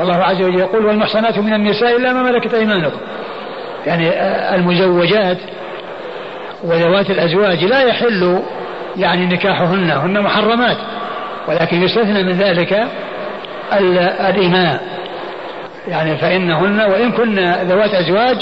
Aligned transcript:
والله 0.00 0.16
عز 0.16 0.42
وجل 0.42 0.58
يقول 0.58 0.86
والمحصنات 0.86 1.38
من 1.38 1.54
النساء 1.54 1.96
إلا 1.96 2.12
ما 2.12 2.22
ملكت 2.22 2.54
أيمانكم. 2.54 2.98
يعني 3.86 4.10
المزوجات 4.54 5.38
وذوات 6.64 7.10
الأزواج 7.10 7.64
لا 7.64 7.82
يحل 7.82 8.42
يعني 8.96 9.26
نكاحهن 9.26 9.90
هن 9.90 10.20
محرمات 10.20 10.76
ولكن 11.48 11.82
يستثنى 11.82 12.22
من 12.22 12.32
ذلك 12.32 12.84
الإماء 14.28 14.80
يعني 15.88 16.16
فإنهن 16.16 16.80
وإن 16.80 17.12
كن 17.12 17.38
ذوات 17.68 17.94
أزواج 17.94 18.36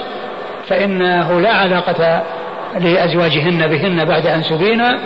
فإنه 0.69 1.41
لا 1.41 1.53
علاقة 1.53 2.23
لأزواجهن 2.81 3.67
بهن 3.67 4.05
بعد 4.05 4.27
أن 4.27 4.43
سبينا 4.43 4.99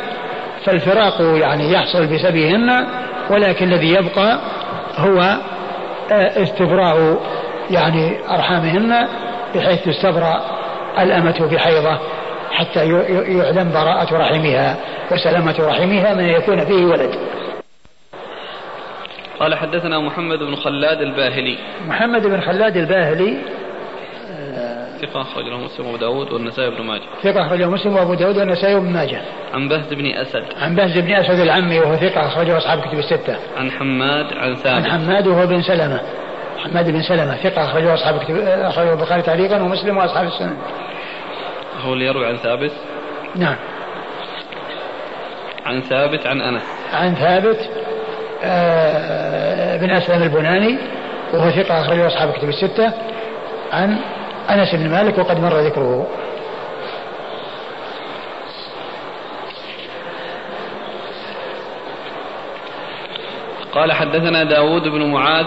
فالفراق 0.64 1.21
يعني 1.21 1.73
يحصل 1.73 2.07
بسبيهن 2.07 2.87
ولكن 3.30 3.73
الذي 3.73 3.95
يبقى 3.95 4.39
هو 4.96 5.37
استبراء 6.13 7.21
يعني 7.71 8.19
أرحامهن 8.35 9.09
بحيث 9.55 9.85
تستبرأ 9.85 10.41
الأمة 10.99 11.49
بحيضة 11.53 11.99
حتى 12.53 12.89
يعلم 12.89 13.71
براءة 13.73 14.17
رحمها 14.17 14.77
وسلامة 15.13 15.57
رحمها 15.61 16.14
من 16.14 16.25
يكون 16.25 16.64
فيه 16.64 16.85
ولد. 16.85 17.14
قال 19.41 19.55
حدثنا 19.55 19.99
محمد 19.99 20.39
بن 20.39 20.57
خلاد 20.57 21.00
الباهلي. 21.00 21.59
محمد 21.89 22.27
بن 22.27 22.41
خلاد 22.41 22.77
الباهلي 22.77 23.39
ثقة 25.03 25.23
أخرجه 25.23 25.57
مسلم 25.57 25.87
وأبو 25.87 25.97
داود 25.97 26.33
والنسائي 26.33 26.71
بن 26.71 26.83
ماجه. 26.83 27.03
ثقة 27.23 27.47
أخرجه 27.47 27.67
مسلم 27.67 27.97
وأبو 27.97 28.15
داود 28.15 28.39
والنسائي 28.39 28.75
بن 28.75 28.93
ماجه. 28.93 29.23
عن 29.55 29.69
بهز 29.69 29.93
بن 29.95 30.07
أسد. 30.07 30.45
عن 30.61 30.75
بهز 30.75 30.99
بن 30.99 31.13
أسد 31.13 31.41
العمي 31.41 31.79
وهو 31.79 31.97
ثقة 31.97 32.27
أخرجه 32.27 32.59
أصحاب 32.59 32.81
كتب 32.81 32.98
الستة. 32.98 33.37
عن 33.56 33.70
حماد 33.70 34.33
عن 34.33 34.55
ثابت. 34.55 34.87
عن 34.87 34.91
حماد 34.91 35.27
وهو 35.27 35.47
بن 35.47 35.62
سلمة. 35.62 36.01
حماد 36.59 36.91
بن 36.91 37.03
سلمة 37.03 37.37
ثقة 37.37 37.65
أخرجه 37.65 37.95
أصحاب 37.95 38.19
كتب 38.19 38.37
أخرجه 38.47 38.92
البخاري 38.92 39.23
تعليقا 39.23 39.62
ومسلم 39.62 39.97
وأصحاب 39.97 40.27
السنن 40.27 40.56
هو 41.84 41.92
اللي 41.92 42.06
يروي 42.06 42.27
عن 42.27 42.37
ثابت؟ 42.37 42.72
نعم. 43.37 43.56
عن 45.66 45.81
ثابت 45.81 46.27
عن 46.27 46.41
أنس. 46.41 46.62
عن 46.92 47.14
ثابت 47.14 47.70
آه، 48.44 49.77
بن 49.77 49.91
أسلم 49.91 50.22
البناني 50.22 50.78
وهو 51.33 51.50
ثقة 51.50 51.81
أخرجه 51.81 52.06
أصحاب 52.06 52.33
كتب 52.33 52.48
الستة. 52.48 52.92
عن 53.72 53.98
أنس 54.50 54.74
بن 54.74 54.90
مالك 54.90 55.18
وقد 55.18 55.40
مر 55.40 55.60
ذكره. 55.60 56.06
قال 63.72 63.92
حدثنا 63.92 64.44
داود 64.44 64.82
بن 64.88 65.10
معاذ 65.10 65.46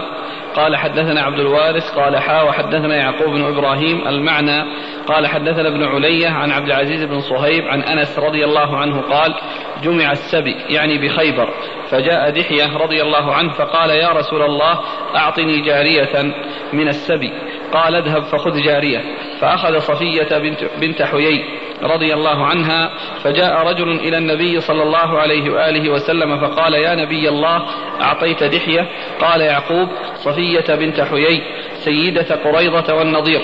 قال 0.55 0.75
حدثنا 0.75 1.21
عبد 1.21 1.39
الوارث 1.39 1.91
قال 1.91 2.17
حا 2.17 2.41
وحدثنا 2.41 2.95
يعقوب 2.95 3.29
بن 3.29 3.43
إبراهيم 3.43 4.07
المعنى 4.07 4.63
قال 5.07 5.27
حدثنا 5.27 5.67
ابن 5.67 5.83
علية 5.83 6.29
عن 6.29 6.51
عبد 6.51 6.67
العزيز 6.67 7.03
بن 7.03 7.19
صهيب 7.19 7.63
عن 7.67 7.81
أنس 7.81 8.19
رضي 8.19 8.45
الله 8.45 8.77
عنه 8.77 9.01
قال 9.01 9.35
جمع 9.83 10.11
السبي 10.11 10.55
يعني 10.69 10.97
بخيبر 10.97 11.49
فجاء 11.89 12.29
دحية 12.29 12.77
رضي 12.77 13.01
الله 13.01 13.33
عنه 13.33 13.53
فقال 13.53 13.89
يا 13.89 14.09
رسول 14.09 14.41
الله 14.41 14.79
أعطني 15.15 15.61
جارية 15.61 16.33
من 16.73 16.87
السبي. 16.87 17.33
قال 17.73 17.95
اذهب 17.95 18.23
فخذ 18.23 18.61
جارية. 18.61 19.01
فأخذ 19.41 19.79
صفية 19.79 20.37
بنت, 20.37 20.59
بنت 20.81 21.01
حيي 21.01 21.45
رضي 21.83 22.13
الله 22.13 22.45
عنها 22.45 22.91
فجاء 23.23 23.67
رجل 23.67 23.89
إلى 23.91 24.17
النبي 24.17 24.59
صلى 24.59 24.83
الله 24.83 25.19
عليه 25.19 25.49
وآله 25.49 25.89
وسلم 25.89 26.39
فقال 26.39 26.73
يا 26.73 26.95
نبي 26.95 27.29
الله 27.29 27.65
أعطيت 28.01 28.43
دحية. 28.43 28.89
قال 29.21 29.41
يعقوب 29.41 29.89
صفية 30.15 30.75
بنت 30.75 31.01
حيي 31.01 31.41
سيدة 31.73 32.35
قريضة 32.35 32.93
والنضير 32.93 33.41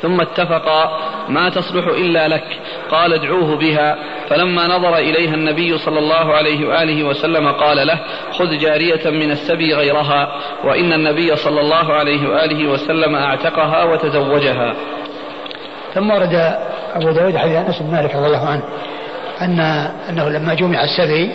ثم 0.00 0.20
اتفقا 0.20 0.98
ما 1.28 1.48
تصلح 1.48 1.86
إلا 1.86 2.28
لك. 2.28 2.60
قال 2.92 3.12
ادعوه 3.12 3.56
بها. 3.56 3.96
فلما 4.28 4.66
نظر 4.66 4.96
إليها 4.96 5.34
النبي 5.34 5.78
صلى 5.78 5.98
الله 5.98 6.34
عليه 6.34 6.68
وآله 6.68 7.04
وسلم 7.04 7.52
قال 7.52 7.86
له 7.86 7.98
خذ 8.30 8.58
جارية 8.58 9.10
من 9.10 9.30
السبي 9.30 9.74
غيرها. 9.74 10.28
وإن 10.64 10.92
النبي 10.92 11.36
صلى 11.36 11.60
الله 11.60 11.92
عليه 11.92 12.28
وآله 12.28 12.68
وسلم 12.68 13.14
أعتقها 13.14 13.84
وتزوجها. 13.84 14.74
ثم 15.94 16.10
ورد 16.10 16.54
أبو 16.94 17.10
داود 17.10 17.36
حديث 17.36 17.56
أنس 17.56 17.82
بن 17.82 17.90
مالك 17.90 18.16
رضي 18.16 18.26
الله 18.26 18.48
عنه 18.48 18.62
أن 19.42 19.60
أنه 20.08 20.28
لما 20.28 20.54
جمع 20.54 20.84
السبي 20.84 21.32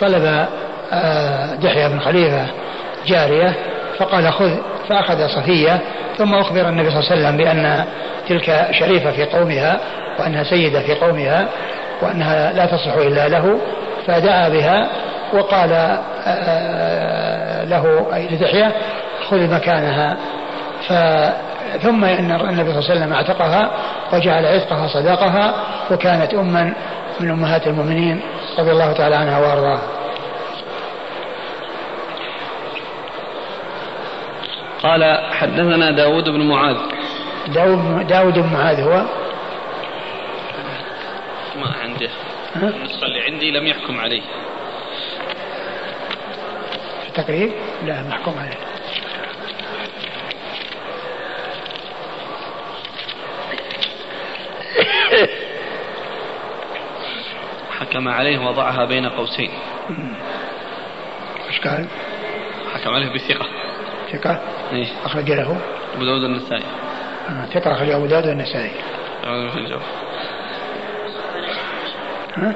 طلب 0.00 0.46
آه، 0.92 1.54
دحية 1.54 1.88
بن 1.88 2.00
خليفة 2.00 2.46
جارية 3.06 3.56
فقال 4.02 4.32
خذ 4.32 4.50
فأخذ 4.88 5.28
صفية 5.28 5.80
ثم 6.18 6.34
أخبر 6.34 6.68
النبي 6.68 6.90
صلى 6.90 7.00
الله 7.00 7.10
عليه 7.10 7.22
وسلم 7.22 7.36
بأن 7.36 7.84
تلك 8.28 8.68
شريفة 8.70 9.10
في 9.10 9.24
قومها 9.24 9.80
وأنها 10.18 10.44
سيدة 10.44 10.80
في 10.80 10.94
قومها 10.94 11.48
وأنها 12.02 12.52
لا 12.52 12.66
تصلح 12.66 12.94
إلا 12.94 13.28
له 13.28 13.58
فدعا 14.06 14.48
بها 14.48 14.88
وقال 15.32 15.72
آه، 16.26 17.64
له 17.64 18.06
أي 18.14 18.28
لدحية 18.28 18.72
خذ 19.28 19.54
مكانها 19.54 20.16
ف 20.88 20.92
ثم 21.82 22.04
إن 22.04 22.30
النبي 22.30 22.72
صلى 22.72 22.78
الله 22.78 22.90
عليه 22.90 23.00
وسلم 23.00 23.12
أعتقها 23.12 23.70
وجعل 24.12 24.46
عتقها 24.46 24.88
صداقها 24.88 25.54
وكانت 25.90 26.34
اما 26.34 26.74
من 27.20 27.30
أمهات 27.30 27.66
المؤمنين 27.66 28.20
رضي 28.58 28.70
الله 28.70 28.92
تعالى 28.92 29.16
عنها 29.16 29.38
وأرضاها. 29.38 30.01
قال 34.82 35.04
حدثنا 35.32 35.90
داود 35.90 36.28
بن 36.28 36.48
معاذ. 36.48 36.76
داود, 37.46 38.06
داود 38.06 38.34
بن 38.34 38.52
معاذ 38.52 38.80
هو؟ 38.80 39.04
ما 41.56 41.66
عنده 41.82 42.10
النسخة 42.56 43.06
اللي 43.06 43.20
عندي 43.20 43.50
لم 43.50 43.66
يحكم 43.66 44.00
عليه. 44.00 44.22
في 47.02 47.08
التقريب 47.08 47.52
لا 47.86 48.02
محكوم 48.02 48.38
عليه. 48.38 48.58
حكم 57.80 58.08
عليه 58.08 58.38
وضعها 58.38 58.84
بين 58.84 59.08
قوسين. 59.08 59.50
إيش 61.48 61.60
قال؟ 61.60 61.86
حكم 62.74 62.90
عليه 62.90 63.14
بثقة. 63.14 63.61
ثقة؟ 64.12 64.40
إيه 64.72 64.86
أخرج 65.04 65.32
له؟ 65.32 65.56
أبو 65.94 66.04
داود 66.04 66.24
النسائي 66.24 66.62
آه، 67.28 67.44
ثقة 67.44 67.72
أخرج 67.72 67.90
أبو 67.90 68.06
داود 68.06 68.26
النسائي 68.26 68.70
ها؟ 72.36 72.54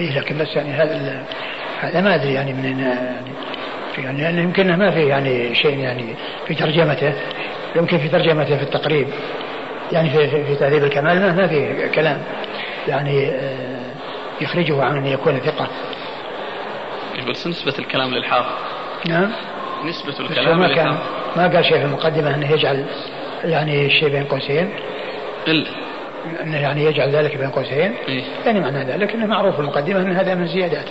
إيه 0.00 0.18
لكن 0.18 0.38
بس 0.38 0.56
يعني 0.56 0.70
هذا 0.70 1.24
هذا 1.80 2.00
ما 2.00 2.14
أدري 2.14 2.32
يعني 2.32 2.52
من 2.52 2.64
يعني 2.64 3.30
يعني 3.98 4.22
يعني 4.22 4.42
يمكن 4.42 4.76
ما 4.76 4.90
في 4.90 5.06
يعني 5.06 5.54
شيء 5.54 5.78
يعني 5.78 6.14
في 6.46 6.54
ترجمته 6.54 7.14
يمكن 7.76 7.98
في 7.98 8.08
ترجمته 8.08 8.56
في 8.56 8.62
التقريب 8.62 9.08
يعني 9.92 10.10
في 10.10 10.28
في, 10.28 10.44
في 10.44 10.54
تهذيب 10.54 10.84
الكمال 10.84 11.20
ما, 11.20 11.32
ما 11.32 11.46
في 11.46 11.88
كلام 11.88 12.22
يعني 12.88 13.28
آه، 13.28 13.90
يخرجه 14.40 14.82
عن 14.82 14.96
أن 14.96 15.06
يكون 15.06 15.38
ثقه. 15.38 15.49
بس 17.30 17.46
نسبة 17.46 17.74
الكلام 17.78 18.14
للحافظ. 18.14 18.52
نعم. 19.08 19.32
نسبة 19.84 20.20
الكلام 20.20 20.58
ما 20.58 20.74
كان 20.74 20.98
ما 21.36 21.48
قال 21.48 21.64
شيء 21.64 21.78
في 21.78 21.84
المقدمة 21.84 22.34
أنه 22.34 22.52
يجعل 22.52 22.86
يعني 23.44 23.86
الشيء 23.86 24.08
بين 24.08 24.24
قوسين. 24.24 24.70
إلا 25.48 25.70
أنه 26.42 26.56
يعني 26.56 26.84
يجعل 26.84 27.10
ذلك 27.10 27.36
بين 27.36 27.50
قوسين. 27.50 27.94
إيه؟ 28.08 28.22
يعني 28.46 28.60
معنى 28.60 28.84
ذلك 28.84 29.14
أنه 29.14 29.26
معروف 29.26 29.54
في 29.54 29.60
المقدمة 29.60 30.00
أن 30.00 30.12
هذا 30.12 30.34
من 30.34 30.42
الزيادات. 30.42 30.86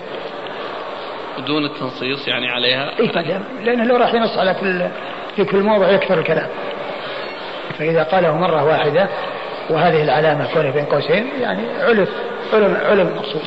بدون 1.38 1.66
التنصيص 1.66 2.28
يعني 2.28 2.48
عليها؟ 2.48 3.00
اي 3.00 3.40
لأنه 3.64 3.84
لو 3.84 3.96
راح 3.96 4.14
ينص 4.14 4.38
على 4.38 4.54
كل 4.54 4.88
في 5.36 5.46
كل 5.46 5.60
موضع 5.60 5.90
يكثر 5.92 6.20
الكلام. 6.20 6.48
فإذا 7.80 8.04
قاله 8.04 8.38
مرة 8.38 8.64
واحدة 8.64 9.10
وهذه 9.70 10.04
العلامة 10.04 10.54
كونها 10.54 10.72
بين 10.72 10.86
قوسين 10.86 11.28
يعني 11.42 11.62
علم 11.82 12.08
علم 12.54 12.78
علم 12.86 13.08
المقصود 13.08 13.42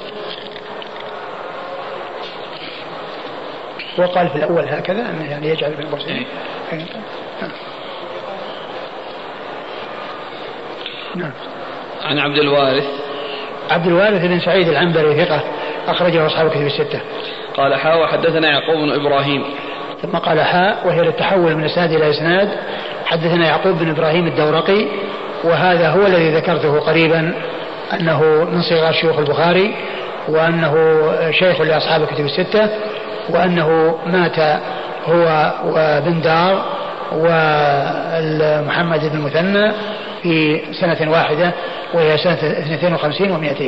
وقال 3.99 4.29
في 4.29 4.37
الأول 4.37 4.69
هكذا 4.69 5.01
أنه 5.01 5.31
يعني 5.31 5.49
يجعل 5.49 5.75
بين 5.75 5.87
قوسين 5.87 6.27
نعم. 7.43 7.51
نعم. 11.15 11.33
عن 12.05 12.19
عبد 12.19 12.39
الوارث. 12.39 12.85
عبد 13.71 13.87
الوارث 13.87 14.25
بن 14.25 14.41
سعيد 14.41 14.69
العنبري 14.69 15.25
ثقة 15.25 15.43
أخرجه 15.89 16.27
أصحاب 16.27 16.47
الكتب 16.47 16.67
الستة. 16.67 17.01
قال 17.57 17.75
حاء 17.75 18.03
وحدثنا 18.03 18.49
يعقوب 18.49 18.77
بن 18.77 18.91
إبراهيم. 18.91 19.45
ثم 20.03 20.19
قال 20.19 20.41
حاء 20.41 20.87
وهي 20.87 21.03
للتحول 21.03 21.57
من 21.57 21.65
إسناد 21.65 21.93
إلى 21.93 22.11
إسناد. 22.11 22.49
حدثنا 23.07 23.47
يعقوب 23.47 23.79
بن 23.79 23.91
إبراهيم 23.91 24.27
الدورقي 24.27 24.87
وهذا 25.45 25.89
هو 25.89 26.07
الذي 26.07 26.31
ذكرته 26.31 26.81
قريبا 26.81 27.35
أنه 27.93 28.23
من 28.53 28.63
صغار 28.63 28.93
شيوخ 28.93 29.19
البخاري 29.19 29.75
وأنه 30.29 30.75
شيخ 31.31 31.61
لأصحاب 31.61 32.03
الكتب 32.03 32.25
الستة. 32.25 32.69
وأنه 33.29 33.99
مات 34.07 34.61
هو 35.07 35.53
وبن 35.65 36.21
دار 36.21 36.65
ومحمد 37.13 39.01
بن 39.01 39.17
المثنى 39.17 39.73
في 40.23 40.61
سنة 40.73 41.11
واحدة 41.11 41.53
وهي 41.95 42.19
سنة 42.19 42.35
52 42.35 43.29
و200 43.29 43.63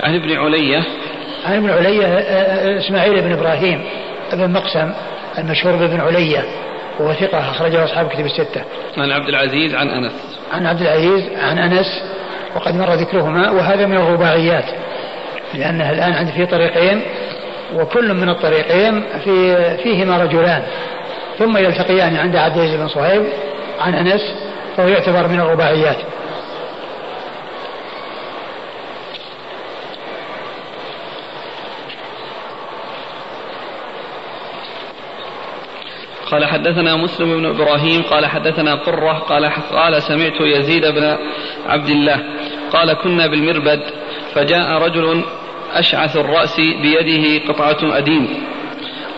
عن 0.00 0.14
ابن 0.14 0.36
علية 0.36 0.84
عن 1.46 1.56
ابن 1.56 1.70
علية 1.70 2.06
آه، 2.06 2.18
آه، 2.18 2.78
إسماعيل 2.78 3.22
بن 3.22 3.32
إبراهيم 3.32 3.84
بن 4.32 4.52
مقسم 4.52 4.92
المشهور 5.38 5.76
بابن 5.76 6.00
علية 6.00 6.44
وهو 6.98 7.12
ثقة 7.12 7.38
أخرجه 7.38 7.84
أصحاب 7.84 8.08
كتب 8.08 8.26
الستة. 8.26 8.64
عن 8.98 9.10
عبد 9.10 9.28
العزيز 9.28 9.74
عن 9.74 9.88
أنس. 9.88 10.12
عن 10.52 10.66
عبد 10.66 10.80
العزيز 10.80 11.38
عن 11.38 11.58
أنس 11.58 12.02
وقد 12.56 12.74
مر 12.74 12.94
ذكرهما 12.94 13.50
وهذا 13.50 13.86
من 13.86 13.96
الرباعيات 13.96 14.64
لأنها 15.54 15.92
الآن 15.92 16.12
عندي 16.12 16.32
في 16.32 16.46
طريقين 16.46 17.02
وكل 17.74 18.14
من 18.14 18.28
الطريقين 18.28 19.04
في 19.24 19.56
فيهما 19.76 20.22
رجلان. 20.22 20.62
ثم 21.38 21.56
يلتقيان 21.56 22.16
عند 22.16 22.36
عبد 22.36 22.56
العزيز 22.56 22.80
بن 22.80 22.88
صهيب 22.88 23.22
عن 23.80 23.94
أنس 23.94 24.34
فهو 24.76 24.88
يعتبر 24.88 25.28
من 25.28 25.40
الرباعيات. 25.40 25.96
قال 36.34 36.44
حدثنا 36.44 36.96
مسلم 36.96 37.36
بن 37.36 37.46
إبراهيم 37.46 38.02
قال 38.02 38.26
حدثنا 38.26 38.74
قرة 38.74 39.12
قال 39.12 39.50
قال 39.72 40.02
سمعت 40.02 40.40
يزيد 40.40 40.86
بن 40.86 41.16
عبد 41.66 41.88
الله 41.88 42.20
قال 42.72 42.92
كنا 42.92 43.26
بالمربد 43.26 43.80
فجاء 44.34 44.82
رجل 44.82 45.24
أشعث 45.72 46.16
الرأس 46.16 46.60
بيده 46.60 47.48
قطعة 47.48 47.96
أديم 47.98 48.28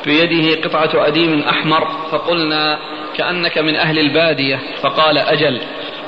بيده 0.06 0.68
قطعة 0.68 1.06
أديم 1.06 1.40
أحمر 1.40 1.88
فقلنا 2.10 2.78
كأنك 3.16 3.58
من 3.58 3.76
أهل 3.76 3.98
البادية 3.98 4.60
فقال 4.82 5.18
أجل 5.18 5.60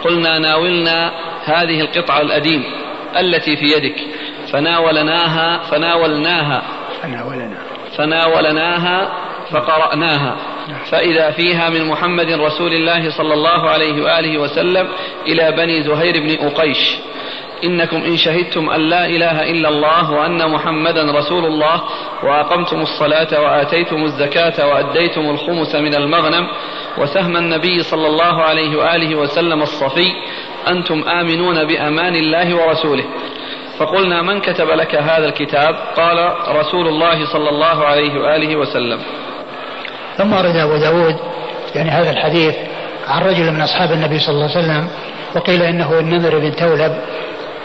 قلنا 0.05 0.39
ناولنا 0.39 1.13
هذه 1.45 1.81
القطعة 1.81 2.21
الأديم 2.21 2.65
التي 3.19 3.57
في 3.57 3.65
يدك 3.65 3.97
فناولناها 4.53 5.59
فناولناها 5.59 6.63
فناولنا. 7.03 7.59
فناولناها 7.97 9.13
فقرأناها. 9.51 10.37
فإذا 10.91 11.31
فيها 11.31 11.71
من 11.71 11.85
محمد 11.85 12.31
رسول 12.31 12.73
الله 12.73 13.11
صلى 13.11 13.35
الله 13.35 13.71
عليه 13.71 14.03
وآله 14.03 14.39
وسلم 14.39 14.89
إلى 15.27 15.53
بني 15.53 15.83
زهير 15.83 16.21
بن 16.21 16.47
أقيش. 16.47 16.97
إنكم 17.65 17.97
إن 17.97 18.17
شهدتم 18.17 18.71
أن 18.71 18.81
لا 18.81 19.07
إله 19.07 19.51
إلا 19.51 19.69
الله 19.69 20.11
وأن 20.11 20.51
محمدا 20.51 21.13
رسول 21.13 21.45
الله 21.45 21.83
وأقمتم 22.23 22.81
الصلاة 22.81 23.41
وآتيتم 23.41 24.05
الزكاة 24.05 24.67
وأديتم 24.67 25.31
الخمس 25.31 25.75
من 25.75 25.95
المغنم 25.95 26.49
وسهم 26.99 27.37
النبي 27.37 27.83
صلى 27.83 28.07
الله 28.07 28.43
عليه 28.43 28.77
وآله 28.79 29.15
وسلم 29.15 29.63
الصفي 29.63 30.13
أنتم 30.69 31.09
آمنون 31.09 31.65
بأمان 31.65 32.15
الله 32.15 32.57
ورسوله. 32.57 33.05
فقلنا 33.79 34.23
من 34.23 34.41
كتب 34.41 34.71
لك 34.71 34.95
هذا 34.95 35.27
الكتاب؟ 35.27 35.75
قال 35.97 36.35
رسول 36.49 36.89
الله 36.89 37.33
صلى 37.33 37.49
الله 37.49 37.85
عليه 37.85 38.21
وآله 38.21 38.57
وسلم. 38.57 39.01
ثم 40.17 40.33
ورد 40.33 40.57
أبو 40.57 40.77
داود 40.77 41.17
يعني 41.75 41.91
هذا 41.91 42.11
الحديث 42.11 42.55
عن 43.09 43.23
رجل 43.23 43.51
من 43.53 43.61
أصحاب 43.61 43.93
النبي 43.93 44.19
صلى 44.19 44.35
الله 44.35 44.51
عليه 44.51 44.59
وسلم 44.59 44.89
وقيل 45.37 45.63
إنه 45.63 46.01
النمر 46.01 46.39
بن 46.39 46.57
تولب 46.57 46.99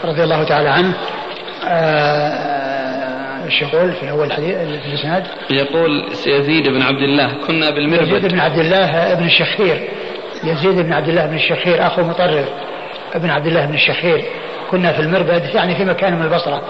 رضي 0.04 0.24
الله 0.24 0.44
تعالى 0.44 0.68
عنه 0.68 0.94
آه، 1.68 3.44
إيش 3.44 3.62
يقول 3.62 3.92
في 3.92 4.10
أول 4.10 4.26
الحديث 4.26 4.56
في 4.56 4.88
الإسناد؟ 4.88 5.26
يقول 5.50 6.04
يزيد 6.26 6.68
بن 6.68 6.82
عبد 6.82 7.02
الله 7.02 7.32
كنا 7.46 7.70
بالمربد 7.70 8.08
يزيد 8.08 8.26
بن 8.26 8.40
عبد 8.40 8.58
الله 8.58 9.14
بن 9.14 9.26
الشخير. 9.26 9.88
يزيد 10.44 10.74
بن 10.74 10.92
عبد 10.92 11.08
الله 11.08 11.26
بن 11.26 11.34
الشخير 11.34 11.86
أخو 11.86 12.02
مطرف. 12.02 12.48
ابن 13.14 13.30
عبد 13.30 13.46
الله 13.46 13.66
بن 13.66 13.74
الشخير. 13.74 14.24
كنا 14.70 14.92
في 14.92 15.00
المربد 15.00 15.54
يعني 15.54 15.76
في 15.76 15.84
مكان 15.84 16.14
من 16.14 16.22
البصرة. 16.22 16.62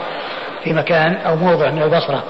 في 0.65 0.73
مكان 0.73 1.15
أو 1.15 1.37
موضع 1.37 1.71
من 1.71 1.83
البصرة. 1.83 2.23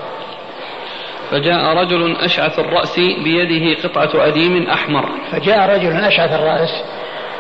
فجاء 1.31 1.77
رجل 1.77 2.17
أشعث 2.17 2.59
الرأس 2.59 3.01
بيده 3.25 3.83
قطعة 3.83 4.27
أديم 4.27 4.67
أحمر. 4.67 5.09
فجاء 5.33 5.77
رجل 5.77 6.05
أشعث 6.05 6.33
الرأس 6.33 6.85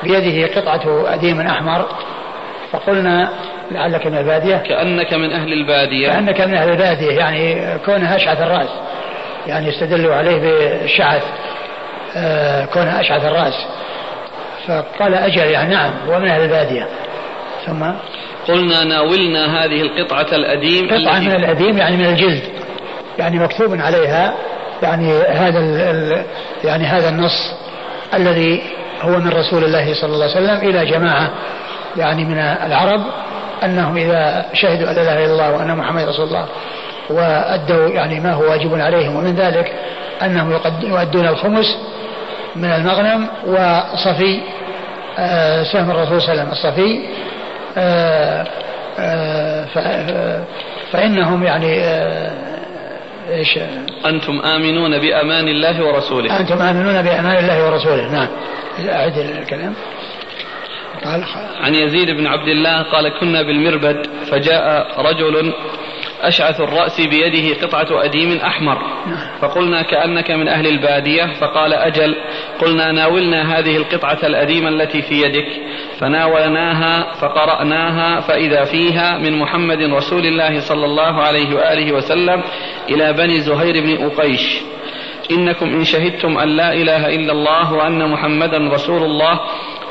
بيده 0.02 0.60
قطعة 0.60 1.14
أديم 1.14 1.40
أحمر. 1.40 1.86
فقلنا 2.72 3.30
لعلك 3.70 4.06
من 4.06 4.18
البادية. 4.18 4.56
كأنك 4.56 5.14
من 5.14 5.32
أهل 5.32 5.52
البادية. 5.52 6.08
كأنك 6.08 6.40
من 6.40 6.54
أهل 6.54 6.70
البادية 6.70 7.12
يعني 7.12 7.78
كونه 7.78 8.16
أشعث 8.16 8.40
الرأس 8.40 8.68
يعني 9.46 9.68
استدلوا 9.68 10.14
عليه 10.14 10.38
بالشعث 10.38 11.22
آه 12.16 12.64
كونه 12.64 13.00
أشعث 13.00 13.24
الرأس. 13.24 13.66
فقال 14.66 15.14
أجل 15.14 15.50
يعني 15.50 15.74
نعم 15.74 15.92
هو 16.08 16.18
من 16.18 16.28
أهل 16.28 16.42
البادية. 16.42 16.88
ثم؟ 17.66 17.92
قلنا 18.48 18.84
ناولنا 18.84 19.64
هذه 19.64 19.82
القطعة 19.82 20.26
الأديم 20.32 20.86
قطعة 20.86 21.18
من 21.18 21.32
الأديم 21.32 21.78
يعني 21.78 21.96
من 21.96 22.06
الجلد 22.06 22.42
يعني 23.18 23.38
مكتوب 23.38 23.80
عليها 23.80 24.34
يعني 24.82 25.12
هذا 25.22 25.58
ال 25.58 26.24
يعني 26.64 26.84
هذا 26.84 27.08
النص 27.08 27.54
الذي 28.14 28.62
هو 29.00 29.18
من 29.18 29.28
رسول 29.28 29.64
الله 29.64 29.94
صلى 29.94 30.12
الله 30.12 30.24
عليه 30.24 30.34
وسلم 30.34 30.68
إلى 30.68 30.86
جماعة 30.86 31.30
يعني 31.96 32.24
من 32.24 32.38
العرب 32.38 33.00
أنهم 33.64 33.96
إذا 33.96 34.46
شهدوا 34.52 34.90
أن 34.90 34.94
لا 34.94 35.02
إله 35.02 35.24
إلا 35.24 35.32
الله 35.32 35.52
وأن 35.52 35.76
محمد 35.76 36.08
رسول 36.08 36.26
الله 36.26 36.46
وأدوا 37.10 37.88
يعني 37.88 38.20
ما 38.20 38.32
هو 38.32 38.50
واجب 38.50 38.80
عليهم 38.80 39.16
ومن 39.16 39.34
ذلك 39.34 39.72
أنهم 40.22 40.52
يؤدون 40.82 41.26
الخمس 41.26 41.78
من 42.56 42.70
المغنم 42.70 43.28
وصفي 43.46 44.40
آه، 45.18 45.62
سهم 45.62 45.90
الرسول 45.90 46.22
صلى 46.22 46.32
الله 46.32 46.42
عليه 46.42 46.52
وسلم. 46.52 46.52
الصفي 46.52 47.00
آه، 47.78 48.46
آه، 48.98 50.44
فإنهم 50.92 51.44
يعني 51.44 51.82
إيش؟ 53.30 53.58
أنتم 54.06 54.40
آمنون 54.40 54.98
بأمان 54.98 55.48
الله 55.48 55.84
ورسوله. 55.84 56.40
أنتم 56.40 56.62
آمنون 56.62 57.02
بأمان 57.02 57.36
الله 57.36 57.66
ورسوله. 57.66 58.12
نعم. 58.12 58.28
أعد 58.88 59.18
الكلام. 59.18 59.74
عن 61.60 61.74
يزيد 61.74 62.10
بن 62.10 62.26
عبد 62.26 62.48
الله 62.48 62.82
قال 62.82 63.08
كنا 63.20 63.42
بالمربد 63.42 64.06
فجاء 64.30 64.86
رجل 65.00 65.52
أشعث 66.22 66.60
الرأس 66.60 67.00
بيده 67.00 67.66
قطعة 67.66 68.04
أديم 68.04 68.36
أحمر 68.36 68.78
فقلنا 69.40 69.82
كأنك 69.82 70.30
من 70.30 70.48
أهل 70.48 70.66
البادية 70.66 71.24
فقال 71.40 71.72
أجل 71.72 72.16
قلنا 72.60 72.92
ناولنا 72.92 73.58
هذه 73.58 73.76
القطعة 73.76 74.18
الأديمة 74.22 74.68
التي 74.68 75.02
في 75.02 75.14
يدك 75.14 75.46
فناولناها 75.98 77.12
فقرأناها 77.12 78.20
فإذا 78.20 78.64
فيها 78.64 79.18
من 79.18 79.38
محمد 79.38 79.82
رسول 79.82 80.26
الله 80.26 80.60
صلى 80.60 80.84
الله 80.84 81.22
عليه 81.22 81.54
وآله 81.54 81.92
وسلم 81.92 82.42
إلى 82.90 83.12
بني 83.12 83.40
زهير 83.40 83.82
بن 83.82 84.06
أقيش. 84.06 84.60
إنكم 85.30 85.66
إن 85.66 85.84
شهدتم 85.84 86.38
أن 86.38 86.48
لا 86.48 86.72
إله 86.72 87.14
إلا 87.14 87.32
الله 87.32 87.72
وأن 87.72 88.10
محمدا 88.10 88.58
رسول 88.58 89.02
الله 89.02 89.40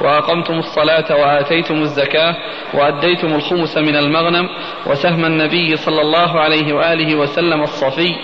وأقمتم 0.01 0.53
الصلاة 0.53 1.15
وآتيتم 1.15 1.75
الزكاة 1.75 2.35
وأديتم 2.73 3.27
الخمس 3.27 3.77
من 3.77 3.95
المغنم 3.95 4.49
وسهم 4.85 5.25
النبي 5.25 5.75
صلى 5.75 6.01
الله 6.01 6.39
عليه 6.39 6.73
وآله 6.73 7.15
وسلم 7.15 7.61
الصفي 7.63 8.15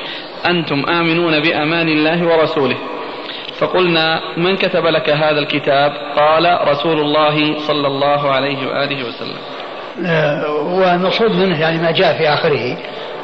أنتم 0.46 0.86
آمنون 0.90 1.40
بأمان 1.40 1.88
الله 1.88 2.28
ورسوله. 2.28 2.78
فقلنا 3.60 4.22
من 4.38 4.58
كتب 4.58 4.86
لك 4.86 5.10
هذا 5.10 5.40
الكتاب؟ 5.40 5.92
قال 6.16 6.68
رسول 6.68 7.00
الله 7.00 7.60
صلى 7.60 7.88
الله 7.88 8.32
عليه 8.32 8.68
وآله 8.68 9.08
وسلم. 9.08 9.38
آه، 10.06 10.52
والمقصود 10.52 11.32
منه 11.32 11.62
يعني 11.62 11.78
ما 11.78 11.92
جاء 11.92 12.18
في 12.18 12.30
آخره. 12.30 12.78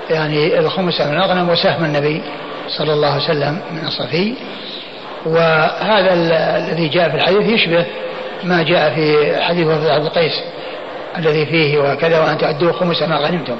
يعني 0.10 0.60
الخمس 0.60 1.02
من 1.02 1.14
الأغنم 1.14 1.50
وسهم 1.50 1.86
النبي 1.86 2.22
صلى 2.68 2.94
الله 2.94 3.08
عليه 3.08 3.24
وسلم 3.24 3.62
من 3.72 3.88
الصفي 3.88 4.34
وهذا 5.26 6.14
الذي 6.14 6.88
جاء 6.88 7.10
في 7.10 7.16
الحديث 7.16 7.50
يشبه 7.50 7.86
ما 8.44 8.64
جاء 8.64 8.96
في 8.96 9.36
حديث 9.42 9.68
وفد 9.68 9.88
عبد 9.88 10.06
القيس 10.06 10.44
الذي 11.18 11.46
فيه 11.46 11.80
وكذا 11.80 12.20
وأن 12.20 12.38
تؤدوا 12.38 12.72
خمس 12.72 13.02
ما 13.02 13.16
غنمتم 13.16 13.58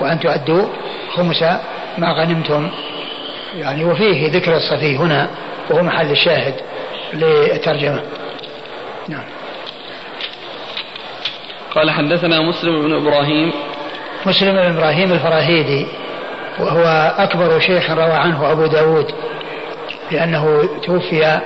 وأن 0.00 0.20
تؤدوا 0.20 0.68
خمس 1.14 1.42
ما 1.98 2.12
غنمتم. 2.12 2.70
يعني 3.54 3.84
وفيه 3.84 4.30
ذكر 4.30 4.56
الصفي 4.56 4.96
هنا 4.96 5.30
وهو 5.70 5.82
محل 5.82 6.10
الشاهد 6.10 6.54
للترجمة. 7.12 8.02
نعم. 9.08 9.24
قال 11.74 11.90
حدثنا 11.90 12.40
مسلم 12.40 12.82
بن 12.82 12.96
إبراهيم 12.96 13.52
مسلم 14.26 14.52
بن 14.52 14.76
إبراهيم 14.76 15.12
الفراهيدي 15.12 15.86
وهو 16.58 17.12
أكبر 17.18 17.60
شيخ 17.60 17.90
روى 17.90 18.12
عنه 18.12 18.52
أبو 18.52 18.66
داود 18.66 19.10
لأنه 20.10 20.68
توفي 20.82 21.40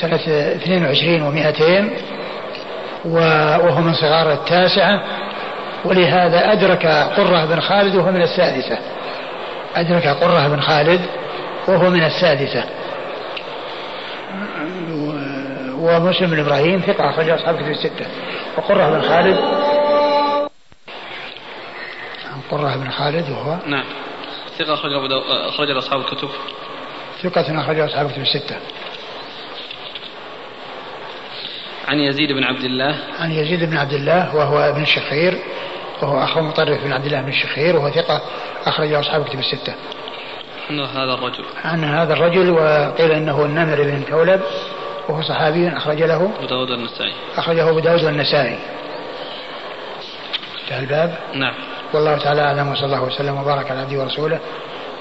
سنة 0.00 0.16
22 0.16 1.32
و200 1.32 1.84
وهو 3.04 3.80
من 3.80 3.94
صغار 3.94 4.32
التاسعة 4.32 5.04
ولهذا 5.84 6.52
أدرك 6.52 6.86
قرة 7.16 7.44
بن 7.44 7.60
خالد 7.60 7.94
وهو 7.94 8.12
من 8.12 8.22
السادسة. 8.22 8.78
أدرك 9.76 10.06
قرة 10.06 10.48
بن 10.48 10.60
خالد 10.60 11.00
وهو 11.68 11.90
من 11.90 12.04
السادسة. 12.04 12.64
ومسلم 15.78 16.30
بن 16.30 16.40
إبراهيم 16.40 16.80
ثقة 16.86 17.10
أخرج 17.10 17.28
أصحاب 17.28 17.56
كتب 17.56 17.70
الستة. 17.70 18.06
وقرة 18.58 18.90
بن 18.90 19.02
خالد 19.02 19.38
قرة 22.50 22.76
بن 22.76 22.90
خالد 22.90 23.30
وهو 23.30 23.56
نعم. 23.66 23.84
ثقة 24.58 24.74
أخرج 24.74 24.92
أخرج 25.48 25.70
أصحاب 25.70 26.00
الكتب. 26.00 26.28
ثقة 27.22 27.60
أخرج 27.60 27.78
أصحاب 27.78 28.06
الكتب 28.06 28.22
الستة. 28.22 28.56
عن 31.88 31.98
يزيد 31.98 32.32
بن 32.32 32.44
عبد 32.44 32.64
الله. 32.64 32.96
عن 33.20 33.32
يزيد 33.32 33.64
بن 33.64 33.76
عبد 33.76 33.92
الله 33.92 34.36
وهو 34.36 34.58
ابن 34.58 34.82
الشخير 34.82 35.38
وهو 36.02 36.24
أخو 36.24 36.40
مطرف 36.40 36.84
بن 36.84 36.92
عبد 36.92 37.06
الله 37.06 37.20
بن 37.20 37.28
الشخير 37.28 37.76
وهو 37.76 37.90
ثقة 37.90 38.20
أخرج 38.66 38.92
أصحاب 38.92 39.24
كتب 39.24 39.38
الستة. 39.38 39.74
عن 40.70 40.80
هذا 40.80 41.14
الرجل. 41.14 41.44
عن 41.64 41.84
هذا 41.84 42.12
الرجل 42.12 42.50
وقيل 42.50 43.12
إنه 43.12 43.44
النمر 43.44 43.82
بن 43.82 44.02
ثولب 44.02 44.42
وهو 45.08 45.22
صحابي 45.22 45.68
أخرج 45.68 46.02
له. 46.02 46.30
أبو 46.38 46.46
داود 46.46 46.70
النسائي 46.70 47.12
أخرجه 47.36 47.70
أبو 47.70 47.78
داود 47.78 48.04
والنسائي. 48.04 48.58
انتهى 50.64 50.80
الباب. 50.80 51.18
نعم. 51.34 51.54
والله 51.92 52.18
تعالى 52.18 52.40
أعلم 52.40 52.68
وصلى 52.68 52.84
الله 52.86 53.02
وسلم 53.02 53.36
وبارك 53.36 53.70
على 53.70 53.80
عبده 53.80 53.98
ورسوله 53.98 54.40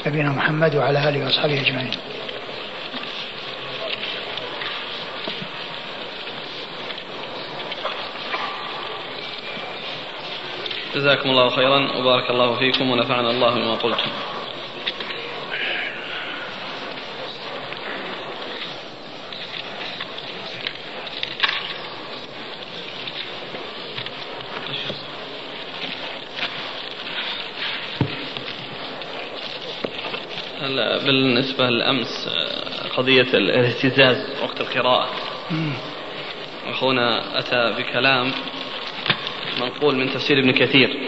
نبينا 0.06 0.30
محمد 0.30 0.76
وعلى 0.76 1.10
آله 1.10 1.26
وأصحابه 1.26 1.62
أجمعين. 1.62 1.92
جزاكم 10.96 11.30
الله 11.30 11.50
خيرا 11.50 11.98
وبارك 11.98 12.30
الله 12.30 12.56
فيكم 12.56 12.90
ونفعنا 12.90 13.30
الله 13.30 13.56
بما 13.56 13.76
قلتم. 13.76 14.12
بالنسبة 31.06 31.70
للأمس 31.70 32.30
قضية 32.98 33.28
الاهتزاز 33.34 34.42
وقت 34.44 34.62
القراءة. 34.62 35.08
أخونا 36.70 37.40
أتى 37.40 37.74
بكلام 37.78 38.32
منقول 39.62 39.96
من 39.96 40.10
تفسير 40.10 40.40
ابن 40.40 40.52
كثير. 40.52 41.00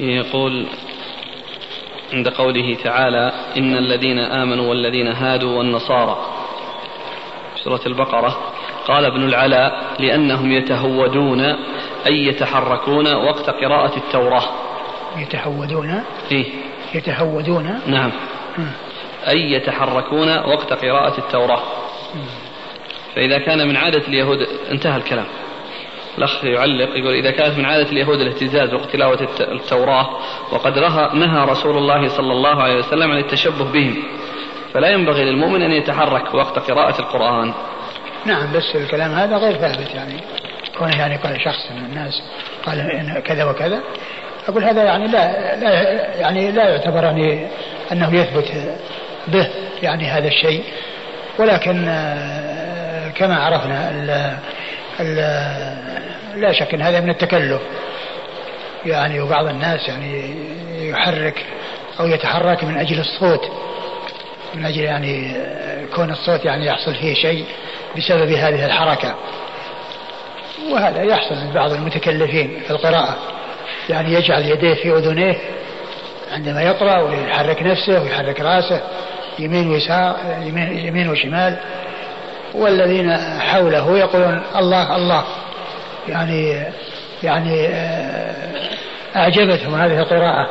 يقول 0.00 0.66
عند 2.12 2.28
قوله 2.28 2.74
تعالى 2.74 3.32
إن 3.56 3.76
الذين 3.76 4.18
آمنوا 4.18 4.68
والذين 4.68 5.08
هادوا 5.08 5.58
والنصارى. 5.58 6.36
سورة 7.64 7.80
البقرة 7.86 8.52
قال 8.86 9.04
ابن 9.04 9.24
العلاء 9.24 9.96
لأنهم 9.98 10.52
يتهودون 10.52 11.40
أي 12.06 12.26
يتحركون 12.26 13.14
وقت 13.14 13.50
قراءة 13.50 13.96
التوراة. 13.96 14.44
يتهودون؟ 15.16 16.04
إيه. 16.32 16.69
يتهودون. 16.94 17.80
نعم. 17.86 18.12
أي 19.28 19.52
يتحركون 19.52 20.38
وقت 20.38 20.72
قراءة 20.72 21.18
التوراة. 21.18 21.62
فإذا 23.14 23.38
كان 23.38 23.68
من 23.68 23.76
عادة 23.76 24.08
اليهود 24.08 24.38
انتهى 24.70 24.96
الكلام. 24.96 25.26
الأخ 26.18 26.44
يعلق 26.44 26.96
يقول 26.96 27.14
إذا 27.14 27.30
كانت 27.30 27.58
من 27.58 27.64
عادة 27.64 27.90
اليهود 27.90 28.20
الاهتزاز 28.20 28.74
وقت 28.74 28.90
تلاوة 28.90 29.28
التوراة 29.40 30.08
وقد 30.52 30.78
نهى 31.14 31.44
رسول 31.44 31.78
الله 31.78 32.08
صلى 32.08 32.32
الله 32.32 32.62
عليه 32.62 32.76
وسلم 32.76 33.10
عن 33.10 33.18
التشبه 33.18 33.64
بهم. 33.72 34.02
فلا 34.74 34.88
ينبغي 34.88 35.24
للمؤمن 35.24 35.62
أن 35.62 35.70
يتحرك 35.70 36.34
وقت 36.34 36.70
قراءة 36.70 37.00
القرآن. 37.00 37.52
نعم 38.24 38.52
بس 38.52 38.76
الكلام 38.76 39.10
هذا 39.10 39.36
غير 39.36 39.56
ثابت 39.56 39.94
يعني. 39.94 40.20
كونه 40.80 40.98
يعني 40.98 41.16
قال 41.16 41.40
شخص 41.44 41.70
من 41.70 41.84
الناس 41.84 42.22
قال 42.66 43.22
كذا 43.26 43.44
وكذا. 43.44 43.80
أقول 44.48 44.64
هذا 44.64 44.82
يعني 44.82 45.06
لا, 45.06 45.56
لا 45.56 45.82
يعني 46.16 46.50
لا 46.50 46.68
يعتبر 46.68 47.04
يعني 47.04 47.46
أنه 47.92 48.14
يثبت 48.14 48.52
به 49.28 49.48
يعني 49.82 50.06
هذا 50.06 50.28
الشيء. 50.28 50.64
ولكن 51.38 51.88
آه، 51.88 53.08
كما 53.08 53.36
عرفنا 53.36 53.90
ال 53.90 54.36
ال 55.00 55.16
لا 56.40 56.52
شك 56.52 56.74
أن 56.74 56.82
هذا 56.82 57.00
من 57.00 57.10
التكلف. 57.10 57.60
يعني 58.86 59.20
وبعض 59.20 59.46
الناس 59.46 59.88
يعني 59.88 60.34
يحرك 60.90 61.44
أو 62.00 62.06
يتحرك 62.06 62.64
من 62.64 62.78
أجل 62.78 63.00
الصوت 63.00 63.50
من 64.54 64.64
أجل 64.64 64.80
يعني 64.80 65.36
كون 65.94 66.10
الصوت 66.10 66.44
يعني 66.44 66.66
يحصل 66.66 66.94
فيه 66.94 67.14
شيء 67.14 67.44
بسبب 67.96 68.30
هذه 68.30 68.66
الحركة. 68.66 69.14
وهذا 70.72 71.02
يحصل 71.02 71.34
من 71.34 71.52
بعض 71.54 71.72
المتكلفين 71.72 72.60
في 72.66 72.70
القراءة. 72.70 73.16
يعني 73.88 74.14
يجعل 74.14 74.42
يديه 74.42 74.74
في 74.74 74.92
أذنيه 74.92 75.36
عندما 76.32 76.62
يقرأ 76.62 77.02
ويحرك 77.02 77.62
نفسه 77.62 78.02
ويحرك 78.02 78.40
رأسه 78.40 78.80
يمين 79.38 79.70
ويسار 79.70 80.16
يمين, 80.42 80.86
يمين 80.86 81.10
وشمال. 81.10 81.56
والذين 82.54 83.16
حوله 83.40 83.98
يقولون 83.98 84.42
الله 84.56 84.96
الله. 84.96 85.24
يعني 86.08 86.64
يعني 87.22 87.66
آه، 87.66 88.68
أعجبتهم 89.16 89.74
هذه 89.74 89.98
القراءة. 89.98 90.48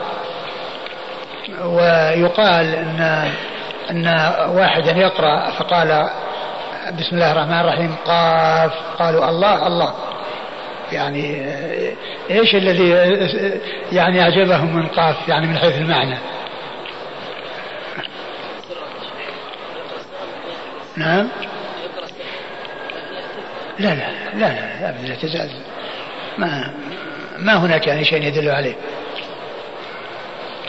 ويقال 1.63 2.75
أن 2.75 3.31
أن 3.89 4.07
واحدا 4.49 4.91
يقرأ 4.91 5.51
فقال 5.51 6.09
بسم 6.97 7.15
الله 7.15 7.31
الرحمن 7.31 7.59
الرحيم. 7.59 7.95
قاف. 8.05 8.71
قالوا 8.99 9.29
الله 9.29 9.67
الله. 9.67 9.93
يعني 10.91 11.45
إيش 12.31 12.55
الذي 12.55 12.89
يعني 13.91 14.21
أعجبهم 14.21 14.75
من 14.75 14.87
قاف 14.87 15.27
يعني 15.27 15.47
من 15.47 15.57
حيث 15.57 15.77
المعنى؟ 15.77 16.17
نعم. 20.97 21.29
لا 23.79 23.95
لا 23.95 24.11
لا 24.33 24.39
لا 24.39 24.89
ابدا 24.89 25.05
الاعتزاز 25.05 25.49
ما 26.37 26.73
ما 27.37 27.53
هناك 27.57 27.87
يعني 27.87 28.05
شيء 28.05 28.23
يدل 28.23 28.49
عليه؟ 28.49 28.75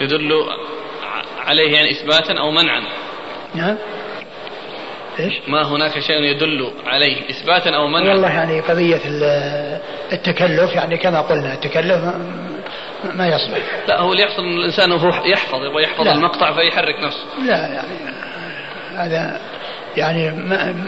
يدل 0.00 0.32
عليه 1.46 1.74
يعني 1.74 1.90
إثباتا 1.90 2.38
أو 2.38 2.50
منعا. 2.50 2.82
نعم. 3.54 3.76
إيش؟ 5.24 5.34
ما 5.48 5.62
هناك 5.62 5.98
شيء 5.98 6.22
يدل 6.22 6.70
عليه 6.86 7.30
إثباتا 7.30 7.70
أو 7.70 7.88
منعا. 7.88 8.08
والله 8.08 8.28
يعني 8.28 8.60
قضية 8.60 9.00
التكلف 10.12 10.74
يعني 10.74 10.98
كما 10.98 11.20
قلنا 11.20 11.54
التكلف 11.54 12.14
ما 13.14 13.26
يصلح. 13.26 13.58
لا 13.88 14.00
هو 14.00 14.12
اللي 14.12 14.22
يحصل 14.22 14.42
الإنسان 14.42 14.92
وهو 14.92 15.24
يحفظ 15.24 15.64
يبغى 15.64 15.82
يحفظ 15.82 16.04
لا. 16.04 16.14
المقطع 16.14 16.52
فيحرك 16.52 17.00
نفسه. 17.04 17.24
لا 17.46 17.66
يعني 17.66 17.88
هذا 18.96 19.40
يعني 19.96 20.30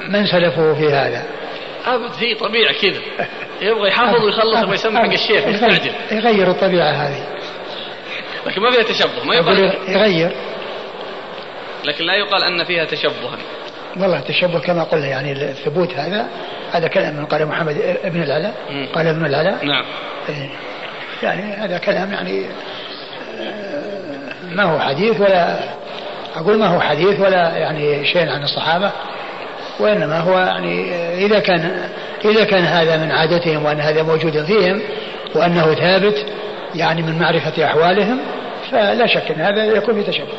من 0.09 0.27
سلفه 0.27 0.75
في 0.75 0.87
هذا. 0.87 1.25
أبد 1.87 2.11
هي 2.19 2.35
طبيعة 2.35 2.73
كذا. 2.73 3.27
يبغى 3.61 3.89
يحافظ 3.89 4.25
ويخلص 4.25 4.69
ويسمى 4.69 4.99
حق 4.99 5.13
الشيخ 5.13 5.47
يستعجل. 5.47 5.93
يغير 6.13 6.51
الطبيعة 6.51 6.91
هذه. 6.91 7.27
لكن 8.47 8.63
ما 8.63 8.71
فيها 8.71 8.83
تشبه 8.83 9.25
ما 9.25 9.35
يقال 9.35 9.75
يغير. 9.89 10.31
لكن 11.85 12.05
لا 12.05 12.15
يقال 12.15 12.45
أن 12.45 12.65
فيها 12.65 12.85
تشبها. 12.85 13.39
والله 13.97 14.19
التشبه 14.19 14.59
كما 14.61 14.83
قلنا 14.83 15.07
يعني 15.07 15.33
الثبوت 15.33 15.95
هذا. 15.95 16.27
هذا 16.73 16.89
كلام 16.89 17.17
من 17.17 17.25
قال 17.27 17.47
محمد 17.47 17.97
ابن 18.05 18.23
العلاء 18.23 18.55
قال 18.95 19.07
ابن 19.07 19.27
العلاء 19.27 19.65
نعم. 19.65 19.85
إيه. 20.29 20.49
يعني 21.23 21.43
هذا 21.43 21.79
كلام 21.79 22.13
يعني 22.13 22.47
آه، 23.41 24.55
ما 24.55 24.63
هو 24.63 24.79
حديث 24.79 25.21
ولا 25.21 25.59
أقول 26.37 26.59
ما 26.59 26.67
هو 26.67 26.81
حديث 26.81 27.21
ولا 27.21 27.57
يعني 27.57 28.05
شيء 28.05 28.29
عن 28.29 28.43
الصحابة 28.43 28.91
وإنما 29.81 30.21
هو 30.21 30.39
يعني 30.39 30.95
إذا 31.27 31.39
كان 31.39 31.89
إذا 32.25 32.45
كان 32.45 32.65
هذا 32.65 32.97
من 32.97 33.11
عادتهم 33.11 33.65
وأن 33.65 33.81
هذا 33.81 34.03
موجود 34.03 34.45
فيهم 34.45 34.81
وأنه 35.35 35.75
ثابت 35.75 36.27
يعني 36.75 37.03
من 37.03 37.19
معرفة 37.19 37.65
أحوالهم 37.65 38.19
فلا 38.71 39.07
شك 39.07 39.31
أن 39.31 39.41
هذا 39.41 39.65
يكون 39.65 39.95
في 39.95 40.11
تشبه. 40.11 40.35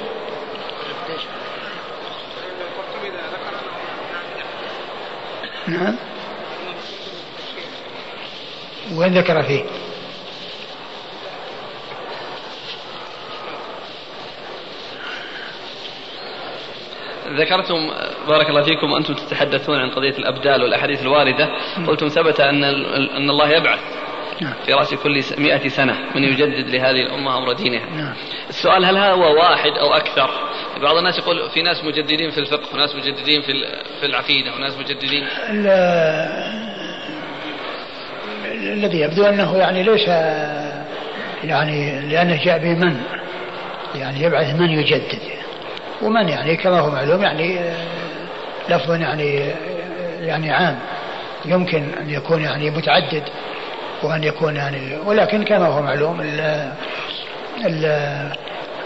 نعم. 5.68 5.96
وين 8.96 9.18
ذكر 9.18 9.44
فيه؟ 9.44 9.64
ذكرتم 17.28 17.92
بارك 18.28 18.50
الله 18.50 18.62
فيكم 18.62 18.92
وأنتم 18.92 19.14
تتحدثون 19.14 19.80
عن 19.80 19.90
قضية 19.90 20.18
الأبدال 20.18 20.64
والأحاديث 20.64 21.02
الواردة. 21.02 21.50
قلتم 21.88 22.08
ثبت 22.08 22.40
أن 22.40 22.64
أن 23.18 23.30
الله 23.30 23.50
يبعث. 23.50 23.80
نعم. 24.42 24.54
في 24.66 24.74
رأس 24.74 24.94
كل 24.94 25.24
مئة 25.38 25.68
سنة 25.68 25.98
من 26.16 26.24
يجدد 26.24 26.70
لهذه 26.70 27.02
الأمة 27.02 27.38
أمر 27.38 27.54
دينها. 27.54 27.86
نعم. 27.86 28.14
السؤال 28.50 28.86
هل 28.86 28.98
هو 28.98 29.36
واحد 29.36 29.72
أو 29.72 29.94
أكثر؟ 29.94 30.30
بعض 30.82 30.96
الناس 30.96 31.18
يقول 31.18 31.50
في 31.50 31.62
ناس 31.62 31.84
مجددين 31.84 32.32
في 32.32 32.38
الفقه 32.38 32.74
وناس 32.74 32.96
مجددين 32.96 33.42
في 33.42 33.54
في 34.00 34.06
العقيدة 34.06 34.56
وناس 34.56 34.78
مجددين. 34.78 35.28
الذي 38.46 39.00
يبدو 39.00 39.26
أنه 39.26 39.58
يعني 39.58 39.84
ليس 39.84 40.08
يعني 41.44 42.02
لأنه 42.02 42.44
جاء 42.44 42.58
بمن؟ 42.58 43.02
يعني 43.96 44.24
يبعث 44.24 44.56
من 44.56 44.70
يجدد. 44.70 45.20
ومن 46.02 46.30
يعني 46.30 46.56
كما 46.56 46.80
هو 46.80 46.90
معلوم 46.90 47.22
يعني 47.22 47.60
لفظ 48.70 48.92
يعني 48.92 49.54
يعني 50.20 50.52
عام. 50.52 50.80
يمكن 51.46 51.84
أن 52.02 52.10
يكون 52.10 52.42
يعني 52.42 52.70
متعدد. 52.70 53.24
وأن 54.04 54.24
يكون 54.24 54.56
يعني 54.56 54.98
ولكن 55.06 55.44
كما 55.44 55.68
هو 55.68 55.82
معلوم 55.82 56.22
ال 56.22 56.72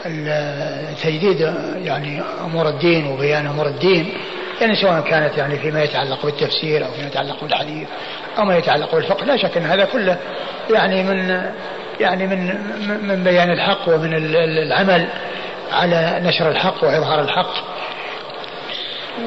التجديد 0.06 1.54
يعني 1.84 2.22
أمور 2.46 2.70
الدين 2.70 3.08
وبيان 3.08 3.48
أمور 3.48 3.68
الدين 3.68 4.14
يعني 4.62 4.76
سواء 4.76 5.02
كانت 5.02 5.38
يعني 5.38 5.60
فيما 5.60 5.84
يتعلق 5.84 6.26
بالتفسير 6.26 6.86
أو 6.86 6.92
فيما 6.92 7.08
يتعلق 7.08 7.44
بالحديث 7.44 7.88
أو 8.38 8.46
ما 8.46 8.58
يتعلق 8.58 8.96
بالفقه 8.96 9.26
لا 9.26 9.38
شك 9.38 9.58
أن 9.58 9.66
هذا 9.66 9.86
كله 9.86 10.18
يعني 10.70 11.04
من 11.04 11.42
يعني 12.00 12.28
من 12.28 12.58
من 13.08 13.24
بيان 13.24 13.52
الحق 13.52 13.90
ومن 13.90 14.14
العمل 14.36 15.08
على 15.72 16.20
نشر 16.24 16.50
الحق 16.50 16.84
وإظهار 16.84 17.22
الحق. 17.22 17.54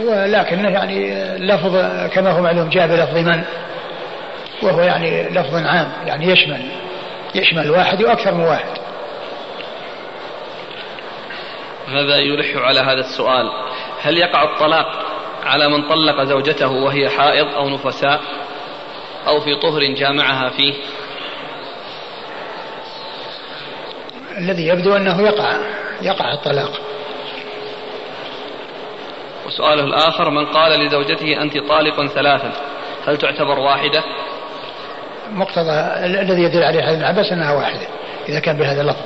ولكن 0.05 0.65
يعني 0.65 1.15
لفظ 1.39 1.77
كما 2.15 2.31
هو 2.31 2.43
معلوم 2.43 2.69
جاء 2.69 2.87
بلفظ 2.87 3.17
من؟ 3.17 3.43
وهو 4.63 4.81
يعني 4.81 5.29
لفظ 5.29 5.55
عام 5.55 5.93
يعني 6.07 6.27
يشمل 6.27 6.63
يشمل 7.35 7.71
واحد 7.71 8.03
وأكثر 8.03 8.35
من 8.35 8.45
واحد. 8.45 8.81
هذا 11.89 12.17
يلح 12.17 12.57
على 12.57 12.81
هذا 12.81 13.01
السؤال؟ 13.01 13.51
هل 14.03 14.19
يقع 14.19 14.43
الطلاق 14.43 15.07
على 15.45 15.69
من 15.69 15.89
طلق 15.89 16.23
زوجته 16.23 16.69
وهي 16.69 17.09
حائض 17.09 17.55
أو 17.55 17.69
نفساء 17.69 18.21
أو 19.27 19.41
في 19.41 19.57
طهر 19.57 19.85
جامعها 19.85 20.49
فيه؟ 20.49 20.75
الذي 24.39 24.67
يبدو 24.67 24.97
أنه 24.97 25.23
يقع 25.23 25.57
يقع 26.03 26.33
الطلاق. 26.33 26.81
وسؤاله 29.47 29.85
الآخر 29.85 30.31
من 30.31 30.47
قال 30.47 30.81
لزوجته 30.81 31.43
أنت 31.43 31.59
طالق 31.59 32.07
ثلاثا 32.07 32.53
هل 33.07 33.17
تعتبر 33.17 33.59
واحدة؟ 33.59 34.05
مقتضى 35.33 35.71
الذي 36.05 36.43
يدل 36.43 36.63
عليه 36.63 36.83
حديث 36.83 37.03
عباس 37.03 37.33
أنها 37.33 37.53
واحدة. 37.53 37.87
إذا 38.29 38.41
كان 38.41 38.57
بهذا 38.57 38.81
اللفظ. 38.81 39.05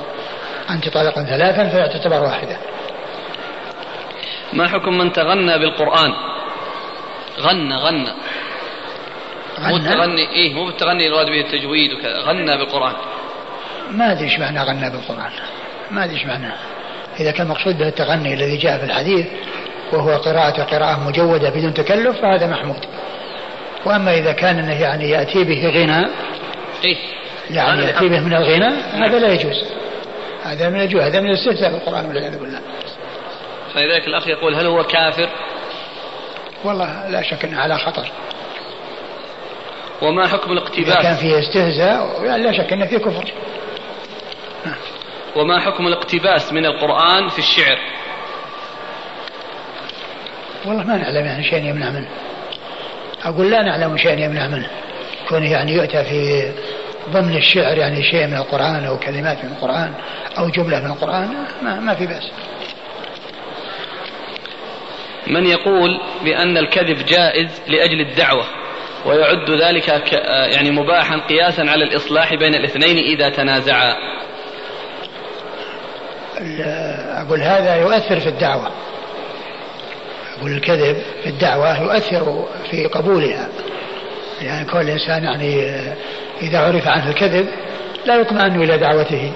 أنت 0.69 0.89
طالق 0.89 1.13
ثلاثا 1.13 1.69
فلا 1.69 1.87
تعتبر 1.87 2.23
واحدة. 2.23 2.57
ما 4.53 4.67
حكم 4.67 4.97
من 4.97 5.13
تغنى 5.13 5.59
بالقرآن؟ 5.59 6.13
غنى 7.39 7.75
غنى. 7.75 8.11
مو 9.59 9.75
التغني 9.75 10.29
إيه 10.29 10.53
مو 10.53 10.65
بالتغني 10.65 11.07
المراد 11.07 11.25
به 11.25 11.41
التجويد 11.41 11.93
وكذا. 11.93 12.19
غنى 12.19 12.57
بالقرآن. 12.57 12.93
ما 13.91 14.11
أدري 14.11 14.23
إيش 14.23 14.39
معنى 14.39 14.63
غنى 14.63 14.89
بالقرآن. 14.89 15.31
ما 15.91 16.03
أدري 16.03 16.15
إيش 16.15 16.25
معناه 16.25 16.53
إذا 17.19 17.31
كان 17.31 17.47
مقصود 17.47 17.77
به 17.77 17.87
التغني 17.87 18.33
الذي 18.33 18.57
جاء 18.57 18.77
في 18.77 18.85
الحديث 18.85 19.27
وهو 19.93 20.17
قراءة 20.17 20.63
قراءة 20.63 20.99
مجودة 20.99 21.49
بدون 21.49 21.73
تكلف 21.73 22.21
فهذا 22.21 22.47
محمود. 22.47 22.85
وأما 23.85 24.13
إذا 24.13 24.31
كان 24.31 24.59
أنه 24.59 24.81
يعني 24.81 25.09
يأتي 25.09 25.43
به 25.43 25.69
غنى 25.69 26.07
إيه؟ 26.83 26.97
يعني 27.49 27.81
يأتي 27.81 28.09
به 28.09 28.19
من 28.19 28.33
الغنى 28.33 28.75
هذا 29.05 29.19
لا 29.19 29.33
يجوز 29.33 29.63
هذا 30.43 30.69
من 30.69 30.81
الجوع 30.81 31.07
هذا 31.07 31.19
من 31.19 31.29
الاستهزاء 31.29 31.71
بالقرآن 31.71 32.05
والعياذ 32.05 32.39
بالله 32.39 32.61
فلذلك 33.73 34.07
الأخ 34.07 34.27
يقول 34.27 34.55
هل 34.55 34.65
هو 34.65 34.83
كافر؟ 34.83 35.29
والله 36.63 37.09
لا 37.09 37.21
شك 37.21 37.45
أنه 37.45 37.59
على 37.59 37.77
خطر 37.77 38.11
وما 40.01 40.27
حكم 40.27 40.51
الاقتباس؟ 40.51 40.87
إذا 40.87 41.01
كان 41.01 41.15
فيه 41.15 41.39
استهزاء 41.39 42.21
لا 42.37 42.51
شك 42.51 42.73
أنه 42.73 42.85
فيه 42.85 42.97
كفر 42.97 43.31
وما 45.35 45.59
حكم 45.59 45.87
الاقتباس 45.87 46.53
من 46.53 46.65
القرآن 46.65 47.29
في 47.29 47.39
الشعر؟ 47.39 47.79
والله 50.65 50.83
ما 50.83 50.97
نعلم 50.97 51.25
يعني 51.25 51.43
شيء 51.43 51.65
يمنع 51.65 51.89
منه 51.89 52.07
أقول 53.23 53.51
لا 53.51 53.61
نعلم 53.61 53.97
شيء 53.97 54.19
يمنع 54.19 54.47
منه 54.47 54.69
كونه 55.29 55.51
يعني 55.51 55.73
يؤتى 55.73 56.03
في 56.03 56.51
ضمن 57.09 57.37
الشعر 57.37 57.77
يعني 57.77 58.03
شيء 58.03 58.27
من 58.27 58.37
القرآن 58.37 58.85
أو 58.85 58.99
كلمات 58.99 59.45
من 59.45 59.51
القرآن 59.51 59.93
أو 60.37 60.49
جملة 60.49 60.79
من 60.79 60.91
القرآن 60.91 61.33
ما, 61.61 61.79
ما 61.79 61.95
في 61.95 62.05
بأس. 62.05 62.31
من 65.27 65.45
يقول 65.45 65.99
بأن 66.23 66.57
الكذب 66.57 67.05
جائز 67.05 67.61
لأجل 67.67 68.01
الدعوة 68.01 68.45
ويعد 69.05 69.49
ذلك 69.49 69.87
يعني 70.53 70.71
مباحا 70.71 71.17
قياسا 71.17 71.61
على 71.61 71.83
الإصلاح 71.83 72.33
بين 72.33 72.55
الاثنين 72.55 72.97
إذا 72.97 73.29
تنازعا. 73.29 73.95
أقول 77.21 77.41
هذا 77.41 77.75
يؤثر 77.75 78.19
في 78.19 78.29
الدعوة. 78.29 78.71
أقول 80.45 80.57
الكذب 80.57 80.97
في 81.23 81.29
الدعوة 81.29 81.81
يؤثر 81.81 82.45
في 82.71 82.85
قبولها. 82.85 83.49
يعني 84.41 84.65
كل 84.65 84.89
إنسان 84.89 85.23
يعني 85.23 85.61
إذا 86.41 86.59
عرف 86.59 86.87
عنه 86.87 87.09
الكذب 87.09 87.47
لا 88.05 88.15
يطمئن 88.15 88.61
إلى 88.61 88.77
دعوته. 88.77 89.31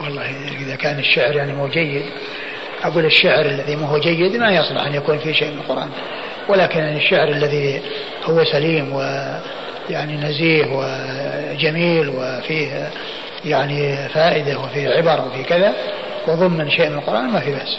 والله 0.00 0.30
إذا 0.60 0.76
كان 0.76 0.98
الشعر 0.98 1.36
يعني 1.36 1.52
مو 1.52 1.68
جيد 1.68 2.04
أقول 2.82 3.04
الشعر 3.04 3.46
الذي 3.46 3.76
ما 3.76 3.86
هو 3.86 3.98
جيد 3.98 4.36
ما 4.36 4.50
يصلح 4.50 4.86
أن 4.86 4.94
يكون 4.94 5.18
فيه 5.18 5.32
شيء 5.32 5.50
من 5.50 5.58
القرآن. 5.58 5.88
ولكن 6.48 6.80
الشعر 6.80 7.28
الذي 7.28 7.82
هو 8.24 8.44
سليم 8.44 8.92
و 8.92 9.00
يعني 9.90 10.16
نزيه 10.16 10.66
وجميل 10.66 12.08
وفيه 12.08 12.90
يعني 13.44 14.08
فائدة 14.08 14.58
وفيه 14.58 14.88
عبر 14.88 15.26
وفيه 15.26 15.44
كذا 15.44 15.74
وضمن 16.28 16.70
شيء 16.70 16.88
من 16.88 16.98
القرآن 16.98 17.24
ما 17.24 17.40
في 17.40 17.50
بأس. 17.50 17.78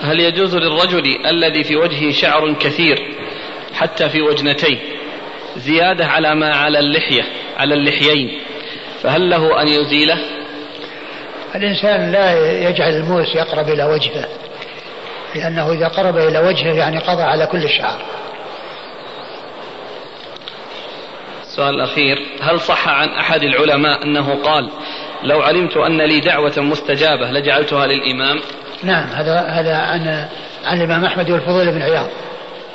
هل 0.00 0.20
يجوز 0.20 0.56
للرجل 0.56 1.26
الذي 1.26 1.64
في 1.64 1.76
وجهه 1.76 2.12
شعر 2.12 2.52
كثير 2.52 3.02
حتى 3.74 4.08
في 4.08 4.22
وجنتيه 4.22 4.78
زيادة 5.56 6.06
على 6.06 6.34
ما 6.34 6.54
على 6.54 6.78
اللحية 6.78 7.22
على 7.56 7.74
اللحيين؟ 7.74 8.40
فهل 9.02 9.30
له 9.30 9.62
أن 9.62 9.68
يزيله؟ 9.68 10.18
الإنسان 11.54 12.12
لا 12.12 12.52
يجعل 12.68 12.92
الموس 12.92 13.34
يقرب 13.34 13.68
إلى 13.68 13.84
وجهه 13.84 14.28
لأنه 15.34 15.72
إذا 15.72 15.88
قرب 15.88 16.16
إلى 16.16 16.38
وجهه 16.38 16.74
يعني 16.74 16.98
قضى 16.98 17.22
على 17.22 17.46
كل 17.46 17.64
الشعر. 17.64 17.98
السؤال 21.58 21.74
الأخير 21.74 22.26
هل 22.40 22.60
صح 22.60 22.88
عن 22.88 23.08
أحد 23.08 23.42
العلماء 23.42 24.02
أنه 24.02 24.42
قال 24.44 24.70
لو 25.22 25.42
علمت 25.42 25.76
أن 25.76 26.02
لي 26.02 26.20
دعوة 26.20 26.52
مستجابة 26.58 27.30
لجعلتها 27.30 27.86
للإمام؟ 27.86 28.40
نعم 28.82 29.06
هذا 29.06 29.40
هذا 29.40 29.76
عن 29.76 30.28
عن 30.64 30.78
الإمام 30.78 31.04
أحمد 31.04 31.30
والفضيل 31.30 31.70
بن 31.70 31.82
عياض. 31.82 32.06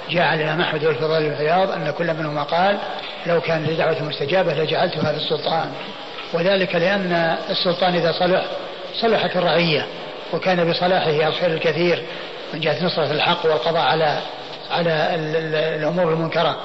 جاء 0.09 0.23
عن 0.23 0.39
الإمام 0.39 0.61
أحمد 0.61 0.85
والفضيل 0.85 1.29
بن 1.29 1.35
عياض 1.35 1.71
أن 1.71 1.93
كل 1.97 2.13
منهما 2.13 2.43
قال 2.43 2.77
لو 3.25 3.41
كان 3.41 3.63
لي 3.63 3.75
دعوة 3.75 4.03
مستجابة 4.03 4.53
لجعلتها 4.53 5.11
للسلطان. 5.11 5.71
وذلك 6.33 6.75
لأن 6.75 7.37
السلطان 7.49 7.95
إذا 7.95 8.11
صلح 8.11 8.45
صلحت 9.01 9.35
الرعية 9.35 9.85
وكان 10.33 10.71
بصلاحه 10.71 11.09
يصل 11.09 11.45
الكثير 11.45 12.03
من 12.53 12.59
جهة 12.59 12.85
نصرة 12.85 13.11
الحق 13.11 13.45
والقضاء 13.45 13.81
على 13.81 14.19
على 14.71 15.09
الأمور 15.79 16.13
المنكرة. 16.13 16.57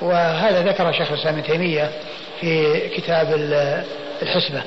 وهذا 0.00 0.62
ذكر 0.62 0.92
شيخ 0.92 1.12
الإسلام 1.12 1.34
ابن 1.34 1.42
تيمية 1.42 1.90
في 2.40 2.80
كتاب 2.88 3.26
الحسبة. 4.22 4.62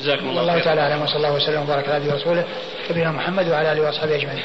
جزاكم 0.00 0.28
الله 0.28 0.42
والله 0.42 0.58
تعالى 0.58 0.80
أعلم 0.80 1.02
وصلى 1.02 1.16
الله 1.16 1.34
وسلم 1.34 1.62
وبارك 1.62 1.88
على 1.88 1.98
نبينا 1.98 2.14
ورسوله 2.14 2.44
نبينا 2.90 3.10
محمد 3.10 3.48
وعلى 3.48 3.72
آله 3.72 3.80
وأصحابه 3.82 4.16
أجمعين. 4.16 4.42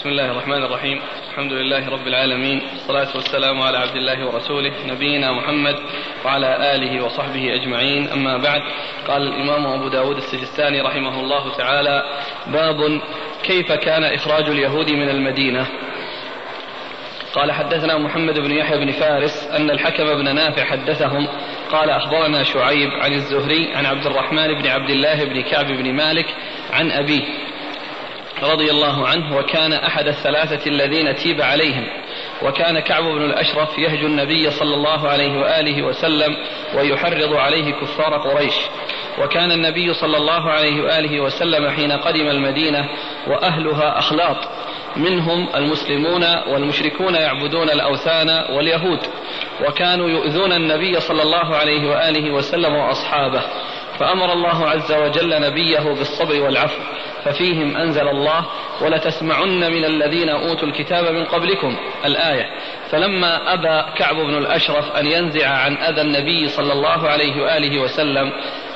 بسم 0.00 0.08
الله 0.08 0.30
الرحمن 0.30 0.62
الرحيم 0.64 1.00
الحمد 1.30 1.52
لله 1.52 1.88
رب 1.88 2.06
العالمين 2.06 2.62
والصلاة 2.72 3.16
والسلام 3.16 3.62
على 3.62 3.78
عبد 3.78 3.96
الله 3.96 4.26
ورسوله 4.26 4.72
نبينا 4.86 5.32
محمد 5.32 5.76
وعلى 6.24 6.74
آله 6.74 7.04
وصحبه 7.04 7.54
أجمعين 7.54 8.08
أما 8.08 8.36
بعد 8.36 8.60
قال 9.08 9.22
الإمام 9.22 9.66
أبو 9.66 9.88
داود 9.88 10.16
السجستاني 10.16 10.80
رحمه 10.80 11.20
الله 11.20 11.56
تعالى 11.56 12.02
باب 12.46 13.00
كيف 13.42 13.72
كان 13.72 14.04
إخراج 14.04 14.48
اليهود 14.48 14.90
من 14.90 15.08
المدينة 15.08 15.66
قال 17.34 17.52
حدثنا 17.52 17.98
محمد 17.98 18.38
بن 18.38 18.50
يحيى 18.50 18.78
بن 18.78 18.92
فارس 18.92 19.48
أن 19.56 19.70
الحكم 19.70 20.04
بن 20.04 20.34
نافع 20.34 20.64
حدثهم 20.64 21.28
قال 21.72 21.90
أخبرنا 21.90 22.42
شعيب 22.42 22.90
عن 22.90 23.12
الزهري 23.12 23.74
عن 23.74 23.86
عبد 23.86 24.06
الرحمن 24.06 24.62
بن 24.62 24.66
عبد 24.66 24.90
الله 24.90 25.24
بن 25.24 25.40
كعب 25.40 25.66
بن 25.66 25.92
مالك 25.92 26.26
عن 26.72 26.90
أبيه 26.90 27.22
رضي 28.42 28.70
الله 28.70 29.08
عنه 29.08 29.36
وكان 29.36 29.72
أحد 29.72 30.08
الثلاثة 30.08 30.70
الذين 30.70 31.14
تيب 31.14 31.42
عليهم 31.42 31.86
وكان 32.42 32.80
كعب 32.80 33.04
بن 33.04 33.22
الأشرف 33.22 33.78
يهجو 33.78 34.06
النبي 34.06 34.50
صلى 34.50 34.74
الله 34.74 35.08
عليه 35.08 35.38
وآله 35.38 35.82
وسلم 35.82 36.36
ويحرض 36.74 37.34
عليه 37.34 37.72
كفار 37.72 38.16
قريش 38.16 38.54
وكان 39.18 39.52
النبي 39.52 39.94
صلى 39.94 40.16
الله 40.16 40.50
عليه 40.50 40.82
وآله 40.82 41.20
وسلم 41.20 41.70
حين 41.70 41.92
قدم 41.92 42.28
المدينة 42.28 42.88
وأهلها 43.26 43.98
أخلاط 43.98 44.36
منهم 44.96 45.48
المسلمون 45.54 46.24
والمشركون 46.46 47.14
يعبدون 47.14 47.70
الأوثان 47.70 48.28
واليهود 48.56 48.98
وكانوا 49.68 50.08
يؤذون 50.08 50.52
النبي 50.52 51.00
صلى 51.00 51.22
الله 51.22 51.56
عليه 51.56 51.90
وآله 51.90 52.30
وسلم 52.30 52.74
وأصحابه 52.74 53.42
فأمر 53.98 54.32
الله 54.32 54.68
عز 54.68 54.92
وجل 54.92 55.40
نبيه 55.40 55.78
بالصبر 55.78 56.42
والعفو 56.42 56.82
ففيهم 57.24 57.76
أنزل 57.76 58.08
الله 58.08 58.46
ولتسمعن 58.80 59.72
من 59.72 59.84
الذين 59.84 60.28
أوتوا 60.28 60.68
الكتاب 60.68 61.14
من 61.14 61.24
قبلكم 61.24 61.76
الآية. 62.04 62.50
فلما 62.90 63.54
أبى 63.54 63.98
كعب 63.98 64.16
بن 64.16 64.38
الأشرف 64.38 64.96
أن 64.96 65.06
ينزع 65.06 65.48
عن 65.48 65.76
أذى 65.76 66.00
النبي 66.00 66.48
صلى 66.48 66.72
الله 66.72 67.08
عليه 67.08 67.42
وآله 67.42 67.82
وسلم 67.82 68.32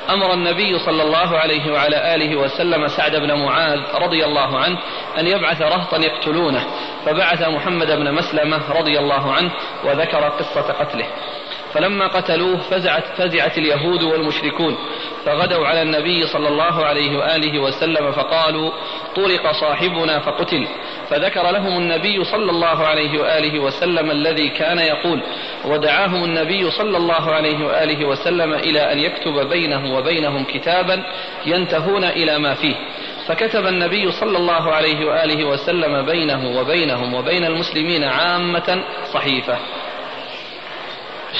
أمر 0.09 0.33
النبي 0.33 0.79
صلى 0.79 1.03
الله 1.03 1.37
عليه 1.37 1.71
وعلى 1.71 2.15
آله 2.15 2.35
وسلم 2.35 2.87
سعد 2.87 3.15
بن 3.15 3.33
معاذ 3.33 3.79
رضي 3.95 4.25
الله 4.25 4.59
عنه 4.59 4.77
أن 5.17 5.27
يبعث 5.27 5.61
رهطا 5.61 5.97
يقتلونه 5.97 6.65
فبعث 7.05 7.41
محمد 7.47 7.87
بن 7.87 8.13
مسلمة 8.13 8.71
رضي 8.71 8.99
الله 8.99 9.33
عنه 9.33 9.51
وذكر 9.83 10.29
قصة 10.29 10.73
قتله. 10.73 11.07
فلما 11.73 12.07
قتلوه 12.07 12.57
فزعت 12.57 13.03
فزعت 13.17 13.57
اليهود 13.57 14.03
والمشركون 14.03 14.77
فغدوا 15.25 15.67
على 15.67 15.81
النبي 15.81 16.27
صلى 16.27 16.47
الله 16.47 16.85
عليه 16.85 17.17
وآله 17.17 17.59
وسلم 17.59 18.11
فقالوا 18.11 18.71
طرق 19.15 19.51
صاحبنا 19.51 20.19
فقتل. 20.19 20.67
فذكر 21.09 21.51
لهم 21.51 21.77
النبي 21.77 22.23
صلى 22.23 22.51
الله 22.51 22.85
عليه 22.87 23.19
وآله 23.19 23.59
وسلم 23.59 24.11
الذي 24.11 24.49
كان 24.49 24.79
يقول 24.79 25.23
ودعاهم 25.65 26.23
النبي 26.23 26.71
صلى 26.71 26.97
الله 26.97 27.31
عليه 27.31 27.65
وآله 27.65 28.05
وسلم 28.05 28.53
إلى 28.53 28.93
أن 28.93 28.99
يكتب 28.99 29.49
بينه 29.49 29.95
وبينهم 29.95 30.43
كتابا 30.43 31.03
ينتهون 31.45 32.03
إلى 32.03 32.39
ما 32.39 32.53
فيه. 32.53 32.75
فكتب 33.27 33.67
النبي 33.67 34.11
صلى 34.11 34.37
الله 34.37 34.71
عليه 34.71 35.05
وآله 35.05 35.45
وسلم 35.45 36.05
بينه 36.05 36.59
وبينهم 36.59 37.13
وبين 37.13 37.43
المسلمين 37.45 38.03
عامة 38.03 38.83
صحيفة. 39.13 39.57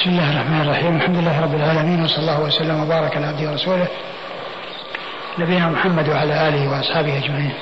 بسم 0.01 0.09
الله 0.09 0.31
الرحمن 0.31 0.61
الرحيم. 0.61 0.95
الحمد 0.95 1.17
لله 1.17 1.41
رب 1.41 1.55
العالمين 1.55 2.03
وصلى 2.03 2.19
الله 2.19 2.41
وسلم 2.41 2.83
وبارك 2.83 3.17
على 3.17 3.25
عبده 3.25 3.51
ورسوله 3.51 3.87
نبينا 5.39 5.69
محمد 5.69 6.09
وعلى 6.09 6.47
آله 6.47 6.71
وأصحابه 6.71 7.17
أجمعين. 7.17 7.53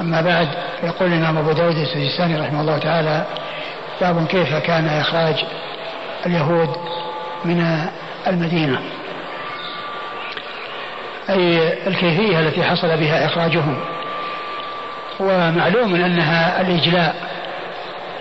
أما 0.00 0.20
بعد 0.20 0.48
يقول 0.82 1.12
الإمام 1.12 1.38
أبو 1.38 1.52
داود 1.52 1.76
السجستاني 1.76 2.40
رحمه 2.40 2.60
الله 2.60 2.78
تعالى 2.78 3.26
باب 4.00 4.26
كيف 4.26 4.54
كان 4.54 4.88
إخراج 4.88 5.44
اليهود 6.26 6.76
من 7.44 7.88
المدينة. 8.26 8.80
أي 11.30 11.72
الكيفية 11.86 12.40
التي 12.40 12.62
حصل 12.62 12.88
بها 12.88 13.26
إخراجهم. 13.26 13.80
ومعلوم 15.20 15.94
أنها 15.94 16.60
الإجلاء 16.60 17.14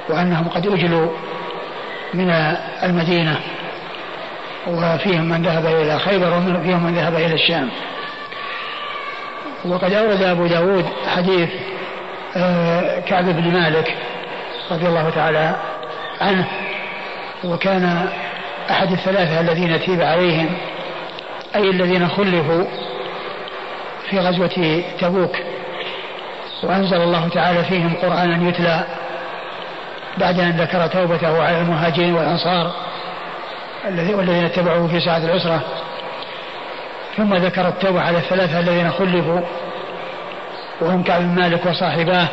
وأنهم 0.09 0.47
قد 0.47 0.67
أجلوا 0.67 1.09
من 2.13 2.29
المدينة 2.83 3.39
وفيهم 4.67 5.29
من 5.29 5.41
ذهب 5.41 5.65
إلى 5.65 5.99
خيبر 5.99 6.37
وفيهم 6.37 6.83
من 6.83 6.95
ذهب 6.95 7.15
إلى 7.15 7.33
الشام. 7.33 7.69
وقد 9.65 9.93
أورد 9.93 10.21
أبو 10.21 10.47
داود 10.47 10.85
حديث 11.15 11.49
آه، 12.37 12.99
كعب 12.99 13.25
بن 13.25 13.53
مالك 13.53 13.95
رضي 14.71 14.87
الله 14.87 15.09
تعالى 15.09 15.55
عنه 16.21 16.47
وكان 17.43 18.09
أحد 18.69 18.91
الثلاثة 18.91 19.39
الذين 19.39 19.81
تيب 19.81 20.01
عليهم 20.01 20.49
أي 21.55 21.69
الذين 21.69 22.07
خلفوا 22.07 22.63
في 24.09 24.19
غزوة 24.19 24.83
تبوك. 24.99 25.35
وأنزل 26.63 27.01
الله 27.01 27.27
تعالى 27.27 27.63
فيهم 27.63 27.93
قرآنا 28.01 28.49
يتلى 28.49 28.83
بعد 30.17 30.39
أن 30.39 30.51
ذكر 30.51 30.87
توبته 30.87 31.43
على 31.43 31.61
المهاجرين 31.61 32.13
والأنصار 32.13 32.71
والذين 33.85 34.45
اتبعوه 34.45 34.87
في 34.87 34.99
ساعة 34.99 35.17
العسرة 35.17 35.61
ثم 37.17 37.35
ذكر 37.35 37.67
التوبة 37.67 38.01
على 38.01 38.17
الثلاثة 38.17 38.59
الذين 38.59 38.91
خلفوا 38.91 39.41
وهم 40.81 41.03
كعب 41.03 41.21
بن 41.21 41.41
مالك 41.41 41.65
وصاحباه. 41.65 42.27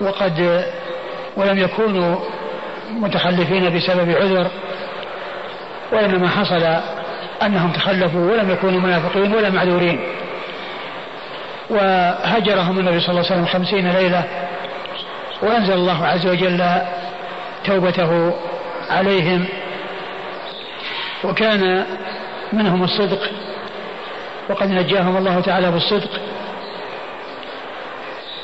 وقد 0.00 0.64
ولم 1.36 1.58
يكونوا 1.58 2.16
متخلفين 2.90 3.76
بسبب 3.76 4.10
عذر 4.10 4.46
وإنما 5.92 6.28
حصل 6.28 6.76
أنهم 7.42 7.72
تخلفوا 7.72 8.32
ولم 8.32 8.50
يكونوا 8.50 8.80
منافقين 8.80 9.34
ولا 9.34 9.50
معذورين. 9.50 10.00
وهجرهم 11.70 12.78
النبي 12.78 13.00
صلى 13.00 13.10
الله 13.10 13.30
عليه 13.30 13.32
وسلم 13.32 13.46
خمسين 13.46 13.90
ليلة 13.90 14.24
وأنزل 15.42 15.72
الله 15.72 16.06
عز 16.06 16.26
وجل 16.26 16.64
توبته 17.64 18.34
عليهم. 18.90 19.44
وكان 21.24 21.84
منهم 22.52 22.84
الصدق 22.84 23.30
وقد 24.50 24.70
نجاهم 24.70 25.16
الله 25.16 25.40
تعالى 25.40 25.70
بالصدق. 25.70 26.10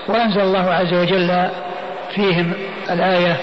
وأنزل 0.08 0.40
الله 0.40 0.74
عز 0.74 0.94
وجل 0.94 1.48
فيهم 2.14 2.52
الآية 2.90 3.36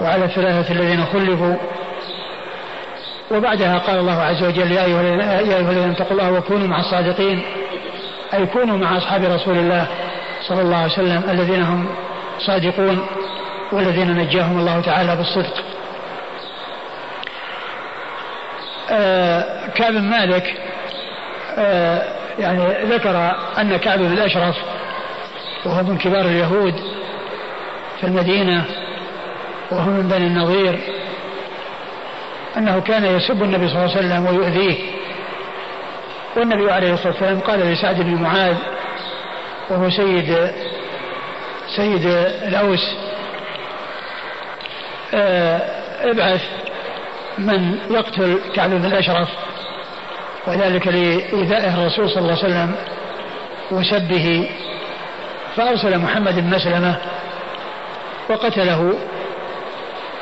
وعلى 0.00 0.24
الثلاثة 0.24 0.72
الذين 0.72 1.04
خلفوا. 1.04 1.56
وبعدها 3.30 3.78
قال 3.78 3.98
الله 3.98 4.22
عز 4.22 4.42
وجل 4.44 4.72
يا 4.72 4.84
أيها 4.84 5.60
الذين 5.60 5.90
اتقوا 5.90 6.12
الله 6.12 6.32
وكونوا 6.32 6.66
مع 6.66 6.80
الصادقين 6.80 7.42
أي 8.34 8.46
كونوا 8.46 8.76
مع 8.76 8.96
أصحاب 8.96 9.24
رسول 9.24 9.58
الله 9.58 9.86
صلى 10.48 10.62
الله 10.62 10.76
عليه 10.76 10.92
وسلم 10.92 11.22
الذين 11.30 11.62
هم 11.62 11.88
صادقون 12.46 13.06
والذين 13.72 14.14
نجاهم 14.14 14.58
الله 14.58 14.80
تعالى 14.80 15.16
بالصدق. 15.16 15.64
آه 18.90 19.66
كعب 19.74 19.92
بن 19.92 20.02
مالك 20.02 20.54
آه 21.58 22.02
يعني 22.38 22.84
ذكر 22.84 23.32
أن 23.58 23.76
كعب 23.76 23.98
بن 23.98 24.12
الأشرف 24.12 24.56
وهو 25.64 25.82
من 25.82 25.98
كبار 25.98 26.24
اليهود 26.24 26.74
في 28.00 28.06
المدينة 28.06 28.64
وهو 29.70 29.90
من 29.90 30.08
بني 30.08 30.26
النظير 30.26 30.78
أنه 32.56 32.80
كان 32.80 33.04
يسب 33.04 33.42
النبي 33.42 33.68
صلى 33.68 33.84
الله 33.84 33.96
عليه 33.96 34.06
وسلم 34.06 34.26
ويؤذيه. 34.26 34.78
والنبي 36.36 36.72
عليه 36.72 36.92
الصلاة 36.94 37.12
والسلام 37.12 37.40
قال 37.40 37.60
لسعد 37.60 38.00
بن 38.00 38.14
معاذ 38.14 38.56
وهو 39.70 39.90
سيد 39.90 40.52
سيد 41.76 42.06
الأوس 42.48 42.94
آه، 45.14 45.60
ابعث 46.10 46.42
من 47.38 47.78
يقتل 47.90 48.40
كعب 48.54 48.70
بن 48.70 48.84
الأشرف 48.84 49.28
وذلك 50.46 50.86
لإيذائه 50.86 51.74
الرسول 51.74 52.10
صلى 52.10 52.18
الله 52.18 52.38
عليه 52.38 52.44
وسلم 52.44 52.74
وسبه 53.70 54.50
فأرسل 55.56 55.98
محمد 55.98 56.34
بن 56.34 56.56
مسلمة 56.56 56.96
وقتله 58.28 58.94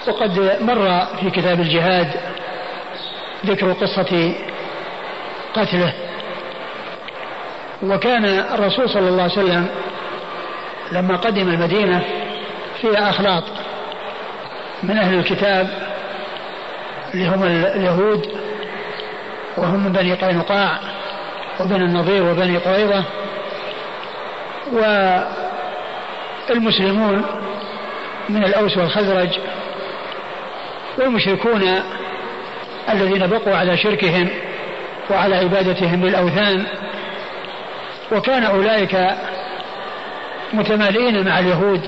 وقد 0.08 0.56
مر 0.60 1.06
في 1.20 1.30
كتاب 1.30 1.60
الجهاد 1.60 2.08
ذكر 3.46 3.72
قصة 3.72 4.34
قتله. 5.54 5.92
وكان 7.82 8.24
الرسول 8.24 8.90
صلى 8.90 9.08
الله 9.08 9.22
عليه 9.22 9.32
وسلم 9.32 9.68
لما 10.92 11.16
قدم 11.16 11.48
المدينة 11.48 12.04
فيها 12.80 13.10
أخلاط 13.10 13.44
من 14.82 14.98
أهل 14.98 15.18
الكتاب 15.18 15.68
اللي 17.14 17.28
هم 17.28 17.42
اليهود 17.44 18.26
وهم 19.56 19.84
من 19.84 19.92
بني 19.92 20.14
قينقاع 20.14 20.78
وبني 21.60 21.84
النضير 21.84 22.22
وبني 22.22 22.56
قريظة 22.56 23.04
والمسلمون 26.50 27.24
من 28.28 28.44
الأوس 28.44 28.76
والخزرج 28.76 29.38
والمشركون 30.98 31.82
الذين 32.90 33.26
بقوا 33.26 33.56
على 33.56 33.76
شركهم 33.76 34.28
وعلى 35.10 35.36
عبادتهم 35.36 36.06
للأوثان 36.06 36.66
وكان 38.12 38.44
أولئك 38.44 38.96
متمالئين 40.52 41.28
مع 41.28 41.38
اليهود. 41.38 41.80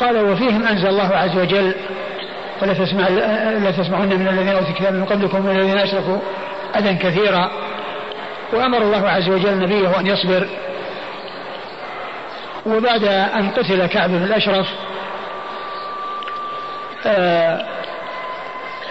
قال 0.00 0.24
وفيهم 0.24 0.66
أنزل 0.66 0.86
الله 0.86 1.16
عز 1.16 1.38
وجل. 1.38 1.74
ولا 2.62 2.72
تسمع 2.72 3.08
لا 3.08 3.70
تسمعن 3.70 4.08
من 4.08 4.28
الذين 4.28 4.48
أوتوا 4.48 4.68
الكتاب 4.68 4.94
من 4.94 5.04
قبلكم 5.04 5.46
من 5.46 5.50
الذين 5.50 5.78
أشركوا 5.78 6.18
أذى 6.76 6.94
كثيرا. 6.94 7.50
وأمر 8.52 8.78
الله 8.78 9.08
عز 9.08 9.28
وجل 9.28 9.58
نبيه 9.58 10.00
أن 10.00 10.06
يصبر. 10.06 10.48
وبعد 12.66 13.04
أن 13.04 13.50
قتل 13.50 13.86
كعب 13.86 14.10
بن 14.10 14.24
الأشرف 14.24 14.66
آه، 17.06 17.66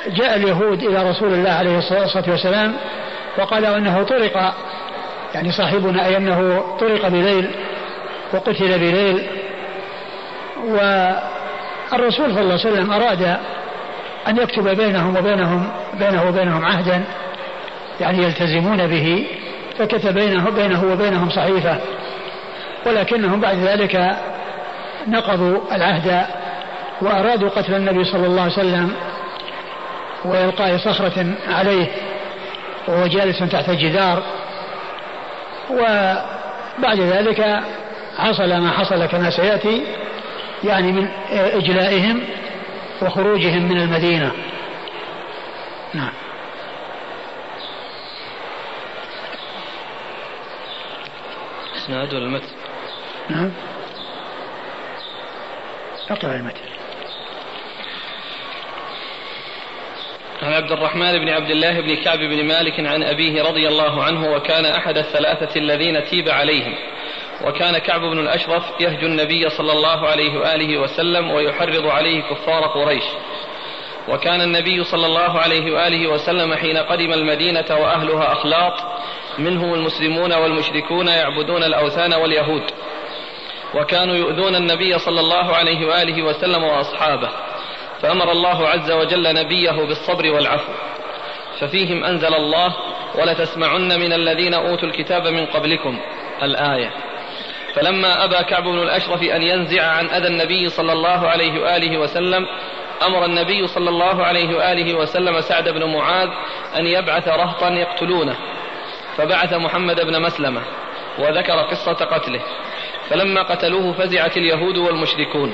جاء 0.07 0.35
اليهود 0.35 0.83
إلى 0.83 1.09
رسول 1.09 1.33
الله 1.33 1.51
عليه 1.51 1.77
الصلاة 1.77 2.29
والسلام 2.29 2.75
وقالوا 3.37 3.77
أنه 3.77 4.03
طرق 4.03 4.53
يعني 5.35 5.51
صاحبنا 5.51 6.05
أي 6.05 6.17
أنه 6.17 6.63
طرق 6.79 7.07
بليل 7.07 7.49
وقتل 8.33 8.79
بليل. 8.79 9.27
والرسول 10.57 12.33
صلى 12.33 12.41
الله 12.41 12.59
عليه 12.59 12.69
وسلم 12.69 12.91
أراد 12.91 13.37
أن 14.27 14.37
يكتب 14.37 14.67
بينهم 14.67 15.17
وبينهم 15.17 15.71
بينه 15.93 16.27
وبينهم 16.27 16.65
عهدا 16.65 17.03
يعني 17.99 18.23
يلتزمون 18.23 18.87
به 18.87 19.27
فكتب 19.77 20.13
بينه 20.13 20.49
بينه 20.49 20.91
وبينهم 20.91 21.29
صحيفة. 21.29 21.77
ولكنهم 22.85 23.39
بعد 23.39 23.57
ذلك 23.57 24.17
نقضوا 25.07 25.57
العهد 25.75 26.25
وأرادوا 27.01 27.49
قتل 27.49 27.75
النبي 27.75 28.03
صلى 28.03 28.27
الله 28.27 28.41
عليه 28.41 28.53
وسلم 28.53 28.91
وإلقاء 30.25 30.77
صخرة 30.77 31.25
عليه 31.49 31.87
وهو 32.87 33.07
جالس 33.07 33.39
تحت 33.39 33.69
الجدار 33.69 34.23
وبعد 35.69 36.99
ذلك 36.99 37.63
حصل 38.17 38.57
ما 38.57 38.71
حصل 38.71 39.05
كما 39.05 39.29
سيأتي 39.29 39.83
يعني 40.63 40.91
من 40.91 41.07
إجلائهم 41.31 42.21
وخروجهم 43.01 43.61
من 43.69 43.77
المدينة. 43.81 44.31
نعم. 45.93 46.11
إسناد 51.77 52.13
ولا 52.13 52.25
المتن؟ 52.25 52.47
نعم. 53.29 53.51
أقرأ 56.09 56.35
المتن. 56.35 56.78
عن 60.41 60.53
عبد 60.53 60.71
الرحمن 60.71 61.19
بن 61.19 61.29
عبد 61.29 61.49
الله 61.49 61.81
بن 61.81 61.95
كعب 61.95 62.19
بن 62.19 62.45
مالك 62.45 62.79
عن 62.79 63.03
أبيه 63.03 63.43
رضي 63.43 63.67
الله 63.67 64.03
عنه 64.03 64.31
وكان 64.33 64.65
أحد 64.65 64.97
الثلاثة 64.97 65.59
الذين 65.59 66.03
تيب 66.03 66.29
عليهم. 66.29 66.75
وكان 67.45 67.77
كعب 67.77 68.01
بن 68.01 68.19
الأشرف 68.19 68.63
يهجو 68.79 69.07
النبي 69.07 69.49
صلى 69.49 69.71
الله 69.71 70.07
عليه 70.07 70.39
وآله 70.39 70.77
وسلم 70.77 71.31
ويحرض 71.31 71.87
عليه 71.87 72.21
كفار 72.21 72.67
قريش. 72.67 73.03
وكان 74.07 74.41
النبي 74.41 74.83
صلى 74.83 75.05
الله 75.05 75.39
عليه 75.39 75.71
وآله 75.71 76.07
وسلم 76.07 76.53
حين 76.53 76.77
قدم 76.77 77.13
المدينة 77.13 77.65
وأهلها 77.69 78.31
أخلاط 78.31 78.73
منهم 79.37 79.73
المسلمون 79.73 80.33
والمشركون 80.33 81.07
يعبدون 81.07 81.63
الأوثان 81.63 82.13
واليهود. 82.13 82.63
وكانوا 83.75 84.15
يؤذون 84.15 84.55
النبي 84.55 84.99
صلى 84.99 85.19
الله 85.19 85.55
عليه 85.55 85.87
وآله 85.87 86.23
وسلم 86.23 86.63
وأصحابه. 86.63 87.29
فأمر 88.01 88.31
الله 88.31 88.67
عز 88.67 88.91
وجل 88.91 89.33
نبيه 89.33 89.71
بالصبر 89.71 90.31
والعفو. 90.31 90.71
ففيهم 91.59 92.03
أنزل 92.03 92.33
الله 92.33 92.75
ولتسمعن 93.15 93.99
من 93.99 94.13
الذين 94.13 94.53
أوتوا 94.53 94.87
الكتاب 94.87 95.27
من 95.27 95.45
قبلكم 95.45 95.99
الآية. 96.43 96.91
فلما 97.75 98.23
أبى 98.23 98.43
كعب 98.43 98.63
بن 98.63 98.81
الأشرف 98.81 99.23
أن 99.23 99.41
ينزع 99.41 99.83
عن 99.83 100.05
أذى 100.05 100.27
النبي 100.27 100.69
صلى 100.69 100.93
الله 100.93 101.27
عليه 101.27 101.61
وآله 101.61 101.97
وسلم 101.97 102.45
أمر 103.05 103.25
النبي 103.25 103.67
صلى 103.67 103.89
الله 103.89 104.23
عليه 104.23 104.57
وآله 104.57 104.93
وسلم 104.93 105.41
سعد 105.41 105.69
بن 105.69 105.83
معاذ 105.83 106.29
أن 106.77 106.87
يبعث 106.87 107.27
رهطا 107.27 107.69
يقتلونه. 107.69 108.35
فبعث 109.17 109.53
محمد 109.53 110.01
بن 110.01 110.21
مسلمة 110.21 110.61
وذكر 111.19 111.59
قصة 111.61 112.05
قتله. 112.05 112.41
فلما 113.09 113.41
قتلوه 113.41 113.93
فزعت 113.93 114.37
اليهود 114.37 114.77
والمشركون. 114.77 115.53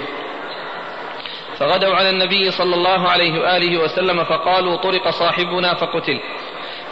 فغدوا 1.60 1.96
على 1.96 2.10
النبي 2.10 2.52
صلى 2.52 2.76
الله 2.76 3.10
عليه 3.10 3.40
وآله 3.40 3.78
وسلم 3.78 4.24
فقالوا 4.24 4.76
طرق 4.76 5.10
صاحبنا 5.10 5.74
فقتل. 5.74 6.20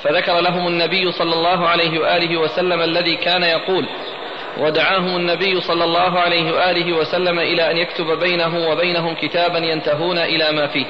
فذكر 0.03 0.39
لهم 0.39 0.67
النبي 0.67 1.11
صلى 1.11 1.33
الله 1.33 1.67
عليه 1.67 1.99
وآله 1.99 2.37
وسلم 2.37 2.81
الذي 2.81 3.15
كان 3.15 3.43
يقول 3.43 3.85
ودعاهم 4.57 5.15
النبي 5.15 5.61
صلى 5.61 5.83
الله 5.83 6.19
عليه 6.19 6.51
وآله 6.51 6.97
وسلم 6.97 7.39
إلى 7.39 7.71
أن 7.71 7.77
يكتب 7.77 8.05
بينه 8.19 8.69
وبينهم 8.69 9.15
كتابا 9.15 9.57
ينتهون 9.57 10.17
إلى 10.17 10.51
ما 10.51 10.67
فيه. 10.67 10.85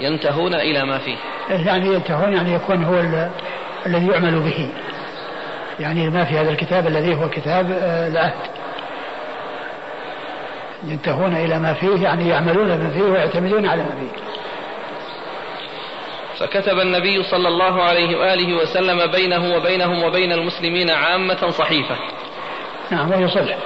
ينتهون 0.00 0.54
إلى 0.54 0.84
ما 0.84 0.98
فيه. 0.98 1.16
يعني 1.50 1.94
ينتهون 1.94 2.32
يعني 2.32 2.54
يكون 2.54 2.84
هو 2.84 3.00
الذي 3.86 4.06
يعمل 4.06 4.40
به. 4.40 4.70
يعني 5.80 6.10
ما 6.10 6.24
في 6.24 6.38
هذا 6.38 6.50
الكتاب 6.50 6.86
الذي 6.86 7.14
هو 7.14 7.28
كتاب 7.28 7.70
آه، 7.70 8.08
العهد. 8.08 8.57
ينتهون 10.84 11.36
إلى 11.36 11.58
ما 11.58 11.72
فيه 11.72 12.02
يعني 12.02 12.28
يعملون 12.28 12.68
ما 12.68 12.90
فيه 12.90 13.02
ويعتمدون 13.02 13.66
على 13.66 13.82
ما 13.82 13.90
فيه. 13.90 14.22
فكتب 16.38 16.78
النبي 16.78 17.22
صلى 17.22 17.48
الله 17.48 17.82
عليه 17.82 18.16
وآله 18.18 18.56
وسلم 18.56 19.12
بينه 19.12 19.56
وبينهم 19.56 20.02
وبين 20.02 20.32
المسلمين 20.32 20.90
عامة 20.90 21.50
صحيفة. 21.50 21.96
نعم 22.90 23.10
وهي 23.10 23.28
صلح. 23.28 23.56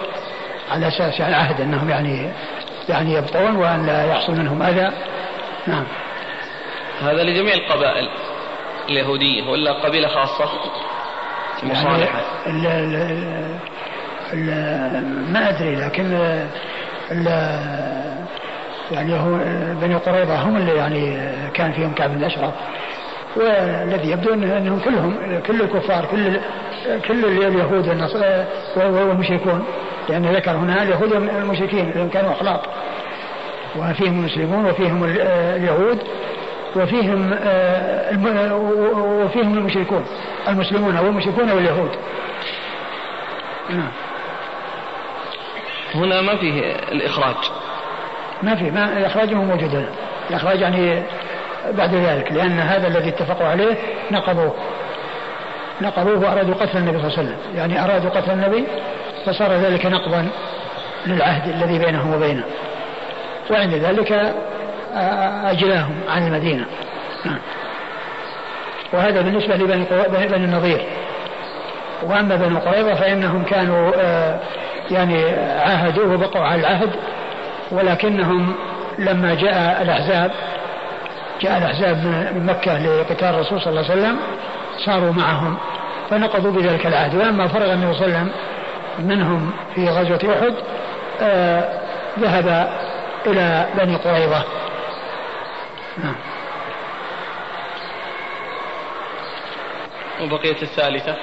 على 0.70 0.88
أساس 0.88 1.20
يعني 1.20 1.34
عهد 1.34 1.60
أنهم 1.60 1.90
يعني 1.90 2.32
يعني 2.88 3.14
يبقون 3.14 3.56
وأن 3.56 3.86
لا 3.86 4.04
يحصل 4.04 4.32
منهم 4.32 4.62
أذى. 4.62 4.92
نعم. 5.66 5.84
هذا 7.02 7.22
لجميع 7.22 7.54
القبائل 7.54 8.08
اليهودية 8.88 9.50
ولا 9.50 9.72
قبيلة 9.72 10.08
خاصة 10.08 10.50
مصالحة. 11.62 12.20
يعني 12.46 12.58
ال 12.66 12.66
ال 14.32 14.50
ال 14.94 15.32
ما 15.32 15.48
أدري 15.48 15.76
لكن 15.76 16.38
يعني 18.92 19.14
هو 19.14 19.38
بني 19.82 19.94
قريظة 19.94 20.42
هم 20.42 20.56
اللي 20.56 20.76
يعني 20.76 21.18
كان 21.54 21.72
فيهم 21.72 21.94
كعب 21.94 22.12
الأشرف 22.12 22.54
والذي 23.36 24.10
يبدو 24.10 24.34
إنهم 24.34 24.80
كلهم 24.80 25.40
كل 25.46 25.60
الكفار 25.60 26.04
كل 26.04 26.40
كل 27.08 27.24
اليهود 27.24 27.88
والمشركون. 28.76 29.64
لأن 30.08 30.26
ذكر 30.26 30.50
هنا 30.50 30.82
اليهود 30.82 31.12
والمشركين 31.12 31.90
لأنهم 31.90 32.08
كانوا 32.08 32.32
أخلاق. 32.32 32.62
وفيهم 33.76 34.18
المسلمون 34.18 34.64
وفيهم 34.66 35.04
اليهود 35.04 35.98
وفيهم 36.76 37.30
وفيهم 39.24 39.58
المشركون 39.58 40.04
المسلمون 40.48 40.98
والمشركون 40.98 41.50
واليهود. 41.50 41.90
نعم. 43.70 43.88
هنا 45.94 46.20
ما 46.20 46.36
فيه 46.36 46.60
الإخراج. 46.92 47.36
ما 48.42 48.54
في 48.54 48.70
ما 48.70 48.98
الإخراج 48.98 49.32
مو 49.32 49.44
موجود. 49.44 49.74
هنا 49.74 49.88
الإخراج 50.30 50.60
يعني 50.60 51.02
بعد 51.70 51.94
ذلك 51.94 52.32
لأن 52.32 52.60
هذا 52.60 52.88
الذي 52.88 53.08
اتفقوا 53.08 53.46
عليه 53.46 53.76
نقضوه. 54.10 54.54
نقضوه 55.80 56.18
وأرادوا 56.18 56.54
قتل 56.54 56.78
النبي 56.78 56.98
صلى 56.98 57.08
الله 57.08 57.18
عليه 57.18 57.28
وسلم. 57.28 57.38
يعني 57.56 57.84
أرادوا 57.84 58.10
قتل 58.10 58.30
النبي 58.30 58.64
فصار 59.26 59.52
ذلك 59.52 59.86
نقضا 59.86 60.28
للعهد 61.06 61.48
الذي 61.48 61.78
بينهم 61.78 62.14
وبينه. 62.14 62.44
وعند 63.50 63.74
ذلك 63.74 64.34
أجلاهم 65.44 66.00
عن 66.08 66.26
المدينة. 66.26 66.66
وهذا 68.92 69.20
بالنسبة 69.20 69.56
لبني 69.56 69.86
بني 70.28 70.44
النظير 70.44 70.86
وأما 72.02 72.36
بنو 72.36 72.58
قريظة 72.58 72.94
فإنهم 72.94 73.44
كانوا 73.44 73.92
يعني 74.92 75.24
عاهدوا 75.40 76.14
وبقوا 76.14 76.42
على 76.42 76.60
العهد 76.60 76.90
ولكنهم 77.70 78.54
لما 78.98 79.34
جاء 79.34 79.82
الأحزاب 79.82 80.30
جاء 81.40 81.58
الأحزاب 81.58 81.96
من 82.34 82.46
مكة 82.46 82.78
لقتال 82.78 83.28
الرسول 83.28 83.60
صلى 83.60 83.70
الله 83.70 83.90
عليه 83.90 84.00
وسلم 84.00 84.18
صاروا 84.84 85.12
معهم 85.12 85.56
فنقضوا 86.10 86.50
بذلك 86.50 86.86
العهد. 86.86 87.14
ولما 87.14 87.48
فرغ 87.48 87.72
النبي 87.72 87.94
صلى 87.94 88.06
الله 88.06 88.18
عليه 88.18 88.26
وسلم 88.26 88.32
منهم 89.08 89.50
في 89.74 89.88
غزوة 89.88 90.34
أحد 90.38 90.54
آه 91.22 91.80
ذهب 92.18 92.68
إلى 93.26 93.66
بني 93.78 93.96
قريظة. 93.96 94.42
نعم. 96.04 96.14
وبقية 100.22 100.62
الثالثة. 100.62 101.16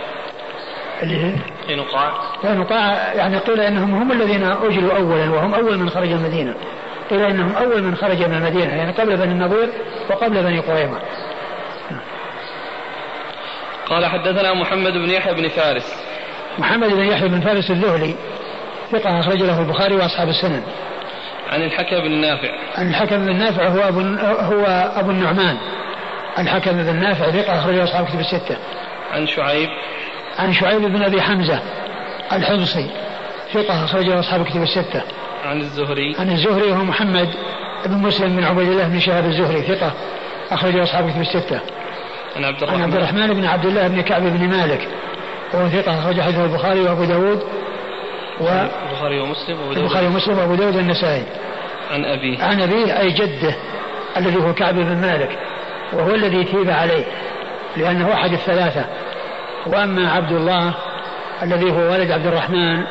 اللي 1.04 1.26
هي؟ 1.26 1.36
قينقاع 1.68 2.12
قينقاع 2.44 3.14
يعني 3.14 3.38
قيل 3.38 3.60
إنهم 3.60 3.96
هم 3.96 4.12
الذين 4.12 4.44
أجلوا 4.44 4.98
اولا 4.98 5.30
وهم 5.32 5.54
أول 5.54 5.78
من 5.78 5.90
خرج 5.90 6.12
المدينة. 6.12 6.56
قيل 7.10 7.24
إنهم 7.24 7.56
أول 7.56 7.84
من 7.84 7.96
خرج 7.96 8.24
من 8.24 8.36
المدينة 8.36 8.76
يعني 8.76 8.92
قبل 8.92 9.18
بني 9.18 9.32
النضير 9.32 9.70
وقبل 10.10 10.44
بني 10.44 10.60
قريظة. 10.60 11.00
قال 13.86 14.06
حدثنا 14.06 14.54
محمد 14.54 14.94
بن 14.94 15.10
يحيى 15.10 15.34
بن 15.34 15.48
فارس. 15.48 15.96
محمد 16.58 16.90
بن 16.90 17.06
يحيى 17.06 17.28
بن 17.28 17.42
فارس 17.42 17.72
الذهلي 17.72 18.16
ثقة 18.92 19.20
أخرج 19.20 19.44
له 19.44 19.60
البخاري 19.60 19.96
وأصحاب 19.96 20.30
السنن. 20.30 20.64
عن 21.50 21.64
الحكم 21.64 22.00
بن 22.00 22.12
نافع. 22.12 22.50
عن 22.76 22.90
الحكم 22.90 23.26
بن 23.26 23.36
نافع 23.36 23.68
هو 23.68 23.88
أبو 23.88 24.00
هو 24.56 24.66
أبو 24.96 25.12
النعمان. 25.12 25.58
الحكم 26.40 26.72
بن 26.72 26.96
نافع 26.96 27.32
ثقة 27.32 27.60
أخرجه 27.60 27.84
أصحاب 27.84 28.06
كتب 28.06 28.20
الستة. 28.20 28.58
عن 29.12 29.28
شعيب. 29.28 29.70
عن 30.40 30.54
شعيب 30.54 30.82
بن 30.82 31.04
أبي 31.04 31.22
حمزة 31.22 31.60
الحمصي. 32.34 32.90
ثقة 33.54 33.86
أخرجه 33.86 34.20
أصحاب 34.20 34.46
كتب 34.46 34.62
الستة. 34.62 35.02
عن 35.46 35.62
الزهري. 35.62 36.16
عن 36.20 36.30
الزهري 36.30 36.72
وهو 36.72 36.84
محمد 36.84 37.30
بن 37.86 37.98
مسلم 37.98 38.36
بن 38.36 38.44
عبيد 38.44 38.68
الله 38.68 38.88
بن 38.88 39.00
شهاب 39.00 39.26
الزهري. 39.26 39.62
ثقة 39.62 39.92
أخرجه 40.52 40.84
أصحاب 40.84 41.10
كتب 41.10 41.22
الستة. 41.22 41.60
عن 42.36 42.44
عبد 42.44 42.64
الرحمن 42.64 42.82
عن 42.82 42.84
عبد 42.84 42.96
الرحمن. 42.96 43.34
بن 43.34 43.46
عبد 43.46 43.66
الله 43.66 43.88
بن 43.88 44.02
كعب 44.02 44.22
بن 44.22 44.50
مالك. 44.50 44.88
وهو 45.54 45.70
ثقة 45.70 46.00
أخرج 46.00 46.22
حديثه 46.22 46.46
البخاري 46.46 46.80
وأبو 46.80 47.04
داود. 47.04 47.44
و 48.42 48.48
البخاري 48.48 49.20
ومسلم 49.20 49.60
وأبو 49.60 49.74
داود. 49.74 49.78
البخاري 49.78 50.08
ومسلم 50.08 50.40
وأبو 50.40 50.56
داود 50.56 50.76
والنسائي. 50.76 51.24
عن 51.92 52.06
أبيه. 52.06 52.44
عن 52.44 52.62
أبيه 52.62 53.00
أي 53.00 53.12
جده 53.12 53.56
الذي 54.18 54.38
هو 54.38 54.54
كعب 54.54 54.76
بن 54.76 55.02
مالك. 55.02 55.40
وهو 55.94 56.16
الذي 56.16 56.44
تيب 56.44 56.70
عليه 56.70 57.06
لأنه 57.78 58.14
أحد 58.14 58.32
الثلاثة. 58.32 58.86
وأما 59.68 60.12
عبد 60.12 60.32
الله 60.32 60.74
الذي 61.44 61.72
هو 61.72 61.92
والد 61.92 62.12
عبد 62.12 62.28
الرحمن 62.28 62.84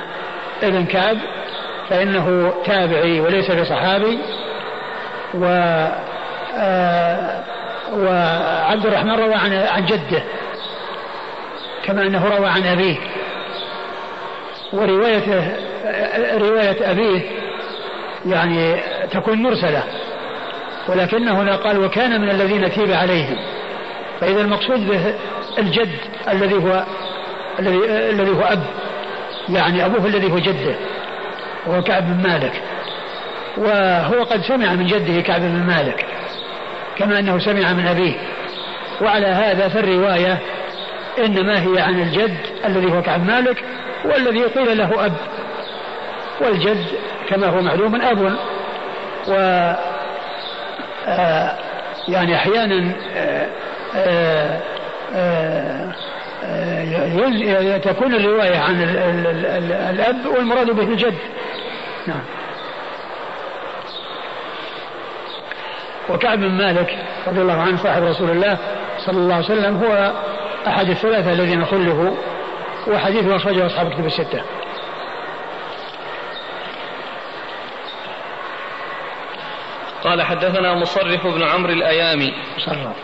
ابن 0.63 0.85
كعب 0.87 1.17
فإنه 1.89 2.55
تابعي 2.67 3.21
وليس 3.21 3.51
بصحابي. 3.51 4.19
و 5.35 5.45
آه 6.57 7.45
وعبد 7.93 8.87
الرحمن 8.87 9.11
روى 9.11 9.35
عن 9.35 9.53
عن 9.53 9.87
جده 9.87 10.23
كما 11.85 12.03
أنه 12.03 12.37
روى 12.37 12.49
عن 12.49 12.67
أبيه. 12.67 12.97
وروايته 14.73 15.57
رواية 16.39 16.91
أبيه 16.91 17.21
يعني 18.27 18.77
تكون 19.11 19.43
مرسلة 19.43 19.83
ولكنه 20.89 21.41
هنا 21.43 21.57
قال 21.57 21.79
وكان 21.85 22.21
من 22.21 22.31
الذين 22.31 22.73
تيب 22.73 22.93
عليهم. 22.93 23.37
فإذا 24.21 24.41
المقصود 24.41 24.89
به 24.89 25.15
الجد 25.59 25.99
الذي 26.29 26.55
هو 26.55 26.85
الذي 27.59 27.77
الذي 28.11 28.31
هو 28.31 28.43
أب. 28.43 28.63
يعني 29.49 29.87
أبوه 29.87 30.07
الذي 30.07 30.33
هو 30.33 30.39
جده 30.39 30.75
وهو 31.67 31.83
كعب 31.83 32.03
بن 32.07 32.29
مالك. 32.29 32.63
وهو 33.57 34.23
قد 34.23 34.43
سمع 34.43 34.73
من 34.73 34.87
جده 34.87 35.21
كعب 35.21 35.41
بن 35.41 35.67
مالك 35.67 36.07
كما 36.99 37.19
أنه 37.19 37.39
سمع 37.39 37.73
من 37.73 37.87
أبيه. 37.87 38.15
وعلى 39.01 39.27
هذا 39.27 39.69
فالرواية 39.69 40.39
إنما 41.19 41.63
هي 41.63 41.81
عن 41.81 42.01
الجد 42.01 42.37
الذي 42.65 42.93
هو 42.93 43.03
كعب 43.03 43.27
مالك 43.27 43.65
والذي 44.05 44.43
قيل 44.43 44.79
له 44.79 45.07
أب. 45.07 45.13
والجد 46.41 46.87
كما 47.29 47.47
هو 47.47 47.63
معلوم 47.63 48.03
أب. 48.03 48.37
و 49.29 49.35
آه، 51.09 51.59
يعني 52.09 52.37
أحيانا 52.37 52.93
آه، 53.17 53.49
آه، 53.97 54.61
تكون 57.79 58.15
الرواية 58.15 58.59
عن 58.59 58.83
الأب 59.91 60.27
والمراد 60.27 60.71
به 60.71 60.83
الجد. 60.83 61.19
نعم. 62.07 62.23
وكعب 66.09 66.39
بن 66.39 66.51
مالك 66.51 66.99
رضي 67.27 67.41
الله 67.41 67.63
عنه 67.63 67.77
صاحب 67.77 68.03
رسول 68.03 68.31
الله 68.31 68.59
صلى 68.99 69.19
الله 69.19 69.35
عليه 69.35 69.45
وسلم 69.45 69.85
هو 69.85 70.13
أحد 70.67 70.89
الثلاثة 70.89 71.33
الذين 71.33 71.65
خلفوا 71.65 72.15
وحديثه 72.87 73.37
أخرجه 73.37 73.67
أصحاب 73.67 73.93
كتب 73.93 74.07
الستة. 74.07 74.43
قال 80.05 80.23
حدثنا 80.23 80.75
مصرف 80.75 81.27
بن 81.27 81.43
عمرو 81.43 81.73
الأيامي. 81.73 82.35
مصرف 82.57 82.97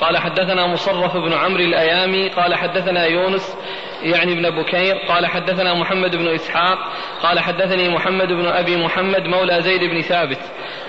قال 0.00 0.18
حدثنا 0.18 0.66
مصرف 0.66 1.16
بن 1.16 1.32
عمرو 1.32 1.64
الأيامي 1.64 2.28
قال 2.28 2.54
حدثنا 2.54 3.06
يونس 3.06 3.56
يعني 4.02 4.32
ابن 4.32 4.62
بكير 4.62 4.96
قال 5.08 5.26
حدثنا 5.26 5.74
محمد 5.74 6.16
بن 6.16 6.28
إسحاق 6.28 6.78
قال 7.22 7.40
حدثني 7.40 7.88
محمد 7.88 8.28
بن 8.28 8.46
أبي 8.46 8.76
محمد 8.76 9.26
مولى 9.26 9.62
زيد 9.62 9.90
بن 9.90 10.00
ثابت. 10.00 10.40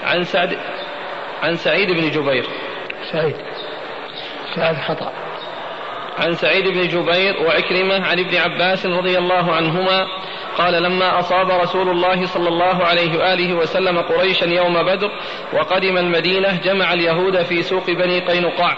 عن 0.03 0.23
سعد 0.23 0.57
عن 1.43 1.55
سعيد 1.55 1.91
بن 1.91 2.09
جبير. 2.09 2.45
سعيد. 3.11 3.35
سعيد 4.55 4.77
خطأ. 4.77 5.28
عن 6.19 6.33
سعيد 6.33 6.67
بن 6.67 6.87
جبير 6.87 7.43
وعكرمة 7.43 8.05
عن 8.05 8.19
ابن 8.19 8.37
عباس 8.37 8.85
رضي 8.85 9.17
الله 9.17 9.51
عنهما 9.53 10.07
قال 10.57 10.83
لما 10.83 11.19
أصاب 11.19 11.51
رسول 11.51 11.89
الله 11.89 12.25
صلى 12.25 12.49
الله 12.49 12.85
عليه 12.85 13.19
وآله 13.19 13.53
وسلم 13.53 13.99
قريشا 13.99 14.45
يوم 14.45 14.83
بدر 14.83 15.11
وقدم 15.53 15.97
المدينة 15.97 16.59
جمع 16.63 16.93
اليهود 16.93 17.41
في 17.41 17.61
سوق 17.61 17.85
بني 17.91 18.19
قينقاع. 18.19 18.77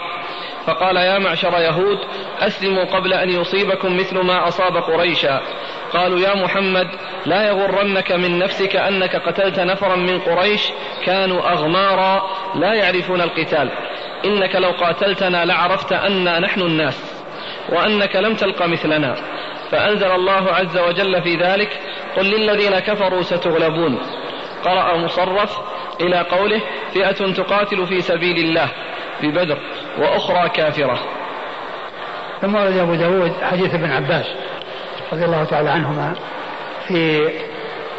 فقال 0.66 0.96
يا 0.96 1.18
معشر 1.18 1.58
يهود 1.58 1.98
أسلموا 2.40 2.84
قبل 2.84 3.12
أن 3.12 3.30
يصيبكم 3.30 3.96
مثل 3.96 4.18
ما 4.18 4.48
أصاب 4.48 4.76
قريشا. 4.76 5.40
قالوا 5.92 6.18
يا 6.18 6.34
محمد 6.34 6.88
لا 7.26 7.48
يغرنك 7.48 8.12
من 8.12 8.38
نفسك 8.38 8.76
أنك 8.76 9.16
قتلت 9.16 9.60
نفرا 9.60 9.96
من 9.96 10.20
قريش 10.20 10.68
كانوا 11.04 11.52
أغمارا 11.52 12.22
لا 12.54 12.74
يعرفون 12.74 13.20
القتال. 13.20 13.70
إنك 14.24 14.56
لو 14.56 14.70
قاتلتنا 14.70 15.44
لعرفت 15.44 15.92
أنا 15.92 16.38
نحن 16.38 16.60
الناس. 16.60 17.11
وأنك 17.68 18.16
لم 18.16 18.34
تلق 18.34 18.66
مثلنا. 18.66 19.14
فأنزل 19.70 20.10
الله 20.10 20.52
عز 20.52 20.78
وجل 20.78 21.22
في 21.22 21.36
ذلك 21.36 21.80
قل 22.16 22.26
للذين 22.26 22.78
كفروا 22.78 23.22
ستغلبون. 23.22 23.98
قرأ 24.64 24.96
مصرف 24.96 25.58
إلى 26.00 26.20
قوله 26.20 26.60
فئة 26.94 27.32
تقاتل 27.32 27.86
في 27.86 28.00
سبيل 28.00 28.36
الله 28.38 28.68
ببدر 29.22 29.58
وأخرى 29.98 30.48
كافرة. 30.48 30.98
ثم 32.40 32.54
ورد 32.54 32.76
أبو 32.76 32.94
داود 32.94 33.32
حديث 33.42 33.74
ابن 33.74 33.90
عباس 33.90 34.26
رضي 35.12 35.24
الله 35.24 35.44
تعالى 35.44 35.70
عنهما 35.70 36.14
في 36.88 37.28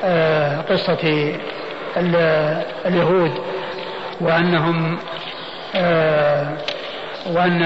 آه، 0.04 0.62
قصة 0.62 1.34
اليهود 2.86 3.32
وأنهم 4.22 4.98
آه، 5.76 6.58
وأن 7.26 7.64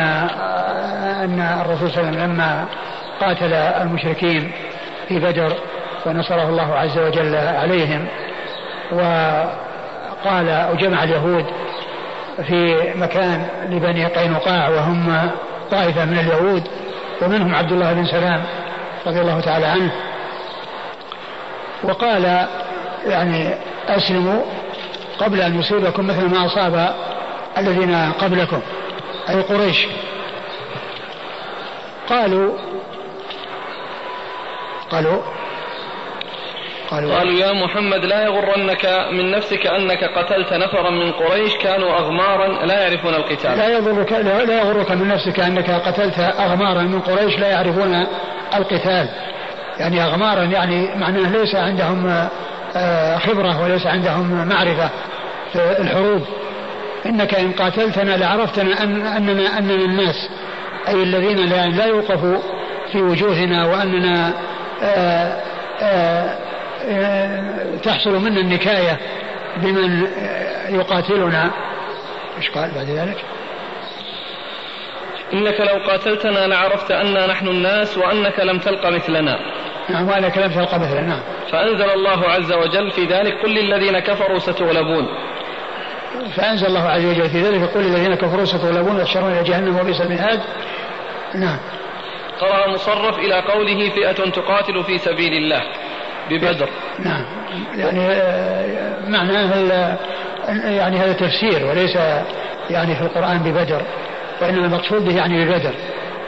أن 1.24 1.62
الرسول 1.66 1.92
صلى 1.92 2.02
الله 2.02 2.08
عليه 2.08 2.20
وسلم 2.20 2.24
لما 2.24 2.66
قاتل 3.22 3.54
المشركين 3.54 4.52
في 5.08 5.20
بدر 5.20 5.54
ونصره 6.06 6.50
الله 6.50 6.76
عز 6.76 6.98
وجل 6.98 7.36
عليهم 7.36 8.08
وقال 8.92 10.50
أو 10.50 10.76
جمع 10.76 11.04
اليهود 11.04 11.46
في 12.48 12.76
مكان 12.96 13.48
لبني 13.70 14.06
قينقاع 14.06 14.70
وهم 14.70 15.30
طائفة 15.72 16.06
من 16.06 16.18
اليهود 16.18 16.64
ومنهم 17.22 17.56
عبد 17.56 17.72
الله 17.72 17.94
بن 17.94 18.06
سلام 18.06 18.44
رضي 19.08 19.22
الله 19.22 19.40
تعالى 19.40 19.66
عنه 19.66 19.92
وقال 21.84 22.48
يعني 23.08 23.54
أسلموا 23.90 24.42
قبل 25.20 25.42
أن 25.42 25.60
يصيبكم 25.60 26.08
مثل 26.08 26.30
ما 26.30 26.46
أصاب 26.46 26.94
الذين 27.58 28.12
قبلكم. 28.12 28.62
أي 29.30 29.42
قريش. 29.42 29.88
قالوا 32.10 32.58
قالوا 34.92 35.22
قالوا, 36.92 37.18
قالوا 37.18 37.34
يا 37.34 37.54
محمد 37.54 38.06
لا 38.06 38.24
يغرنك 38.24 39.08
من 39.12 39.32
نفسك 39.32 39.68
أنك 39.68 40.04
قتلت 40.04 40.54
نفرا 40.54 40.90
من 40.90 41.12
قريش 41.12 41.56
كانوا 41.56 41.98
أغمارا 41.98 42.66
لا 42.66 42.82
يعرفون 42.82 43.14
القتال. 43.14 43.58
لا 43.58 43.70
يغرك 43.70 44.12
لا 44.12 44.58
يغرك 44.58 44.92
من 44.92 45.08
نفسك 45.08 45.40
أنك 45.40 45.72
قتلت 45.72 46.20
أغمارا 46.20 46.82
من 46.82 47.00
قريش 47.00 47.40
لا 47.40 47.48
يعرفون 47.48 48.08
القتال. 48.56 49.10
يعني 49.80 50.04
أغمارا 50.04 50.44
يعني 50.44 50.96
معناه 50.96 51.32
ليس 51.32 51.56
عندهم 51.56 52.28
آه، 52.76 53.18
خبرة 53.18 53.64
وليس 53.64 53.88
عندهم 53.88 54.48
معرفة 54.50 54.90
في 55.54 55.82
الحروب. 55.82 56.22
إنك 57.06 57.36
إن 57.36 57.52
قاتلتنا 57.52 58.18
لعرفتنا 58.18 58.84
أن 58.84 59.06
أننا 59.06 59.58
أننا 59.58 59.86
الناس 59.86 60.30
أي 60.88 61.04
الذين 61.04 61.50
لا, 61.50 61.68
لا 61.68 61.86
يوقفوا 61.86 62.38
في 62.92 63.02
وجوهنا 63.02 63.66
وأننا 63.66 64.34
آآ 64.82 65.42
آآ 65.82 66.38
آآ 66.90 67.78
تحصل 67.84 68.12
منا 68.12 68.40
النكاية 68.40 68.98
بمن 69.58 70.08
يقاتلنا. 70.70 71.52
إيش 72.38 72.50
قال 72.50 72.72
بعد 72.72 72.90
ذلك؟ 72.90 73.18
إنك 75.34 75.62
لو 75.62 75.92
قاتلتنا 75.92 76.48
لعرفت 76.48 76.92
أنا 76.92 77.28
نحن 77.28 77.48
الناس 77.48 77.98
وأنك 77.98 78.40
لم 78.40 78.60
تلق 78.60 78.90
مثلنا. 78.90 79.40
نعم 79.90 80.08
وأنك 80.08 80.38
لم 80.38 80.52
تلق 80.52 80.76
مثلنا. 80.76 81.20
فأنزل 81.52 81.90
الله 81.90 82.30
عز 82.30 82.54
وجل 82.54 82.92
في 82.92 83.06
ذلك 83.06 83.42
قل 83.44 83.50
للذين 83.50 84.00
كفروا 84.00 84.40
ستغلبون. 84.40 85.08
فأنزل 86.36 86.68
الله 86.68 86.90
عز 86.90 87.06
وجل 87.06 87.30
في 87.30 87.42
ذلك 87.42 87.64
قل 87.64 87.82
للذين 87.82 88.16
كفروا 88.16 88.46
ستغلبون 88.46 89.00
وتشرون 89.00 89.32
إلى 89.32 89.44
جهنم 89.44 89.80
وبئس 89.80 90.02
المهاد. 90.02 90.40
نعم. 91.36 91.58
قرأ 92.40 92.70
مصرف 92.70 93.20
إلى 93.20 93.42
قوله 93.42 93.90
فئة 93.90 94.30
تقاتل 94.30 94.84
في 94.84 94.98
سبيل 94.98 95.34
الله 95.34 95.62
ببدر. 96.30 96.70
نعم. 97.00 97.26
يعني 97.76 98.00
آه، 98.00 99.10
معناه 99.10 99.98
يعني 100.66 100.98
هذا 100.98 101.14
تفسير 101.14 101.66
وليس 101.66 101.98
يعني 102.70 102.96
في 102.96 103.02
القرآن 103.02 103.38
ببدر 103.38 103.82
وإنما 104.42 104.66
المقصود 104.66 105.06
به 105.06 105.16
يعني 105.16 105.46
ببدر. 105.46 105.74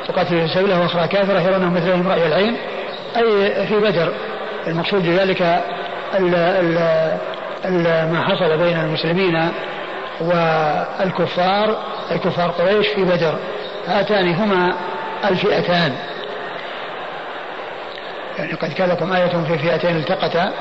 تقاتل 0.08 0.48
في 0.48 0.54
سبيله 0.54 0.82
وأخرى 0.82 1.08
كافرة 1.08 1.40
يرونهم 1.40 1.74
مثلهم 1.74 2.08
رأي 2.08 2.28
العين 2.28 2.58
أي 3.18 3.68
في 3.68 3.76
بدر. 3.76 4.14
المقصود 4.68 5.04
بذلك 5.04 5.42
ال 6.20 6.36
ال 6.36 6.78
ما 8.12 8.24
حصل 8.28 8.58
بين 8.58 8.80
المسلمين 8.80 9.52
والكفار 10.22 11.78
أي 12.12 12.18
كفار 12.18 12.50
قريش 12.52 12.88
في 12.88 13.04
بدر. 13.04 13.36
هاتان 13.88 14.34
هما 14.34 14.74
الفئتان. 15.26 15.96
يعني 18.38 18.54
قد 18.54 18.74
كان 18.74 18.90
لكم 18.90 19.14
آية 19.14 19.28
في 19.28 19.58
فئتين 19.58 19.96
التقتا 19.96 20.54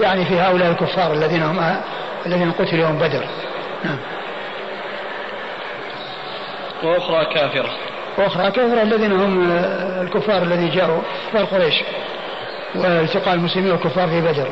يعني 0.00 0.24
في 0.24 0.40
هؤلاء 0.40 0.70
الكفار 0.70 1.12
الذين 1.12 1.42
هم 1.42 1.80
الذين 2.26 2.52
قتلوا 2.52 2.80
يوم 2.80 2.98
بدر. 2.98 3.24
نعم. 3.84 3.98
وأخرى 6.82 7.24
كافرة. 7.34 7.70
وأخرى 8.18 8.50
كافرة 8.50 8.82
الذين 8.82 9.12
هم 9.12 9.50
الكفار 10.02 10.42
الذين 10.42 10.70
جاءوا 10.70 11.00
كفار 11.32 11.44
قريش 11.44 11.74
والتقاء 12.74 13.34
المسلمين 13.34 13.70
والكفار 13.70 14.08
في 14.08 14.20
بدر. 14.20 14.48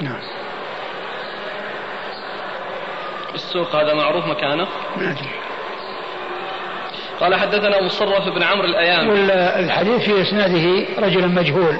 نعم. 0.00 0.20
السوق 3.34 3.76
هذا 3.76 3.94
معروف 3.94 4.26
مكانه؟ 4.26 4.66
ما 4.96 5.10
أدري. 5.10 5.30
قال 7.20 7.34
حدثنا 7.34 7.82
مصرف 7.82 8.28
بن 8.28 8.42
عمرو 8.42 8.64
الأيام. 8.64 9.08
والحديث 9.08 10.02
في 10.02 10.22
إسناده 10.22 10.86
رجل 10.98 11.28
مجهول 11.28 11.78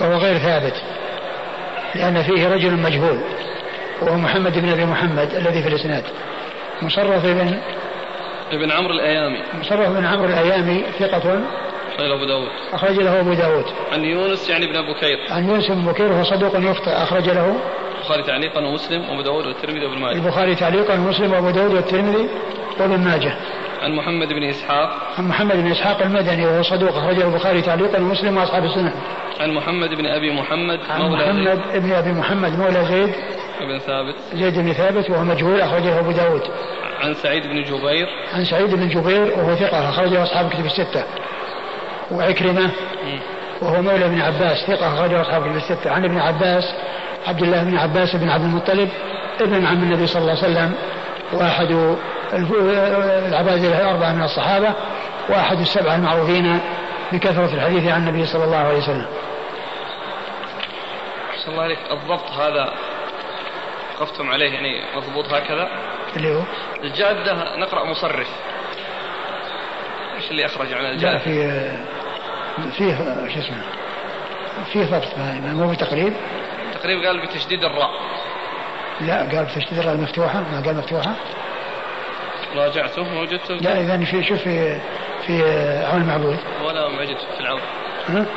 وهو 0.00 0.16
غير 0.16 0.38
ثابت 0.38 0.82
لأن 1.94 2.22
فيه 2.22 2.48
رجل 2.48 2.76
مجهول 2.76 3.20
وهو 4.02 4.16
محمد 4.16 4.58
بن 4.58 4.68
أبي 4.68 4.84
محمد 4.84 5.34
الذي 5.34 5.62
في 5.62 5.68
الإسناد. 5.68 6.04
مصرف 6.82 7.26
بن 7.26 7.58
ابن 8.52 8.70
عمرو 8.70 8.92
الأيامي. 8.92 9.42
مصرف 9.60 9.88
بن 9.88 10.06
عمرو 10.06 10.24
الأيامي 10.24 10.84
ثقة 10.98 11.40
أخرج 12.00 12.12
أبو 12.12 12.24
داود. 12.24 12.48
أخرج 12.72 12.96
له 12.96 13.20
أبو 13.20 13.32
داود. 13.32 13.64
عن 13.92 14.04
يونس 14.04 14.50
يعني 14.50 14.66
بن 14.66 14.76
أبو 14.76 14.92
بكير 14.92 15.18
عن 15.30 15.48
يونس 15.48 15.68
بن 15.70 15.84
بكير 15.84 16.12
وهو 16.12 16.24
صدوق 16.24 16.56
يخطئ. 16.56 16.90
أخرج 16.90 17.28
له 17.28 17.56
البخاري 17.98 18.22
تعليقا 18.22 18.60
ومسلم 18.60 19.08
وأبو 19.10 19.22
داود 19.22 19.46
والترمذي 19.46 19.86
وابن 19.86 19.98
ماجه. 19.98 20.16
البخاري 20.16 20.54
تعليقا 20.54 20.94
ومسلم 20.94 21.32
وأبو 21.32 21.50
داود 21.50 21.74
والترمذي 21.74 22.28
وابن 22.80 22.98
ماجه. 22.98 23.36
عن 23.82 23.92
محمد 23.92 24.28
بن 24.28 24.42
إسحاق. 24.42 24.90
عن 25.18 25.28
محمد 25.28 25.56
بن 25.56 25.70
إسحاق 25.70 26.02
المدني 26.02 26.46
وهو 26.46 26.62
صدوق. 26.62 26.96
أخرجه 26.96 27.28
البخاري 27.28 27.62
تعليقا 27.62 27.98
ومسلم 27.98 28.36
وأصحاب 28.36 28.64
السنة. 28.64 28.92
عن 29.40 29.50
محمد 29.50 29.88
بن 29.88 30.06
أبي 30.06 30.32
محمد 30.32 30.78
عن 30.90 31.10
محمد 31.10 31.60
زيد. 31.72 31.82
بن 31.82 31.92
أبي 31.92 32.12
محمد 32.12 32.58
مولى 32.58 32.84
زيد. 32.84 33.14
بن 33.60 33.78
ثابت. 33.78 34.14
زيد 34.34 34.58
بن 34.58 34.72
ثابت 34.72 35.10
وهو 35.10 35.24
مجهول. 35.24 35.60
أخرجه 35.60 35.98
أبو 35.98 36.10
داود. 36.10 36.42
عن 37.00 37.14
سعيد 37.14 37.42
بن 37.42 37.62
جبير. 37.62 38.06
عن 38.34 38.44
سعيد 38.44 38.74
بن 38.74 38.88
جبير 38.88 39.38
وهو 39.38 39.54
ثقة. 39.54 39.88
أخرجه 39.88 40.22
أصحاب 40.22 40.46
الكتب 40.46 40.64
الستة. 40.64 41.04
وعكرمة 42.10 42.70
وهو 43.62 43.82
مولى 43.82 44.04
ابن 44.04 44.20
عباس 44.20 44.66
ثقة 44.66 44.94
أخرجه 44.94 45.20
أصحاب 45.20 45.46
الكتب 45.46 45.56
الستة. 45.56 45.90
عن 45.90 46.04
ابن 46.04 46.18
عباس 46.18 46.64
عبد 47.26 47.42
الله 47.42 47.64
بن 47.64 47.76
عباس 47.76 48.16
بن 48.16 48.28
عبد 48.28 48.44
المطلب 48.44 48.88
ابن 49.40 49.66
عم 49.66 49.82
النبي 49.82 50.06
صلى 50.06 50.22
الله 50.22 50.36
عليه 50.36 50.42
وسلم 50.42 50.74
وأحد 51.32 51.96
العباد 53.28 53.64
الأربعة 53.64 54.12
من 54.12 54.22
الصحابة 54.22 54.74
وأحد 55.28 55.60
السبعة 55.60 55.94
المعروفين 55.96 56.60
بكثرة 57.12 57.54
الحديث 57.54 57.88
عن 57.92 58.08
النبي 58.08 58.26
صلى 58.26 58.44
الله 58.44 58.56
عليه 58.56 58.78
وسلم. 58.78 59.06
صلى 61.44 61.52
الله 61.52 61.62
عليك 61.62 61.78
الضبط 61.90 62.30
هذا 62.30 62.72
وقفتم 64.00 64.30
عليه 64.30 64.52
يعني 64.52 64.82
مضبوط 64.96 65.32
هكذا؟ 65.32 65.68
اللي 66.16 66.34
هو؟ 66.34 66.42
الجادة 66.84 67.56
نقرأ 67.56 67.84
مصرف 67.84 68.28
إيش 70.16 70.30
اللي 70.30 70.46
أخرج 70.46 70.72
عن 70.72 70.84
الجادة؟ 70.84 71.12
لا 71.12 71.18
في 71.18 71.70
فيه 72.78 72.96
شو 73.34 73.40
اسمه 73.40 73.62
فيه 74.72 74.84
ضبط 74.84 75.18
مو 75.44 75.70
بتقريب؟ 75.70 76.12
تقريب 76.74 77.04
قال 77.04 77.26
بتشديد 77.26 77.64
الراء. 77.64 77.90
لا 79.00 79.16
قال 79.18 79.44
بتشديد 79.44 79.78
الراء 79.78 79.94
المفتوحة 79.94 80.40
ما 80.40 80.62
قال 80.66 80.76
مفتوحة. 80.76 81.14
راجعته 82.56 83.20
وجدته 83.20 83.54
لا 83.54 83.80
إذا 83.80 84.04
في 84.04 84.24
شوف 84.24 84.38
في 84.38 84.80
في 85.26 85.42
عون 85.92 86.02
المعبود 86.02 86.38
ولا 86.64 86.88
ما 86.88 87.00
وجدت 87.00 87.20
في 87.36 87.40
العون. 87.40 87.60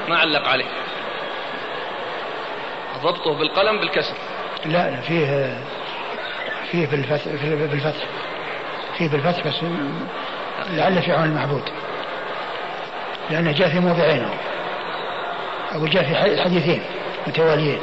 ما 0.09 0.17
علق 0.17 0.47
عليه. 0.47 0.65
ضبطه 3.03 3.38
بالقلم 3.39 3.80
بالكسر. 3.80 4.15
لا 4.65 4.91
لا 4.91 5.01
فيه 5.01 5.57
فيه 6.71 6.88
بالفتح 6.88 7.26
بالفتح. 7.43 8.03
فيه 8.97 9.09
بالفتح 9.09 9.47
بس 9.47 9.63
لعل 10.69 11.01
في 11.01 11.11
عون 11.11 11.26
المعبود 11.26 11.63
لأنه 13.30 13.51
جاء 13.51 13.69
في 13.69 13.80
موضعين 13.80 14.26
أو 15.76 15.86
جاء 15.86 16.03
في 16.03 16.41
حديثين 16.43 16.82
متواليين 17.28 17.80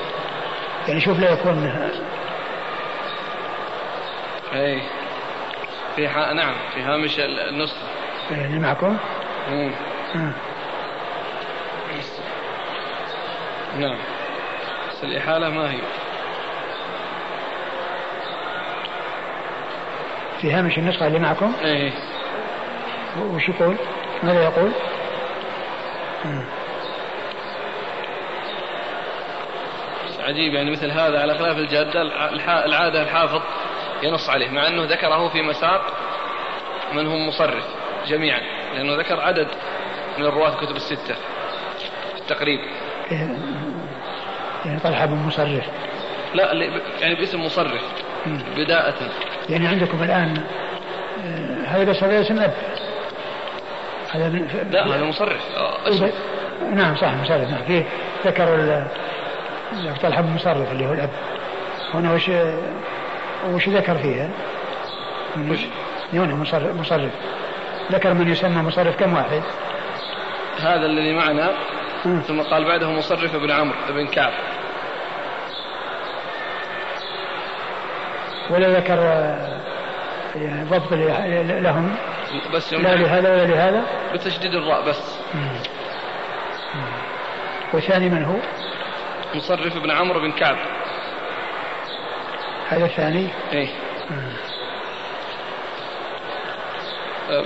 يعني 0.88 1.01
شوف 1.01 1.18
لا 1.18 1.32
يكون 1.32 1.91
أي 4.55 4.82
في 5.97 6.09
ح... 6.09 6.16
نعم 6.16 6.55
في 6.74 6.82
هامش 6.82 7.20
النسخة 7.20 7.76
اللي 8.30 8.59
معكم؟ 8.59 8.97
مم. 9.51 9.72
نعم 13.78 13.97
بس 14.88 15.05
الإحالة 15.05 15.51
ما 15.51 15.70
هي 15.70 15.78
في 20.41 20.53
هامش 20.53 20.78
النسخة 20.78 21.07
اللي 21.07 21.18
معكم؟ 21.18 21.53
إيه 21.64 21.93
وش 23.20 23.49
يقول؟ 23.49 23.76
ماذا 24.22 24.43
يقول؟ 24.45 24.72
عجيب 30.21 30.55
يعني 30.55 30.71
مثل 30.71 30.91
هذا 30.91 31.21
على 31.21 31.39
خلاف 31.39 31.59
الجادة 31.59 32.03
العادة 32.64 33.03
الحافظ 33.03 33.43
ينص 34.03 34.31
عليه 34.31 34.51
مع 34.51 34.68
أنه 34.68 34.85
ذكره 34.85 35.29
في 35.29 35.43
مساق 35.43 35.93
من 36.93 37.07
هم 37.07 37.29
مصرف 37.29 37.64
جميعا 38.07 38.41
لأنه 38.75 38.95
ذكر 38.95 39.21
عدد 39.21 39.49
من 40.18 40.25
الرواة 40.25 40.55
الكتب 40.55 40.77
الستة 40.77 41.14
في 42.14 42.21
التقريب. 42.21 42.61
يعني 44.64 44.81
طلحة 44.81 45.07
بن 45.07 45.16
مصرف. 45.16 45.64
لا 46.35 46.53
يعني 47.01 47.14
باسم 47.14 47.45
مصرف 47.45 47.83
بداءة. 48.57 48.95
يعني 49.49 49.66
عندكم 49.66 50.03
الآن 50.03 50.45
آه، 51.25 51.66
هذا 51.66 51.85
بس 51.85 52.03
هذا 52.03 52.21
اسم 52.21 52.39
أب. 52.39 52.55
هذا 54.13 54.29
لا 54.71 54.87
هذا 54.87 55.05
مصرف 55.05 55.57
آه، 55.57 55.89
اسم 55.89 56.11
نعم 56.75 56.97
صح 56.97 57.13
مصرف 57.15 57.51
نعم 57.51 57.63
فيه 57.67 57.85
ذكر 58.27 58.85
طلحة 60.03 60.23
بن 60.23 60.35
مصرف 60.35 60.73
اللي 60.73 60.87
هو 60.87 60.93
الأب. 60.93 61.11
هنا 61.95 62.13
وش 62.13 62.31
وش 63.53 63.69
ذكر 63.69 63.99
فيها؟ 63.99 64.29
وش؟ 65.51 65.59
هنا 66.13 66.35
مصرف, 66.35 66.77
مصرف 66.81 67.11
ذكر 67.93 68.15
من 68.15 68.29
يسمى 68.29 68.63
مصرف 68.63 68.97
كم 68.97 69.15
واحد؟ 69.15 69.43
هذا 70.61 70.87
الذي 70.87 71.13
معنا 71.13 71.51
ثم 72.29 72.41
قال 72.41 72.65
بعده 72.65 72.91
مصرف 72.91 73.37
بن 73.37 73.51
عمرو 73.51 73.77
بن 73.89 74.07
كعب. 74.07 74.33
ولا 78.51 78.81
ذكر 78.81 78.99
يعني 80.37 80.64
ضبط 80.64 80.93
لهم. 80.93 81.97
بس 82.55 82.72
لا 82.72 82.95
لهذا 82.97 83.33
ولا 83.33 83.45
لهذا. 83.45 83.85
بتشديد 84.14 84.55
الراء 84.55 84.89
بس. 84.89 85.18
والثاني 87.72 88.09
من 88.09 88.24
هو؟ 88.24 88.37
مصرف 89.35 89.78
بن 89.78 89.91
عمرو 89.91 90.20
بن 90.20 90.33
كعب. 90.33 90.57
هذا 92.68 92.85
الثاني؟ 92.85 93.28
إيه. 93.53 93.68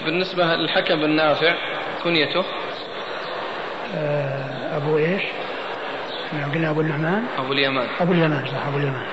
بالنسبة 0.05 0.45
للحكم 0.45 0.97
بن 0.97 1.11
نافع 1.11 1.55
كنيته. 2.05 2.45
آه، 3.97 4.77
أبو 4.77 4.99
إيش؟ 4.99 5.23
قلنا 6.55 6.71
أبو 6.71 6.81
النعمان. 6.81 7.25
أبو 7.39 7.53
اليمان. 7.53 7.89
أبو 8.01 8.13
اليمان 8.13 8.47
صح 8.47 8.67
أبو 8.67 8.79
اليمان. 8.79 9.07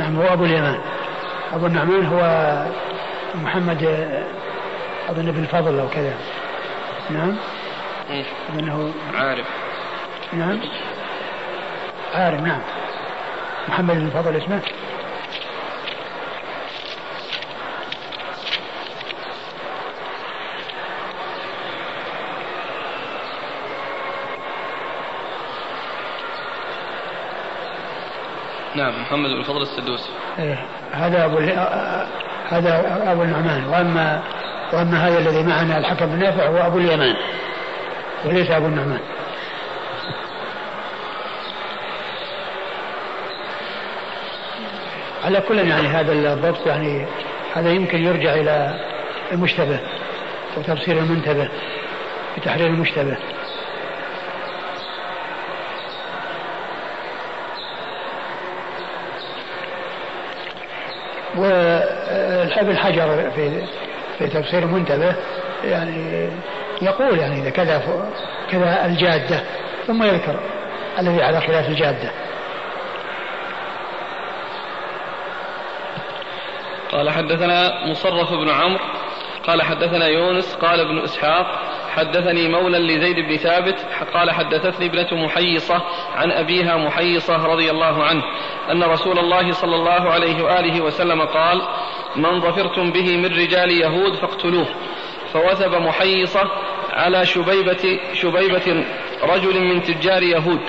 نعم 0.00 0.16
هو 0.16 0.32
أبو 0.32 0.44
اليمان. 0.44 0.78
أبو 1.54 1.66
النعمان 1.66 2.06
هو 2.06 2.20
محمد 3.34 3.84
أظن 5.08 5.30
بن 5.30 5.44
فضل 5.44 5.80
أو 5.80 5.88
كذا. 5.88 6.14
نعم. 7.10 7.36
أظنه 8.50 8.92
عارف. 9.14 9.46
نعم. 10.32 10.60
عارف 12.14 12.40
نعم. 12.40 12.60
محمد 13.68 13.96
بن 13.96 14.10
فضل 14.10 14.36
اسمه؟ 14.36 14.60
نعم 28.74 29.02
محمد 29.02 29.30
بن 29.30 29.42
فضل 29.42 29.62
السدوسي. 29.62 30.10
إيه 30.38 30.58
هذا 30.92 31.24
أبو 31.24 31.38
هذا 32.48 33.02
أبو 33.12 33.22
النعمان. 33.22 33.64
وأما 33.66 34.22
وأما 34.72 35.08
هذا 35.08 35.18
الذي 35.18 35.42
معنا 35.42 35.78
الحكم 35.78 36.06
بن 36.06 36.18
نافع 36.18 36.46
هو 36.46 36.66
أبو 36.66 36.78
اليمان. 36.78 37.16
وليس 38.24 38.50
أبو 38.50 38.66
النعمان. 38.66 39.00
على 45.24 45.40
كل 45.40 45.58
يعني 45.58 45.88
هذا 45.88 46.12
الضبط 46.12 46.66
يعني 46.66 47.06
هذا 47.54 47.70
يمكن 47.70 48.04
يرجع 48.04 48.34
إلى 48.34 48.80
المشتبه 49.32 49.80
وتفسير 50.56 50.98
المنتبه 50.98 51.48
بتحرير 52.38 52.66
المشتبه. 52.66 53.16
وابن 62.60 62.76
حجر 62.76 63.30
في 63.30 63.62
في 64.18 64.26
تفسير 64.26 64.62
المنتبه 64.62 65.14
يعني 65.64 66.30
يقول 66.82 67.18
يعني 67.18 67.40
إذا 67.40 67.50
كذا 67.50 67.82
كذا 68.50 68.86
الجادة 68.86 69.40
ثم 69.86 70.02
يذكر 70.02 70.40
الذي 70.98 71.22
على 71.22 71.40
خلاف 71.40 71.68
الجادة. 71.68 72.10
قال 76.92 77.10
حدثنا 77.10 77.86
مصرف 77.86 78.32
بن 78.32 78.50
عمرو 78.50 78.84
قال 79.46 79.62
حدثنا 79.62 80.06
يونس 80.06 80.54
قال 80.54 80.80
ابن 80.80 80.98
إسحاق 80.98 81.46
حدثني 81.90 82.48
مولى 82.48 82.78
لزيد 82.78 83.16
بن 83.16 83.36
ثابت 83.36 83.86
قال 84.14 84.30
حدثتني 84.30 84.86
ابنة 84.86 85.24
محيصة 85.24 85.82
عن 86.16 86.32
أبيها 86.32 86.76
محيصة 86.76 87.46
رضي 87.46 87.70
الله 87.70 88.04
عنه 88.04 88.22
أن 88.70 88.82
رسول 88.82 89.18
الله 89.18 89.52
صلى 89.52 89.76
الله 89.76 90.10
عليه 90.10 90.42
وآله 90.44 90.80
وسلم 90.80 91.22
قال 91.22 91.62
من 92.16 92.40
ظفرتم 92.40 92.92
به 92.92 93.16
من 93.16 93.26
رجال 93.26 93.70
يهود 93.70 94.16
فاقتلوه. 94.16 94.66
فوثب 95.32 95.74
محيصة 95.74 96.50
على 96.92 97.26
شبيبة, 97.26 98.00
شبيبة 98.12 98.84
رجل 99.22 99.60
من 99.60 99.82
تجار 99.82 100.22
يهود. 100.22 100.60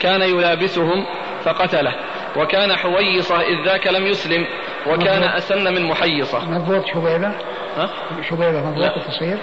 كان 0.00 0.22
يلابسهم 0.22 1.06
فقتله. 1.44 1.94
وكان 2.36 2.76
حويصة 2.76 3.40
إذ 3.40 3.64
ذاك 3.64 3.86
لم 3.86 4.06
يسلم 4.06 4.46
وكان 4.86 5.22
أسن 5.22 5.74
من 5.74 5.88
محيصة. 5.88 6.50
مضبوط 6.50 6.86
شبيبة؟ 6.86 7.32
ها؟ 7.76 7.90
شبيبة 8.30 8.60
مضبوط 8.70 8.96
التصوير؟ 8.96 9.38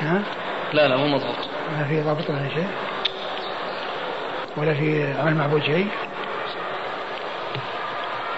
ها؟ 0.00 0.22
لا 0.72 0.88
لا 0.88 0.96
مو 0.96 1.06
مضبوط 1.06 1.36
ما 1.78 1.84
في 1.84 2.02
ضابط 2.02 2.30
ولا 2.30 2.48
شيء؟ 2.54 2.68
ولا 4.56 4.74
في 4.74 5.14
عمل 5.20 5.34
معبود 5.34 5.62
شيء؟ 5.62 5.86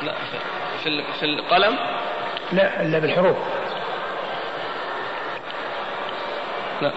لا 0.02 0.14
في 0.84 1.02
في 1.20 1.24
القلم 1.26 1.78
لا 2.52 2.82
إلا 2.82 2.98
بالحروف. 2.98 3.36
لا. 6.82 6.92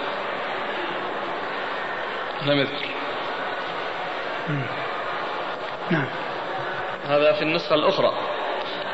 لم 2.45 2.59
يذكر. 2.59 2.87
نعم. 5.89 6.05
هذا 7.07 7.33
في 7.33 7.41
النسخة 7.41 7.75
الأخرى 7.75 8.13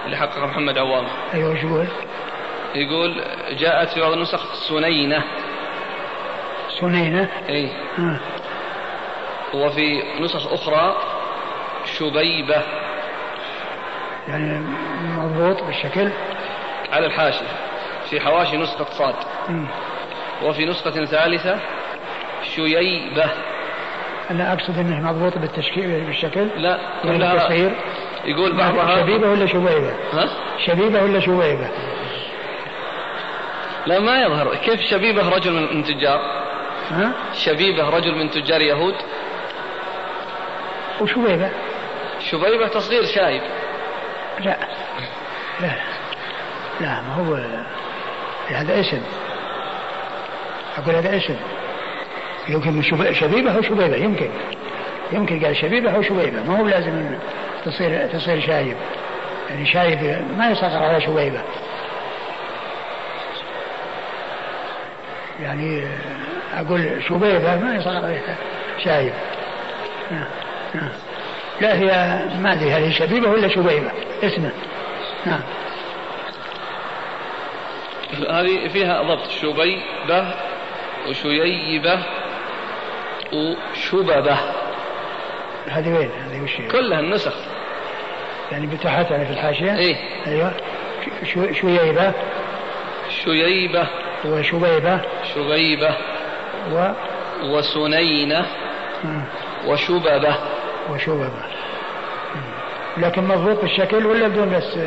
اللي 0.05 0.17
حققها 0.17 0.45
محمد 0.45 0.77
عوام. 0.77 1.07
أيوة 1.33 1.51
وش 1.51 1.63
يقول؟ 1.63 1.87
يقول 2.75 3.23
جاءت 3.51 3.89
في 3.89 4.01
بعض 4.01 4.11
النسخ 4.11 4.53
سنينة. 4.53 5.23
سنينة؟ 6.79 7.29
إي. 7.49 7.71
آه. 7.99 8.19
وفي 9.53 10.03
نسخ 10.19 10.53
أخرى 10.53 10.97
شبيبة. 11.85 12.82
يعني 14.27 14.65
مضبوط 15.17 15.63
بالشكل. 15.63 16.09
على 16.91 17.05
الحاشية. 17.05 17.45
في 18.09 18.19
حواشي 18.19 18.57
نسخة 18.57 18.85
صاد. 18.85 19.15
م. 19.49 19.65
وفي 20.43 20.65
نسخة 20.65 21.05
ثالثة 21.05 21.59
شييبة. 22.55 23.31
أنا 24.31 24.53
أقصد 24.53 24.77
أنه 24.77 25.11
مضبوط 25.11 25.37
بالتشكيل 25.37 26.01
بالشكل. 26.01 26.47
لا 26.57 26.79
كلها 27.03 27.33
التصوير 27.33 27.71
يقول 28.25 28.57
بعضها. 28.57 29.01
شبيبة 29.01 29.29
ولا 29.29 29.45
شبيبة؟ 29.45 29.93
ها؟ 30.13 30.29
شبيبة 30.65 31.03
ولا 31.03 31.19
شبيبة؟ 31.19 31.69
لا 33.85 33.99
ما 33.99 34.21
يظهر. 34.21 34.55
كيف 34.55 34.81
شبيبة 34.81 35.29
رجل 35.29 35.75
من 35.75 35.83
تجار؟ 35.83 36.19
ها؟ 36.91 37.11
شبيبة 37.33 37.89
رجل 37.89 38.15
من 38.15 38.29
تجار 38.29 38.61
يهود؟ 38.61 38.95
وشبيبة 41.01 41.49
شبيبة 42.19 42.67
تصغير 42.67 43.03
شايب. 43.03 43.41
لا. 44.39 44.57
لا. 45.61 45.73
لا 46.81 47.01
ما 47.01 47.13
هو 47.13 47.39
هذا 48.47 48.79
اسم 48.79 49.01
أقول 50.77 50.95
هذا 50.95 51.17
اسم 51.17 51.35
يمكن 52.49 52.81
شبيبة 53.13 53.55
أو 53.55 53.61
شبيبة 53.61 53.95
يمكن. 53.95 54.29
يمكن 55.11 55.45
قال 55.45 55.55
شبيبة 55.55 55.95
أو 55.95 56.01
شبيبة 56.01 56.43
ما 56.43 56.59
هو 56.59 56.67
لازم 56.67 57.15
تصير 57.65 58.07
تصير 58.07 58.41
شايب. 58.41 58.77
يعني 59.49 59.65
شايب 59.65 60.25
ما 60.37 60.49
يصغر 60.49 60.83
على 60.83 61.01
شبيبة. 61.01 61.41
يعني 65.41 65.87
أقول 66.53 67.03
شبيبة 67.09 67.55
ما 67.55 67.75
يصغر 67.75 68.05
عليها 68.05 68.35
شايب. 68.83 69.13
لا 71.61 71.73
هي 71.73 72.19
ما 72.39 72.53
أدري 72.53 72.71
هل 72.71 72.83
هي 72.83 72.91
شبيبة 72.91 73.29
ولا 73.29 73.47
شبيبة. 73.47 73.91
اسمه 74.27 74.51
نعم. 75.25 75.41
هذه 78.29 78.67
فيها 78.67 79.01
ضبط. 79.01 79.29
شبيبة 79.29 80.33
وشييبة 81.09 81.99
وشببة 83.33 84.37
هذه 85.67 85.97
وين؟ 85.97 86.11
هذه 86.11 86.41
وش 86.41 86.57
كلها 86.71 86.99
النسخ. 86.99 87.33
يعني 88.51 88.67
بتحت 88.67 89.11
يعني 89.11 89.25
في 89.25 89.31
الحاشية؟ 89.31 89.75
إيه. 89.77 89.95
أيوه. 90.27 90.51
شو 91.23 91.53
شويبة 91.53 92.13
شييبة. 93.23 93.87
وشبيبة. 94.25 95.01
شبيبة. 95.35 95.95
و 96.71 96.91
وسنينة. 97.43 98.45
وشببة 99.67 100.35
وشببة 100.89 101.29
لكن 102.97 103.27
مضبوط 103.27 103.61
بالشكل 103.61 104.05
ولا 104.05 104.27
بدون 104.27 104.49
بس؟ 104.49 104.77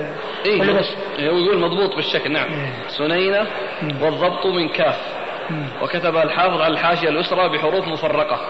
إيه 0.47 0.61
ولا 0.61 0.73
بس؟ 0.73 0.97
هو 1.21 1.39
يقول 1.39 1.59
مضبوط 1.59 1.97
بالشكل 1.97 2.33
نعم. 2.33 2.53
إيه؟ 2.53 2.73
سنينة 2.89 3.47
والضبط 4.01 4.47
من 4.47 4.69
كاف. 4.69 4.99
وكتب 5.83 6.17
الحافظ 6.17 6.61
على 6.61 6.73
الحاشية 6.73 7.09
اليسرى 7.09 7.49
بحروف 7.49 7.89
مفرقة. 7.89 8.41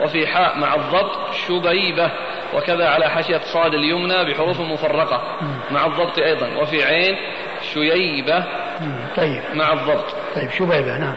وفي 0.00 0.26
حاء 0.26 0.58
مع 0.58 0.74
الضبط 0.74 1.34
شبيبة. 1.46 2.10
وكذا 2.54 2.88
على 2.88 3.10
حاشية 3.10 3.38
صاد 3.38 3.74
اليمنى 3.74 4.24
بحروف 4.24 4.60
مفرقة. 4.60 5.22
مع 5.70 5.86
الضبط 5.86 6.18
أيضا. 6.18 6.48
وفي 6.56 6.84
عين 6.84 7.16
شييبة 7.72 8.44
طيب. 9.16 9.42
مع 9.54 9.72
الضبط. 9.72 10.04
طيب 10.36 10.50
شبيبة 10.50 10.98
نعم. 10.98 11.14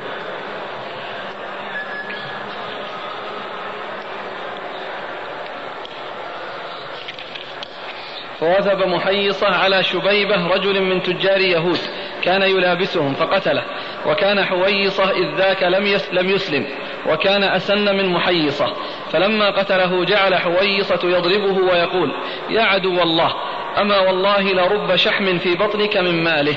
فوثب 8.46 8.88
محيصة 8.88 9.48
على 9.48 9.84
شبيبة 9.84 10.48
رجل 10.48 10.82
من 10.82 11.04
تجار 11.04 11.42
يهود. 11.42 11.80
كان 12.22 12.42
يلابسهم 12.42 13.14
فقتله. 13.14 13.64
وكان 14.06 14.46
حويصة 14.46 15.12
إذ 15.12 15.36
ذاك 15.38 15.64
لم, 15.64 15.98
لم 16.12 16.30
يسلم. 16.30 16.66
وكان 17.10 17.44
أسن 17.44 17.96
من 17.96 18.10
محيصة. 18.14 18.74
فلما 19.12 19.50
قتله 19.50 20.06
جعل 20.06 20.36
حويصة 20.36 21.00
يضربه 21.04 21.58
ويقول 21.72 22.12
يا 22.50 22.62
عدو 22.62 23.02
الله 23.04 23.34
أما 23.82 24.00
والله 24.00 24.42
لرب 24.42 24.96
شحم 24.96 25.38
في 25.38 25.56
بطنك 25.56 25.98
من 25.98 26.24
ماله. 26.24 26.56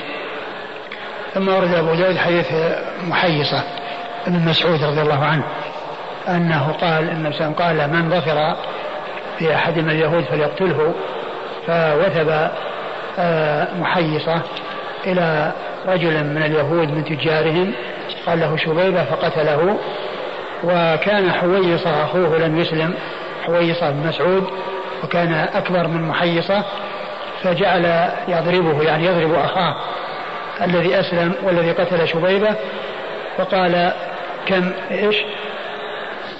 ثم 1.33 1.47
ورد 1.47 1.73
أبو 1.73 1.95
داود 1.95 2.17
حديث 2.17 2.53
محيصة 3.07 3.63
ابن 4.27 4.49
مسعود 4.49 4.83
رضي 4.83 5.01
الله 5.01 5.25
عنه 5.25 5.43
أنه 6.27 6.71
قال 6.71 7.09
أن 7.09 7.53
قال 7.53 7.93
من 7.93 8.09
ظفر 8.09 8.55
في 9.39 9.55
أحد 9.55 9.79
من 9.79 9.89
اليهود 9.89 10.23
فليقتله 10.23 10.93
فوثب 11.67 12.49
آه، 13.19 13.67
محيصة 13.79 14.41
إلى 15.07 15.51
رجل 15.87 16.23
من 16.23 16.43
اليهود 16.43 16.91
من 16.91 17.05
تجارهم 17.05 17.73
قال 18.25 18.39
له 18.39 18.57
شبيبة 18.57 19.03
فقتله. 19.03 19.77
وكان 20.63 21.31
حويصة 21.31 22.03
أخوه 22.03 22.37
لم 22.37 22.57
يسلم 22.57 22.93
حويصة 23.45 23.89
بن 23.89 24.07
مسعود 24.07 24.47
وكان 25.03 25.33
أكبر 25.33 25.87
من 25.87 26.01
محيصة 26.01 26.63
فجعل 27.43 28.11
يضربه 28.27 28.83
يعني 28.83 29.05
يضرب 29.05 29.33
أخاه 29.33 29.75
الذي 30.61 30.99
أسلم 30.99 31.33
والذي 31.43 31.71
قتل 31.71 32.07
شبيبة. 32.07 32.55
فقال 33.37 33.93
كم 34.45 34.71
إيش؟ 34.91 35.17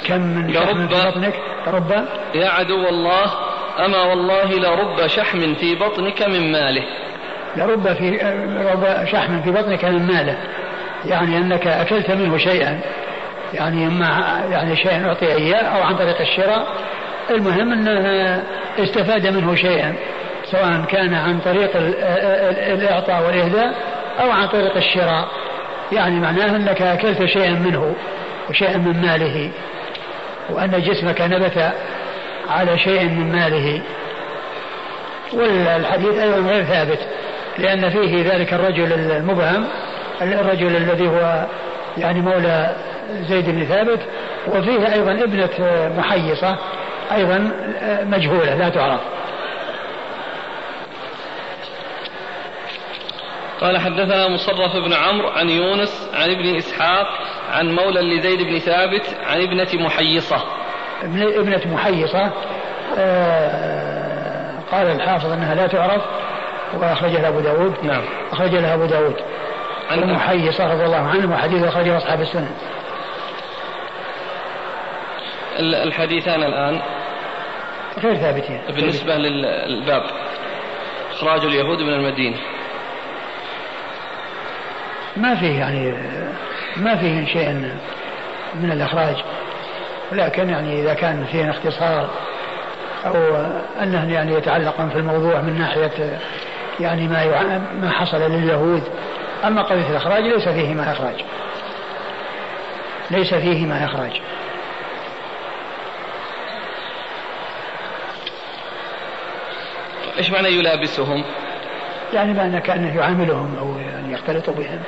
كم 0.07 0.21
من 0.21 0.57
رب 0.57 0.89
بطنك؟ 0.89 1.33
رب 1.67 2.05
يا 2.35 2.49
عدو 2.49 2.89
الله 2.89 3.48
أما 3.85 4.03
والله 4.03 4.51
لرب 4.51 5.07
شحم 5.07 5.53
في 5.53 5.75
بطنك 5.75 6.21
من 6.21 6.51
ماله. 6.51 6.83
لرب 7.55 7.93
في 7.93 8.09
رب 8.73 9.05
شحم 9.05 9.41
في 9.41 9.51
بطنك 9.51 9.85
من 9.85 10.07
ماله. 10.07 10.37
يعني 11.05 11.37
أنك 11.37 11.67
أكلت 11.67 12.11
منه 12.11 12.37
شيئا. 12.37 12.79
يعني 13.53 13.87
اما 13.87 14.41
يعني 14.51 14.75
شيئا 14.75 15.07
أعطي 15.07 15.25
إياه 15.25 15.63
أو 15.63 15.81
عن 15.81 15.95
طريق 15.95 16.21
الشراء. 16.21 16.67
المهم 17.29 17.71
أنه 17.73 18.43
استفاد 18.79 19.27
منه 19.27 19.55
شيئا. 19.55 19.95
سواء 20.51 20.85
كان 20.85 21.13
عن 21.13 21.39
طريق 21.39 21.71
الإعطاء 22.73 23.25
والإهداء 23.25 23.73
أو 24.19 24.31
عن 24.31 24.47
طريق 24.47 24.75
الشراء. 24.75 25.27
يعني 25.91 26.19
معناه 26.19 26.55
أنك 26.55 26.81
أكلت 26.81 27.25
شيئا 27.25 27.51
منه 27.51 27.95
وشيئا 28.49 28.77
من 28.77 29.01
ماله. 29.01 29.51
وأن 30.49 30.81
جسمك 30.81 31.21
نبت 31.21 31.73
على 32.49 32.77
شيء 32.77 33.03
من 33.03 33.31
ماله. 33.31 33.81
والحديث 35.33 36.17
أيضا 36.17 36.49
غير 36.49 36.63
ثابت 36.63 36.99
لأن 37.57 37.89
فيه 37.89 38.33
ذلك 38.33 38.53
الرجل 38.53 38.93
المبهم 38.93 39.67
الرجل 40.21 40.75
الذي 40.75 41.07
هو 41.07 41.45
يعني 41.97 42.21
مولى 42.21 42.75
زيد 43.29 43.49
بن 43.49 43.65
ثابت 43.65 43.99
وفيه 44.47 44.93
أيضا 44.93 45.11
ابنة 45.11 45.49
محيصة 45.97 46.57
أيضا 47.11 47.51
مجهولة 48.03 48.55
لا 48.55 48.69
تعرف. 48.69 48.99
قال 53.61 53.77
حدثنا 53.77 54.27
مصرف 54.27 54.75
بن 54.85 54.93
عمرو 54.93 55.29
عن 55.29 55.49
يونس 55.49 56.09
عن 56.13 56.29
ابن 56.29 56.55
إسحاق 56.55 57.07
عن 57.51 57.75
مولى 57.75 58.01
لزيد 58.01 58.41
بن 58.41 58.59
ثابت 58.59 59.15
عن 59.27 59.41
ابنة 59.41 59.85
محيصة. 59.85 60.41
ابنة 61.03 61.61
محيصة. 61.65 62.31
آه 62.97 64.53
قال 64.71 64.87
الحافظ 64.87 65.31
أنها 65.31 65.55
لا 65.55 65.67
تعرف 65.67 66.01
واخرج 66.73 67.11
لها 67.11 67.27
أبو 67.27 67.39
داود. 67.39 67.75
نعم. 67.83 68.01
اخرج 68.31 68.55
لها 68.55 68.73
أبو 68.73 68.85
داود. 68.85 69.15
عن 69.91 70.13
محيصة 70.13 70.73
رضي 70.73 70.85
الله 70.85 71.07
عنه 71.07 71.35
وحديث 71.35 71.63
أخرجه 71.63 71.97
أصحاب 71.97 72.21
السنن. 72.21 72.51
الحديثان 75.59 76.43
الآن 76.43 76.81
غير 78.03 78.15
ثابتين. 78.15 78.61
بالنسبة 78.69 79.15
للباب. 79.15 80.03
إخراج 81.11 81.45
اليهود 81.45 81.81
من 81.81 81.93
المدينة. 81.93 82.37
ما 85.17 85.35
فيه 85.35 85.59
يعني 85.59 85.93
ما 86.77 86.95
فيه 86.95 87.25
شيء 87.25 87.49
من 88.55 88.71
الإخراج. 88.71 89.15
ولكن 90.11 90.49
يعني 90.49 90.81
إذا 90.81 90.93
كان 90.93 91.25
فيه 91.25 91.49
اختصار 91.49 92.09
أو 93.05 93.15
أنه 93.83 94.13
يعني 94.13 94.33
يتعلق 94.33 94.75
في 94.87 94.95
الموضوع 94.99 95.41
من 95.41 95.59
ناحية 95.59 96.19
يعني 96.79 97.07
ما 97.07 97.57
ما 97.81 97.89
حصل 97.89 98.21
لليهود 98.21 98.83
أما 99.45 99.61
قضية 99.61 99.89
الإخراج 99.89 100.23
ليس 100.23 100.49
فيه 100.49 100.73
ما 100.73 100.91
إخراج. 100.91 101.23
ليس 103.11 103.33
فيه 103.33 103.65
ما 103.65 103.85
إخراج. 103.85 104.21
إيش 110.17 110.31
معنى 110.31 110.47
يلابسهم؟ 110.47 111.23
يعني 112.13 112.33
معنى 112.33 112.61
كأنه 112.61 112.97
يعاملهم 112.97 113.55
أو 113.59 113.77
يعني 113.77 114.13
يختلط 114.13 114.49
بهم. 114.49 114.79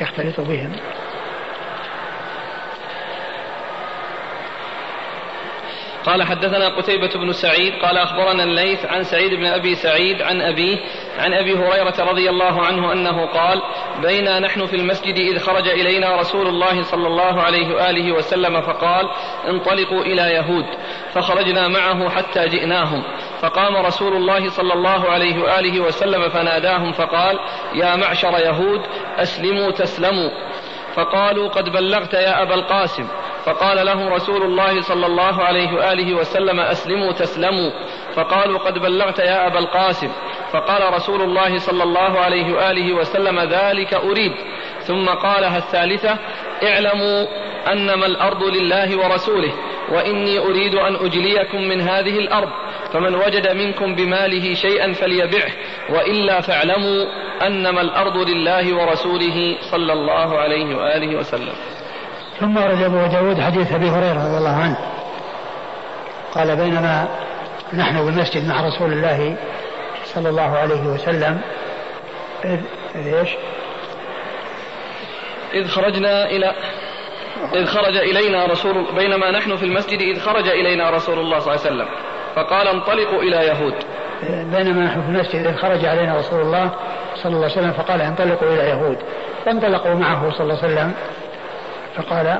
يختلط 0.00 0.40
بهم. 0.40 0.72
قال 6.06 6.22
حدثنا 6.22 6.68
قتيبة 6.68 7.10
بن 7.14 7.32
سعيد 7.32 7.72
قال 7.82 7.98
أخبرنا 7.98 8.42
الليث 8.44 8.86
عن 8.86 9.02
سعيد 9.02 9.34
بن 9.34 9.46
أبي 9.46 9.74
سعيد 9.74 10.22
عن 10.22 10.40
أبيه 10.40 10.78
عن 11.18 11.34
أبي 11.34 11.54
هريرة 11.54 11.94
رضي 11.98 12.30
الله 12.30 12.62
عنه 12.62 12.92
أنه 12.92 13.26
قال 13.26 13.62
بينا 14.02 14.40
نحن 14.40 14.66
في 14.66 14.76
المسجد 14.76 15.14
إذ 15.14 15.38
خرج 15.38 15.68
إلينا 15.68 16.16
رسول 16.16 16.46
الله 16.46 16.82
صلى 16.82 17.06
الله 17.06 17.42
عليه 17.42 17.74
وآله 17.74 18.12
وسلم 18.12 18.60
فقال 18.60 19.10
انطلقوا 19.48 20.02
إلى 20.02 20.22
يهود 20.22 20.66
فخرجنا 21.14 21.68
معه 21.68 22.08
حتى 22.08 22.48
جئناهم 22.48 23.02
فقام 23.40 23.76
رسول 23.76 24.16
الله 24.16 24.48
صلى 24.48 24.72
الله 24.72 25.10
عليه 25.10 25.42
وآله 25.42 25.80
وسلم 25.80 26.28
فناداهم 26.28 26.92
فقال 26.92 27.38
يا 27.74 27.96
معشر 27.96 28.38
يهود 28.38 28.80
أسلموا 29.18 29.70
تسلموا 29.70 30.30
فقالوا 30.94 31.48
قد 31.48 31.68
بلغت 31.68 32.14
يا 32.14 32.42
أبا 32.42 32.54
القاسم 32.54 33.08
فقال 33.44 33.86
لهم 33.86 34.08
رسول 34.08 34.42
الله 34.42 34.80
صلى 34.80 35.06
الله 35.06 35.42
عليه 35.42 35.72
وآله 35.74 36.14
وسلم 36.14 36.60
أسلموا 36.60 37.12
تسلموا. 37.12 37.70
فقالوا 38.14 38.58
قد 38.58 38.78
بلغت 38.78 39.18
يا 39.18 39.46
أبا 39.46 39.58
القاسم. 39.58 40.08
فقال 40.52 40.94
رسول 40.94 41.22
الله 41.22 41.58
صلى 41.58 41.82
الله 41.82 42.18
عليه 42.18 42.52
وآله 42.52 42.92
وسلم 42.92 43.40
ذلك 43.40 43.94
أريد. 43.94 44.32
ثم 44.80 45.08
قالها 45.08 45.58
الثالثة 45.58 46.18
اعلموا 46.62 47.26
أنما 47.72 48.06
الأرض 48.06 48.44
لله 48.44 48.98
ورسوله 48.98 49.52
وإني 49.92 50.38
أريد 50.38 50.74
أن 50.74 50.94
أجليكم 50.94 51.60
من 51.62 51.80
هذه 51.80 52.18
الأرض 52.18 52.48
فمن 52.92 53.14
وجد 53.14 53.48
منكم 53.48 53.94
بماله 53.94 54.54
شيئا 54.54 54.92
فليبعه 54.92 55.50
وإلا 55.90 56.40
فاعلموا 56.40 57.06
أنما 57.46 57.80
الأرض 57.80 58.16
لله 58.16 58.76
ورسوله 58.76 59.56
صلى 59.60 59.92
الله 59.92 60.38
عليه 60.38 60.76
وآله 60.76 61.16
وسلم. 61.16 61.79
ثم 62.40 62.56
ورد 62.56 62.82
أبو 62.82 63.06
داود 63.06 63.40
حديث 63.40 63.72
أبي 63.72 63.90
هريرة 63.90 64.26
رضي 64.26 64.38
الله 64.38 64.56
عنه. 64.56 64.76
قال 66.34 66.56
بينما 66.56 67.08
نحن 67.74 68.04
بالمسجد 68.04 68.48
مع 68.48 68.66
رسول 68.66 68.92
الله 68.92 69.36
صلى 70.04 70.28
الله 70.28 70.58
عليه 70.58 70.86
وسلم 70.86 71.40
إذ 72.44 72.60
إيش؟ 72.96 73.28
إذ 75.54 75.68
خرجنا 75.68 76.26
إلى 76.26 76.54
إذ 77.54 77.66
خرج 77.66 77.96
إلينا 77.96 78.46
رسول 78.46 78.94
بينما 78.96 79.30
نحن 79.30 79.56
في 79.56 79.64
المسجد 79.64 80.00
إذ 80.00 80.20
خرج 80.20 80.48
إلينا 80.48 80.90
رسول 80.90 81.18
الله 81.18 81.38
صلى 81.38 81.54
الله 81.54 81.66
عليه 81.66 81.74
وسلم. 81.74 81.88
فقال 82.34 82.68
انطلقوا 82.68 83.22
إلى 83.22 83.36
يهود. 83.36 83.74
بينما 84.56 84.84
نحن 84.84 85.02
في 85.02 85.08
المسجد 85.08 85.46
إذ 85.46 85.56
خرج 85.56 85.84
علينا 85.84 86.16
رسول 86.16 86.40
الله 86.40 86.70
صلى 87.14 87.32
الله 87.32 87.42
عليه 87.42 87.52
وسلم 87.52 87.72
فقال 87.72 88.00
انطلقوا 88.02 88.48
إلى 88.48 88.68
يهود. 88.68 88.98
فانطلقوا 89.44 89.94
معه 89.94 90.30
صلى 90.30 90.40
الله 90.40 90.58
عليه 90.62 90.74
وسلم 90.74 90.92
فقال 91.96 92.38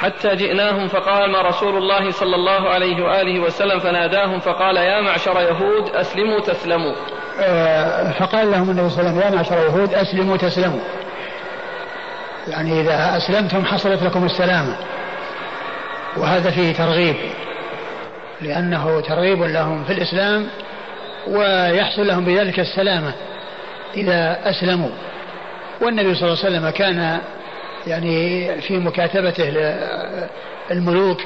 حتى 0.00 0.36
جئناهم 0.36 0.88
فقام 0.88 1.36
رسول 1.36 1.76
الله 1.76 2.10
صلى 2.10 2.36
الله 2.36 2.68
عليه 2.68 3.04
وآله 3.04 3.40
وسلم 3.40 3.78
فناداهم 3.78 4.40
فقال 4.40 4.76
يا 4.76 5.00
معشر 5.00 5.40
يهود 5.40 5.88
أسلموا 5.94 6.40
تسلموا. 6.40 6.94
آه، 7.40 8.10
فقال 8.10 8.50
لهم 8.50 8.70
النبي 8.70 8.90
صلى 8.90 9.00
الله 9.00 9.10
عليه 9.10 9.20
وسلم 9.20 9.32
يا 9.32 9.36
معشر 9.36 9.54
يهود 9.54 9.94
أسلموا 9.94 10.36
تسلموا. 10.36 10.80
يعني 12.48 12.80
إذا 12.80 13.16
أسلمتم 13.16 13.64
حصلت 13.64 14.02
لكم 14.02 14.24
السلامة. 14.24 14.76
وهذا 16.16 16.50
فيه 16.50 16.72
ترغيب. 16.74 17.16
لأنه 18.40 19.00
ترغيب 19.00 19.42
لهم 19.42 19.84
في 19.84 19.92
الإسلام 19.92 20.46
ويحصل 21.28 22.06
لهم 22.06 22.24
بذلك 22.24 22.60
السلامة 22.60 23.12
إذا 23.96 24.38
أسلموا. 24.44 24.90
والنبي 25.80 26.14
صلى 26.14 26.28
الله 26.28 26.44
عليه 26.44 26.56
وسلم 26.56 26.70
كان 26.70 27.20
يعني 27.86 28.48
في 28.60 28.78
مكاتبته 28.78 29.48
الملوك 30.70 31.20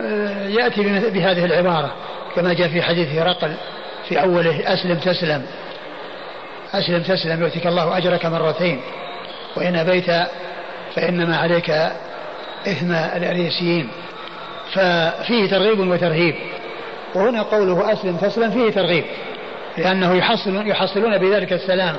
آه، 0.00 0.48
يأتي 0.48 0.82
بهذه 1.10 1.44
العبارة 1.44 1.92
كما 2.36 2.52
جاء 2.52 2.68
في 2.68 2.82
حديث 2.82 3.08
هرقل 3.08 3.54
في 4.08 4.22
أوله 4.22 4.72
أسلم 4.72 4.98
تسلم 4.98 5.42
أسلم 6.74 7.02
تسلم 7.02 7.42
يؤتيك 7.42 7.66
الله 7.66 7.98
أجرك 7.98 8.26
مرتين 8.26 8.80
وإن 9.56 9.76
أبيت 9.76 10.10
فإنما 10.94 11.36
عليك 11.36 11.70
إثم 12.66 12.92
الأريسيين. 12.92 13.88
ففيه 14.72 15.50
ترغيب 15.50 15.78
وترهيب 15.78 16.34
وهنا 17.14 17.42
قوله 17.42 17.92
أسلم 17.92 18.16
تسلم 18.16 18.50
فيه 18.50 18.70
ترغيب 18.70 19.04
لأنه 19.78 20.14
يحصلون, 20.14 20.66
يحصلون 20.66 21.18
بذلك 21.18 21.52
السلام 21.52 21.96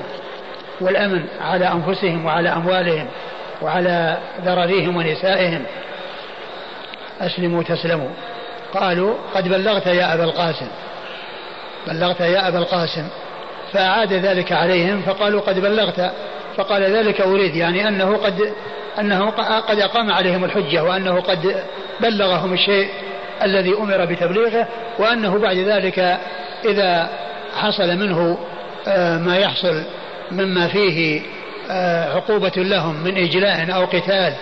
والأمن 0.80 1.24
على 1.40 1.72
أنفسهم 1.72 2.24
وعلى 2.24 2.48
أموالهم. 2.48 3.06
وعلى 3.62 4.18
ذراريهم 4.44 4.96
ونسائهم. 4.96 5.62
أسلموا 7.20 7.62
تسلموا 7.62 8.10
قالوا 8.74 9.14
قد 9.34 9.48
بلغت 9.48 9.86
يا 9.86 10.14
أبا 10.14 10.24
القاسم. 10.24 10.68
بلغت 11.86 12.20
يا 12.20 12.48
أبا 12.48 12.58
القاسم. 12.58 13.08
فأعاد 13.72 14.12
ذلك 14.12 14.52
عليهم 14.52 15.02
فقالوا 15.02 15.40
قد 15.40 15.58
بلغت. 15.58 16.12
فقال 16.56 16.82
ذلك 16.82 17.20
أريد 17.20 17.56
يعني 17.56 17.88
أنه 17.88 18.16
قد 18.16 18.52
أنه 18.98 19.30
قد 19.60 19.78
أقام 19.78 20.12
عليهم 20.12 20.44
الحجة 20.44 20.84
وأنه 20.84 21.20
قد 21.20 21.64
بلغهم 22.00 22.52
الشيء 22.52 22.88
الذي 23.42 23.74
أمر 23.74 24.04
بتبليغه 24.04 24.68
وأنه 24.98 25.38
بعد 25.38 25.56
ذلك 25.56 26.18
إذا 26.64 27.08
حصل 27.56 27.96
منه 27.96 28.38
آه، 28.88 29.18
ما 29.18 29.38
يحصل 29.38 29.82
مما 30.30 30.68
فيه 30.68 31.22
عقوبة 32.14 32.52
لهم 32.56 33.04
من 33.04 33.16
إجلاء 33.16 33.74
أو 33.74 33.84
قتال 33.84 34.32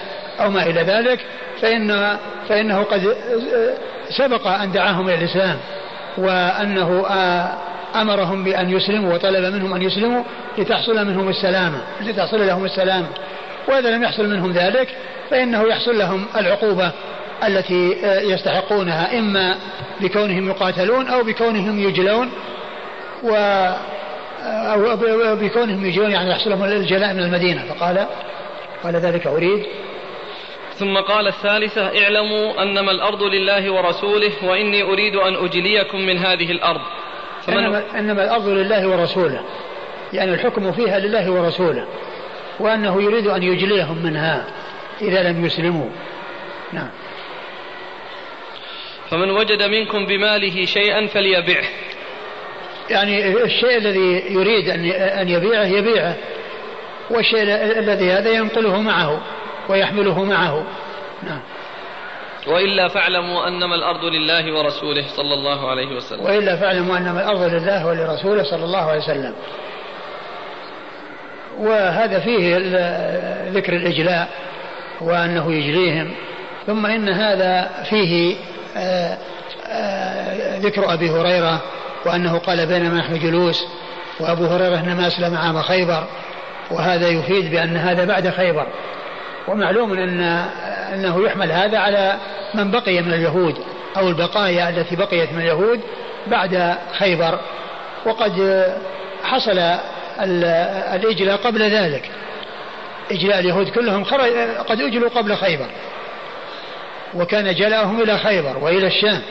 أو 0.40 0.50
ما 0.50 0.62
إلى 0.66 0.82
ذلك 0.82 1.20
فإن 1.60 2.16
فإنه 2.48 2.82
قد 2.82 3.16
سبق 4.08 4.46
أن 4.46 4.72
دعاهم 4.72 5.08
إلى 5.08 5.14
الإسلام 5.14 5.56
وأنه 6.18 7.06
أمرهم 7.94 8.44
بأن 8.44 8.70
يسلموا 8.70 9.14
وطلب 9.14 9.54
منهم 9.54 9.74
أن 9.74 9.82
يسلموا 9.82 10.22
لتحصل 10.58 11.06
منهم 11.06 11.28
السلامة 11.28 11.78
لتحصل 12.00 12.46
لهم 12.46 12.64
السلامة. 12.64 13.06
وإذا 13.68 13.90
لم 13.90 14.02
يحصل 14.02 14.26
منهم 14.26 14.52
ذلك 14.52 14.88
فإنه 15.30 15.62
يحصل 15.68 15.98
لهم 15.98 16.26
العقوبة 16.36 16.90
التي 17.46 17.96
يستحقونها 18.04 19.18
إما 19.18 19.54
بكونهم 20.00 20.48
يقاتلون 20.48 21.08
أو 21.08 21.22
بكونهم 21.22 21.78
يجلون. 21.78 22.30
و 23.22 23.30
أو 24.44 24.96
بكونهم 25.36 25.86
يجلون 25.86 26.10
يعني 26.10 26.30
يحصل 26.30 26.50
لهم 26.50 26.64
الجلاء 26.64 27.14
من 27.14 27.20
المدينة. 27.20 27.64
فقال 27.64 28.06
قال 28.82 28.96
ذلك 28.96 29.26
أريد. 29.26 29.66
ثم 30.74 30.96
قال 30.96 31.26
الثالثة 31.26 32.02
اعلموا 32.02 32.62
أنما 32.62 32.90
الأرض 32.90 33.22
لله 33.22 33.72
ورسوله 33.72 34.32
وإني 34.42 34.82
أريد 34.82 35.16
أن 35.16 35.34
أجليكم 35.44 36.00
من 36.00 36.18
هذه 36.18 36.52
الأرض. 36.52 36.80
إنما, 37.48 37.82
إنما 37.98 38.24
الأرض 38.24 38.48
لله 38.48 38.88
ورسوله. 38.88 39.44
يعني 40.12 40.34
الحكم 40.34 40.72
فيها 40.72 40.98
لله 40.98 41.30
ورسوله. 41.30 41.86
وأنه 42.60 43.02
يريد 43.02 43.26
أن 43.26 43.42
يجليهم 43.42 44.02
منها 44.02 44.44
إذا 45.00 45.22
لم 45.22 45.44
يسلموا. 45.44 45.88
نعم. 46.72 46.90
فمن 49.10 49.30
وجد 49.30 49.62
منكم 49.62 50.06
بماله 50.06 50.64
شيئا 50.64 51.06
فليبعه. 51.06 51.64
يعني 52.90 53.42
الشيء 53.44 53.76
الذي 53.76 54.22
يريد 54.30 54.68
أن 54.68 54.84
أن 54.90 55.28
يبيعه 55.28 55.64
يبيعه. 55.64 56.14
والشيء 57.10 57.42
الذي 57.78 58.12
هذا 58.12 58.30
ينقله 58.30 58.80
معه 58.80 59.20
ويحمله 59.68 60.24
معه. 60.24 60.64
نعم. 61.22 61.40
وإلا 62.46 62.88
فاعلموا 62.88 63.48
أنما 63.48 63.74
الأرض 63.74 64.04
لله 64.04 64.58
ورسوله 64.58 65.04
صلى 65.16 65.34
الله 65.34 65.70
عليه 65.70 65.96
وسلم. 65.96 66.24
وإلا 66.24 66.56
فاعلموا 66.56 66.96
أنما 66.96 67.20
الأرض 67.20 67.42
لله 67.54 67.86
ولرسوله 67.86 68.42
صلى 68.42 68.64
الله 68.64 68.90
عليه 68.90 69.00
وسلم. 69.00 69.34
وهذا 71.58 72.18
فيه 72.18 72.56
ذكر 73.50 73.72
الإجلاء 73.72 74.28
وأنه 75.00 75.52
يجليهم. 75.52 76.14
ثم 76.66 76.86
إن 76.86 77.08
هذا 77.08 77.70
فيه 77.90 78.36
آه، 78.76 79.18
آه، 79.66 80.58
ذكر 80.58 80.92
أبي 80.94 81.10
هريرة 81.10 81.60
وأنه 82.06 82.38
قال 82.38 82.66
بينما 82.66 82.98
نحن 82.98 83.18
جلوس 83.18 83.66
وأبو 84.20 84.46
هريرة 84.46 84.80
إنما 84.80 85.06
أسلم 85.06 85.36
عام 85.36 85.62
خيبر 85.62 86.06
وهذا 86.70 87.08
يفيد 87.08 87.50
بأن 87.50 87.76
هذا 87.76 88.04
بعد 88.04 88.28
خيبر 88.28 88.66
ومعلوم 89.48 89.92
أن 89.92 90.20
أنه 90.94 91.24
يحمل 91.24 91.52
هذا 91.52 91.78
على 91.78 92.16
من 92.54 92.70
بقي 92.70 93.02
من 93.02 93.12
اليهود 93.12 93.58
أو 93.96 94.08
البقايا 94.08 94.68
التي 94.68 94.96
بقيت 94.96 95.32
من 95.32 95.40
اليهود 95.40 95.80
بعد 96.26 96.76
خيبر 96.98 97.38
وقد 98.06 98.64
حصل 99.24 99.58
الإجلاء 100.94 101.36
قبل 101.36 101.62
ذلك. 101.62 102.10
إجلاء 103.10 103.38
اليهود 103.38 103.68
كلهم 103.68 104.04
خرج 104.04 104.30
قد 104.68 104.80
أجلوا 104.80 105.08
قبل 105.08 105.36
خيبر. 105.36 105.66
وكان 107.14 107.54
جلاءهم 107.54 108.02
إلى 108.02 108.18
خيبر 108.18 108.58
وإلى 108.58 108.86
الشام. 108.86 109.22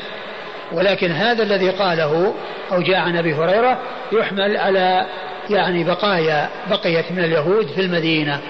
ولكن 0.73 1.11
هذا 1.11 1.43
الذي 1.43 1.69
قاله 1.69 2.33
أو 2.71 2.81
جاء 2.81 2.97
عن 2.97 3.17
أبي 3.17 3.33
هريرة 3.33 3.79
يحمل 4.11 4.57
على 4.57 5.05
يعني 5.49 5.83
بقايا 5.83 6.49
بقيت 6.69 7.11
من 7.11 7.23
اليهود 7.23 7.67
في 7.67 7.81
المدينة. 7.81 8.41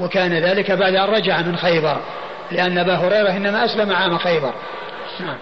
وكان 0.00 0.34
ذلك 0.34 0.70
بعد 0.70 0.94
أن 0.94 1.10
رجع 1.10 1.42
من 1.42 1.56
خيبر 1.56 2.00
لأن 2.50 2.78
أبا 2.78 2.94
هريرة 2.94 3.36
إنما 3.36 3.64
أسلم 3.64 3.92
عام 3.92 4.18
خيبر. 4.18 4.54
نعم. 5.20 5.38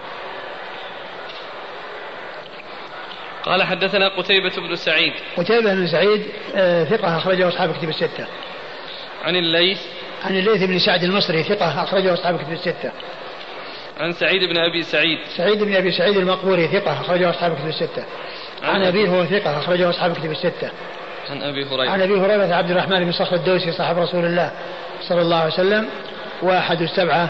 قال 3.43 3.63
حدثنا 3.63 4.07
قتيبة 4.07 4.55
بن 4.57 4.75
سعيد. 4.75 5.13
قتيبة 5.37 5.73
بن 5.73 5.87
سعيد 5.87 6.25
آه، 6.55 6.83
ثقة 6.83 7.17
أخرجه 7.17 7.47
أصحاب 7.47 7.77
كتب 7.77 7.89
الستة. 7.89 8.27
عن 9.25 9.35
الليث. 9.35 9.79
عن 10.25 10.37
الليث 10.37 10.63
بن 10.63 10.79
سعد 10.79 11.03
المصري 11.03 11.43
ثقة 11.43 11.83
أخرجه 11.83 12.13
أصحاب 12.13 12.37
كتب 12.37 12.51
الستة. 12.51 12.91
عن 13.99 14.13
سعيد 14.13 14.43
بن 14.49 14.57
أبي 14.57 14.83
سعيد. 14.83 15.19
سعيد 15.37 15.63
بن 15.63 15.75
أبي 15.75 15.91
سعيد 15.91 16.17
المقبوري 16.17 16.67
ثقة 16.67 17.01
أخرجه 17.01 17.29
أصحاب 17.29 17.55
كتب 17.55 17.67
الستة. 17.67 18.05
عن, 18.63 18.83
أبيه 18.83 19.09
هو 19.09 19.25
ثقة 19.25 19.59
أخرجه 19.59 19.89
أصحاب 19.89 20.13
كتب 20.13 20.31
الستة. 20.31 20.71
عن 21.29 21.43
أبي 21.43 21.65
هريرة. 21.65 21.89
عن 21.89 22.01
أبي 22.01 22.13
هريرة 22.13 22.55
عبد 22.55 22.71
الرحمن 22.71 23.03
بن 23.03 23.11
صخر 23.11 23.35
الدوسي 23.35 23.71
صاحب 23.71 23.97
رسول 23.97 24.25
الله 24.25 24.51
صلى 25.01 25.21
الله 25.21 25.37
عليه 25.37 25.53
وسلم 25.53 25.89
وأحد 26.41 26.81
السبعة 26.81 27.29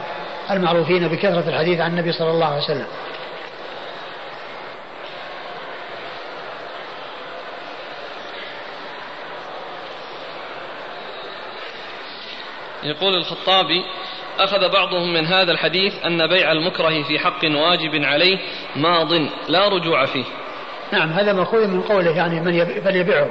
المعروفين 0.51 1.07
بكثرة 1.07 1.49
الحديث 1.49 1.79
عن 1.79 1.91
النبي 1.91 2.11
صلى 2.11 2.31
الله 2.31 2.45
عليه 2.45 2.63
وسلم. 2.63 2.87
يقول 12.83 13.15
الخطابي 13.15 13.83
أخذ 14.39 14.69
بعضهم 14.69 15.13
من 15.13 15.25
هذا 15.25 15.51
الحديث 15.51 15.93
أن 16.05 16.27
بيع 16.27 16.51
المكره 16.51 17.03
في 17.03 17.19
حق 17.19 17.43
واجب 17.43 18.03
عليه 18.03 18.37
ماض 18.75 19.13
لا 19.47 19.67
رجوع 19.67 20.05
فيه. 20.05 20.25
نعم 20.91 21.09
هذا 21.09 21.33
مأخوذ 21.33 21.67
من 21.67 21.81
قوله 21.81 22.17
يعني 22.17 22.41
من 22.41 22.55
يب... 22.55 23.27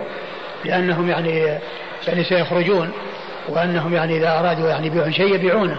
لأنهم 0.64 1.11
يعني 1.11 1.59
يعني 2.09 2.24
سيخرجون 2.24 2.92
وأنهم 3.48 3.94
يعني 3.94 4.16
إذا 4.16 4.38
أرادوا 4.38 4.68
يعني 4.68 4.86
يبيعون 4.86 5.12
شيء 5.12 5.34
يبيعونه. 5.34 5.78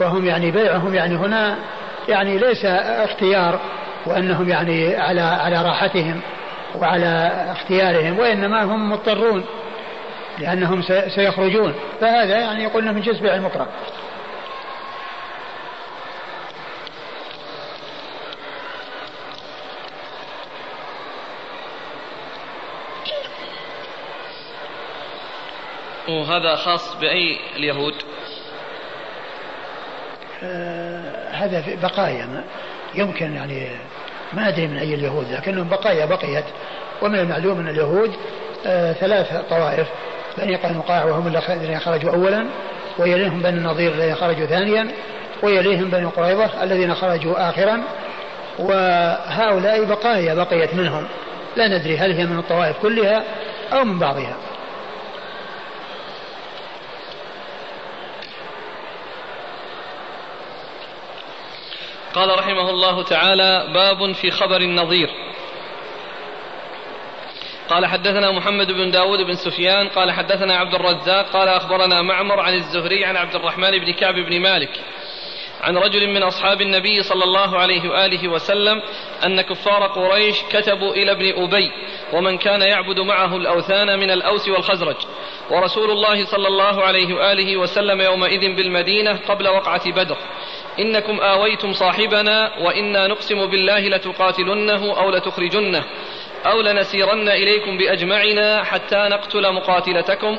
وهم 0.00 0.26
يعني 0.26 0.50
بيعهم 0.50 0.94
يعني 0.94 1.16
هنا 1.16 1.56
يعني 2.08 2.38
ليس 2.38 2.64
اختيار 2.64 3.60
وأنهم 4.06 4.48
يعني 4.48 4.96
على 4.96 5.20
على 5.20 5.62
راحتهم 5.62 6.20
وعلى 6.74 7.32
اختيارهم 7.52 8.18
وإنما 8.18 8.62
هم 8.62 8.92
مضطرون 8.92 9.44
لأنهم 10.38 10.82
سيخرجون. 11.14 11.74
فهذا 12.00 12.38
يعني 12.38 12.62
يقولنا 12.62 12.92
من 12.92 13.00
جنس 13.00 13.18
بيع 13.20 13.34
المكره. 13.34 13.68
وهذا 26.08 26.56
خاص 26.56 26.96
بأي 26.96 27.36
اليهود؟ 27.56 27.94
آه 30.42 31.30
هذا 31.30 31.64
بقايا. 31.82 32.44
يمكن 32.94 33.34
يعني 33.34 33.68
ما 34.32 34.48
أدري 34.48 34.66
من 34.66 34.76
أي 34.76 34.94
اليهود 34.94 35.32
لكنهم 35.32 35.68
بقايا 35.68 36.06
بقيت. 36.06 36.44
ومن 37.02 37.18
المعلوم 37.18 37.60
أن 37.60 37.68
اليهود 37.68 38.12
آه 38.66 38.92
ثلاث 38.92 39.48
طوائف 39.50 39.88
بني 40.38 40.56
قينقاع 40.56 41.04
وهم 41.04 41.36
الذين 41.48 41.80
خرجوا 41.80 42.10
أولا 42.10 42.46
ويليهم 42.98 43.42
بني 43.42 43.58
النضير 43.58 43.92
الذين 43.92 44.14
خرجوا 44.14 44.46
ثانيا 44.46 44.88
ويليهم 45.42 45.90
بني 45.90 46.04
قريظة 46.04 46.62
الذين 46.62 46.94
خرجوا 46.94 47.50
آخرا. 47.50 47.82
وهؤلاء 48.58 49.84
بقايا 49.84 50.34
بقيت 50.34 50.74
منهم. 50.74 51.06
لا 51.56 51.68
ندري 51.68 51.98
هل 51.98 52.12
هي 52.12 52.26
من 52.26 52.38
الطوائف 52.38 52.78
كلها 52.82 53.24
أو 53.72 53.84
من 53.84 53.98
بعضها. 53.98 54.36
قال 62.14 62.38
رحمه 62.38 62.70
الله 62.70 63.02
تعالى 63.02 63.70
باب 63.74 64.12
في 64.12 64.30
خبر 64.30 64.56
النظير. 64.60 65.10
قال 67.68 67.86
حدثنا 67.86 68.30
محمد 68.30 68.72
بن 68.72 68.90
داود 68.90 69.18
بن 69.18 69.34
سفيان 69.34 69.88
قال 69.88 70.10
حدثنا 70.12 70.56
عبد 70.56 70.74
الرزاق 70.74 71.26
قال 71.30 71.48
أخبرنا 71.48 72.02
معمر 72.02 72.40
عن 72.40 72.54
الزهري 72.54 73.04
عن 73.04 73.16
عبد 73.16 73.34
الرحمن 73.34 73.70
بن 73.70 73.92
كعب 73.92 74.14
بن 74.14 74.40
مالك 74.40 74.80
عن 75.60 75.76
رجل 75.76 76.08
من 76.08 76.22
أصحاب 76.22 76.60
النبي 76.60 77.02
صلى 77.02 77.24
الله 77.24 77.58
عليه 77.58 77.90
وآله 77.90 78.28
وسلم 78.28 78.82
أن 79.24 79.40
كفار 79.40 79.86
قريش 79.86 80.42
كتبوا 80.50 80.94
إلى 80.94 81.12
ابن 81.12 81.42
أبي 81.42 81.72
ومن 82.12 82.38
كان 82.38 82.62
يعبد 82.62 83.00
معه 83.00 83.36
الأوثان 83.36 83.98
من 83.98 84.10
الأوس 84.10 84.48
والخزرج. 84.48 84.96
ورسول 85.50 85.90
الله 85.90 86.24
صلى 86.24 86.48
الله 86.48 86.82
عليه 86.82 87.14
وآله 87.14 87.56
وسلم 87.56 88.00
يومئذ 88.00 88.56
بالمدينة 88.56 89.18
قبل 89.28 89.48
وقعة 89.48 89.90
بدر. 89.90 90.16
إنكم 90.78 91.20
آويتم 91.20 91.72
صاحبنا 91.72 92.58
وإنا 92.58 93.06
نقسم 93.06 93.46
بالله 93.46 93.88
لتقاتلنه 93.88 94.96
أو 94.96 95.10
لتخرجنه 95.10 95.84
أو 96.46 96.60
لنسيرن 96.60 97.28
إليكم 97.28 97.78
بأجمعنا 97.78 98.64
حتى 98.64 99.08
نقتل 99.10 99.52
مقاتلتكم 99.52 100.38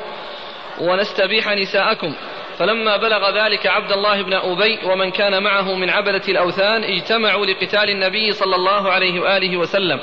ونستبيح 0.80 1.48
نساءكم. 1.48 2.14
فلما 2.58 2.96
بلغ 2.96 3.44
ذلك 3.44 3.66
عبد 3.66 3.92
الله 3.92 4.22
بن 4.22 4.32
أبي 4.32 4.78
ومن 4.84 5.10
كان 5.10 5.42
معه 5.42 5.74
من 5.74 5.90
عبدة 5.90 6.22
الأوثان 6.28 6.84
اجتمعوا 6.84 7.46
لقتال 7.46 7.90
النبي 7.90 8.32
صلى 8.32 8.56
الله 8.56 8.92
عليه 8.92 9.20
وآله 9.20 9.56
وسلم. 9.56 10.00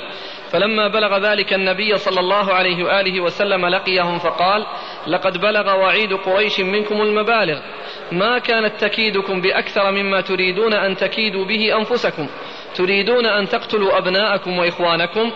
فلما 0.51 0.87
بلغ 0.87 1.17
ذلك 1.17 1.53
النبي 1.53 1.97
صلى 1.97 2.19
الله 2.19 2.53
عليه 2.53 2.83
وآله 2.83 3.21
وسلم 3.21 3.65
لقيهم 3.65 4.19
فقال 4.19 4.65
لقد 5.07 5.37
بلغ 5.37 5.75
وعيد 5.75 6.13
قريش 6.13 6.59
منكم 6.59 7.01
المبالغ. 7.01 7.59
ما 8.13 8.39
كانت 8.39 8.81
تكيدكم 8.81 9.41
بأكثر 9.41 9.91
مما 9.91 10.21
تريدون 10.21 10.73
أن 10.73 10.95
تكيدوا 10.95 11.45
به 11.45 11.77
أنفسكم. 11.77 12.27
تريدون 12.75 13.25
أن 13.25 13.49
تقتلوا 13.49 13.97
أبناءكم 13.97 14.57
وإخوانكم. 14.57 15.31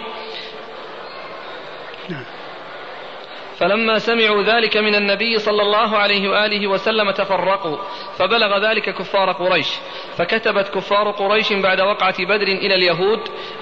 فلما 3.58 3.98
سمعوا 3.98 4.44
ذلك 4.44 4.78
من 4.78 4.96
النبي 4.96 5.38
صلى 5.38 5.62
الله 5.62 5.98
عليه 5.98 6.30
وآله 6.30 6.68
وسلم 6.68 7.12
تفرقوا. 7.12 7.78
فبلغ 8.18 8.70
ذلك 8.70 8.90
كفار 8.90 9.32
قريش. 9.32 9.68
فكتبت 10.18 10.68
كفار 10.68 11.12
قريش 11.12 11.54
بعد 11.54 11.82
وقعة 11.82 12.26
بدر 12.26 12.48
إلى 12.48 12.76
اليهود 12.76 13.20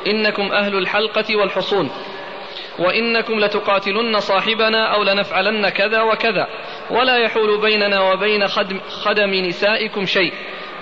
إنكم 0.08 0.52
أهل 0.52 0.78
الحلقة 0.78 1.36
والحصون. 1.36 1.90
وإنكم 2.80 3.40
لتقاتلن 3.40 4.20
صاحبنا 4.20 4.94
أو 4.94 5.04
لنفعلن 5.04 5.70
كذا 5.70 6.02
وكذا. 6.02 6.48
ولا 6.92 7.18
يحول 7.18 7.62
بيننا 7.62 8.02
وبين 8.02 8.48
خدم, 8.48 8.80
خدم 8.90 9.34
نسائكم 9.34 10.06
شيء 10.06 10.34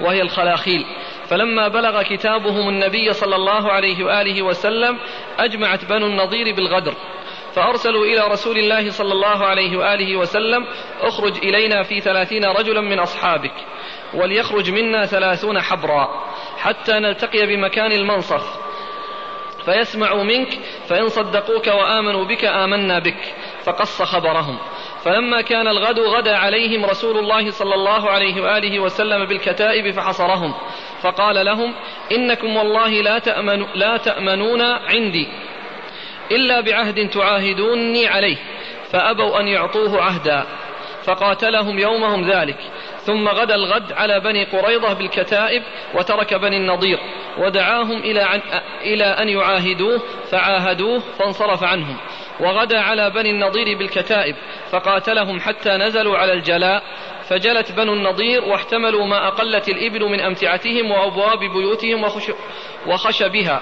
وهي 0.02 0.22
الخلاخيل. 0.22 0.86
فلما 1.30 1.68
بلغ 1.68 2.02
كتابهم 2.02 2.70
النبي 2.70 3.14
صلى 3.14 3.36
الله 3.36 3.72
عليه 3.72 4.04
وآله 4.04 4.42
وسلم 4.42 5.00
أجمعت 5.40 5.86
بنو 5.86 6.08
النضير 6.08 6.56
بالغدر. 6.56 6.94
فأرسلوا 7.56 8.06
إلى 8.06 8.28
رسول 8.28 8.58
الله 8.58 8.90
صلى 8.90 9.12
الله 9.12 9.46
عليه 9.46 9.78
وآله 9.78 10.16
وسلم 10.18 10.66
اخرج 11.02 11.38
إلينا 11.38 11.84
في 11.84 12.00
ثلاثين 12.00 12.46
رجلا 12.46 12.82
من 12.82 13.00
أصحابك 13.00 13.54
وليخرج 14.14 14.72
منا 14.72 15.06
ثلاثون 15.06 15.62
حبرا 15.62 16.26
حتى 16.58 16.94
نلتقي 16.94 17.46
بمكان 17.46 17.92
المنصف. 17.92 18.64
فيسمعوا 19.66 20.24
منك 20.24 20.60
فإن 20.90 21.08
صدقوك 21.08 21.68
وآمنوا 21.68 22.26
بك 22.26 22.46
آمنا 22.46 23.00
بك 23.00 23.34
فقص 23.64 24.02
خبرهم. 24.02 24.58
فلما 25.04 25.42
كان 25.42 25.68
الغد 25.68 26.00
غدا 26.00 26.38
عليهم 26.38 26.86
رسول 26.86 27.18
الله 27.18 27.50
صلى 27.50 27.76
الله 27.76 28.10
عليه 28.10 28.42
وآله 28.42 28.80
وسلم 28.80 29.26
بالكتائب 29.26 29.92
فحصرهم. 29.92 30.54
فقال 31.02 31.46
لهم 31.46 31.74
إنكم 32.12 32.56
والله 32.56 32.90
لا, 32.90 33.20
تأمن 33.20 33.66
لا 33.76 33.98
تأمنون 33.98 34.62
عندي. 34.62 35.28
إلا 36.32 36.62
بعهد 36.62 37.10
تعاهدوني 37.10 38.08
عليه. 38.08 38.38
فأبوا 38.92 39.40
أن 39.40 39.48
يعطوه 39.48 40.02
عهدا. 40.02 40.46
فقاتلهم 41.04 41.80
يومهم 41.80 42.32
ذلك. 42.32 42.58
ثم 42.98 43.28
غدا 43.28 43.56
الغد 43.56 43.92
على 43.92 44.20
بني 44.20 44.44
قريظة 44.44 44.94
بالكتائب 44.94 45.64
وترك 45.96 46.34
بني 46.34 46.58
النضير. 46.58 47.00
ودعاهم 47.38 48.02
إلى 48.84 49.06
أن 49.06 49.30
يعاهدوه. 49.30 50.02
فعاهدوه 50.32 51.00
فانصرف 51.00 51.64
عنهم. 51.64 51.98
وغدا 52.40 52.80
على 52.80 53.10
بني 53.10 53.32
النضير 53.32 53.78
بالكتائب 53.78 54.36
فقاتلهم 54.72 55.40
حتى 55.40 55.70
نزلوا 55.70 56.18
على 56.18 56.34
الجلاء 56.34 56.84
فجلت 57.30 57.72
بنو 57.72 57.94
النضير 57.94 58.44
واحتملوا 58.44 59.06
ما 59.06 59.28
أقلت 59.28 59.70
الإبل 59.70 60.04
من 60.04 60.20
أمتعتهم 60.20 60.92
وأبواب 60.92 61.40
بيوتهم 61.40 62.04
وخشبها. 62.88 63.62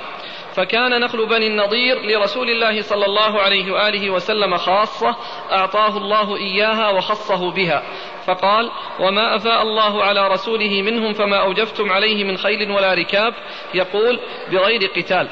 فكان 0.56 1.02
نخل 1.02 1.26
بني 1.26 1.48
النضير 1.48 2.02
لرسول 2.02 2.50
الله 2.50 2.82
صلى 2.82 3.06
الله 3.06 3.42
عليه 3.42 3.72
وآله 3.72 4.10
وسلم 4.10 4.58
خاصة 4.58 5.16
أعطاه 5.52 5.98
الله 5.98 6.38
إياها 6.38 6.90
وخصه 6.90 7.52
بها. 7.52 7.84
فقال 8.28 8.72
وما 9.00 9.36
أفاء 9.36 9.62
الله 9.62 10.04
على 10.04 10.28
رسوله 10.28 10.82
منهم 10.82 11.14
فما 11.14 11.42
أوجفتم 11.42 11.92
عليه 11.92 12.24
من 12.24 12.38
خيل 12.38 12.72
ولا 12.72 12.94
ركاب؟ 12.94 13.34
يقول 13.74 14.20
بغير 14.52 14.92
قتال. 14.96 15.30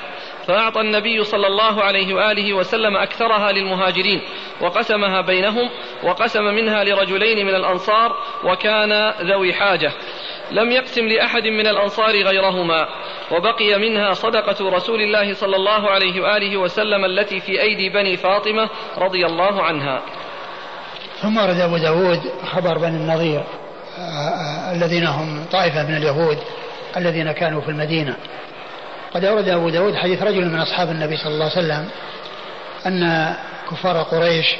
فأعطى 0.49 0.81
النبي 0.81 1.23
صلى 1.23 1.47
الله 1.47 1.83
عليه 1.83 2.13
وآله 2.13 2.53
وسلم 2.53 2.97
أكثرها 2.97 3.51
للمهاجرين 3.51 4.21
وقسمها 4.61 5.21
بينهم 5.21 5.69
وقسم 6.03 6.43
منها 6.43 6.83
لرجلين 6.83 7.45
من 7.45 7.55
الأنصار 7.55 8.15
وكان 8.43 9.13
ذوي 9.21 9.53
حاجة. 9.53 9.91
لم 10.51 10.71
يقسم 10.71 11.07
لأحد 11.07 11.47
من 11.47 11.67
الأنصار 11.67 12.23
غيرهما 12.23 12.87
وبقي 13.31 13.79
منها 13.79 14.13
صدقة 14.13 14.69
رسول 14.69 15.01
الله 15.01 15.33
صلى 15.33 15.55
الله 15.55 15.89
عليه 15.89 16.21
وآله 16.21 16.57
وسلم 16.57 17.05
التي 17.05 17.39
في 17.39 17.61
أيدي 17.61 17.89
بني 17.89 18.17
فاطمة 18.17 18.69
رضي 18.97 19.25
الله 19.25 19.63
عنها. 19.63 20.01
ثم 21.21 21.37
ورد 21.37 21.59
أبو 21.59 21.77
داود 21.77 22.19
خبر 22.45 22.77
بني 22.77 22.97
النظير 22.97 23.43
آه، 23.97 24.01
آه، 24.01 24.75
الذين 24.75 25.07
هم 25.07 25.45
طائفة 25.51 25.87
من 25.87 25.97
اليهود 25.97 26.37
الذين 26.97 27.31
كانوا 27.31 27.61
في 27.61 27.69
المدينة. 27.69 28.15
قد 29.13 29.25
أورد 29.25 29.49
أبو 29.49 29.69
داود 29.69 29.95
حديث 29.95 30.23
رجل 30.23 30.45
من 30.45 30.59
أصحاب 30.59 30.89
النبي 30.89 31.17
صلى 31.17 31.33
الله 31.33 31.51
عليه 31.55 31.65
وسلم 31.65 31.89
أن 32.85 33.33
كفار 33.71 34.01
قريش 34.01 34.55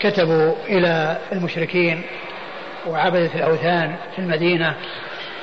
كتبوا 0.00 0.54
إلى 0.68 1.16
المشركين 1.32 2.02
وعبدة 2.86 3.30
الأوثان 3.34 3.96
في 4.12 4.18
المدينة 4.18 4.74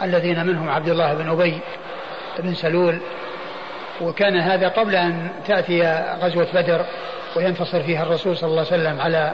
الذين 0.03 0.45
منهم 0.45 0.69
عبد 0.69 0.89
الله 0.89 1.13
بن 1.13 1.29
أبي 1.29 1.59
بن 2.39 2.53
سلول. 2.53 2.99
وكان 4.01 4.39
هذا 4.39 4.67
قبل 4.67 4.95
أن 4.95 5.29
تأتي 5.47 6.03
غزوة 6.21 6.47
بدر 6.53 6.85
وينتصر 7.35 7.83
فيها 7.83 8.03
الرسول 8.03 8.37
صلى 8.37 8.49
الله 8.49 8.65
عليه 8.71 8.81
وسلم 8.81 9.01
على 9.01 9.31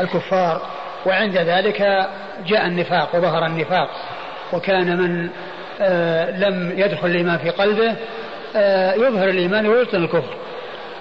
الكفار. 0.00 0.62
وعند 1.06 1.36
ذلك 1.36 2.08
جاء 2.46 2.66
النفاق 2.66 3.14
وظهر 3.14 3.46
النفاق. 3.46 3.90
وكان 4.52 4.98
من 4.98 5.28
آه 5.80 6.30
لم 6.30 6.78
يدخل 6.78 7.06
الإيمان 7.06 7.38
في 7.38 7.50
قلبه 7.50 7.96
يظهر 8.96 9.28
الإيمان 9.28 9.66
ويبطن 9.66 10.04
الكفر. 10.04 10.36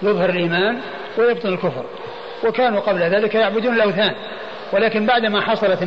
يظهر 0.03 0.29
الإيمان 0.29 0.79
ويبطن 1.17 1.49
الكفر. 1.49 1.85
وكانوا 2.43 2.79
قبل 2.79 2.99
ذلك 2.99 3.35
يعبدون 3.35 3.73
الأوثان. 3.73 4.15
ولكن 4.73 5.05
بعدما 5.05 5.41
حصلت 5.41 5.83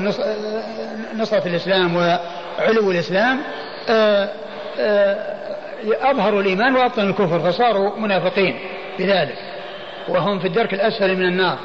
نصرة 1.16 1.46
الإسلام 1.46 1.96
وعلو 1.96 2.90
الإسلام 2.90 3.40
آه، 3.88 4.28
آه، 4.78 5.16
أظهروا 6.02 6.40
الإيمان 6.40 6.76
وأبطنوا 6.76 7.10
الكفر 7.10 7.40
فصاروا 7.40 7.98
منافقين 7.98 8.58
بذلك. 8.98 9.38
وهم 10.08 10.38
في 10.38 10.46
الدرك 10.46 10.74
الأسفل 10.74 11.16
من 11.16 11.24
النار. 11.24 11.58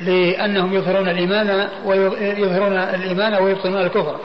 لأنهم 0.00 0.74
يظهرون 0.74 1.08
الإيمان 1.08 1.68
ويظهرون 1.84 2.72
الإيمان 2.72 3.34
ويبطنون 3.34 3.82
الكفر. 3.82 4.16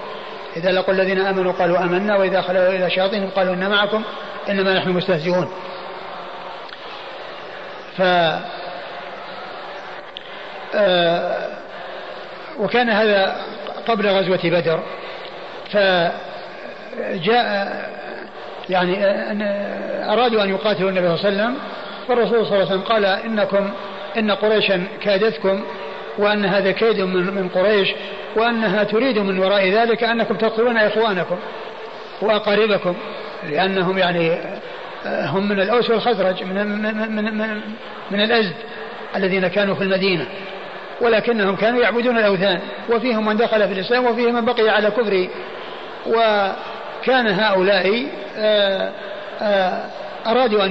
إذا 0.57 0.71
لقوا 0.71 0.93
الذين 0.93 1.19
آمنوا 1.19 1.51
قالوا 1.51 1.79
آمنا 1.83 2.17
وإذا 2.17 2.41
خلوا 2.41 2.69
إلى 2.69 2.89
شياطينهم 2.89 3.29
قالوا 3.29 3.53
إن 3.53 3.69
معكم. 3.69 4.03
إنما 4.49 4.73
نحن 4.73 4.89
مستهزئون. 4.89 5.49
ف 7.97 8.01
آه 10.75 11.47
وكان 12.59 12.89
هذا 12.89 13.35
قبل 13.87 14.07
غزوة 14.07 14.39
بدر. 14.43 14.79
فجاء 15.71 16.21
يعني 18.69 19.05
أن 19.05 19.41
أرادوا 20.09 20.43
أن 20.43 20.49
يقاتلوا 20.49 20.89
النبي 20.89 21.17
صلى 21.17 21.29
الله 21.29 21.43
عليه 21.43 21.51
وسلم 21.51 21.57
فالرسول 22.07 22.45
صلى 22.45 22.55
الله 22.55 22.55
عليه 22.55 22.65
وسلم 22.65 22.81
قال 22.81 23.05
إنكم 23.05 23.69
إن 24.17 24.31
قريشا 24.31 24.83
كادتكم 25.01 25.63
وأن 26.17 26.45
هذا 26.45 26.71
كيد 26.71 26.99
من, 27.01 27.35
من 27.35 27.49
قريش 27.49 27.93
وأنها 28.35 28.83
تريد 28.83 29.19
من 29.19 29.39
وراء 29.39 29.69
ذلك 29.69 30.03
أنكم 30.03 30.35
تقتلون 30.35 30.77
إخوانكم 30.77 31.37
وأقاربكم. 32.21 32.95
لأنهم 33.49 33.97
يعني 33.97 34.37
هم 35.05 35.49
من 35.49 35.61
الأوس 35.61 35.89
والخزرج 35.89 36.43
من, 36.43 36.67
من, 36.67 37.11
من, 37.15 37.37
من, 37.37 37.61
من 38.11 38.21
الأزد 38.21 38.55
الذين 39.15 39.47
كانوا 39.47 39.75
في 39.75 39.83
المدينة. 39.83 40.25
ولكنهم 41.01 41.55
كانوا 41.55 41.81
يعبدون 41.81 42.17
الأوثان 42.17 42.59
وفيهم 42.89 43.25
من 43.25 43.37
دخل 43.37 43.67
في 43.67 43.73
الإسلام 43.73 44.05
وفيهم 44.05 44.33
من 44.33 44.45
بقي 44.45 44.69
على 44.69 44.91
كفره. 44.91 45.29
وكان 46.07 47.27
هؤلاء 47.27 48.07
آه، 48.37 48.91
آه، 49.41 49.83
أرادوا 50.27 50.65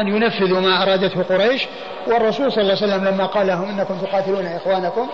أن 0.00 0.08
ينفذوا 0.08 0.60
ما 0.60 0.82
أرادته 0.82 1.22
قريش. 1.22 1.66
والرسول 2.06 2.52
صلى 2.52 2.62
الله 2.62 2.76
عليه 2.82 2.94
وسلم 2.94 3.04
لما 3.04 3.26
قال 3.26 3.46
لهم 3.46 3.68
إنكم 3.68 3.98
تقاتلون 3.98 4.46
إخوانكم 4.46 5.08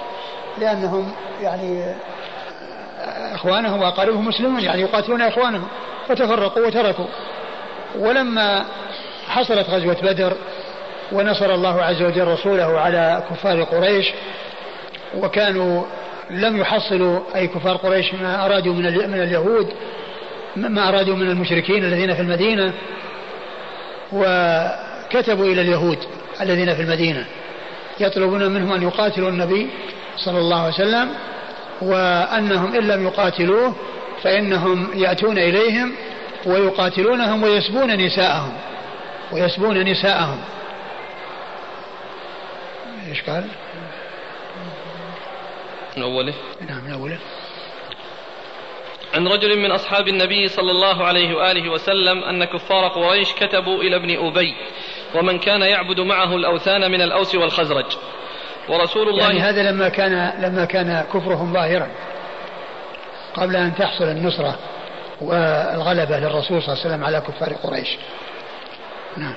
لأنهم 0.59 1.13
يعني 1.43 1.85
آه، 1.85 1.95
إخوانهم 3.35 3.83
وأقاربهم 3.83 4.29
مسلمون 4.29 4.61
يعني 4.61 4.83
يقاتلون 4.83 5.23
إخوانهم 5.23 5.69
فتفرقوا 6.09 6.67
وتركوا. 6.67 7.07
ولما 7.99 8.65
حصلت 9.29 9.71
غزوة 9.71 9.97
بدر 10.03 10.33
ونصر 11.13 11.55
الله 11.55 11.83
عز 11.83 12.03
وجل 12.03 12.27
رسوله 12.27 12.81
على 12.81 13.23
كفار 13.31 13.63
قريش 13.63 14.13
وكانوا 15.17 15.85
لم 16.31 16.57
يحصلوا 16.57 17.21
أي 17.37 17.47
كفار 17.47 17.77
قريش 17.77 18.15
ما 18.15 18.47
أرادوا 18.47 18.75
من 18.75 18.83
من 19.11 19.23
اليهود 19.23 19.73
ما 20.57 20.89
أرادوا 20.89 21.17
من 21.17 21.31
المشركين 21.31 21.85
الذين 21.85 22.15
في 22.15 22.23
المدينة 22.23 22.73
وكتبوا 24.13 25.47
إلى 25.47 25.61
اليهود 25.61 25.99
الذين 26.41 26.75
في 26.75 26.83
المدينة 26.83 27.27
يطلبون 28.01 28.51
منهم 28.51 28.73
أن 28.73 28.83
يقاتلوا 28.83 29.29
النبي 29.29 29.69
صلى 30.17 30.39
الله 30.39 30.61
عليه 30.61 30.75
وسلم 30.75 31.09
وأنهم 31.83 32.75
إن 32.75 32.89
لم 32.89 33.05
يقاتلوه 33.05 33.75
فإنهم 34.23 34.91
يأتون 34.95 35.39
إليهم 35.39 35.95
ويقاتلونهم 36.47 37.43
ويسبون 37.43 37.91
نساءهم 37.91 38.53
ويسبون 39.33 39.79
نساءهم. 39.79 40.41
إيش 43.09 43.23
قال؟ 43.23 43.45
من 45.97 46.03
أوله؟ 46.03 46.35
نعم 46.69 46.85
من 46.85 46.93
أوله. 46.93 47.19
عن 49.15 49.29
رجل 49.29 49.59
من 49.59 49.71
أصحاب 49.71 50.09
النبي 50.09 50.49
صلى 50.49 50.71
الله 50.71 51.05
عليه 51.05 51.35
وآله 51.35 51.71
وسلم 51.71 52.25
أن 52.25 52.45
كفار 52.45 52.89
قريش 52.89 53.33
كتبوا 53.33 53.83
إلى 53.83 53.97
ابن 53.97 54.27
أبي 54.27 54.55
ومن 55.15 55.39
كان 55.39 55.63
يعبد 55.63 56.01
معه 56.01 56.37
الأوثان 56.37 56.91
من 56.91 57.03
الأوس 57.03 57.35
والخزرج. 57.35 57.87
ورسول 58.69 59.09
الله 59.09 59.23
يعني 59.23 59.41
هذا 59.41 59.63
لما 59.63 59.89
كان 59.89 60.33
لما 60.39 60.65
كان 60.65 61.05
كفرهم 61.15 61.53
ظاهرا 61.53 61.89
قبل 63.35 63.57
أن 63.57 63.75
تحصل 63.75 64.05
النصرة 64.05 64.59
والغلبة 65.21 66.19
للرسول 66.19 66.63
صلى 66.63 66.73
الله 66.73 66.85
عليه 66.85 66.95
وسلم 66.95 67.05
على 67.05 67.21
كفار 67.21 67.53
قريش 67.53 67.97
نعم 69.17 69.35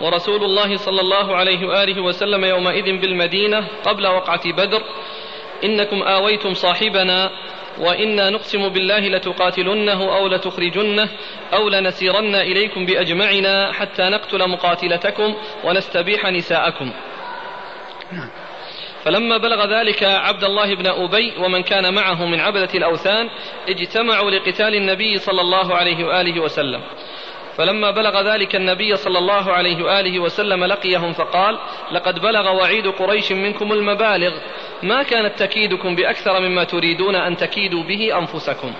ورسول 0.00 0.44
الله 0.44 0.76
صلى 0.76 1.00
الله 1.00 1.36
عليه 1.36 1.66
وآله 1.66 2.02
وسلم 2.02 2.44
يومئذ 2.44 3.00
بالمدينة 3.00 3.64
قبل 3.84 4.06
وقعة 4.06 4.52
بدر 4.52 4.82
إنكم 5.64 6.02
آويتم 6.02 6.54
صاحبنا 6.54 7.30
وإنا 7.78 8.30
نقسم 8.30 8.68
بالله 8.68 8.98
لتقاتلنه 8.98 10.16
أو 10.16 10.28
لتخرجنه 10.28 11.08
أو 11.54 11.68
لنسيرن 11.68 12.34
إليكم 12.34 12.86
بأجمعنا 12.86 13.72
حتى 13.72 14.02
نقتل 14.02 14.48
مقاتلتكم 14.48 15.34
ونستبيح 15.64 16.26
نساءكم. 16.26 16.92
فلما 19.04 19.36
بلغ 19.36 19.80
ذلك 19.80 20.02
عبد 20.02 20.44
الله 20.44 20.74
بن 20.74 20.86
أبي 20.86 21.32
ومن 21.38 21.62
كان 21.62 21.94
معه 21.94 22.24
من 22.26 22.40
عبدة 22.40 22.68
الأوثان 22.74 23.28
اجتمعوا 23.68 24.30
لقتال 24.30 24.74
النبي 24.74 25.18
صلى 25.18 25.40
الله 25.40 25.74
عليه 25.74 26.04
وآله 26.04 26.40
وسلم. 26.40 26.80
فلما 27.56 27.90
بلغ 27.90 28.34
ذلك 28.34 28.56
النبي 28.56 28.96
صلى 28.96 29.18
الله 29.18 29.52
عليه 29.52 29.84
وآله 29.84 30.18
وسلم 30.18 30.64
لقيهم 30.64 31.12
فقال 31.12 31.58
لقد 31.92 32.18
بلغ 32.18 32.56
وعيد 32.56 32.86
قريش 32.86 33.32
منكم 33.32 33.72
المبالغ 33.72 34.32
ما 34.82 35.02
كانت 35.02 35.38
تكيدكم 35.38 35.96
بأكثر 35.96 36.40
مما 36.40 36.64
تريدون 36.64 37.14
أن 37.14 37.36
تكيدوا 37.36 37.82
به 37.82 38.18
أنفسكم؟ 38.18 38.72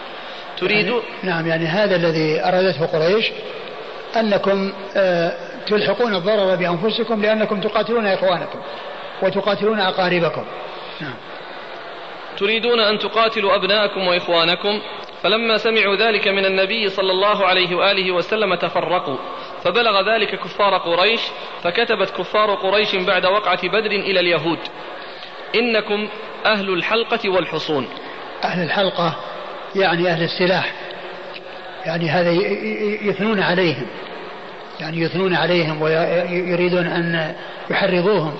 تريدون 0.58 1.02
يعني 1.24 1.34
نعم 1.34 1.46
يعني 1.46 1.66
هذا 1.66 1.96
الذي 1.96 2.44
أرادته 2.44 2.86
قريش 2.86 3.30
أنكم 4.16 4.72
آه 4.96 5.32
تلحقون 5.66 6.14
الضرر 6.14 6.56
بأنفسكم 6.56 7.22
لأنكم 7.22 7.60
تقاتلون 7.60 8.06
إخوانكم. 8.06 8.58
وتقاتلون 9.22 9.80
أقاربكم. 9.80 10.44
نعم. 11.00 11.14
تريدون 12.38 12.80
أن 12.80 12.98
تقاتلوا 12.98 13.54
أبناءكم 13.54 14.06
وإخوانكم 14.06 14.80
فلما 15.22 15.58
سمعوا 15.58 15.96
ذلك 15.96 16.28
من 16.28 16.44
النبي 16.44 16.88
صلى 16.88 17.12
الله 17.12 17.46
عليه 17.46 17.74
وآله 17.74 18.12
وسلم 18.12 18.54
تفرقوا. 18.54 19.16
فبلغ 19.64 20.14
ذلك 20.14 20.34
كفار 20.34 20.76
قريش 20.76 21.20
فكتبت 21.62 22.10
كفار 22.10 22.54
قريش 22.54 22.96
بعد 22.96 23.26
وقعة 23.26 23.68
بدر 23.68 23.90
إلى 23.90 24.20
اليهود. 24.20 24.58
إنكم 25.54 26.08
أهل 26.46 26.70
الحلقة 26.70 27.28
والحصون. 27.28 27.88
أهل 28.44 28.64
الحلقة 28.64 29.16
يعني 29.76 30.08
أهل 30.08 30.22
السلاح. 30.22 30.72
يعني 31.86 32.08
هذا 32.08 32.30
يثنون 33.10 33.40
عليهم. 33.40 33.86
يعني 34.80 35.00
يثنون 35.00 35.34
عليهم 35.34 35.82
ويريدون 35.82 36.86
أن 36.86 37.34
يحرضوهم. 37.70 38.34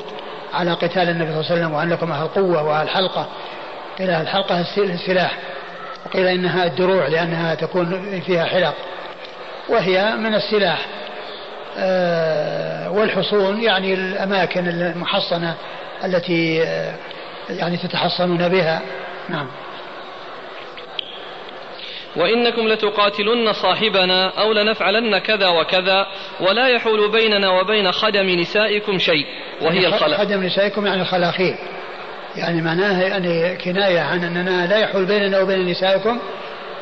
على 0.55 0.73
قتال 0.73 1.09
النبي 1.09 1.31
صلى 1.31 1.41
الله 1.41 1.51
عليه 1.51 1.61
وسلم 1.61 1.73
وأنكم 1.73 2.13
أهل 2.13 2.29
قوة 2.29 2.63
وأهل 2.63 2.89
حلقة. 2.89 3.27
قيل 3.99 4.11
الحلقة 4.11 4.61
السلاح. 4.79 5.39
وقيل 6.07 6.27
إنها 6.27 6.65
الدروع 6.65 7.07
لأنها 7.07 7.55
تكون 7.55 8.21
فيها 8.21 8.45
حلق. 8.45 8.75
وهي 9.69 10.17
من 10.17 10.35
السلاح. 10.35 10.87
آه، 11.79 12.91
والحصون 12.91 13.63
يعني 13.63 13.95
الأماكن 13.95 14.69
المحصنة 14.69 15.55
التي 16.05 16.63
آه، 16.63 16.95
يعني 17.51 17.77
تتحصنون 17.77 18.49
بها. 18.49 18.81
نعم. 19.29 19.47
وإنكم 22.17 22.69
لتقاتلن 22.69 23.53
صاحبنا 23.53 24.29
أو 24.29 24.53
لنفعلن 24.53 25.19
كذا 25.19 25.49
وكذا 25.49 26.07
ولا 26.41 26.69
يحول 26.69 27.11
بيننا 27.11 27.51
وبين 27.51 27.93
خدم 27.93 28.27
نسائكم 28.27 28.99
شيء 28.99 29.27
وهي 29.61 29.83
يعني 29.83 29.95
الخلاء 29.95 30.19
خدم 30.19 30.43
نسائكم 30.43 30.87
يعني 30.87 31.03
الخلاخيل. 31.03 31.55
يعني 32.37 32.63
معناها 32.63 33.03
يعني 33.03 33.57
كناية 33.57 34.01
عن 34.01 34.25
أننا 34.25 34.67
لا 34.67 34.79
يحول 34.79 35.05
بيننا 35.05 35.41
وبين 35.41 35.67
نسائكم 35.67 36.19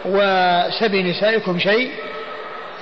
وسبي 0.05 1.03
نسائكم 1.03 1.59
شيء 1.59 1.91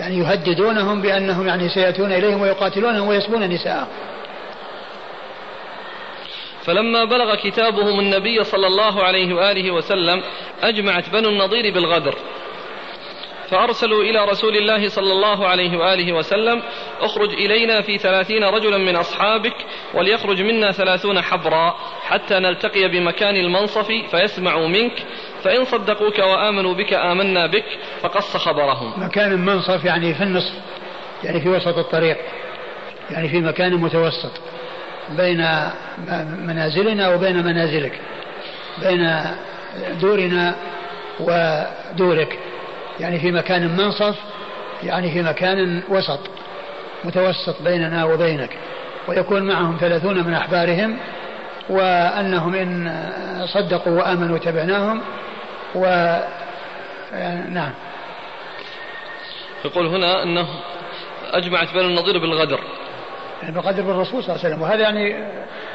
يعني 0.00 0.18
يهددونهم 0.18 1.02
بأنهم 1.02 1.46
يعني 1.46 1.68
سيأتون 1.68 2.12
إليهم 2.12 2.40
ويقاتلونهم 2.40 3.08
ويسبون 3.08 3.42
نساءهم. 3.42 3.86
فلما 6.70 7.04
بلغ 7.04 7.34
كتابهم 7.34 8.00
النبي 8.00 8.44
صلى 8.44 8.66
الله 8.66 9.02
عليه 9.02 9.34
وآله 9.34 9.70
وسلم 9.70 10.22
أجمعت 10.62 11.10
بنو 11.10 11.28
النضير 11.28 11.74
بالغدر. 11.74 12.14
فأرسلوا 13.48 14.02
إلى 14.02 14.24
رسول 14.24 14.56
الله 14.56 14.88
صلى 14.88 15.12
الله 15.12 15.48
عليه 15.48 15.78
وآله 15.78 16.12
وسلم 16.12 16.62
اخرج 17.00 17.32
إلينا 17.32 17.80
في 17.82 17.98
ثلاثين 17.98 18.44
رجلا 18.44 18.78
من 18.78 18.96
أصحابك 18.96 19.54
وليخرج 19.94 20.42
منا 20.42 20.72
ثلاثون 20.72 21.20
حبرا 21.20 21.76
حتى 22.02 22.34
نلتقي 22.34 22.88
بمكان 22.88 23.36
المنصف 23.36 23.92
فيسمعوا 24.10 24.68
منك 24.68 25.06
فإن 25.42 25.64
صدقوك 25.64 26.18
وآمنوا 26.18 26.74
بك 26.74 26.92
آمنا 26.92 27.46
بك 27.46 27.64
فقص 28.00 28.36
خبرهم. 28.36 29.04
مكان 29.04 29.32
المنصف 29.32 29.84
يعني 29.84 30.14
في 30.14 30.22
النصف 30.22 30.54
يعني 31.24 31.40
في 31.40 31.48
وسط 31.48 31.78
الطريق 31.78 32.16
يعني 33.10 33.28
في 33.28 33.40
مكان 33.40 33.74
متوسط. 33.74 34.32
بين 35.16 35.46
منازلنا 36.46 37.08
وبين 37.08 37.44
منازلك 37.44 38.00
بين 38.82 39.24
دورنا 40.00 40.54
ودورك 41.20 42.38
يعني 43.00 43.20
في 43.20 43.32
مكان 43.32 43.76
منصف 43.76 44.16
يعني 44.82 45.10
في 45.10 45.22
مكان 45.22 45.82
وسط 45.88 46.20
متوسط 47.04 47.62
بيننا 47.62 48.04
وبينك 48.04 48.50
ويكون 49.08 49.42
معهم 49.42 49.76
ثلاثون 49.80 50.26
من 50.26 50.34
أحبارهم 50.34 50.96
وأنهم 51.68 52.54
إن 52.54 53.00
صدقوا 53.46 53.98
وآمنوا 53.98 54.38
تبعناهم 54.38 55.02
و 55.74 55.84
نعم. 57.48 57.72
يقول 59.64 59.86
هنا 59.86 60.22
أنه 60.22 60.46
أجمعت 61.32 61.72
بنو 61.74 61.88
النضير 61.88 62.18
بالغدر. 62.18 62.60
يعني 63.42 63.54
بقدر 63.54 63.82
بالرسول 63.82 64.22
صلى 64.22 64.34
الله 64.34 64.44
عليه 64.44 64.54
وسلم. 64.54 64.62
وهذا 64.62 64.82
يعني 64.82 65.24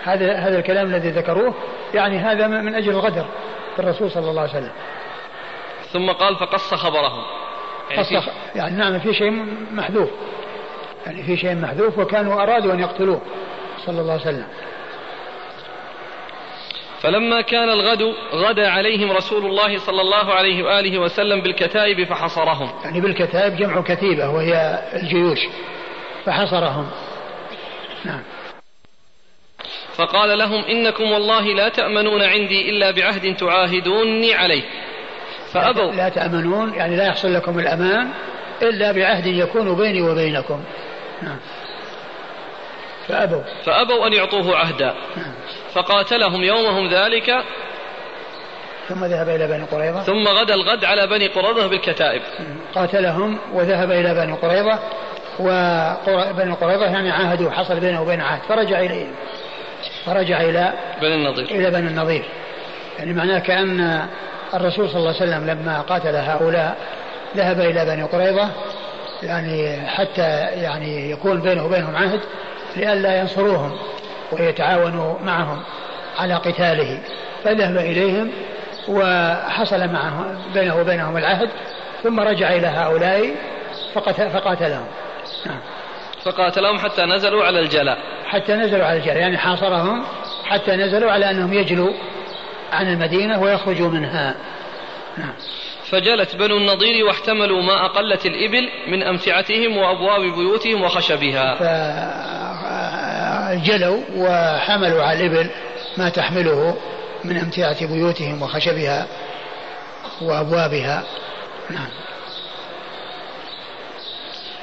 هذا 0.03 0.34
هذا 0.34 0.59
الكلام 0.59 0.88
الذي 0.88 1.09
ذكروه 1.09 1.53
يعني 1.93 2.18
هذا 2.18 2.47
من 2.47 2.76
أجل 2.76 2.89
الغدر 2.89 3.26
بالرسول 3.78 4.11
صلى 4.11 4.30
الله 4.30 4.41
عليه 4.41 4.51
وسلم. 4.51 4.72
ثم 5.91 6.11
قال 6.11 6.36
فقص 6.36 6.74
خبرهم. 6.74 7.24
يعني, 7.91 8.18
قص 8.18 8.30
يعني 8.55 8.76
نعم 8.76 8.99
في 8.99 9.13
شيء 9.13 9.45
محذوف. 9.72 10.09
يعني 11.05 11.24
في 11.24 11.38
شيء 11.38 11.55
محذوف 11.55 11.97
وكانوا 11.97 12.43
أرادوا 12.43 12.74
أن 12.74 12.80
يقتلوه 12.80 13.22
صلى 13.86 14.01
الله 14.01 14.11
عليه 14.11 14.22
وسلم. 14.22 14.47
فلما 17.01 17.41
كان 17.41 17.70
الغد 17.70 18.13
غدا 18.34 18.70
عليهم 18.70 19.11
رسول 19.11 19.45
الله 19.45 19.78
صلى 19.78 20.01
الله 20.01 20.34
عليه 20.34 20.63
وآله 20.63 20.99
وسلم 20.99 21.41
بالكتائب 21.41 22.03
فحصرهم. 22.03 22.70
يعني 22.84 23.01
بالكتائب 23.01 23.55
جمع 23.55 23.82
كتيبة 23.82 24.30
وهي 24.30 24.80
الجيوش 24.93 25.39
فحصرهم. 26.26 26.88
نعم. 28.06 28.22
فقال 29.95 30.38
لهم 30.38 30.64
إنكم 30.64 31.12
والله 31.12 31.41
لا 31.41 31.70
تأمنون 31.70 32.22
عندي 32.22 32.70
إلا 32.70 32.91
بعهد 32.91 33.36
تعاهدوني 33.36 34.34
عليه. 34.34 34.64
فأبوا. 35.53 35.91
لا 35.91 36.10
تأمنون 36.10 36.74
يعني 36.74 36.95
لا 36.95 37.08
يحصل 37.08 37.34
لكم 37.34 37.60
الأمان 37.60 38.10
إلا 38.62 38.91
بعهد 38.91 39.26
يكون 39.26 39.76
بيني 39.76 40.01
وبينكم. 40.01 40.64
نعم. 41.22 41.39
فأبوا. 43.08 43.41
فأبوا 43.66 44.08
أن 44.08 44.14
يعطوه 44.14 44.58
عهدا. 44.58 44.93
نعم. 45.18 45.34
فقاتلهم 45.74 46.43
يومهم 46.43 46.93
ذلك. 46.93 47.43
ثم 48.89 49.06
ذهب 49.06 49.30
إلى 49.30 49.47
بني 49.47 49.64
قريظة. 49.64 50.03
ثم 50.03 50.28
غدا 50.28 50.53
الغد 50.53 50.86
على 50.86 51.08
بني 51.08 51.28
قريظة 51.28 51.68
بالكتائب. 51.68 52.22
قاتلهم 52.76 53.39
وذهب 53.53 53.91
إلى 53.91 54.14
بني 54.14 54.34
قريظة. 54.34 54.80
وبني 55.39 56.53
قريظة 56.53 56.86
يعني 56.86 57.11
عاهدوا 57.11 57.51
حصل 57.51 57.79
بينه 57.79 58.01
وبين 58.01 58.21
عهد 58.21 58.41
فرجع 58.49 58.79
إليهم 58.79 59.11
فرجع 60.05 60.41
إلى 60.41 60.73
بني 61.01 61.15
النضير. 61.15 61.45
إلى 61.45 61.71
بني 61.71 61.88
النضير. 61.88 62.25
يعني 62.99 63.13
معناه 63.13 63.39
كأن 63.39 64.07
الرسول 64.53 64.89
صلى 64.89 64.97
الله 64.97 65.15
عليه 65.21 65.31
وسلم 65.31 65.47
لما 65.47 65.81
قاتل 65.81 66.15
هؤلاء 66.15 66.77
ذهب 67.38 67.59
إلى 67.59 67.86
بني 67.86 68.03
قريظة 68.03 68.49
يعني 69.23 69.88
حتى 69.88 70.21
يعني 70.39 71.11
يكون 71.11 71.41
بينه 71.41 71.65
وبينهم 71.65 71.95
عهد 71.95 72.19
لئلا 72.75 73.19
ينصروهم 73.19 73.77
ويتعاونوا 74.31 75.19
معهم 75.25 75.63
على 76.19 76.33
قتاله. 76.33 76.99
فذهب 77.43 77.77
إليهم 77.77 78.31
وحصل 78.88 79.88
معهم 79.88 80.38
بينه 80.53 80.79
وبينهم 80.79 81.17
العهد 81.17 81.49
ثم 82.03 82.19
رجع 82.19 82.53
إلى 82.53 82.67
هؤلاء 82.67 83.36
فقاتلهم. 83.93 84.69
نعم. 84.69 85.05
فقاتلهم 86.23 86.79
حتى 86.79 87.01
نزلوا 87.05 87.45
على 87.45 87.59
الجلاء. 87.59 87.97
حتى 88.25 88.53
نزلوا 88.53 88.85
على 88.85 88.99
الجلاء 88.99 89.17
يعني 89.17 89.37
حاصرهم 89.37 90.05
حتى 90.45 90.71
نزلوا 90.71 91.11
على 91.11 91.31
أنهم 91.31 91.53
يجلوا 91.53 91.93
عن 92.71 92.87
المدينة 92.87 93.41
ويخرجوا 93.41 93.89
منها. 93.89 94.35
نعم. 95.17 95.33
فجلت 95.91 96.35
بنو 96.35 96.57
النضير 96.57 97.05
واحتملوا 97.05 97.61
ما 97.61 97.85
أقلت 97.85 98.25
الإبل 98.25 98.69
من 98.87 99.03
أمتعتهم 99.03 99.77
وأبواب 99.77 100.21
بيوتهم 100.21 100.81
وخشبها. 100.81 101.55
جلوا 103.55 104.01
وحملوا 104.15 105.03
على 105.03 105.25
الإبل 105.25 105.49
ما 105.97 106.09
تحمله 106.09 106.77
من 107.23 107.37
أمتعة 107.37 107.87
بيوتهم 107.87 108.41
وخشبها 108.41 109.07
وأبوابها. 110.21 111.03
نعم. 111.69 111.89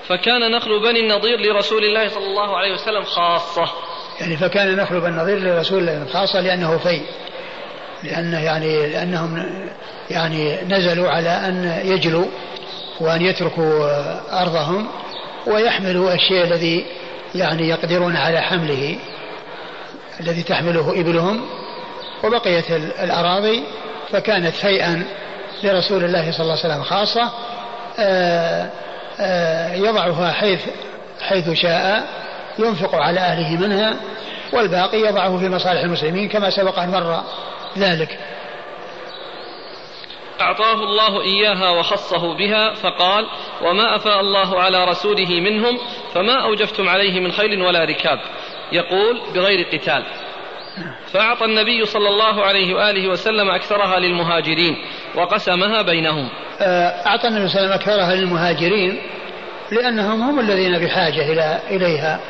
فكان 0.09 0.51
نخل 0.51 0.83
بني 0.83 1.01
النضير 1.01 1.41
لرسول 1.41 1.85
الله 1.85 2.09
صلى 2.09 2.27
الله 2.27 2.57
عليه 2.57 2.73
وسلم 2.73 3.03
خاصة. 3.03 3.73
يعني 4.21 4.37
فكان 4.37 4.77
نخل 4.77 5.01
بني 5.01 5.09
النضير 5.09 5.39
لرسول 5.39 5.79
الله 5.79 6.07
خاصة 6.13 6.41
لأنه 6.41 6.79
في 6.79 7.01
لأنه 8.03 8.39
يعني 8.39 8.87
لأنهم 8.87 9.45
يعني 10.11 10.63
نزلوا 10.69 11.11
على 11.11 11.29
أن 11.29 11.81
يجلوا 11.85 12.27
وأن 13.01 13.23
يتركوا 13.23 13.89
أرضهم 14.43 14.89
ويحملوا 15.47 16.15
الشيء 16.15 16.45
الذي 16.45 16.87
يعني 17.35 17.69
يقدرون 17.69 18.17
على 18.17 18.41
حمله 18.41 18.99
الذي 20.21 20.43
تحمله 20.43 21.01
إبلهم 21.01 21.45
وبقيت 22.25 22.71
الأراضي. 22.71 23.63
فكانت 24.13 24.55
فيئا 24.55 25.05
لرسول 25.63 26.05
الله 26.05 26.33
صلى 26.33 26.41
الله 26.41 26.59
عليه 26.65 26.75
وسلم 26.75 26.83
خاصة 26.83 27.31
آه، 27.99 28.71
يضعها 29.75 30.33
حيث 30.33 30.67
حيث 31.21 31.51
شاء 31.51 32.07
ينفق 32.59 32.95
على 32.95 33.21
أهله 33.21 33.67
منها 33.67 33.97
والباقي 34.53 34.99
يضعه 34.99 35.39
في 35.39 35.49
مصالح 35.49 35.81
المسلمين 35.81 36.29
كما 36.29 36.51
سبق 36.51 36.79
أن 36.79 36.91
مر 36.91 37.23
ذلك. 37.79 38.19
أعطاه 40.41 40.75
الله 40.75 41.21
إياها 41.23 41.71
وخصه 41.71 42.35
بها 42.37 42.75
فقال 42.75 43.27
وما 43.63 43.97
أفاء 43.97 44.21
الله 44.21 44.61
على 44.61 44.85
رسوله 44.85 45.41
منهم 45.41 45.79
فما 46.15 46.45
أوجفتم 46.45 46.89
عليه 46.89 47.21
من 47.21 47.33
خيل 47.33 47.63
ولا 47.63 47.85
ركاب. 47.85 48.21
يقول 48.73 49.21
بغير 49.35 49.67
قتال. 49.73 50.05
فأعطى 51.13 51.45
النبي 51.45 51.87
صلى 51.87 52.09
الله 52.09 52.45
عليه 52.45 52.75
وآله 52.75 53.09
وسلم 53.09 53.51
أكثرها 53.51 53.99
للمهاجرين 53.99 54.77
وقسمها 55.15 55.83
بينهم. 55.83 56.29
آه، 56.61 57.07
أعطى 57.07 57.29
النبي 57.29 57.49
صلى 57.49 57.61
الله 57.61 57.73
عليه 57.73 57.83
وسلم 57.83 57.93
أكثرها 57.93 58.15
للمهاجرين 58.15 59.03
لأنهم 59.73 60.23
هم 60.23 60.41
الذين 60.41 60.79
بحاجة 60.79 61.33
إلى 61.33 61.61
إليها. 61.71 62.21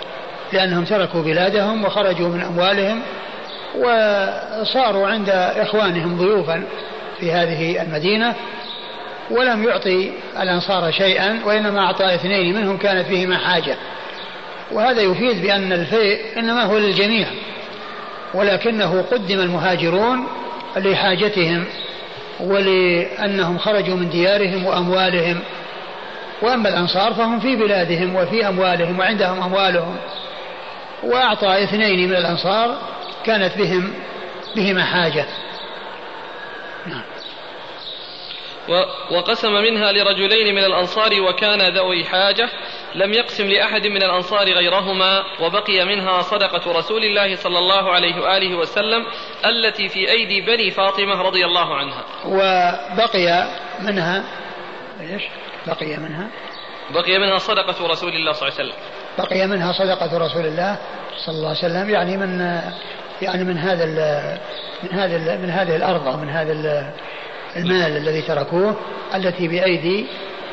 لأنهم 0.53 0.85
تركوا 0.85 1.23
بلادهم 1.23 1.85
وخرجوا 1.85 2.29
من 2.29 2.41
أموالهم 2.41 3.03
وصاروا 3.75 5.07
عند 5.07 5.29
إخوانهم 5.57 6.19
ضيوفا 6.19 6.65
في 7.21 7.33
هذه 7.33 7.83
المدينة 7.83 8.35
ولم 9.31 9.65
يعطي 9.65 10.13
الأنصار 10.41 10.91
شيئا 10.93 11.41
وإنما 11.45 11.81
أعطى 11.81 12.15
اثنين 12.15 12.55
منهم 12.55 12.77
كانت 12.79 13.07
فيهما 13.07 13.39
حاجة. 13.39 13.77
وهذا 14.73 15.01
يفيد 15.01 15.43
بأن 15.43 15.73
الفيء 15.73 16.39
إنما 16.39 16.65
هو 16.65 16.79
للجميع. 16.79 17.27
ولكنه 18.35 19.03
قدم 19.03 19.41
المهاجرون 19.41 20.27
لحاجتهم 20.77 21.65
ولأنهم 22.41 23.59
خرجوا 23.59 23.97
من 23.97 24.09
ديارهم 24.09 24.67
وأموالهم. 24.67 25.41
وأما 26.43 26.69
الأنصار 26.69 27.15
فهم 27.15 27.41
في 27.41 27.57
بلادهم 27.57 28.17
وفي 28.17 28.49
أموالهم 28.49 28.99
وعندهم 28.99 29.43
أموالهم. 29.43 29.97
وأعطى 31.03 31.63
اثنين 31.63 32.09
من 32.09 32.17
الأنصار 32.17 32.79
كانت 33.25 33.59
بهم 33.59 33.95
بهما 34.57 34.85
حاجة. 34.85 35.27
نعم. 36.87 37.03
وقسم 39.11 39.53
منها 39.53 39.93
لرجلين 39.93 40.55
من 40.55 40.65
الأنصار 40.65 41.21
وكان 41.21 41.75
ذوي 41.75 42.05
حاجة 42.05 42.49
لم 42.95 43.13
يقسم 43.13 43.47
لأحد 43.47 43.87
من 43.87 44.03
الأنصار 44.03 44.53
غيرهما 44.53 45.25
وبقي 45.41 45.85
منها 45.85 46.23
صدقة 46.23 46.73
رسول 46.73 47.05
الله 47.05 47.37
صلى 47.37 47.59
الله 47.59 47.91
عليه 47.91 48.21
وآله 48.21 48.55
وسلم 48.59 49.07
التي 49.47 49.89
في 49.89 50.11
أيدي 50.11 50.41
بني 50.41 50.71
فاطمة 50.71 51.23
رضي 51.23 51.45
الله 51.45 51.77
عنها. 51.77 52.05
وبقي 52.25 53.49
منها 53.81 54.25
إيش؟ 55.01 55.23
بقي 55.67 55.97
منها. 55.97 56.29
بقي 56.91 57.19
منها 57.19 57.39
صدقة 57.39 57.87
رسول 57.87 58.13
الله 58.13 58.33
صلى 58.33 58.49
الله 58.49 58.59
عليه 58.59 58.71
وسلم. 58.71 58.79
بقي 59.19 59.47
منها 59.47 59.73
صدقة 59.73 60.19
رسول 60.19 60.47
الله 60.47 60.79
صلى 61.27 61.35
الله 61.35 61.49
عليه 61.49 61.59
وسلم 61.59 61.91
يعني 61.91 62.17
من 62.17 62.61
يعني 63.23 63.45
من 63.45 63.59
هذا 63.59 63.87
من 64.83 64.93
هذا 64.93 65.37
من 65.37 65.51
هذه 65.51 65.77
الأرض 65.77 66.07
ومن 66.07 66.29
هذا 66.29 66.53
المال 67.57 67.97
الذي 67.97 68.23
تركوه 68.23 68.77
التي 69.15 69.49
بأيدي 69.49 70.07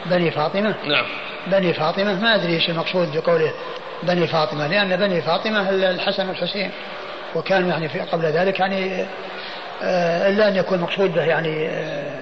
بني 0.05 0.31
فاطمة. 0.31 0.75
نعم. 0.85 1.05
بني 1.51 1.73
فاطمة 1.73 2.13
ما 2.21 2.35
أدري 2.35 2.53
إيش 2.53 2.69
المقصود 2.69 3.17
بقوله 3.17 3.51
بني 4.03 4.27
فاطمة 4.27 4.67
لأن 4.67 4.95
بني 4.95 5.21
فاطمة 5.21 5.69
الحسن 5.69 6.29
والحسين 6.29 6.71
وكانوا 7.35 7.69
يعني 7.69 7.89
في 7.89 7.99
قبل 7.99 8.25
ذلك 8.25 8.59
يعني 8.59 9.05
آه، 9.83 10.29
إلا 10.29 10.47
أن 10.47 10.55
يكون 10.55 10.79
مقصود 10.79 11.13
به 11.13 11.23
يعني 11.23 11.67
آه، 11.67 12.19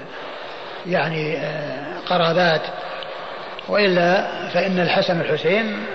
يعني 0.85 1.37
آه، 1.37 1.99
قرابات 2.09 2.61
وإلا 3.67 4.27
فإن 4.53 4.79
الحسن 4.79 5.17
والحسين 5.19 5.85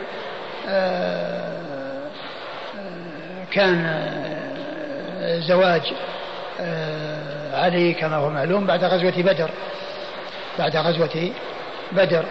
كان 3.51 4.03
زواج 5.49 5.83
علي 7.53 7.95
كما 7.95 8.17
هو 8.17 8.31
معلوم 8.31 8.67
بعد 8.67 8.85
غزوة 8.85 9.23
بدر 9.23 9.51
بعد 10.59 10.77
غزوة 10.77 11.31
بدر. 11.93 12.25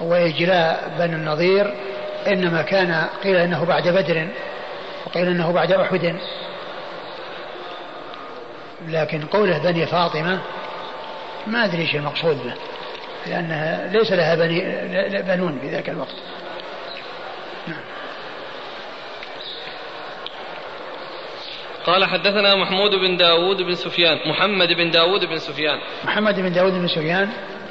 وإجلاء 0.00 0.92
بني 0.98 1.14
النضير 1.14 1.74
إنما 2.26 2.62
كان 2.62 3.06
قيل 3.24 3.36
إنه 3.36 3.64
بعد 3.64 3.88
بدر 3.88 4.28
وقيل 5.06 5.28
إنه 5.28 5.52
بعد 5.52 5.72
أحد 5.72 6.16
لكن 8.88 9.20
قوله 9.26 9.58
بني 9.58 9.86
فاطمة 9.86 10.40
ما 11.46 11.64
أدري 11.64 11.82
إيش 11.82 11.94
المقصود 11.94 12.36
به 12.44 12.54
لأنها 13.26 13.88
ليس 13.92 14.12
لها 14.12 14.34
بني 14.34 14.60
بنون 15.22 15.58
في 15.58 15.68
ذاك 15.68 15.88
الوقت. 15.88 16.14
قال 21.86 22.04
حدثنا 22.04 22.54
محمود 22.54 22.90
بن 22.90 23.16
داود 23.16 23.62
بن 23.62 23.74
سفيان 23.74 24.18
محمد 24.26 24.68
بن 24.68 24.90
داود 24.90 25.24
بن 25.24 25.38
سفيان 25.38 25.78
محمد 26.04 26.40
بن 26.40 26.52
داود 26.52 26.72
بن 26.72 26.88
سفيان 26.88 27.28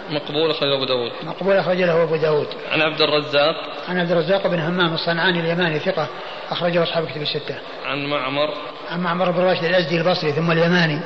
مقبول 0.10 0.52
أخرج 0.52 0.72
أبو 0.72 0.86
داود. 0.86 1.12
مقبول 1.24 1.58
أخرج 1.58 1.78
له 1.78 2.04
أبو 2.04 2.16
داود. 2.16 2.48
عن 2.72 2.82
عبد 2.82 3.02
الرزاق. 3.02 3.56
عن 3.90 4.00
عبد 4.00 4.12
الرزاق 4.12 4.48
بن 4.48 4.60
همام 4.60 4.94
الصنعاني 4.94 5.40
اليماني 5.40 5.80
ثقة 5.80 6.08
أخرجه 6.52 6.84
أصحاب 6.84 7.08
كتب 7.08 7.22
الستة. 7.22 7.56
عن 7.86 8.06
معمر. 8.06 8.54
عن 8.92 9.00
معمر 9.00 9.32
بن 9.32 9.40
راشد 9.40 9.64
الأزدي 9.64 9.98
البصري 9.98 10.32
ثم 10.32 10.52
اليماني 10.52 11.00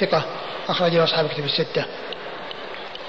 ثقة 0.00 0.24
أخرجه 0.68 1.04
أصحاب 1.04 1.26
كتب 1.26 1.44
الستة. 1.44 1.84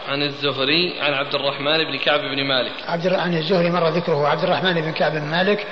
عن 0.09 0.21
الزهري 0.21 0.99
عن 1.01 1.13
عبد 1.13 1.35
الرحمن 1.35 1.83
بن 1.83 1.97
كعب 1.97 2.19
بن 2.19 2.43
مالك. 2.43 2.71
عبد 2.87 3.07
عن 3.07 3.37
الزهري 3.37 3.69
مر 3.69 3.89
ذكره 3.89 4.27
عبد 4.27 4.43
الرحمن 4.43 4.81
بن 4.81 4.91
كعب 4.91 5.11
بن 5.11 5.25
مالك 5.25 5.67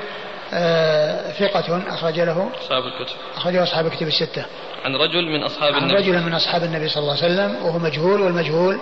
آه 0.54 1.32
ثقة 1.32 1.82
أخرج 1.88 2.20
له 2.20 2.50
أصحاب 2.62 2.84
الكتب. 2.84 3.16
أخرجه 3.36 3.64
أصحاب 3.64 3.86
الكتب 3.86 4.08
الستة. 4.08 4.46
عن 4.86 4.96
رجل 4.96 5.26
من 5.26 5.44
أصحاب 5.44 5.74
عن 5.74 5.82
النبي. 5.82 5.96
عن 5.96 6.02
رجل 6.02 6.22
من 6.22 6.34
أصحاب 6.34 6.64
النبي 6.64 6.90
صلى 6.90 7.02
الله 7.02 7.24
عليه 7.24 7.34
وسلم 7.34 7.66
وهو 7.66 7.80
مجهول 7.80 8.22
والمجهول 8.22 8.80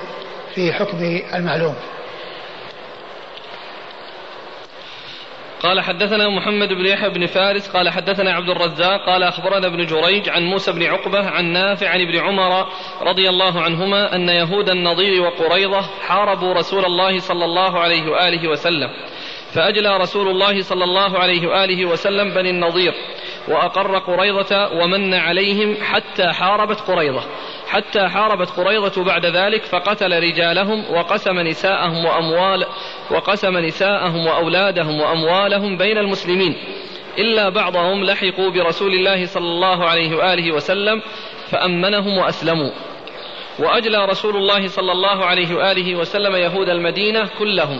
في 0.59 0.73
حكم 0.73 0.97
المعلوم. 1.35 1.75
قال 5.63 5.81
حدثنا 5.81 6.29
محمد 6.29 6.67
بن 6.67 6.85
يحيى 6.85 7.09
بن 7.09 7.25
فارس 7.25 7.69
قال 7.69 7.89
حدثنا 7.89 8.33
عبد 8.33 8.49
الرزاق 8.49 9.05
قال 9.05 9.23
أخبرنا 9.23 9.67
ابن 9.67 9.85
جريج 9.85 10.29
عن 10.29 10.43
موسى 10.43 10.71
بن 10.71 10.83
عقبة 10.83 11.29
عن 11.29 11.45
نافع 11.45 11.89
عن 11.89 12.01
ابن 12.01 12.19
عمر 12.19 12.67
رضي 13.01 13.29
الله 13.29 13.61
عنهما 13.61 14.15
أن 14.15 14.29
يهود 14.29 14.69
النضير 14.69 15.21
وقريضه 15.21 15.81
حاربوا 15.81 16.53
رسول 16.53 16.85
الله 16.85 17.19
صلى 17.19 17.45
الله 17.45 17.79
عليه 17.79 18.11
وآله 18.11 18.49
وسلم 18.49 18.89
فأجلى 19.53 19.97
رسول 19.97 20.27
الله 20.27 20.61
صلى 20.61 20.83
الله 20.83 21.19
عليه 21.19 21.47
وآله 21.47 21.85
وسلم 21.85 22.33
بني 22.33 22.49
النضير. 22.49 22.93
وأقر 23.49 23.97
قريضة 23.97 24.67
ومن 24.67 25.13
عليهم 25.13 25.77
حتى 25.81 26.27
حاربت 26.27 26.79
قريضة. 26.79 27.21
حتى 27.67 28.07
حاربت 28.07 28.49
قريضة 28.49 29.03
بعد 29.03 29.25
ذلك 29.25 29.63
فقتل 29.63 30.23
رجالهم 30.23 30.91
وقسم 30.91 31.39
نساءهم 31.39 32.05
وأموال 32.05 32.65
وقسم 33.11 33.57
نساءهم 33.57 34.25
وأولادهم 34.25 35.01
وأموالهم 35.01 35.77
بين 35.77 35.97
المسلمين. 35.97 36.55
إلا 37.17 37.49
بعضهم 37.49 38.03
لحقوا 38.03 38.49
برسول 38.49 38.93
الله 38.93 39.25
صلى 39.25 39.47
الله 39.47 39.85
عليه 39.85 40.15
وآله 40.15 40.51
وسلم 40.51 41.01
فأمنهم 41.51 42.17
وأسلموا. 42.17 42.71
وأجلى 43.59 44.05
رسول 44.05 44.35
الله 44.35 44.67
صلى 44.67 44.91
الله 44.91 45.25
عليه 45.25 45.55
وآله 45.55 45.95
وسلم 45.95 46.35
يهود 46.35 46.69
المدينة 46.69 47.29
كلهم. 47.39 47.79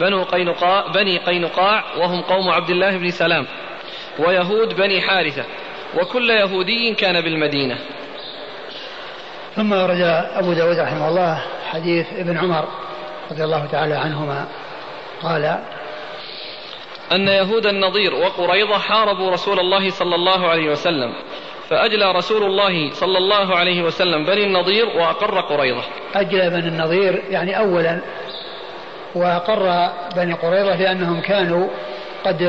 بنو 0.00 0.22
قينقاع 0.22 0.86
بني 0.94 1.18
قينقاع 1.18 1.84
وهم 1.98 2.22
قوم 2.22 2.50
عبد 2.50 2.70
الله 2.70 2.96
بن 2.96 3.10
سلام. 3.10 3.46
ويهود 4.18 4.74
بني 4.76 5.00
حارثة 5.00 5.44
وكل 6.00 6.30
يهودي 6.30 6.94
كان 6.94 7.20
بالمدينة. 7.20 7.78
ثم 9.56 9.72
ورد 9.72 10.00
أبو 10.34 10.52
داود 10.52 10.78
رحمه 10.78 11.08
الله 11.08 11.42
حديث 11.70 12.06
ابن 12.12 12.38
عمر 12.38 12.68
رضي 13.30 13.44
الله 13.44 13.66
تعالى 13.66 13.94
عنهما. 13.94 14.46
قال 15.22 15.58
أن 17.12 17.28
يهود 17.28 17.66
النضير 17.66 18.14
وقريضة 18.14 18.78
حاربوا 18.78 19.30
رسول 19.30 19.60
الله 19.60 19.90
صلى 19.90 20.14
الله 20.14 20.48
عليه 20.48 20.70
وسلم 20.70 21.14
فأجلى 21.68 22.12
رسول 22.12 22.42
الله 22.42 22.90
صلى 22.90 23.18
الله 23.18 23.56
عليه 23.56 23.82
وسلم 23.82 24.24
بني 24.24 24.44
النضير 24.44 24.86
وأقر 24.86 25.40
قريضة. 25.40 25.82
أجلى 26.14 26.50
بني 26.50 26.68
النضير 26.68 27.22
يعني 27.30 27.58
أولا 27.58 28.00
وأقر 29.14 29.92
بني 30.16 30.32
قريظة 30.32 30.76
لأنهم 30.76 31.20
كانوا 31.20 31.68
قد 32.24 32.42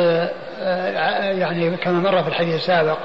يعني 1.40 1.78
كما 1.78 2.00
مر 2.00 2.24
في 2.24 2.30
الحديث 2.30 2.56
السابق 2.56 2.98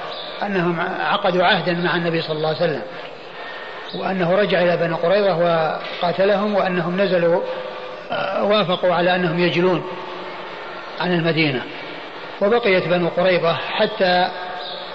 أنهم 0.42 0.80
عقدوا 1.00 1.44
عهدا 1.44 1.72
مع 1.72 1.96
النبي 1.96 2.20
صلى 2.20 2.36
الله 2.36 2.48
عليه 2.48 2.58
وسلم 2.58 2.82
وأنه 3.94 4.34
رجع 4.34 4.62
إلى 4.62 4.76
بني 4.76 4.94
قريظة 4.94 5.36
وقاتلهم 5.36 6.54
وأنهم 6.54 7.00
نزلوا 7.00 7.42
آه، 8.12 8.44
وافقوا 8.44 8.94
على 8.94 9.14
أنهم 9.14 9.38
يجلون 9.38 9.84
عن 11.00 11.12
المدينة. 11.12 11.62
وبقيت 12.40 12.88
بنو 12.88 13.08
قريظة 13.08 13.54
حتى 13.54 14.28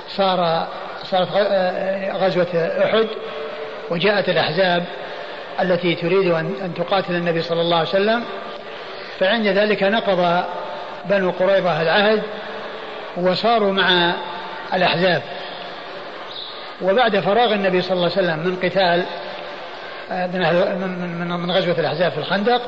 صار 0.08 0.68
صارت 1.04 1.30
آه، 1.36 2.12
غزوة 2.12 2.48
أحد 2.84 3.08
وجاءت 3.90 4.30
الأحزاب 4.30 4.84
التي 5.62 5.96
تريد 5.96 6.32
أن 6.32 6.74
تقاتل 6.78 7.16
النبي 7.16 7.42
صلى 7.42 7.62
الله 7.62 7.78
عليه 7.78 7.90
وسلم 7.90 8.24
فعند 9.20 9.48
ذلك 9.48 9.84
نقض 9.84 10.44
بنو 11.10 11.32
قريظة 11.32 11.82
العهد 11.82 12.22
وصاروا 13.18 13.74
مع 13.74 14.14
الأحزاب. 14.74 15.22
وبعد 16.82 17.20
فراغ 17.20 17.54
النبي 17.54 17.82
صلى 17.82 17.94
الله 17.94 18.12
عليه 18.18 18.28
وسلم 18.28 18.40
من 18.40 18.56
قتال 18.56 19.06
آه، 20.12 20.28
من 20.28 21.40
من 21.40 21.52
غزوة 21.52 21.80
الأحزاب 21.80 22.12
في 22.12 22.18
الخندق 22.18 22.62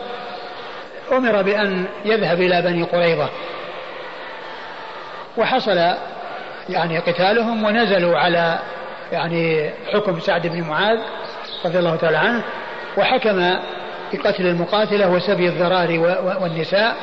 أمر 1.11 1.41
بأن 1.41 1.85
يذهب 2.05 2.41
إلى 2.41 2.61
بني 2.61 2.83
قريظة. 2.83 3.29
وحصل 5.37 5.93
يعني 6.69 6.99
قتالهم 6.99 7.63
ونزلوا 7.63 8.17
على 8.17 8.59
يعني 9.11 9.71
حكم 9.93 10.19
سعد 10.19 10.47
بن 10.47 10.61
معاذ 10.61 10.99
رضي 11.65 11.79
الله 11.79 11.95
تعالى 11.95 12.17
عنه 12.17 12.43
وحكم 12.97 13.53
بقتل 14.13 14.47
المقاتلة 14.47 15.09
وسبي 15.09 15.47
الذراري 15.47 15.97
والنساء. 16.41 16.95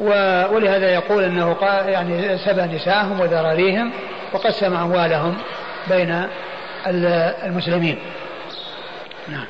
ولهذا 0.00 0.94
يقول 0.94 1.24
إنه 1.24 1.56
يعني 1.86 2.38
سبى 2.38 2.62
نساءهم 2.62 3.20
وذراريهم 3.20 3.92
وقسم 4.32 4.74
أموالهم 4.74 5.36
بين 5.88 6.26
المسلمين. 7.44 7.98
نعم. 9.28 9.46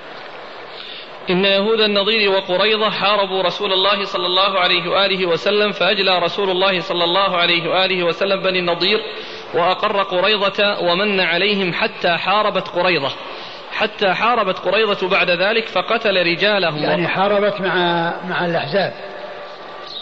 إن 1.30 1.44
يهود 1.44 1.80
النضير 1.80 2.30
وقريضة 2.30 2.90
حاربوا 2.90 3.42
رسول 3.42 3.72
الله 3.72 4.04
صلى 4.04 4.26
الله 4.26 4.58
عليه 4.58 4.90
وآله 4.90 5.26
وسلم 5.26 5.72
فأجلى 5.72 6.18
رسول 6.18 6.50
الله 6.50 6.80
صلى 6.80 7.04
الله 7.04 7.36
عليه 7.36 7.70
وآله 7.70 8.04
وسلم 8.04 8.42
بني 8.42 8.58
النضير 8.58 8.98
وأقر 9.54 10.02
قريضة 10.02 10.78
ومن 10.80 11.20
عليهم 11.20 11.72
حتى 11.72 12.16
حاربت 12.16 12.68
قريضة 12.68 13.10
حتى 13.72 14.14
حاربت 14.14 14.58
قريضة 14.58 15.08
بعد 15.08 15.30
ذلك 15.30 15.68
فقتل 15.68 16.26
رجالهم 16.26 16.82
يعني 16.82 17.08
حاربت 17.08 17.60
مع 17.60 17.74
مع 18.28 18.44
الأحزاب 18.44 18.92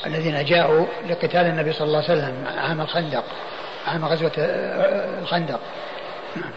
الذين 0.07 0.45
جاءوا 0.45 0.87
لقتال 1.09 1.47
النبي 1.47 1.73
صلى 1.73 1.87
الله 1.87 2.03
عليه 2.09 2.13
وسلم 2.13 2.45
عام 2.59 2.81
الخندق 2.81 3.25
عام 3.87 4.05
غزوة 4.05 4.33
الخندق. 5.23 5.61
نعم. 6.37 6.53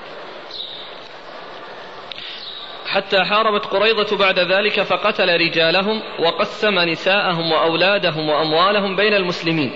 حتى 2.87 3.23
حاربت 3.23 3.65
قريضة 3.65 4.17
بعد 4.17 4.39
ذلك 4.39 4.81
فقتل 4.81 5.29
رجالهم 5.29 6.01
وقسم 6.19 6.79
نساءهم 6.79 7.51
وأولادهم 7.51 8.29
وأموالهم 8.29 8.95
بين 8.95 9.13
المسلمين. 9.13 9.71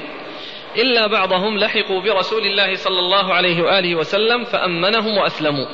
إلا 0.75 1.07
بعضهم 1.07 1.57
لحقوا 1.57 2.01
برسول 2.01 2.45
الله 2.45 2.75
صلى 2.75 2.99
الله 2.99 3.33
عليه 3.33 3.63
وآله 3.63 3.95
وسلم 3.95 4.43
فأمنهم 4.43 5.17
وأسلموا. 5.17 5.65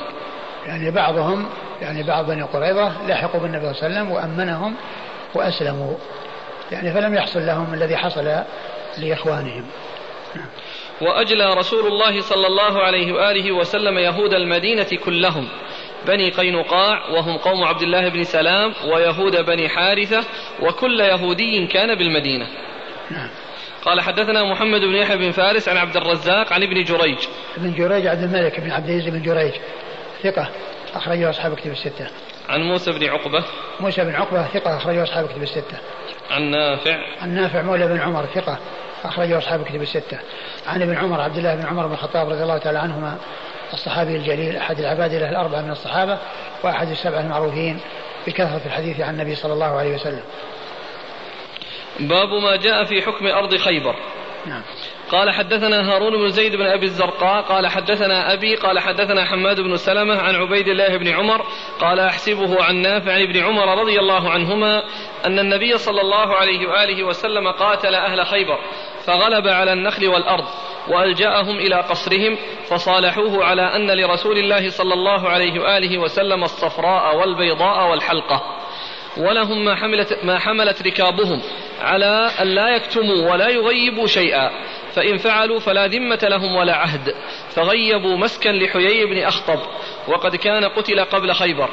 يعني 0.66 0.90
بعضهم 0.90 1.48
يعني 1.80 2.02
بعض 2.02 2.26
بني 2.26 2.42
قريظة 2.42 3.06
لحقوا 3.06 3.40
بالنبي 3.40 3.74
صلى 3.74 3.86
الله 3.86 3.98
عليه 3.98 4.10
وسلم 4.10 4.10
وأمنهم 4.10 4.76
وأسلموا. 5.34 5.94
يعني 6.72 6.92
فلم 6.92 7.14
يحصل 7.14 7.46
لهم 7.46 7.74
الذي 7.74 7.96
حصل 7.96 8.42
لإخوانهم. 8.98 9.64
وأجلى 11.00 11.54
رسول 11.54 11.86
الله 11.86 12.20
صلى 12.20 12.46
الله 12.46 12.82
عليه 12.82 13.12
وآله 13.12 13.52
وسلم 13.52 13.98
يهود 13.98 14.34
المدينة 14.34 14.86
كلهم. 15.04 15.48
بني 16.06 16.30
قينقاع 16.30 17.08
وهم 17.10 17.36
قوم 17.36 17.64
عبد 17.64 17.82
الله 17.82 18.08
بن 18.08 18.22
سلام 18.22 18.72
ويهود 18.84 19.36
بني 19.36 19.68
حارثة 19.68 20.24
وكل 20.62 21.00
يهودي 21.00 21.66
كان 21.66 21.94
بالمدينة. 21.94 22.46
نعم. 23.10 23.28
قال 23.84 24.00
حدثنا 24.00 24.44
محمد 24.44 24.80
بن 24.80 24.94
يحيى 24.94 25.16
بن 25.16 25.30
فارس 25.30 25.68
عن 25.68 25.76
عبد 25.76 25.96
الرزاق 25.96 26.52
عن 26.52 26.62
ابن 26.62 26.84
جريج. 26.84 27.18
ابن 27.56 27.74
جريج 27.74 28.06
عبد 28.06 28.22
الملك 28.22 28.60
بن 28.60 28.70
عبد 28.70 28.88
العزيز 28.88 29.14
بن 29.14 29.22
جريج. 29.22 29.52
ثقة. 30.22 30.48
أخرجه 30.94 31.30
أصحاب 31.30 31.54
كتب 31.54 31.70
الستة. 31.70 32.06
عن 32.52 32.62
موسى 32.62 32.92
بن 32.92 33.08
عقبة. 33.08 33.44
موسى 33.80 34.04
بن 34.04 34.14
عقبة 34.14 34.46
ثقة 34.46 34.76
أخرجه 34.76 35.02
أصحاب 35.02 35.28
كتب 35.28 35.42
الستة. 35.42 35.78
عن 36.30 36.42
نافع. 36.42 36.98
عن 37.22 37.34
نافع 37.34 37.62
مولى 37.62 37.86
بن 37.86 38.00
عمر 38.00 38.26
ثقة 38.26 38.58
أخرجه 39.04 39.38
أصحاب 39.38 39.64
كتب 39.64 39.82
الستة. 39.82 40.18
عن 40.66 40.82
ابن 40.82 40.96
عمر 40.96 41.20
عبد 41.20 41.36
الله 41.36 41.54
بن 41.54 41.66
عمر 41.66 41.86
بن 41.86 41.92
الخطاب 41.92 42.28
رضي 42.28 42.42
الله 42.42 42.58
تعالى 42.58 42.78
عنهما 42.78 43.18
الصحابي 43.72 44.16
الجليل 44.16 44.56
أحد 44.56 44.78
العباد 44.78 45.14
له 45.14 45.30
الأربعة 45.30 45.60
من 45.60 45.70
الصحابة 45.70 46.18
وأحد 46.62 46.88
السبعة 46.88 47.20
المعروفين 47.20 47.80
بكثرة 48.26 48.60
الحديث 48.66 49.00
عن 49.00 49.14
النبي 49.14 49.34
صلى 49.34 49.52
الله 49.52 49.78
عليه 49.78 49.94
وسلم. 49.94 50.22
باب 52.00 52.28
ما 52.28 52.56
جاء 52.56 52.84
في 52.84 53.02
حكم 53.02 53.26
أرض 53.26 53.56
خيبر. 53.56 53.96
نعم. 54.46 54.62
قال 55.12 55.30
حدثنا 55.30 55.92
هارون 55.92 56.16
بن 56.16 56.28
زيد 56.28 56.56
بن 56.56 56.66
أبي 56.66 56.86
الزرقاء 56.86 57.42
قال 57.42 57.66
حدثنا 57.66 58.32
أبي 58.32 58.54
قال 58.54 58.78
حدثنا 58.78 59.24
حماد 59.24 59.60
بن 59.60 59.76
سلمة 59.76 60.18
عن 60.18 60.34
عبيد 60.34 60.68
الله 60.68 60.96
بن 60.96 61.08
عمر 61.08 61.46
قال 61.80 62.00
أحسبه 62.00 62.62
عن 62.64 62.76
نافع 62.76 63.12
عن 63.12 63.22
ابن 63.22 63.36
عمر 63.36 63.80
رضي 63.80 64.00
الله 64.00 64.30
عنهما 64.30 64.82
أن 65.26 65.38
النبي 65.38 65.78
صلى 65.78 66.00
الله 66.00 66.34
عليه 66.34 66.66
وآله 66.66 67.04
وسلم 67.04 67.48
قاتل 67.48 67.94
أهل 67.94 68.26
خيبر 68.26 68.58
فغلب 69.06 69.48
على 69.48 69.72
النخل 69.72 70.08
والأرض 70.08 70.44
وألجأهم 70.88 71.56
إلى 71.56 71.76
قصرهم 71.76 72.38
فصالحوه 72.68 73.44
على 73.44 73.62
أن 73.62 73.90
لرسول 73.90 74.38
الله 74.38 74.70
صلى 74.70 74.94
الله 74.94 75.28
عليه 75.28 75.60
وآله 75.60 75.98
وسلم 75.98 76.44
الصفراء 76.44 77.16
والبيضاء 77.16 77.90
والحلقة. 77.90 78.42
ولهم 79.16 79.64
ما 79.64 79.74
حملت 79.74 80.18
ما 80.24 80.38
حملت 80.38 80.86
ركابهم 80.86 81.42
على 81.80 82.30
أن 82.40 82.46
لا 82.46 82.68
يكتموا 82.68 83.32
ولا 83.32 83.48
يغيبوا 83.48 84.06
شيئا. 84.06 84.50
فإن 84.94 85.16
فعلوا 85.16 85.60
فلا 85.60 85.86
ذمة 85.86 86.18
لهم 86.22 86.56
ولا 86.56 86.76
عهد. 86.76 87.14
فغيبوا 87.50 88.16
مسكا 88.16 88.48
لحيي 88.48 89.06
بن 89.06 89.18
أخطب 89.18 89.58
وقد 90.08 90.36
كان 90.36 90.64
قتل 90.64 91.00
قبل 91.00 91.32
خيبر 91.32 91.70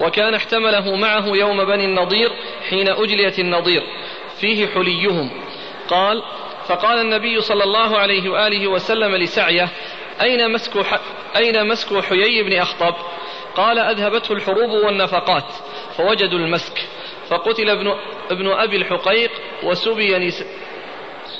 وكان 0.00 0.34
احتمله 0.34 0.96
معه 0.96 1.26
يوم 1.26 1.64
بني 1.64 1.84
النضير 1.84 2.30
حين 2.70 2.88
أجليت 2.88 3.38
النضير. 3.38 3.82
فيه 4.40 4.66
حليهم. 4.66 5.30
قال 5.88 6.22
فقال 6.66 6.98
النبي 6.98 7.40
صلى 7.40 7.64
الله 7.64 7.98
عليه 7.98 8.30
وآله 8.30 8.68
وسلم 8.68 9.16
لسعيه 9.16 9.68
أين 10.22 10.52
مسك, 10.52 11.00
أين 11.36 11.68
مسك 11.68 12.04
حيي 12.04 12.42
بن 12.42 12.52
أخطب؟ 12.52 12.94
قال 13.54 13.78
أذهبته 13.78 14.32
الحروب 14.32 14.70
والنفقات 14.70 15.44
فوجدوا 15.96 16.38
المسك. 16.38 16.88
فقتل 17.28 17.70
ابن 17.70 17.94
ابن 18.30 18.48
أبي 18.48 18.76
الحقيق 18.76 19.30
وسبي 19.62 20.18
نس 20.18 20.44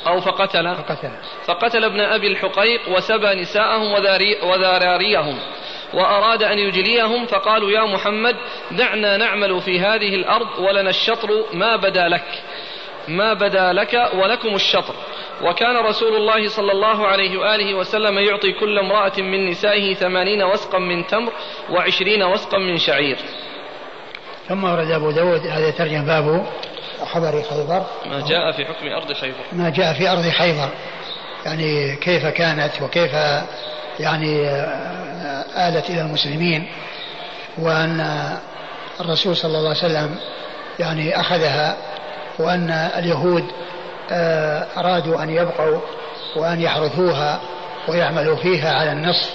أو 0.06 0.20
فقتل. 0.20 0.76
فقتل, 0.76 1.10
فقتل 1.46 1.84
ابن 1.84 2.00
أبي 2.00 2.26
الحقيق 2.26 2.80
وسبى 2.88 3.34
نساءهم 3.34 3.92
وذراريهم 4.42 5.38
وأراد 5.94 6.42
أن 6.42 6.58
يجليهم 6.58 7.26
فقالوا 7.26 7.70
يا 7.70 7.84
محمد 7.84 8.36
دعنا 8.70 9.16
نعمل 9.16 9.60
في 9.60 9.80
هذه 9.80 10.14
الأرض 10.14 10.58
ولنا 10.58 10.90
الشطر 10.90 11.28
ما 11.52 11.76
بدا 11.76 12.08
لك. 12.08 12.42
ما 13.08 13.32
بدا 13.32 13.72
لك 13.72 14.10
ولكم 14.14 14.54
الشطر. 14.54 14.94
وكان 15.42 15.76
رسول 15.76 16.16
الله 16.16 16.48
صلى 16.48 16.72
الله 16.72 17.06
عليه 17.06 17.38
وآله 17.38 17.74
وسلم 17.74 18.18
يعطي 18.18 18.52
كل 18.52 18.78
امرأة 18.78 19.12
من 19.18 19.50
نسائه 19.50 19.94
ثمانين 19.94 20.42
وسقا 20.42 20.78
من 20.78 21.06
تمر 21.06 21.32
وعشرين 21.70 22.22
وسقا 22.22 22.58
من 22.58 22.76
شعير. 22.76 23.16
ثم 24.48 24.64
ورد 24.64 24.90
أبو 24.90 25.10
داود 25.10 25.46
هذا 25.46 25.70
ترجم 25.70 26.04
باب 26.04 26.46
خبر 27.04 27.42
خيبر 27.50 27.86
ما 28.06 28.20
جاء 28.28 28.52
في 28.52 28.64
حكم 28.64 28.86
أرض 28.86 29.12
خيبر 29.12 29.44
ما 29.52 29.70
جاء 29.70 29.92
في 29.92 30.08
أرض 30.08 30.28
خيبر 30.28 30.68
يعني 31.46 31.96
كيف 31.96 32.26
كانت 32.26 32.82
وكيف 32.82 33.12
يعني 34.00 34.48
آلت 35.56 35.90
إلى 35.90 36.00
المسلمين 36.00 36.68
وأن 37.58 38.00
الرسول 39.00 39.36
صلى 39.36 39.58
الله 39.58 39.68
عليه 39.68 39.78
وسلم 39.78 40.18
يعني 40.78 41.20
أخذها 41.20 41.76
وأن 42.38 42.70
اليهود 42.70 43.44
آه، 44.10 44.66
أرادوا 44.76 45.22
أن 45.22 45.30
يبقوا 45.30 45.80
وأن 46.36 46.60
يحرثوها 46.60 47.40
ويعملوا 47.88 48.36
فيها 48.36 48.74
على 48.74 48.92
النصف 48.92 49.34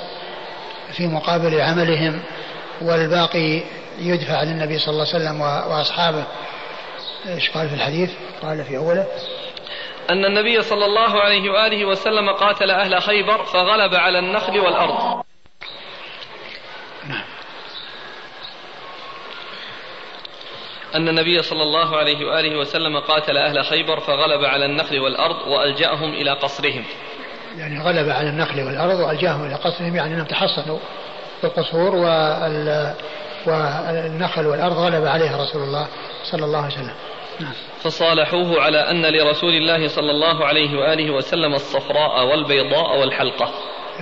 في 0.91 1.07
مقابل 1.07 1.61
عملهم 1.61 2.19
والباقي 2.81 3.61
يدفع 3.99 4.44
للنبي 4.44 4.80
صلى 4.80 4.94
الله 4.94 5.07
عليه 5.14 5.23
وسلم 5.23 5.41
وأصحابه. 5.41 6.23
إيش 7.26 7.50
قال 7.50 7.70
في 7.70 7.76
الحديث؟ 7.76 8.12
قال 8.41 8.64
في 8.64 8.78
أوله 8.78 9.08
أن 10.10 10.26
النبي 10.26 10.62
صلى 10.62 10.86
الله 10.86 11.22
عليه 11.22 11.50
وآله 11.50 11.86
وسلم 11.86 12.30
قاتل 12.30 12.72
أهل 12.72 13.02
خيبر 13.02 13.44
فغلب 13.44 13.95
على 13.95 14.20
النخل 14.20 14.60
والأرض. 14.60 15.24
نعم. 17.08 17.24
أن 20.95 21.10
النبي 21.10 21.41
صلى 21.41 21.64
الله 21.64 21.98
عليه 21.98 22.26
وآله 22.26 22.60
وسلم 22.60 23.00
قاتل 23.00 23.38
أهل 23.38 23.66
خيبر 23.66 24.00
فغلب 24.00 24.45
على 24.45 24.66
النخل 24.66 25.00
والأرض 25.00 25.48
وألجأهم 25.48 26.14
إلى 26.14 26.32
قصرهم. 26.32 26.84
يعني 27.58 27.80
غلب 27.80 28.10
على 28.10 28.30
النخل 28.30 28.62
والأرض 28.62 29.00
وألجأهم 29.00 29.45
إلى 29.45 29.56
قصرهم 29.56 29.95
يعني 29.95 30.14
أنهم 30.14 30.26
تحصنوا 30.26 30.80
القصور 31.44 31.95
والنخل 33.48 34.48
والأرض 34.48 34.78
غلب 34.78 35.06
عليها 35.06 35.44
رسول 35.44 35.61
الله 35.64 35.88
صلى 36.24 36.45
الله 36.45 36.57
عليه 36.57 36.74
وسلم. 36.74 36.94
نعم. 37.40 37.53
فصالحوه 37.84 38.61
على 38.61 38.78
أن 38.78 39.06
لرسول 39.06 39.53
الله 39.53 39.88
صلى 39.88 40.11
الله 40.11 40.45
عليه 40.45 40.80
وآله 40.80 41.11
وسلم 41.11 41.53
الصفراء 41.53 42.26
والبيضاء 42.26 42.99
والحلقة. 42.99 43.52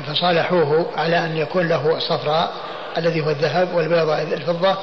فصالحوه 0.07 0.88
على 0.95 1.26
أن 1.26 1.38
يكون 1.38 1.69
له 1.69 1.97
الصفراء 1.97 2.53
الذي 2.97 3.22
هو 3.22 3.30
الذهب 3.30 3.73
والبيضاء 3.73 4.23
الفضة 4.23 4.77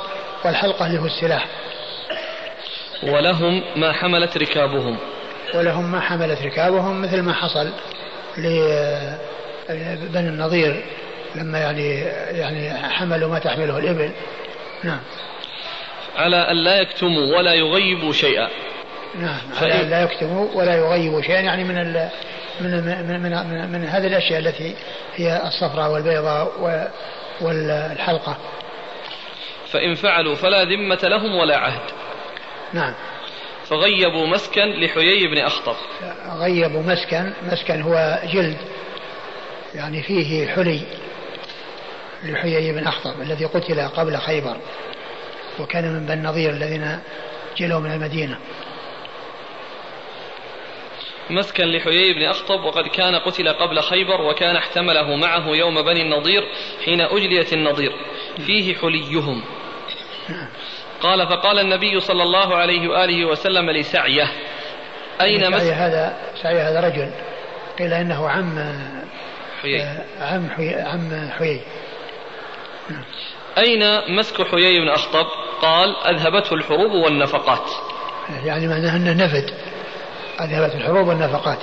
والحلقة 0.44 0.86
اللي 0.86 0.98
هو 0.98 1.06
السلاح. 1.06 1.46
ولهم 3.02 3.62
ما 3.76 3.92
حملت 3.92 4.38
ركابهم. 4.38 4.98
ولهم 5.54 5.92
ما 5.92 6.00
حملت 6.00 6.42
ركابهم 6.42 7.02
مثل 7.02 7.22
ما 7.22 7.32
حصل 7.32 7.70
لبني 9.68 10.28
النضير 10.28 10.84
لما 11.34 11.58
يعني 11.58 11.94
يعني 12.38 12.88
حملوا 12.88 13.28
ما 13.28 13.38
تحمله 13.38 13.78
الإبل. 13.78 14.10
نعم. 14.84 15.00
على 16.16 16.36
أن 16.36 16.56
لا 16.56 16.80
يكتموا 16.80 17.36
ولا 17.36 17.54
يغيبوا 17.54 18.12
شيئا. 18.12 18.48
نعم. 19.18 19.40
على 19.60 19.80
أن 19.80 19.90
لا 19.90 20.02
يكتموا 20.02 20.48
ولا 20.54 20.74
يغيبوا 20.74 21.22
شيئا 21.22 21.40
يعني 21.40 21.64
من 21.64 21.78
ال 21.78 22.08
من 22.60 22.70
من 22.70 23.22
من, 23.22 23.30
من, 23.30 23.72
من 23.72 23.86
هذه 23.86 24.06
الأشياء 24.06 24.38
التي 24.38 24.74
هي 25.16 25.42
الصفراء 25.46 25.90
والبيضاء 25.90 26.52
والحلقة. 27.40 28.36
فإن 29.72 29.94
فعلوا 29.94 30.34
فلا 30.34 30.64
ذمة 30.64 30.98
لهم 31.02 31.34
ولا 31.34 31.56
عهد. 31.56 31.80
نعم. 32.72 32.94
فغيبوا 33.64 34.26
مسكن 34.26 34.80
لحيي 34.80 35.26
بن 35.26 35.38
أخطب. 35.38 35.76
غيبوا 36.28 36.82
مسكن 36.82 37.32
مسكن 37.42 37.82
هو 37.82 38.18
جلد 38.32 38.56
يعني 39.74 40.02
فيه 40.02 40.48
حلي. 40.48 40.80
لحيي 42.24 42.72
بن 42.72 42.86
أخطب 42.86 43.20
الذي 43.20 43.44
قتل 43.44 43.80
قبل 43.80 44.16
خيبر 44.16 44.56
وكان 45.60 45.92
من 45.92 46.06
بني 46.06 46.14
النضير 46.14 46.50
الذين 46.50 46.98
جلوا 47.56 47.80
من 47.80 47.92
المدينة. 47.92 48.38
مسكن 51.30 51.64
لحيي 51.64 52.14
بن 52.14 52.22
أخطب 52.22 52.64
وقد 52.64 52.86
كان 52.86 53.14
قتل 53.14 53.48
قبل 53.48 53.80
خيبر 53.80 54.20
وكان 54.20 54.56
احتمله 54.56 55.16
معه 55.16 55.46
يوم 55.48 55.82
بني 55.82 56.02
النضير 56.02 56.42
حين 56.84 57.00
أجليت 57.00 57.52
النضير. 57.52 57.92
فيه 58.46 58.74
حليهم. 58.74 59.44
قال 61.00 61.26
فقال 61.26 61.58
النبي 61.58 62.00
صلى 62.00 62.22
الله 62.22 62.56
عليه 62.56 62.88
وآله 62.88 63.24
وسلم 63.24 63.70
لسعيه 63.70 64.32
أين 65.20 65.50
مسكن؟ 65.50 65.72
هذا 65.72 66.16
سعيه 66.42 66.70
هذا 66.70 66.80
رجل 66.80 67.10
قيل 67.78 67.92
إنه 67.92 68.28
عم 68.28 68.72
حيي. 69.62 69.82
عم 70.20 70.50
حيي 70.50 70.74
عم 70.74 71.30
حيي. 71.38 71.60
أين 73.58 74.14
مسك 74.16 74.42
حيي 74.42 74.80
بن 74.80 74.88
أخطب؟ 74.88 75.26
قال 75.62 75.96
أذهبته 75.96 76.54
الحروب 76.54 76.92
والنفقات. 76.92 77.70
يعني 78.44 78.68
معناه 78.68 78.96
أنه 78.96 79.24
نفد. 79.24 79.50
أذهبت 80.40 80.74
الحروب 80.74 81.08
والنفقات. 81.08 81.58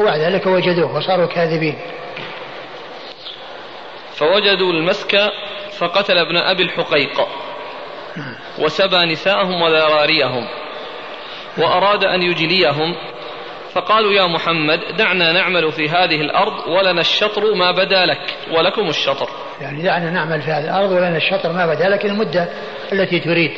وبعد 0.00 0.20
ذلك 0.20 0.46
وجدوه 0.46 0.96
وصاروا 0.96 1.26
كاذبين. 1.26 1.78
فوجدوا 4.14 4.72
المسك 4.72 5.18
فقتل 5.78 6.18
ابن 6.18 6.36
أبي 6.36 6.62
الحقيق. 6.62 7.28
وسبى 8.58 8.96
نساءهم 8.96 9.62
وذراريهم. 9.62 10.48
وأراد 11.58 12.04
أن 12.04 12.22
يجليهم. 12.22 12.94
فقالوا 13.74 14.12
يا 14.12 14.26
محمد 14.26 14.80
دعنا 14.98 15.32
نعمل 15.32 15.72
في 15.72 15.88
هذه 15.88 16.20
الأرض 16.20 16.66
ولنا 16.66 17.00
الشطر 17.00 17.54
ما 17.54 17.70
بدا 17.70 18.06
لك 18.06 18.36
ولكم 18.52 18.88
الشطر. 18.88 19.28
يعني 19.60 19.82
دعنا 19.82 20.10
نعمل 20.10 20.42
في 20.42 20.50
هذه 20.50 20.64
الأرض 20.64 20.90
ولنا 20.90 21.16
الشطر 21.16 21.52
ما 21.52 21.66
بدا 21.66 21.88
لك 21.88 22.04
المدة 22.04 22.48
التي 22.92 23.20
تريد. 23.20 23.50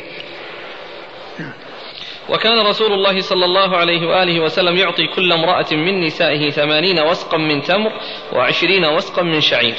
وكان 2.29 2.65
رسول 2.67 2.93
الله 2.93 3.21
صلى 3.21 3.45
الله 3.45 3.77
عليه 3.77 4.07
وآله 4.07 4.39
وسلم 4.39 4.75
يعطي 4.75 5.07
كل 5.15 5.31
امرأة 5.31 5.65
من 5.71 6.03
نسائه 6.03 6.49
ثمانين 6.49 6.99
وسقا 6.99 7.37
من 7.37 7.61
تمر 7.61 7.91
وعشرين 8.33 8.85
وسقا 8.85 9.23
من 9.23 9.41
شعير. 9.41 9.75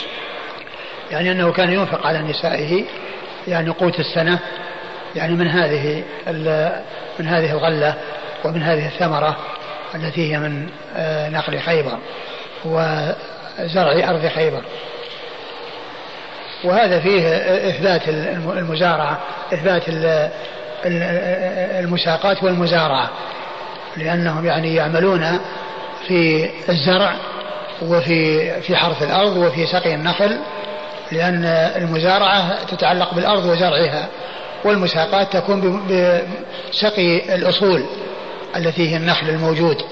يعني 1.11 1.33
أنه 1.33 1.53
كان 1.53 1.73
ينفق 1.73 2.07
على 2.07 2.19
نسائه 2.19 2.85
يعني 3.49 3.71
قوت 3.71 4.01
السنة 4.01 4.39
يعني 5.17 5.35
من 5.35 5.49
هذه 5.49 6.05
من 7.19 7.27
هذه 7.27 7.53
الغلة 7.53 7.95
ومن 8.45 8.63
هذه 8.63 8.87
الثمرة. 8.87 9.37
التي 9.95 10.33
هي 10.33 10.39
من 10.39 10.69
آه، 10.97 11.29
نقل 11.29 11.59
خيبر 11.59 11.99
وزرع 12.65 14.11
أرض 14.11 14.27
خيبر. 14.27 14.63
وهذا 16.65 17.01
فيه 17.01 17.29
إثبات 17.69 18.09
المزارعة 18.59 19.19
إثبات 19.53 19.83
المساقات 21.85 22.43
والمزارعة 22.43 23.11
لأنهم 23.97 24.47
يعني 24.47 24.75
يعملون 24.75 25.41
في 26.09 26.51
الزرع 26.69 27.15
وفي 27.83 28.51
في 28.61 28.77
حرث 28.77 29.03
الأرض 29.03 29.37
وفي 29.37 29.67
سقي 29.67 29.95
النخل 29.95 30.39
لأن 31.13 31.45
المزارعة 31.77 32.65
تتعلق 32.65 33.15
بالأرض 33.15 33.45
وزرعها 33.45 34.09
والمساقات 34.65 35.33
تكون 35.37 35.87
بسقي 36.71 37.35
الأصول. 37.35 37.85
التي 38.57 38.91
هي 38.91 38.97
النخل 38.97 39.29
الموجود. 39.29 39.85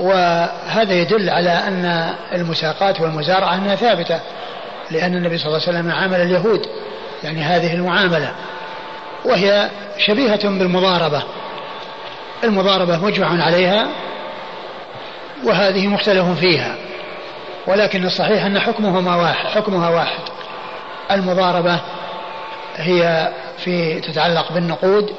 وهذا 0.00 0.92
يدل 0.92 1.30
على 1.30 1.50
أن 1.50 2.14
المساقات 2.32 3.00
والمزارعة 3.00 3.54
أنها 3.54 3.76
ثابتة 3.76 4.20
لأن 4.90 5.14
النبي 5.16 5.38
صلى 5.38 5.46
الله 5.46 5.60
عليه 5.68 5.78
وسلم 5.78 5.92
عامل 5.92 6.20
اليهود 6.20 6.66
يعني 7.24 7.42
هذه 7.42 7.74
المعاملة. 7.74 8.32
وهي 9.24 9.70
شبيهة 9.98 10.48
بالمضاربة. 10.48 11.22
المضاربة 12.44 12.96
مجمع 12.96 13.44
عليها 13.44 13.86
وهذه 15.44 15.86
مختلف 15.86 16.38
فيها. 16.40 16.76
ولكن 17.66 18.06
الصحيح 18.06 18.44
أن 18.44 18.58
حكمهما 18.58 19.16
واحد 19.16 19.46
حكمها 19.46 19.90
واحد. 19.90 20.20
المضاربة 21.10 21.80
هي 22.76 23.32
في 23.58 24.00
تتعلق 24.00 24.52
بالنقود 24.52 25.10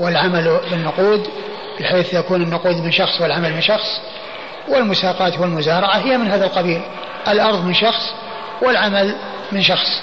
والعمل 0.00 0.60
بالنقود 0.70 1.28
بحيث 1.80 2.14
يكون 2.14 2.42
النقود 2.42 2.76
من 2.76 2.92
شخص 2.92 3.20
والعمل 3.20 3.52
من 3.52 3.60
شخص 3.60 4.00
والمساقات 4.68 5.38
والمزارعة 5.38 5.96
هي 5.96 6.18
من 6.18 6.30
هذا 6.30 6.44
القبيل. 6.44 6.80
الأرض 7.28 7.64
من 7.64 7.74
شخص 7.74 8.14
والعمل 8.62 9.16
من 9.52 9.62
شخص. 9.62 10.02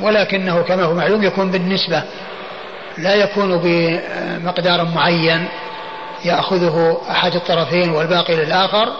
ولكنه 0.00 0.62
كما 0.62 0.84
هو 0.84 0.94
معلوم 0.94 1.22
يكون 1.22 1.50
بالنسبة 1.50 2.02
لا 2.98 3.14
يكون 3.14 3.60
بمقدار 3.64 4.84
معين 4.84 5.48
يأخذه 6.24 7.00
أحد 7.10 7.34
الطرفين 7.34 7.90
والباقي 7.90 8.36
للآخر 8.36 8.92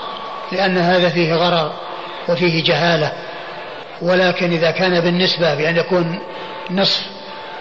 لأن 0.53 0.79
هذا 0.79 1.09
فيه 1.09 1.35
غرر 1.35 1.73
وفيه 2.29 2.65
جهالة. 2.65 3.13
ولكن 4.03 4.51
إذا 4.51 4.71
كان 4.71 5.01
بالنسبة 5.01 5.55
بأن 5.55 5.77
يكون 5.77 6.19
نصف 6.71 7.07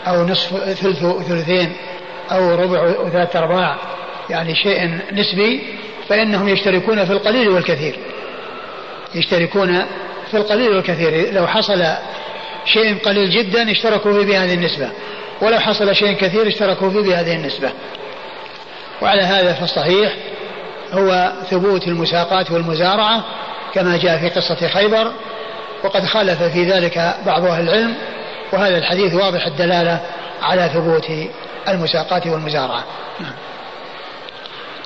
أو 0.08 0.26
نصف 0.26 0.56
ثلث 0.58 1.06
ثلثين 1.28 1.74
أو 2.32 2.56
ربع 2.56 2.84
وثلاث 2.84 3.36
أرباع 3.36 3.78
يعني 4.30 4.56
شيء 4.56 5.00
نسبي 5.12 5.64
فإنهم 6.10 6.50
يشتركون 6.50 7.06
في 7.06 7.12
القليل 7.12 7.50
والكثير. 7.50 8.00
يشتركون 9.16 9.86
في 10.32 10.38
القليل 10.38 10.70
والكثير. 10.70 11.34
لو 11.34 11.48
حصل 11.48 11.84
شيء 12.66 12.98
قليل 12.98 13.30
جدا 13.30 13.72
اشتركوا 13.72 14.14
فيه 14.14 14.26
بهذه 14.26 14.54
النسبة 14.54 14.90
ولو 15.42 15.60
حصل 15.60 15.96
شيء 15.96 16.14
كثير 16.14 16.48
اشتركوا 16.48 16.90
فيه 16.90 17.02
بهذه 17.02 17.36
النسبة. 17.36 17.72
وعلى 19.02 19.22
هذا 19.22 19.54
فالصحيح 19.54 20.14
هو 20.94 21.32
ثبوت 21.50 21.88
المساقات 21.88 22.52
والمزارعة 22.52 23.24
كما 23.74 23.98
جاء 23.98 24.18
في 24.18 24.30
قصة 24.30 24.68
خيبر 24.68 25.12
وقد 25.84 26.06
خالف 26.06 26.44
في 26.44 26.64
ذلك 26.64 27.16
بعض 27.26 27.46
أهل 27.46 27.70
العلم 27.70 27.96
وهذا 28.54 28.78
الحديث 28.78 29.14
واضح 29.14 29.46
الدلالة 29.46 30.00
على 30.42 30.70
ثبوت 30.74 31.12
المساقات 31.72 32.28
والمزارعة. 32.28 32.84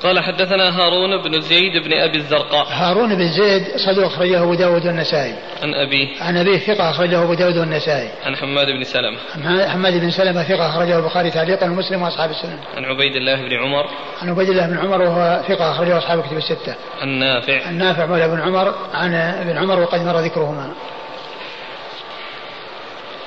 قال 0.02 0.20
حدثنا 0.20 0.78
هارون 0.78 1.22
بن 1.22 1.40
زيد 1.40 1.82
بن 1.84 1.92
أبي 1.92 2.18
الزرقاء. 2.18 2.66
هارون 2.70 3.14
بن 3.14 3.28
زيد 3.28 3.76
صدوق 3.76 4.06
أخرجه 4.06 4.42
أبو 4.42 4.54
داود 4.54 4.86
والنسائي. 4.86 5.34
عن 5.62 5.74
أبيه 5.74 6.22
عن 6.22 6.36
أبيه 6.36 6.58
ثقة 6.58 6.90
أخرجه 6.90 7.22
أبو 7.22 7.34
داود 7.34 7.56
والنسائي. 7.56 8.10
عن 8.24 8.36
حماد 8.36 8.66
بن 8.66 8.84
سلمة. 8.84 9.18
حماد 9.68 10.00
بن 10.00 10.10
سلمة 10.10 10.42
ثقة 10.42 10.68
أخرجه 10.68 10.98
البخاري 10.98 11.30
تعليقا 11.30 11.66
ومسلم 11.66 12.02
وأصحاب 12.02 12.30
السنن. 12.30 12.58
عن 12.76 12.84
عبيد 12.84 13.16
الله 13.16 13.36
بن 13.36 13.52
عمر. 13.52 13.86
عن 14.22 14.30
عبيد 14.30 14.48
الله 14.48 14.66
بن 14.66 14.78
عمر 14.78 15.02
وهو 15.02 15.42
ثقة 15.48 15.70
أخرجه 15.70 15.98
أصحاب 15.98 16.18
الكتب 16.18 16.36
الستة. 16.36 16.74
عن 17.00 17.08
نافع. 17.08 17.66
عن 17.66 17.78
نافع 17.78 18.06
مولى 18.06 18.28
بن 18.28 18.40
عمر 18.40 18.74
عن 18.94 19.14
ابن 19.14 19.58
عمر 19.58 19.80
وقد 19.80 20.00
مر 20.00 20.18
ذكرهما. 20.18 20.72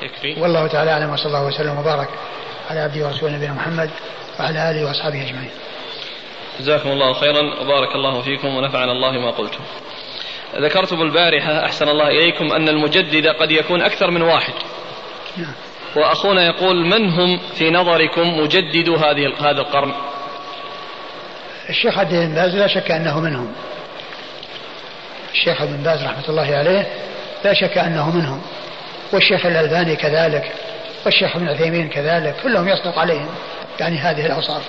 يكفي. 0.01 0.41
والله 0.41 0.67
تعالى 0.67 0.91
أعلم 0.91 1.13
وصلى 1.13 1.27
الله 1.27 1.45
وسلم 1.45 1.79
وبارك. 1.79 2.09
على 2.69 2.79
عبده 2.79 3.07
ورسوله 3.07 3.31
نبينا 3.31 3.53
محمد 3.53 3.89
وعلى 4.39 4.71
آله 4.71 4.85
وأصحابه 4.85 5.21
أجمعين. 5.21 5.49
جزاكم 6.59 6.89
الله 6.89 7.13
خيرا 7.13 7.61
وبارك 7.61 7.95
الله 7.95 8.21
فيكم 8.21 8.47
ونفعنا 8.47 8.91
الله 8.91 9.11
ما 9.11 9.31
قلتم. 9.31 9.59
ذكرتم 10.55 11.01
البارحة 11.01 11.65
أحسن 11.65 11.89
الله 11.89 12.07
إليكم 12.07 12.53
أن 12.53 12.69
المجدد 12.69 13.27
قد 13.27 13.51
يكون 13.51 13.81
أكثر 13.81 14.11
من 14.11 14.21
واحد. 14.21 14.53
نعم. 15.37 15.53
وأخونا 15.95 16.47
يقول 16.47 16.85
من 16.85 17.09
هم 17.09 17.39
في 17.55 17.71
نظركم 17.71 18.39
مجدد 18.39 18.89
هذه 18.89 19.33
هذا 19.39 19.61
القرن؟ 19.61 19.93
الشيخ 21.69 21.97
عبد 21.97 22.13
بن 22.13 22.35
باز 22.35 22.55
لا 22.55 22.67
شك 22.67 22.91
أنه 22.91 23.19
منهم. 23.19 23.53
الشيخ 25.33 25.61
ابن 25.61 25.77
باز 25.83 26.03
رحمة 26.03 26.29
الله 26.29 26.55
عليه 26.55 26.87
لا 27.45 27.53
شك 27.53 27.77
أنه 27.77 28.09
منهم. 28.09 28.41
والشيخ 29.13 29.45
الألباني 29.45 29.95
كذلك. 29.95 30.51
والشيخ 31.05 31.35
ابن 31.35 31.47
عثيمين 31.49 31.89
كذلك 31.89 32.35
كلهم 32.43 32.67
يصدق 32.67 32.99
عليهم. 32.99 33.35
يعني 33.79 33.97
هذه 33.97 34.25
الأوصاف. 34.25 34.63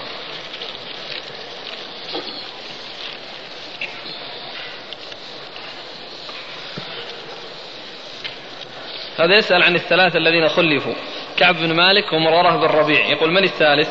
هذا 9.19 9.39
يسأل 9.39 9.63
عن 9.63 9.75
الثلاثة 9.75 10.19
الذين 10.19 10.49
خلفوا 10.49 10.95
كعب 11.37 11.57
بن 11.57 11.73
مالك 11.73 12.13
ومرارة 12.13 12.57
بن 12.57 12.65
ربيع. 12.65 13.07
يقول 13.07 13.31
من 13.31 13.45
الثالث؟ 13.45 13.89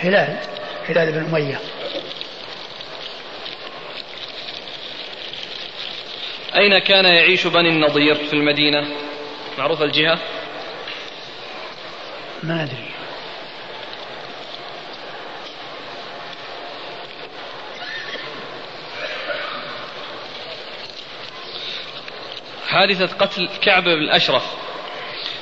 هلال 0.00 0.36
هلال 0.88 1.12
بن 1.12 1.24
أمية. 1.24 1.60
أين 6.56 6.78
كان 6.78 7.04
يعيش 7.04 7.46
بني 7.46 7.68
النضير 7.68 8.14
في 8.14 8.32
المدينة؟ 8.32 8.86
معروف 9.58 9.82
الجهة؟ 9.82 10.18
ما 12.46 12.62
أدري. 12.62 12.90
حادثة 22.68 23.06
قتل 23.06 23.48
كعب 23.62 23.84
بن 23.84 23.90
الأشرف 23.90 24.42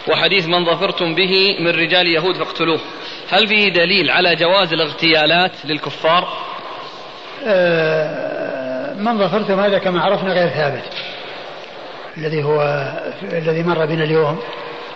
وحديث 0.09 0.47
من 0.47 0.65
ظفرتم 0.65 1.15
به 1.15 1.57
من 1.61 1.71
رجال 1.71 2.07
يهود 2.07 2.37
فاقتلوه. 2.37 2.81
هل 3.31 3.49
فيه 3.49 3.69
دليل 3.69 4.11
على 4.11 4.37
جواز 4.37 4.73
الاغتيالات 4.73 5.53
للكفار؟ 5.65 6.29
آه، 7.47 8.95
من 8.95 9.19
ظفرتم 9.19 9.61
هذا 9.61 9.79
كما 9.79 10.01
عرفنا 10.01 10.33
غير 10.33 10.49
ثابت 10.49 10.85
الذي 12.17 12.45
هو 12.45 12.63
الذي 13.23 13.63
مر 13.63 13.87
بنا 13.87 14.05
اليوم. 14.05 14.43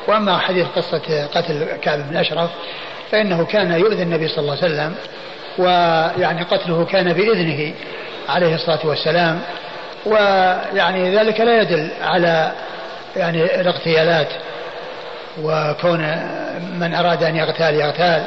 وأما 0.09 0.39
حديث 0.39 0.67
قصة 0.77 1.27
قتل 1.35 1.67
كعب 1.83 2.09
بن 2.11 2.17
أشرف 2.17 2.51
فإنه 3.11 3.45
كان 3.45 3.73
يؤذي 3.73 4.03
النبي 4.03 4.29
صلى 4.29 4.39
الله 4.39 4.57
عليه 4.63 4.65
وسلم 4.65 4.95
ويعني 5.59 6.43
قتله 6.43 6.85
كان 6.85 7.13
بإذنه 7.13 7.75
عليه 8.29 8.55
الصلاة 8.55 8.79
والسلام 8.85 9.41
ويعني 10.07 11.17
ذلك 11.17 11.41
لا 11.41 11.63
يدل 11.63 11.89
على 12.03 12.53
يعني 13.17 13.61
الاغتيالات 13.61 14.29
وكون 15.43 16.01
من 16.81 16.95
أراد 16.95 17.23
أن 17.23 17.37
يغتال 17.37 17.75
يغتال 17.75 18.25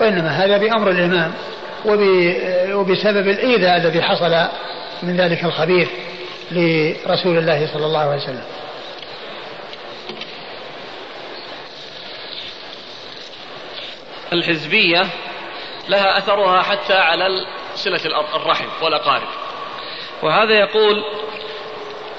وإنما 0.00 0.28
هذا 0.28 0.56
بأمر 0.58 0.90
الإمام 0.90 1.32
وبسبب 2.72 3.28
الإيذاء 3.28 3.76
الذي 3.76 4.02
حصل 4.02 4.46
من 5.02 5.16
ذلك 5.16 5.44
الخبيث 5.44 5.88
لرسول 6.50 7.38
الله 7.38 7.68
صلى 7.72 7.86
الله 7.86 8.00
عليه 8.00 8.22
وسلم. 8.22 8.42
الحزبية 14.32 15.06
لها 15.88 16.18
أثرها 16.18 16.62
حتى 16.62 16.94
على 16.94 17.26
صلة 17.74 18.00
الرحم 18.36 18.66
والأقارب. 18.82 19.28
وهذا 20.22 20.54
يقول 20.54 21.04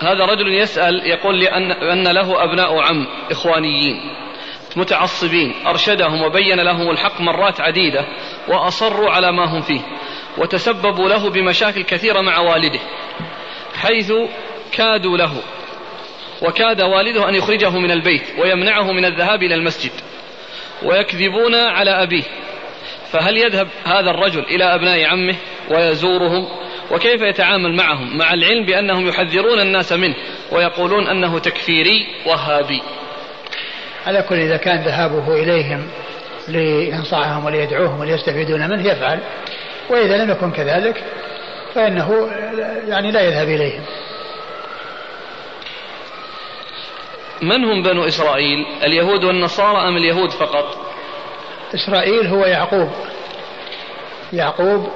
هذا 0.01 0.25
رجل 0.25 0.53
يسأل 0.53 1.01
يقول 1.05 1.39
لأن 1.39 1.71
أن 1.71 2.07
له 2.07 2.43
أبناء 2.43 2.79
عم 2.79 3.07
إخوانيين 3.31 4.15
متعصبين 4.75 5.53
أرشدهم 5.67 6.21
وبين 6.21 6.59
لهم 6.59 6.89
الحق 6.91 7.21
مرات 7.21 7.61
عديدة 7.61 8.05
وأصروا 8.47 9.09
على 9.09 9.31
ما 9.31 9.45
هم 9.45 9.61
فيه 9.61 9.81
وتسببوا 10.37 11.09
له 11.09 11.29
بمشاكل 11.29 11.83
كثيرة 11.83 12.21
مع 12.21 12.39
والده 12.39 12.79
حيث 13.75 14.13
كادوا 14.71 15.17
له 15.17 15.33
وكاد 16.41 16.81
والده 16.81 17.29
أن 17.29 17.35
يخرجه 17.35 17.69
من 17.69 17.91
البيت 17.91 18.39
ويمنعه 18.39 18.91
من 18.91 19.05
الذهاب 19.05 19.43
إلى 19.43 19.55
المسجد. 19.55 19.91
ويكذبون 20.83 21.55
على 21.55 21.91
أبيه. 22.03 22.23
فهل 23.11 23.37
يذهب 23.37 23.67
هذا 23.85 24.11
الرجل 24.11 24.39
إلى 24.39 24.63
أبناء 24.63 25.05
عمه 25.05 25.35
ويزورهم؟ 25.69 26.47
وكيف 26.91 27.21
يتعامل 27.21 27.73
معهم؟ 27.73 28.17
مع 28.17 28.33
العلم 28.33 28.65
بأنهم 28.65 29.07
يحذرون 29.07 29.59
الناس 29.59 29.93
منه 29.93 30.15
ويقولون 30.51 31.07
أنه 31.07 31.39
تكفيري 31.39 32.07
وهابي. 32.25 32.81
على 34.07 34.21
كل 34.21 34.35
إذا 34.35 34.57
كان 34.57 34.83
ذهابه 34.83 35.33
إليهم 35.33 35.87
لينصحهم 36.47 37.45
وليدعوهم 37.45 37.99
وليستفيدون 37.99 38.69
منه 38.69 38.87
يفعل. 38.91 39.19
وإذا 39.89 40.17
لم 40.17 40.31
يكن 40.31 40.51
كذلك 40.51 41.03
فإنه 41.75 42.29
يعني 42.87 43.11
لا 43.11 43.21
يذهب 43.21 43.47
إليهم. 43.47 43.83
من 47.41 47.65
هم 47.65 47.83
بنو 47.83 48.07
إسرائيل؟ 48.07 48.65
اليهود 48.83 49.23
والنصارى 49.23 49.87
أم 49.87 49.97
اليهود 49.97 50.31
فقط؟ 50.31 50.77
إسرائيل 51.75 52.27
هو 52.27 52.45
يعقوب. 52.45 52.89
يعقوب 54.33 54.89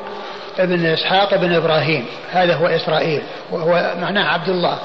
ابن 0.60 0.86
إسحاق 0.86 1.34
ابن 1.34 1.54
إبراهيم. 1.54 2.06
هذا 2.32 2.56
هو 2.56 2.68
إسرائيل 2.68 3.22
وهو 3.52 3.94
معناه 4.02 4.34
عبد 4.34 4.50
الله. 4.50 4.80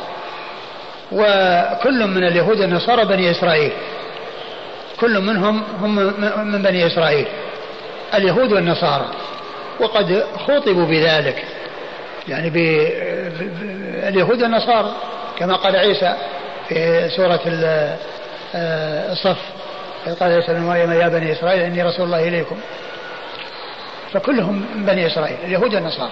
وكل 1.13 2.07
من 2.07 2.25
اليهود 2.25 2.61
والنصارى 2.61 3.05
بني 3.05 3.31
إسرائيل. 3.31 3.73
كل 5.01 5.21
منهم 5.21 5.63
هم 5.81 5.95
من 6.53 6.63
بني 6.63 6.87
إسرائيل. 6.87 7.27
اليهود 8.15 8.53
والنصارى. 8.53 9.07
وقد 9.81 10.25
خوطبوا 10.47 10.87
بذلك. 10.87 11.45
يعني 12.29 12.51
باليهود 12.51 14.43
والنصارى 14.43 14.93
كما 15.39 15.57
قال 15.57 15.77
عيسى 15.77 16.15
في 16.69 17.09
سورة 17.17 17.41
آه، 18.55 19.13
الصف. 19.13 19.39
قال 20.21 20.33
عيسى 20.33 20.55
بن 20.55 20.61
مريم 20.61 20.93
يا 20.93 21.09
بني 21.09 21.33
إسرائيل 21.33 21.63
إني 21.63 21.83
رسول 21.83 22.07
الله 22.07 22.29
إليكم. 22.29 22.57
فكلهم 24.13 24.67
من 24.75 24.87
بني 24.87 25.07
إسرائيل 25.07 25.37
اليهود 25.45 25.75
والنصارى. 25.75 26.11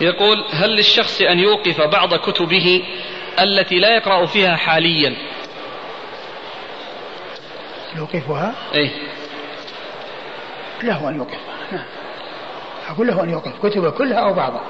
يقول 0.00 0.44
هل 0.52 0.70
للشخص 0.70 1.20
أن 1.20 1.38
يوقف 1.38 1.80
بعض 1.80 2.14
كتبه 2.14 2.82
التي 3.40 3.78
لا 3.78 3.96
يقرأ 3.96 4.26
فيها 4.26 4.56
حاليا؟ 4.56 5.16
يوقفها؟ 7.96 8.54
إيه. 8.74 8.90
له 10.82 11.08
أن 11.08 11.16
يوقفها 11.16 11.38
نعم. 11.72 11.84
أقول 12.88 13.06
له 13.06 13.22
أن 13.22 13.30
يوقف 13.30 13.66
كتبه 13.66 13.90
كلها 13.90 14.18
أو 14.18 14.34
بعضها. 14.34 14.64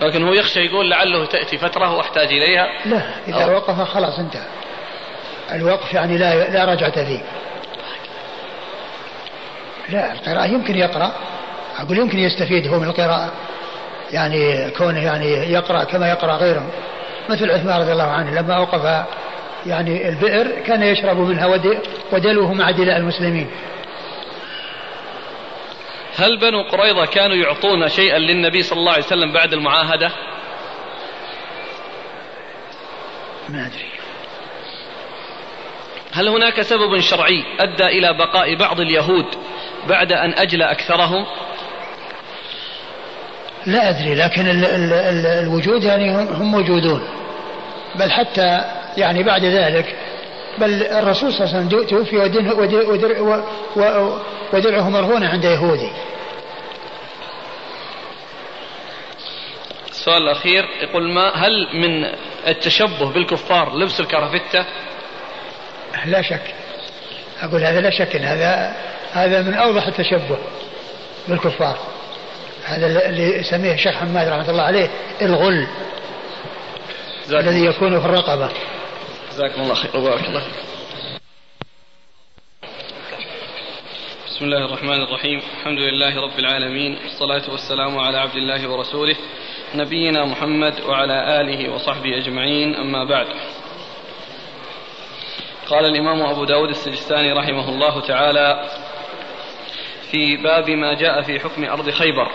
لكن 0.00 0.24
هو 0.26 0.32
يخشى 0.32 0.60
يقول 0.60 0.90
لعله 0.90 1.26
تأتي 1.26 1.58
فترة 1.58 1.96
وأحتاج 1.96 2.26
إليها. 2.26 2.68
لا 2.86 3.02
إذا 3.28 3.44
أو. 3.44 3.54
وقف 3.54 3.80
خلاص 3.80 4.18
انتهى. 4.18 4.46
الوقف 5.52 5.94
يعني 5.94 6.18
لا 6.18 6.50
لا 6.50 6.64
رجعة 6.64 7.04
فيه. 7.04 7.20
لا 9.88 10.12
القراءة 10.12 10.46
يمكن 10.46 10.76
يقرأ. 10.76 11.12
أقول 11.78 11.98
يمكن 11.98 12.18
يستفيد 12.18 12.68
هو 12.68 12.78
من 12.78 12.88
القراءة. 12.88 13.32
يعني 14.12 14.70
كونه 14.70 15.04
يعني 15.04 15.52
يقرأ 15.52 15.84
كما 15.84 16.08
يقرأ 16.08 16.36
غيره. 16.36 16.66
مثل 17.28 17.50
عثمان 17.50 17.80
رضي 17.80 17.92
الله 17.92 18.10
عنه 18.10 18.40
لما 18.40 18.54
أوقف 18.54 19.04
يعني 19.66 20.08
البئر 20.08 20.60
كان 20.60 20.82
يشرب 20.82 21.18
منها 21.18 21.46
ودلوه 22.12 22.52
مع 22.52 22.70
دلاء 22.70 22.96
المسلمين. 22.96 23.50
هل 26.20 26.36
بنو 26.36 26.62
قريظة 26.62 27.06
كانوا 27.06 27.36
يعطون 27.36 27.88
شيئا 27.88 28.18
للنبي 28.18 28.62
صلى 28.62 28.78
الله 28.78 28.92
عليه 28.92 29.04
وسلم 29.04 29.32
بعد 29.32 29.52
المعاهدة؟ 29.52 30.10
ما 33.48 33.66
أدري. 33.66 33.90
هل 36.12 36.28
هناك 36.28 36.62
سبب 36.62 37.00
شرعي 37.00 37.44
أدى 37.60 37.86
إلى 37.86 38.12
بقاء 38.12 38.54
بعض 38.54 38.80
اليهود 38.80 39.26
بعد 39.88 40.12
أن 40.12 40.34
أجلى 40.34 40.70
أكثره 40.70 41.26
لا 43.66 43.90
أدري 43.90 44.14
لكن 44.14 44.48
ال 44.48 44.64
ال 44.64 44.92
ال 44.92 45.26
الوجود 45.26 45.84
يعني 45.84 46.10
هم 46.16 46.52
موجودون. 46.52 47.08
بل 47.94 48.10
حتى 48.10 48.64
يعني 48.96 49.22
بعد 49.22 49.44
ذلك 49.44 49.96
بل 50.58 50.82
الرسول 50.82 51.32
صلى 51.32 51.44
الله 51.44 51.56
عليه 51.56 51.66
وسلم 51.66 51.86
توفي 51.86 52.16
ودرعه 54.52 54.90
مرهونة 54.90 55.28
عند 55.28 55.44
يهودي. 55.44 55.90
السؤال 59.90 60.22
الأخير 60.22 60.64
يقول 60.82 61.12
ما 61.12 61.32
هل 61.34 61.68
من 61.74 62.04
التشبه 62.48 63.10
بالكفار 63.10 63.76
لبس 63.76 64.00
الكرافتة؟ 64.00 64.64
لا 66.04 66.22
شك. 66.22 66.54
أقول 67.42 67.64
هذا 67.64 67.80
لا 67.80 67.90
شك 67.90 68.16
هذا 68.16 68.76
هذا 69.12 69.42
من 69.42 69.54
أوضح 69.54 69.86
التشبه 69.86 70.38
بالكفار. 71.28 71.78
هذا 72.64 73.08
اللي 73.08 73.38
يسميه 73.38 73.74
الشيخ 73.74 73.96
حماد 73.96 74.28
رحمة 74.28 74.50
الله 74.50 74.62
عليه 74.62 74.90
الغل 75.22 75.66
الذي 77.30 77.64
يكون 77.64 78.00
في 78.00 78.06
الرقبة. 78.06 78.48
جزاكم 79.30 79.62
الله 79.62 79.74
خير 79.74 79.96
وبارك 79.96 80.24
الله 80.28 80.42
بسم 84.26 84.44
الله 84.44 84.64
الرحمن 84.64 85.02
الرحيم. 85.02 85.42
الحمد 85.60 85.78
لله 85.78 86.20
رب 86.20 86.38
العالمين. 86.38 86.98
والصلاة 87.02 87.50
والسلام 87.50 87.98
على 87.98 88.18
عبد 88.18 88.36
الله 88.36 88.68
ورسوله 88.68 89.16
نبينا 89.74 90.24
محمد 90.24 90.80
وعلى 90.80 91.40
آله 91.40 91.72
وصحبه 91.74 92.18
أجمعين 92.18 92.74
أما 92.74 93.04
بعد. 93.04 93.26
قال 95.68 95.84
الإمام 95.84 96.22
أبو 96.22 96.44
داود 96.44 96.68
السجستاني 96.68 97.32
رحمه 97.32 97.68
الله 97.68 98.00
تعالى 98.00 98.68
في 100.10 100.36
باب 100.36 100.70
ما 100.70 100.94
جاء 100.94 101.22
في 101.22 101.40
حكم 101.40 101.64
أرض 101.64 101.90
خيبر. 101.90 102.32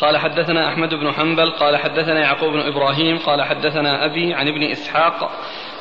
قال 0.00 0.18
حدثنا 0.18 0.68
أحمد 0.68 0.94
بن 0.94 1.12
حنبل 1.12 1.50
قال 1.50 1.76
حدثنا 1.76 2.20
يعقوب 2.20 2.52
بن 2.52 2.60
إبراهيم 2.60 3.18
قال 3.18 3.42
حدثنا 3.42 4.04
أبي 4.04 4.34
عن 4.34 4.48
ابن 4.48 4.62
إسحاق 4.62 5.30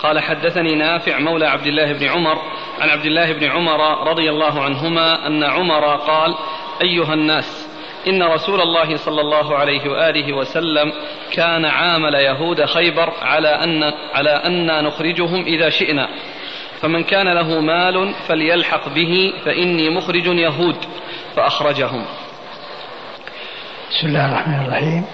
قال 0.02 0.20
حدثني 0.20 0.76
نافع 0.76 1.20
مولى 1.20 1.46
عبد 1.46 1.68
الله 1.68 1.94
بن 1.94 2.08
عمر 2.08 2.38
عن 2.80 2.90
عبد 2.90 3.06
الله 3.06 3.34
بن 3.34 3.44
عمر 3.44 4.08
رضي 4.08 4.30
الله 4.30 4.64
عنهما 4.64 5.28
أن 5.28 5.44
عمر 5.44 5.96
قال 5.96 6.36
أيها 6.82 7.14
الناس 7.14 7.70
إن 8.08 8.24
رسول 8.24 8.62
الله 8.62 8.96
صلى 8.96 9.22
الله 9.22 9.56
عليه 9.56 9.90
وآله 9.90 10.34
وسلم 10.34 10.94
كان 11.32 11.66
عامل 11.66 12.14
يهود 12.14 12.66
خيبر 12.66 13.14
على 13.22 13.48
أن 13.48 13.94
على 14.14 14.30
أن 14.30 14.84
نخرجهم 14.84 15.46
إذا 15.46 15.70
شئنا. 15.70 16.10
فمن 16.82 17.04
كان 17.04 17.28
له 17.28 17.60
مال 17.60 18.14
فليلحق 18.28 18.90
به 18.90 19.34
فإني 19.46 19.90
مخرج 19.90 20.26
يهود 20.26 20.78
فأخرجهم. 21.36 22.06
بسم 23.95 24.07
الله 24.07 24.26
الرحمن 24.26 24.65
الرحيم. 24.65 25.05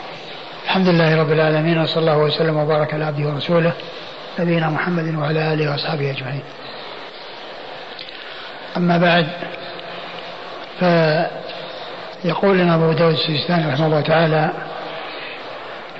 الحمد 0.63 0.87
لله 0.87 1.21
رب 1.21 1.31
العالمين 1.31 1.77
وصلى 1.81 2.01
الله 2.01 2.17
وسلم 2.17 2.57
وبارك 2.57 2.93
على 2.93 3.05
عبده 3.05 3.27
ورسوله 3.27 3.71
نبينا 4.39 4.69
محمد 4.69 5.15
وعلى 5.15 5.53
آله 5.53 5.71
وأصحابه 5.71 6.11
أجمعين. 6.11 6.41
أما 8.77 8.97
بعد 8.97 9.27
فيقول 10.79 12.57
لنا 12.57 12.75
أبو 12.75 12.91
داود 12.91 13.13
السجستاني 13.13 13.73
رحمه 13.73 13.85
الله 13.85 14.01
تعالى 14.01 14.51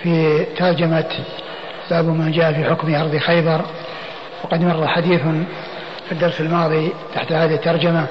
في 0.03 0.45
ترجمة 0.57 1.09
باب 1.91 2.05
من 2.05 2.31
جاء 2.31 2.53
في 2.53 2.63
حكم 2.65 2.95
أرض 2.95 3.17
خيبر 3.17 3.61
وقد 4.43 4.61
مر 4.61 4.87
حديث 4.87 5.21
في 6.05 6.11
الدرس 6.11 6.41
الماضي 6.41 6.93
تحت 7.15 7.31
هذه 7.31 7.53
الترجمة 7.55 8.05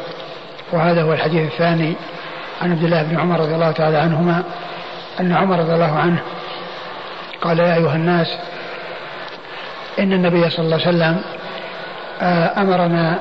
وهذا 0.73 1.03
هو 1.03 1.13
الحديث 1.13 1.53
الثاني 1.53 1.95
عن 2.61 2.73
عبد 2.73 2.85
الله 2.85 3.03
بن 3.03 3.21
عمر 3.21 3.41
رضي 3.41 3.55
الله 3.55 3.71
تعالى 3.73 3.99
عنهما 3.99 4.43
أن 5.21 5.33
عمر 5.33 5.59
رضي 5.59 5.75
الله 5.75 5.99
عنه 5.99 6.23
قال 7.41 7.59
يا 7.59 7.75
أيها 7.75 7.97
الناس 7.97 8.39
إن 9.99 10.13
النبي 10.13 10.51
صلى 10.51 10.65
الله 10.65 10.87
عليه 10.87 10.89
وسلم 10.89 11.23
آه، 12.23 12.61
أمرنا 12.63 13.19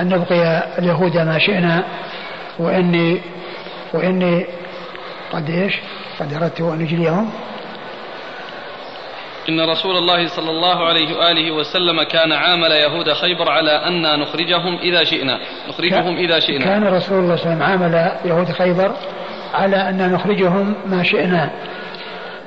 أن 0.00 0.08
نبقي 0.08 0.62
اليهود 0.78 1.16
ما 1.16 1.38
شئنا 1.38 1.84
وإني 2.58 3.20
وإني 3.92 4.46
قد 5.32 5.50
إيش؟ 5.50 5.74
قد 6.20 6.34
أردت 6.34 6.60
أن 6.60 6.80
أجليهم. 6.80 7.30
إن 9.48 9.60
رسول 9.60 9.96
الله 9.96 10.28
صلى 10.28 10.50
الله 10.50 10.86
عليه 10.86 11.16
وآله 11.16 11.50
وسلم 11.50 12.02
كان 12.02 12.32
عامل 12.32 12.70
يهود 12.70 13.12
خيبر 13.12 13.50
على 13.50 13.70
أن 13.70 14.20
نخرجهم 14.20 14.78
إذا 14.78 15.04
شئنا. 15.04 15.38
نخرجهم 15.68 16.16
إذا 16.16 16.40
شئنا. 16.40 16.64
كان 16.64 16.84
رسول 16.84 17.18
الله 17.18 17.36
صلى 17.36 17.52
الله 17.52 17.64
عليه 17.64 17.76
وسلم 17.76 17.92
عامل 17.92 18.10
يهود 18.24 18.50
خيبر 18.50 18.92
على 19.54 19.76
أن 19.76 20.12
نخرجهم 20.12 20.74
ما 20.86 21.02
شئنا. 21.02 21.50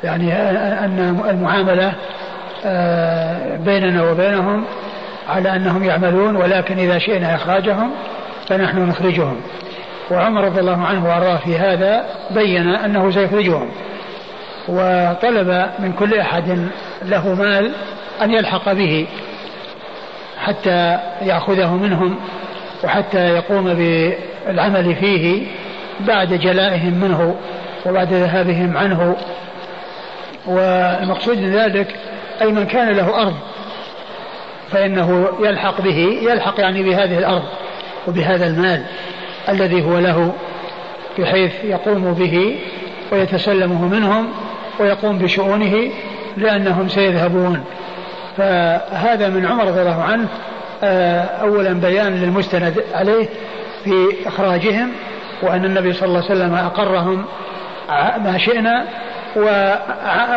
يعني 0.03 0.33
أن 0.33 1.23
المعاملة 1.29 1.93
آه، 2.65 3.57
بيننا 3.57 4.11
وبينهم 4.11 4.65
على 5.29 5.55
أنهم 5.55 5.83
يعملون 5.83 6.35
ولكن 6.35 6.79
إذا 6.79 6.97
شئنا 6.97 7.35
إخراجهم 7.35 7.91
فنحن 8.47 8.89
نخرجهم. 8.89 9.41
وعمر 10.11 10.43
رضي 10.43 10.59
الله 10.59 10.85
عنه 10.85 11.09
وأرضاه 11.09 11.37
في 11.37 11.57
هذا 11.57 12.05
بين 12.31 12.67
أنه 12.67 13.11
سيخرجهم. 13.11 13.69
وطلب 14.67 15.69
من 15.79 15.93
كل 15.99 16.13
أحد 16.13 16.67
له 17.05 17.33
مال 17.33 17.71
أن 18.21 18.33
يلحق 18.33 18.73
به 18.73 19.07
حتى 20.39 20.99
يأخذه 21.21 21.75
منهم 21.75 22.19
وحتى 22.83 23.29
يقوم 23.29 23.73
بالعمل 23.73 24.95
فيه 24.95 25.47
بعد 25.99 26.33
جلائهم 26.33 26.93
منه 26.93 27.35
وبعد 27.85 28.13
ذهابهم 28.13 28.77
عنه. 28.77 29.15
والمقصود 30.45 31.37
ذلك 31.37 31.95
أي 32.41 32.51
من 32.51 32.65
كان 32.65 32.89
له 32.89 33.21
أرض 33.21 33.35
فإنه 34.71 35.29
يلحق 35.39 35.81
به 35.81 36.19
يلحق 36.21 36.59
يعني 36.59 36.83
بهذه 36.83 37.17
الأرض 37.17 37.43
وبهذا 38.07 38.47
المال 38.47 38.83
الذي 39.49 39.83
هو 39.83 39.99
له 39.99 40.33
بحيث 41.19 41.51
يقوم 41.63 42.13
به 42.13 42.59
ويتسلمه 43.11 43.87
منهم 43.87 44.29
ويقوم 44.79 45.17
بشؤونه 45.17 45.91
لأنهم 46.37 46.89
سيذهبون. 46.89 47.63
فهذا 48.37 49.29
من 49.29 49.45
عمر 49.45 49.67
رضي 49.67 49.81
الله 49.81 50.03
عنه 50.03 50.27
آه، 50.83 51.21
أولا 51.21 51.73
بيان 51.73 52.15
للمستند 52.15 52.83
عليه 52.93 53.25
في 53.83 54.27
إخراجهم 54.27 54.91
وأن 55.41 55.65
النبي 55.65 55.93
صلى 55.93 56.07
الله 56.07 56.23
عليه 56.29 56.31
وسلم 56.31 56.53
أقرهم 56.55 57.25
ما 58.23 58.37
شئنا 58.37 58.85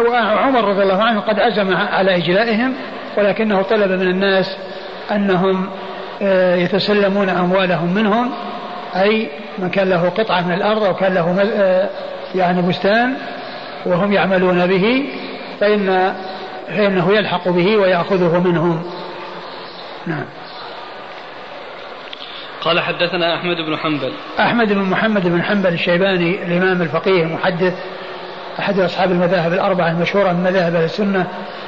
وعمر 0.08 0.64
رضي 0.64 0.82
الله 0.82 1.02
عنه 1.02 1.20
قد 1.20 1.40
عزم 1.40 1.76
على 1.76 2.16
إجلائهم 2.16 2.74
ولكنه 3.16 3.62
طلب 3.62 3.90
من 3.90 4.08
الناس 4.08 4.56
أنهم 5.10 5.68
آه، 6.22 6.56
يتسلمون 6.56 7.28
أموالهم 7.28 7.94
منهم 7.94 8.30
أي 8.96 9.28
من 9.58 9.70
كان 9.70 9.88
له 9.88 10.08
قطعة 10.08 10.40
من 10.40 10.54
الأرض 10.54 10.84
أو 10.84 10.94
كان 10.94 11.14
له 11.14 11.36
آه، 11.56 11.88
يعني 12.34 12.62
بستان 12.62 13.14
وهم 13.86 14.12
يعملون 14.12 14.66
به 14.66 15.04
فإن 15.60 16.14
فإنه 16.68 17.12
يلحق 17.12 17.48
به 17.48 17.76
ويأخذه 17.76 18.40
منهم. 18.40 18.82
نعم. 20.06 20.24
قال 22.60 22.80
حدثنا 22.80 23.34
أحمد 23.34 23.56
بن 23.56 23.76
حنبل. 23.76 24.12
أحمد 24.40 24.72
بن 24.72 24.82
محمد 24.82 25.28
بن 25.28 25.42
حنبل 25.42 25.72
الشيباني 25.72 26.42
الإمام 26.42 26.82
الفقيه 26.82 27.22
المحدث 27.22 27.74
أحد 28.58 28.78
أصحاب 28.78 29.10
المذاهب 29.10 29.52
الأربعة 29.52 29.90
المشهورة 29.90 30.32
من 30.32 30.42
مذاهب 30.42 30.76
السنة 30.76 31.26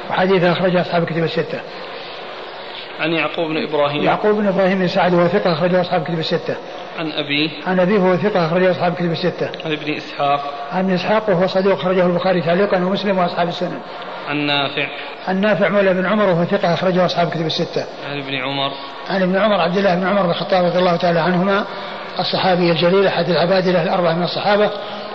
وحديث 0.09 0.43
أخرج 0.43 0.75
أصحاب 0.75 1.03
الكتب 1.03 1.23
الستة. 1.23 1.59
عن 2.99 3.11
يعقوب 3.11 3.47
بن 3.47 3.57
إبراهيم. 3.67 4.03
يعقوب 4.03 4.35
بن 4.35 4.47
إبراهيم 4.47 4.79
بن 4.79 4.87
سعد 4.87 5.13
وهو 5.13 5.27
ثقة 5.27 5.53
أخرجه 5.53 5.81
أصحاب 5.81 6.01
الكتب 6.01 6.19
الستة. 6.19 6.55
عن 6.99 7.11
أبيه 7.11 7.49
عن 7.67 7.79
أبيه 7.79 7.99
وهو 7.99 8.17
ثقة 8.17 8.45
أخرجه 8.45 8.71
أصحاب 8.71 8.91
الكتب 8.91 9.11
الستة. 9.11 9.49
عن 9.65 9.71
ابن 9.71 9.93
إسحاق. 9.93 10.53
عن 10.71 10.91
إسحاق 10.91 11.29
وهو 11.29 11.47
صديق 11.47 11.73
أخرجه 11.73 12.05
البخاري 12.05 12.41
تعليقا 12.41 12.77
ومسلم 12.77 13.17
وأصحاب 13.17 13.47
السنن 13.47 13.79
عن 14.29 14.37
نافع. 14.37 14.87
عن 15.27 15.41
نافع 15.41 15.69
مولى 15.69 15.93
بن 15.93 16.05
عمر 16.05 16.29
وهو 16.29 16.45
ثقة 16.45 16.73
أخرجه 16.73 17.05
أصحاب 17.05 17.27
الكتب 17.27 17.45
الستة. 17.45 17.85
عن 18.09 18.19
ابن 18.19 18.35
عمر. 18.35 18.71
عن 19.09 19.21
ابن 19.21 19.37
عمر 19.37 19.61
عبد 19.61 19.77
الله 19.77 19.95
بن 19.95 20.07
عمر 20.07 20.21
بن 20.21 20.29
الخطاب 20.29 20.65
رضي 20.65 20.79
الله 20.79 20.95
تعالى 20.95 21.19
عنهما 21.19 21.65
الصحابي 22.19 22.71
الجليل 22.71 23.07
أحد 23.07 23.29
العبادلة 23.29 23.83
الأربعة 23.83 24.13
من 24.13 24.23
الصحابة 24.23 24.69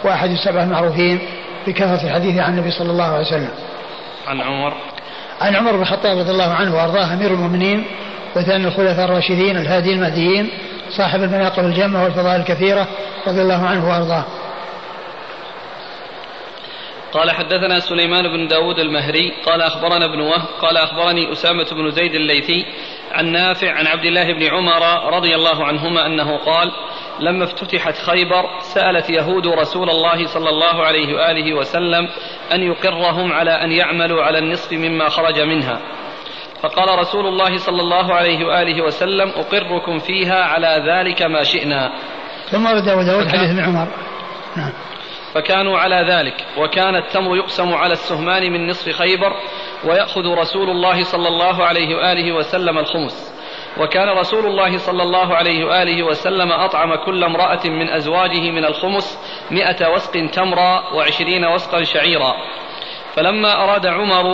وأحد 0.05 0.31
السبعة 0.31 0.63
المعروفين 0.63 1.19
بكثرة 1.67 2.05
الحديث 2.07 2.39
عن 2.39 2.53
النبي 2.53 2.71
صلى 2.71 2.91
الله 2.91 3.05
عليه 3.05 3.27
وسلم. 3.27 3.51
عن 4.27 4.41
عمر. 4.41 4.75
عن 5.41 5.57
عمر 5.57 5.73
بن 5.73 5.83
الخطاب 5.83 6.19
رضي 6.19 6.31
الله 6.31 6.53
عنه 6.53 6.77
وأرضاه 6.77 7.15
أمير 7.15 7.31
المؤمنين 7.31 7.85
وثاني 8.37 8.65
الخلفاء 8.65 9.05
الراشدين 9.05 9.57
الهادي 9.57 9.93
المهديين 9.93 10.51
صاحب 10.91 11.23
المناقب 11.23 11.65
الجمة 11.65 12.05
والفضائل 12.05 12.41
الكثيرة 12.41 12.89
رضي 13.27 13.43
الله 13.43 13.67
عنه 13.67 13.89
وأرضاه. 13.89 14.25
قال 17.13 17.31
حدثنا 17.31 17.81
سليمان 17.81 18.29
بن 18.29 18.49
داود 18.49 18.79
المهري 18.79 19.33
قال 19.47 19.63
أخبرنا 19.63 20.05
ابن 20.05 20.21
وهب 20.21 20.49
قال 20.61 20.77
أخبرني 20.77 21.33
أسامة 21.33 21.67
بن 21.73 21.91
زيد 21.91 22.15
الليثي 22.15 22.67
عن 23.13 23.27
نافع 23.27 23.73
عن 23.73 23.87
عبد 23.87 24.05
الله 24.05 24.33
بن 24.33 24.43
عمر 24.43 25.13
رضي 25.17 25.35
الله 25.35 25.65
عنهما 25.65 26.07
أنه 26.07 26.37
قال 26.37 26.73
لما 27.21 27.45
افتتحت 27.45 27.97
خيبر 27.97 28.45
سألت 28.61 29.11
يهود 29.11 29.47
رسول 29.47 29.91
الله 29.91 30.27
صلى 30.27 30.49
الله 30.49 30.83
عليه 30.83 31.15
وآله 31.15 31.55
وسلم 31.55 32.09
أن 32.53 32.63
يقرهم 32.63 33.33
على 33.33 33.51
أن 33.51 33.73
يعملوا 33.73 34.23
على 34.23 34.39
النصف 34.39 34.73
مما 34.73 35.09
خرج 35.09 35.41
منها. 35.41 35.81
فقال 36.63 36.99
رسول 36.99 37.27
الله 37.27 37.57
صلى 37.57 37.81
الله 37.81 38.15
عليه 38.15 38.45
وآله 38.45 38.83
وسلم 38.83 39.29
أقركم 39.29 39.99
فيها 39.99 40.45
على 40.45 40.85
ذلك 40.87 41.23
ما 41.23 41.43
شئنا. 41.43 41.93
ثم 42.51 42.67
ورد 42.67 42.89
أبو 42.89 43.03
داود 43.03 43.29
حديث 43.29 43.51
ابن 43.51 43.61
عمر. 43.61 43.89
نعم. 44.57 44.73
فكانوا 45.35 45.79
على 45.79 45.97
ذلك 45.97 46.47
وكان 46.59 46.97
التمر 46.97 47.37
يقسم 47.37 47.75
على 47.75 47.93
السهمان 47.93 48.53
من 48.53 48.67
نصف 48.67 48.97
خيبر 48.97 49.33
ويأخذ 49.85 50.27
رسول 50.27 50.71
الله 50.71 51.03
صلى 51.03 51.29
الله 51.29 51.65
عليه 51.65 51.97
وآله 51.97 52.33
وسلم 52.33 52.79
الخمس. 52.79 53.31
وكان 53.79 54.09
رسول 54.09 54.47
الله 54.47 54.79
صلى 54.79 55.03
الله 55.03 55.37
عليه 55.37 55.65
وآله 55.65 56.03
وسلم 56.03 56.53
أطعم 56.53 56.95
كل 56.95 57.25
امرأة 57.25 57.61
من 57.65 57.89
أزواجه 57.89 58.51
من 58.51 58.65
الخمس 58.65 59.19
مئة 59.51 59.89
وسق 59.89 60.31
تمرا 60.33 60.95
وعشرين 60.95 61.45
وسقا 61.45 61.83
شعيرا. 61.83 62.35
فلما 63.15 63.65
أراد 63.65 63.87
عمر 63.87 64.25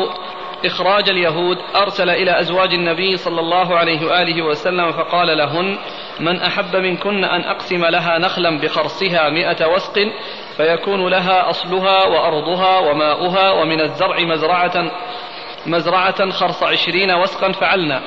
إخراج 0.65 1.09
اليهود 1.09 1.59
أرسل 1.77 2.11
إلى 2.11 2.41
أزواج 2.41 2.74
النبي 2.74 3.16
صلى 3.16 3.41
الله 3.41 3.77
عليه 3.77 4.07
وآله 4.07 4.43
وسلم 4.43 4.93
فقال 4.93 5.39
لهن 5.39 5.78
من 6.20 6.41
أحب 6.41 6.77
منكن 6.77 7.24
أن 7.24 7.41
أقسم 7.41 7.85
لها 7.85 8.19
نخلا 8.19 8.61
بخرصها 8.61 9.28
مئة 9.28 9.66
وسق 9.66 10.12
فيكون 10.57 11.09
لها 11.09 11.51
أصلها 11.51 12.07
وأرضها 12.07 12.78
وماؤها 12.78 13.51
ومن 13.51 13.81
الزرع 13.81 14.20
مزرعة 14.20 14.91
مزرعة 15.66 16.31
خرص 16.31 16.62
عشرين 16.62 17.11
وسقا 17.11 17.53
فعلنا 17.53 18.01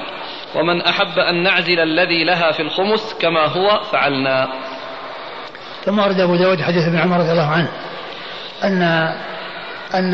ومن 0.55 0.81
أحب 0.81 1.19
أن 1.19 1.43
نعزل 1.43 1.79
الذي 1.79 2.23
لها 2.23 2.51
في 2.51 2.61
الخمس 2.61 3.15
كما 3.21 3.45
هو 3.45 3.83
فعلنا. 3.91 4.47
ثم 5.85 5.99
ورد 5.99 6.19
أبو 6.19 6.35
داود 6.35 6.61
حديث 6.61 6.87
ابن 6.87 6.97
عمر 6.97 7.17
رضي 7.19 7.31
الله 7.31 7.51
عنه 7.51 7.69
أن 8.63 8.81
أن 9.93 10.13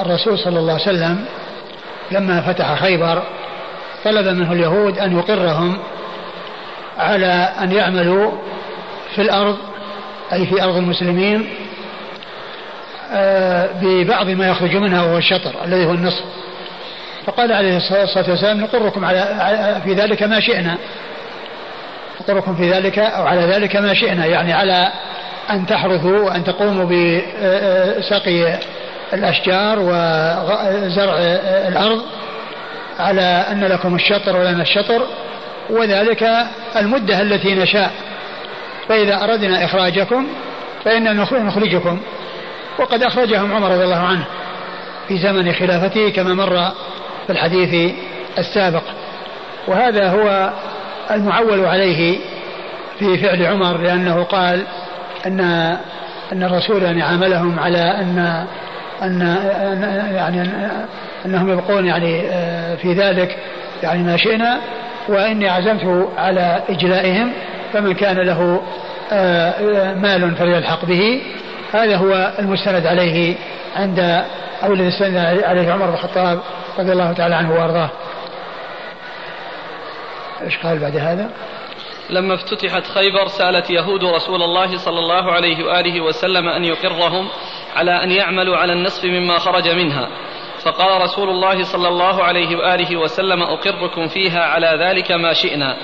الرسول 0.00 0.38
صلى 0.38 0.58
الله 0.58 0.72
عليه 0.72 0.82
وسلم 0.82 1.24
لما 2.10 2.40
فتح 2.40 2.74
خيبر 2.74 3.22
طلب 4.04 4.26
منه 4.26 4.52
اليهود 4.52 4.98
أن 4.98 5.18
يقرهم 5.18 5.78
على 6.98 7.48
أن 7.62 7.72
يعملوا 7.72 8.32
في 9.14 9.22
الأرض 9.22 9.56
أي 10.32 10.46
في 10.46 10.62
أرض 10.62 10.76
المسلمين 10.76 11.48
آه، 13.12 13.68
ببعض 13.82 14.28
ما 14.28 14.48
يخرج 14.48 14.76
منها 14.76 15.02
وهو 15.02 15.18
الشطر 15.18 15.64
الذي 15.64 15.86
هو 15.86 15.90
النصف 15.90 16.24
فقال 17.26 17.52
عليه 17.52 17.76
الصلاة 17.76 18.30
والسلام 18.30 18.60
نقركم 18.60 19.04
على 19.04 19.80
في 19.84 19.94
ذلك 19.94 20.22
ما 20.22 20.40
شئنا. 20.40 20.76
نقركم 22.20 22.56
في 22.56 22.70
ذلك 22.70 22.98
أو 22.98 23.26
على 23.26 23.40
ذلك 23.40 23.76
ما 23.76 23.94
شئنا. 23.94 24.26
يعني 24.26 24.52
على 24.52 24.92
أن 25.50 25.66
تحرثوا 25.66 26.18
وأن 26.18 26.44
تقوموا 26.44 26.84
بسقي 26.84 28.58
الأشجار 29.12 29.78
وزرع 29.78 31.14
الأرض 31.68 32.02
على 32.98 33.44
أن 33.50 33.64
لكم 33.64 33.94
الشطر 33.94 34.36
ولنا 34.36 34.62
الشطر 34.62 35.06
وذلك 35.70 36.30
المدة 36.76 37.22
التي 37.22 37.54
نشاء. 37.54 37.90
فإذا 38.88 39.24
أردنا 39.24 39.64
إخراجكم 39.64 40.26
فإننا 40.84 41.12
نخرجكم. 41.32 42.00
وقد 42.78 43.02
أخرجهم 43.02 43.54
عمر 43.54 43.70
رضي 43.70 43.84
الله 43.84 44.06
عنه 44.06 44.24
في 45.08 45.18
زمن 45.18 45.52
خلافته 45.52 46.10
كما 46.10 46.34
مر 46.34 46.72
في 47.26 47.32
الحديث 47.32 47.94
السابق. 48.38 48.82
وهذا 49.68 50.08
هو 50.08 50.52
المعول 51.10 51.64
عليه 51.64 52.18
في 52.98 53.18
فعل 53.18 53.46
عمر 53.46 53.78
لأنه 53.78 54.22
قال 54.22 54.66
أن 55.26 55.40
أن 56.32 56.42
الرسول 56.42 56.82
يعني 56.82 57.02
عاملهم 57.02 57.58
على 57.58 57.78
أن 57.78 58.46
أن 59.02 59.20
يعني 60.14 60.48
أنهم 61.26 61.52
يبقون 61.52 61.86
يعني 61.86 62.20
آه، 62.28 62.74
في 62.74 62.92
ذلك 62.92 63.38
يعني 63.82 64.02
ما 64.02 64.16
شئنا 64.16 64.60
وإني 65.08 65.48
عزمت 65.48 66.08
على 66.16 66.62
إجلائهم 66.68 67.32
فمن 67.72 67.94
كان 67.94 68.16
له 68.16 68.62
آه، 69.12 69.94
مال 69.94 70.36
فليلحق 70.36 70.84
به 70.84 71.22
هذا 71.72 71.96
هو 71.96 72.32
المستند 72.38 72.86
عليه 72.86 73.34
عند 73.76 74.24
أو 74.62 74.72
الذي 74.72 74.88
استند 74.88 75.16
عليه 75.44 75.72
عمر 75.72 75.86
بن 75.86 75.92
الخطاب 75.92 76.40
رضي 76.78 76.92
الله 76.92 77.12
تعالى 77.12 77.34
عنه 77.34 77.52
وأرضاه 77.52 77.90
إيش 80.42 80.58
قال 80.58 80.78
بعد 80.78 80.96
هذا؟ 80.96 81.30
لما 82.10 82.34
افتتحت 82.34 82.86
خيبر 82.86 83.28
سألت 83.28 83.70
يهود 83.70 84.04
رسول 84.04 84.42
الله 84.42 84.78
صلى 84.78 84.98
الله 84.98 85.32
عليه 85.32 85.64
وآله 85.64 86.00
وسلم 86.00 86.48
أن 86.48 86.64
يقرهم 86.64 87.28
على 87.76 88.04
أن 88.04 88.10
يعملوا 88.10 88.56
على 88.56 88.72
النصف 88.72 89.04
مما 89.04 89.38
خرج 89.38 89.68
منها. 89.68 90.08
فقال 90.62 91.02
رسول 91.02 91.28
الله 91.28 91.64
صلى 91.64 91.88
الله 91.88 92.24
عليه 92.24 92.56
وآله 92.56 92.96
وسلم 92.96 93.42
أقركم 93.42 94.08
فيها 94.08 94.44
على 94.44 94.78
ذلك 94.80 95.12
ما 95.12 95.32
شئنا. 95.32 95.76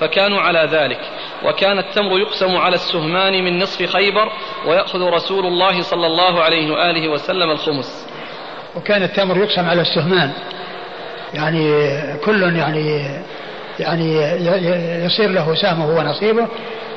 فكانوا 0.00 0.40
على 0.40 0.68
ذلك. 0.72 1.00
وكان 1.44 1.78
التمر 1.78 2.18
يقسم 2.18 2.56
على 2.56 2.74
السهمان 2.74 3.44
من 3.44 3.58
نصف 3.58 3.92
خيبر 3.92 4.32
ويأخذ 4.66 5.00
رسول 5.00 5.46
الله 5.46 5.82
صلى 5.82 6.06
الله 6.06 6.42
عليه 6.42 6.72
وآله 6.72 7.08
وسلم 7.08 7.50
الخمس. 7.50 8.06
وكان 8.76 9.02
التمر 9.02 9.36
يقسم 9.36 9.68
على 9.68 9.80
السهمان. 9.80 10.32
يعني 11.34 11.72
كل 12.24 12.56
يعني 12.56 13.04
يعني 13.80 14.16
يصير 15.04 15.30
له 15.30 15.54
سهمه 15.54 15.98
ونصيبه. 15.98 16.48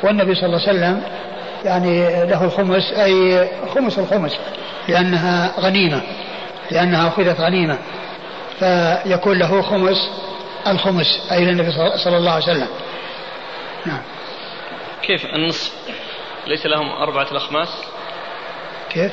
والنبي 0.03 0.35
صلى 0.35 0.45
الله 0.45 0.61
عليه 0.67 0.69
وسلم 0.69 1.03
يعني 1.65 2.25
له 2.25 2.43
الخمس 2.43 2.91
أي 2.93 3.47
خمس 3.75 3.99
الخمس 3.99 4.37
لأنها 4.87 5.59
غنيمة 5.59 6.01
لأنها 6.71 7.07
أخذت 7.07 7.41
غنيمة 7.41 7.77
فيكون 8.59 9.39
له 9.39 9.61
خمس 9.61 9.97
الخمس 10.67 11.31
أي 11.31 11.45
للنبي 11.45 11.71
صلى 12.03 12.17
الله 12.17 12.31
عليه 12.31 12.43
وسلم. 12.43 12.67
نعم. 13.85 14.01
كيف 15.03 15.25
النصف؟ 15.25 15.73
ليس 16.47 16.65
لهم 16.65 16.89
أربعة 16.89 17.27
الأخماس؟ 17.31 17.69
كيف؟ 18.89 19.11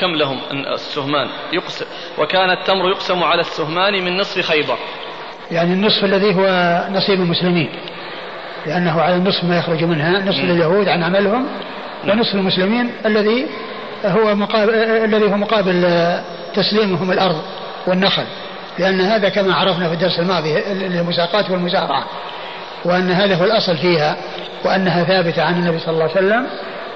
كم 0.00 0.14
لهم 0.14 0.40
السهمان 0.74 1.28
يقسم؟ 1.52 1.86
وكان 2.18 2.50
التمر 2.50 2.90
يقسم 2.90 3.22
على 3.22 3.40
السهمان 3.40 4.04
من 4.04 4.16
نصف 4.16 4.40
خيبر. 4.40 4.78
يعني 5.50 5.72
النصف 5.72 6.04
الذي 6.04 6.34
هو 6.34 6.46
نصيب 6.90 7.20
المسلمين. 7.20 7.70
لأنه 8.66 9.00
على 9.00 9.16
النصف 9.16 9.44
ما 9.44 9.58
يخرج 9.58 9.84
منها 9.84 10.18
نصف 10.18 10.44
لليهود 10.44 10.88
عن 10.88 11.02
عملهم 11.02 11.46
ونصف 12.08 12.34
المسلمين 12.34 12.90
الذي 13.06 13.46
هو 14.04 14.34
مقابل 14.34 14.74
الذي 14.74 15.24
هو 15.24 15.36
مقابل 15.36 16.02
تسليمهم 16.54 17.12
الأرض 17.12 17.42
والنخل. 17.86 18.24
لأن 18.78 19.00
هذا 19.00 19.28
كما 19.28 19.54
عرفنا 19.54 19.88
في 19.88 19.94
الدرس 19.94 20.18
الماضي 20.18 20.58
المساقات 20.72 21.50
والمزارعة 21.50 22.04
وأن 22.84 23.10
هذا 23.10 23.34
هو 23.34 23.44
الأصل 23.44 23.76
فيها 23.76 24.16
وأنها 24.64 25.04
ثابتة 25.04 25.42
عن 25.42 25.54
النبي 25.54 25.78
صلى 25.78 25.94
الله 25.94 26.02
عليه 26.02 26.12
وسلم. 26.12 26.46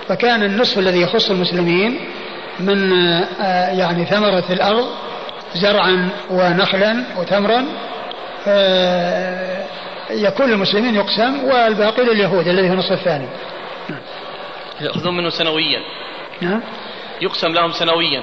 فكان 0.08 0.42
النصف 0.42 0.78
الذي 0.78 1.00
يخص 1.00 1.30
المسلمين 1.30 1.98
من 2.60 2.92
آه، 2.92 3.70
يعني 3.70 4.04
ثمرة 4.04 4.44
الأرض 4.50 4.84
زرعا 5.54 6.08
ونخلا 6.30 7.04
وتمرا 7.18 7.64
آه، 8.48 9.64
يكون 10.10 10.50
للمسلمين 10.50 10.94
يقسم 10.94 11.44
والباقي 11.44 12.02
لليهود 12.02 12.48
الذي 12.48 12.68
هو 12.68 12.72
النصف 12.72 12.92
الثاني. 12.92 13.26
يأخذون 14.80 15.16
منه 15.16 15.30
سنويا. 15.30 15.80
نعم 16.40 16.60
يقسم 17.20 17.52
لهم 17.52 17.72
سنويا. 17.72 18.22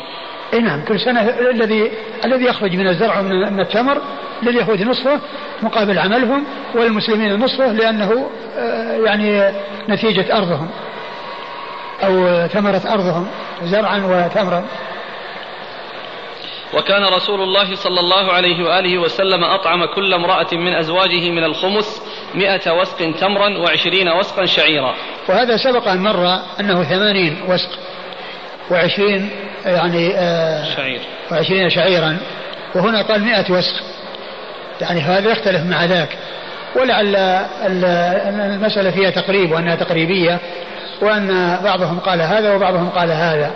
إي 0.53 0.59
نعم 0.59 0.85
كل 0.85 0.99
سنة 0.99 1.21
الذي 1.21 1.91
الذي 2.25 2.45
يخرج 2.45 2.75
من 2.75 2.87
الزرع 2.87 3.19
ومن 3.19 3.59
التمر 3.59 4.01
لليهود 4.43 4.81
نصفه 4.81 5.19
مقابل 5.61 5.99
عملهم 5.99 6.45
وللمسلمين 6.75 7.39
نصفه 7.39 7.71
لأنه 7.71 8.29
آه، 8.57 8.97
يعني 9.05 9.53
نتيجة 9.89 10.37
أرضهم 10.37 10.69
أو 12.03 12.47
ثمرة 12.47 12.81
أرضهم 12.93 13.27
زرعا 13.63 13.97
وتمرا. 13.97 14.63
وكان 16.73 17.03
رسول 17.03 17.41
الله 17.41 17.75
صلى 17.75 17.99
الله 17.99 18.31
عليه 18.31 18.63
وآله 18.63 18.97
وسلم 18.97 19.43
أطعم 19.43 19.85
كل 19.85 20.13
امرأة 20.13 20.47
من 20.53 20.73
أزواجه 20.73 21.29
من 21.29 21.43
الخمس 21.43 22.01
مئة 22.35 22.71
وسق 22.71 23.11
تمرا 23.19 23.57
وعشرين 23.57 24.09
وسقا 24.09 24.45
شعيرا. 24.45 24.93
وهذا 25.29 25.57
سبق 25.57 25.87
أن 25.87 25.97
مر 25.97 26.39
أنه 26.59 26.83
ثمانين 26.83 27.37
وسق 27.47 27.69
وعشرين 28.71 29.29
يعني 29.65 30.13
آه 30.15 30.75
شعير. 30.75 31.01
وعشرين 31.31 31.69
شعيرا 31.69 32.17
وهنا 32.75 33.01
قال 33.01 33.21
مئة 33.23 33.51
وسق. 33.51 33.83
يعني 34.81 35.01
هذا 35.01 35.31
يختلف 35.31 35.61
مع 35.61 35.85
ذاك. 35.85 36.17
ولعل 36.75 37.15
المسألة 38.55 38.91
فيها 38.91 39.09
تقريب 39.09 39.51
وأنها 39.51 39.75
تقريبية 39.75 40.39
وأن 41.01 41.59
بعضهم 41.63 41.99
قال 41.99 42.21
هذا 42.21 42.55
وبعضهم 42.55 42.89
قال 42.89 43.11
هذا. 43.11 43.51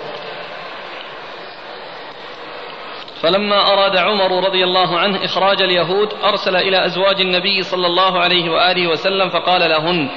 فلما 3.22 3.74
أراد 3.74 3.98
عمر 3.98 4.46
رضي 4.46 4.64
الله 4.64 5.00
عنه 5.00 5.26
إخراج 5.26 5.62
اليهود 5.62 6.10
أرسل 6.24 6.56
إلى 6.56 6.86
أزواج 6.86 7.22
النبي 7.22 7.64
صلى 7.64 7.88
الله 7.88 8.20
عليه 8.20 8.50
وآله 8.50 8.88
وسلم 8.88 9.30
فقال 9.30 9.70
لهن 9.70 10.10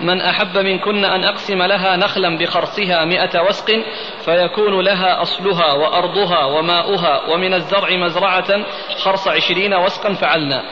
من 0.00 0.20
أحب 0.20 0.58
منكن 0.58 1.04
أن 1.04 1.24
أقسم 1.24 1.62
لها 1.62 1.96
نخلا 1.96 2.38
بخرصها 2.38 3.04
مئة 3.04 3.40
وسق 3.40 3.84
فيكون 4.24 4.80
لها 4.80 5.22
أصلها 5.22 5.72
وأرضها 5.72 6.44
وماؤها 6.44 7.20
ومن 7.30 7.54
الزرع 7.54 7.96
مزرعة 7.96 8.64
خرص 8.96 9.28
عشرين 9.28 9.74
وسقا 9.74 10.14
فعلنا. 10.14 10.62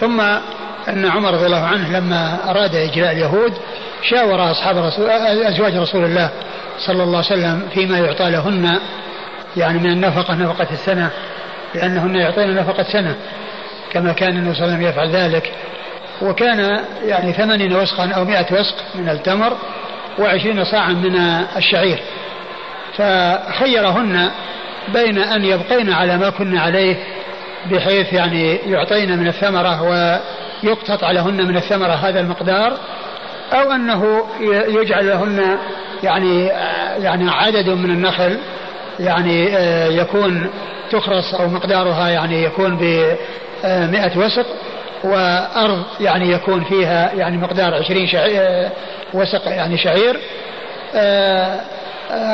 ثم 0.00 0.20
أن 0.88 1.06
عمر 1.06 1.34
رضي 1.34 1.46
الله 1.46 1.64
عنه 1.64 1.98
لما 1.98 2.50
أراد 2.50 2.74
إجلاء 2.74 3.12
اليهود 3.12 3.52
شاور 4.02 4.50
أصحاب 4.50 4.76
رسول 4.76 5.10
أزواج 5.10 5.76
رسول 5.76 6.04
الله 6.04 6.30
صلى 6.78 7.02
الله 7.02 7.16
عليه 7.16 7.26
وسلم 7.26 7.68
فيما 7.74 7.98
يعطى 7.98 8.30
لهن 8.30 8.80
يعني 9.56 9.78
من 9.78 9.90
النفقة 9.90 10.34
نفقة 10.34 10.66
السنة 10.72 11.10
لأنهن 11.74 12.16
يعطين 12.16 12.54
نفقة 12.54 12.82
سنة 12.82 13.14
كما 13.92 14.12
كان 14.12 14.36
النبي 14.36 14.54
صلى 14.54 14.64
الله 14.64 14.74
عليه 14.74 14.86
وسلم 14.86 14.90
يفعل 14.90 15.10
ذلك. 15.10 15.52
وكان 16.22 16.84
يعني 17.04 17.32
ثمانين 17.32 17.76
وسقا 17.76 18.10
أو 18.10 18.24
مئة 18.24 18.60
وسق 18.60 18.76
من 18.94 19.08
التمر 19.08 19.56
وعشرين 20.18 20.64
صاعا 20.64 20.92
من 20.92 21.16
الشعير. 21.56 21.98
فخيرهن 22.96 24.30
بين 24.88 25.18
أن 25.18 25.44
يبقين 25.44 25.92
على 25.92 26.18
ما 26.18 26.30
كنا 26.30 26.60
عليه 26.60 26.96
بحيث 27.70 28.12
يعني 28.12 28.56
يعطين 28.56 29.18
من 29.18 29.26
الثمرة 29.26 29.82
ويقتطع 29.82 31.10
لهن 31.10 31.48
من 31.48 31.56
الثمرة 31.56 31.92
هذا 31.92 32.20
المقدار 32.20 32.78
أو 33.52 33.72
أنه 33.72 34.24
يجعل 34.68 35.06
لهن 35.06 35.58
يعني 36.02 36.46
يعني 36.98 37.30
عدد 37.30 37.68
من 37.68 37.90
النخل 37.90 38.38
يعني 39.00 39.56
آه، 39.56 39.88
يكون 39.88 40.50
تخرص 40.90 41.34
أو 41.34 41.48
مقدارها 41.48 42.08
يعني 42.08 42.42
يكون 42.42 42.76
ب 42.76 43.16
100 43.64 44.18
وسق 44.18 44.46
وأرض 45.04 45.82
يعني 46.00 46.32
يكون 46.32 46.64
فيها 46.64 47.12
يعني 47.12 47.36
مقدار 47.36 47.74
20 47.74 48.06
شعير 48.06 48.42
آه، 48.42 48.70
وسق 49.14 49.48
يعني 49.48 49.78
شعير. 49.78 50.20
آه، 50.94 51.60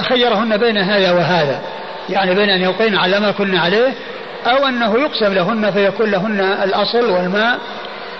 خيرهن 0.00 0.56
بين 0.56 0.78
هذا 0.78 1.12
وهذا 1.12 1.60
يعني 2.08 2.34
بين 2.34 2.50
أن 2.50 2.62
يبقين 2.62 2.96
على 2.96 3.20
ما 3.20 3.30
كنا 3.30 3.60
عليه 3.60 3.92
أو 4.46 4.68
أنه 4.68 4.98
يقسم 4.98 5.34
لهن 5.34 5.70
فيكون 5.70 6.10
لهن 6.10 6.40
الأصل 6.40 7.10
والماء 7.10 7.58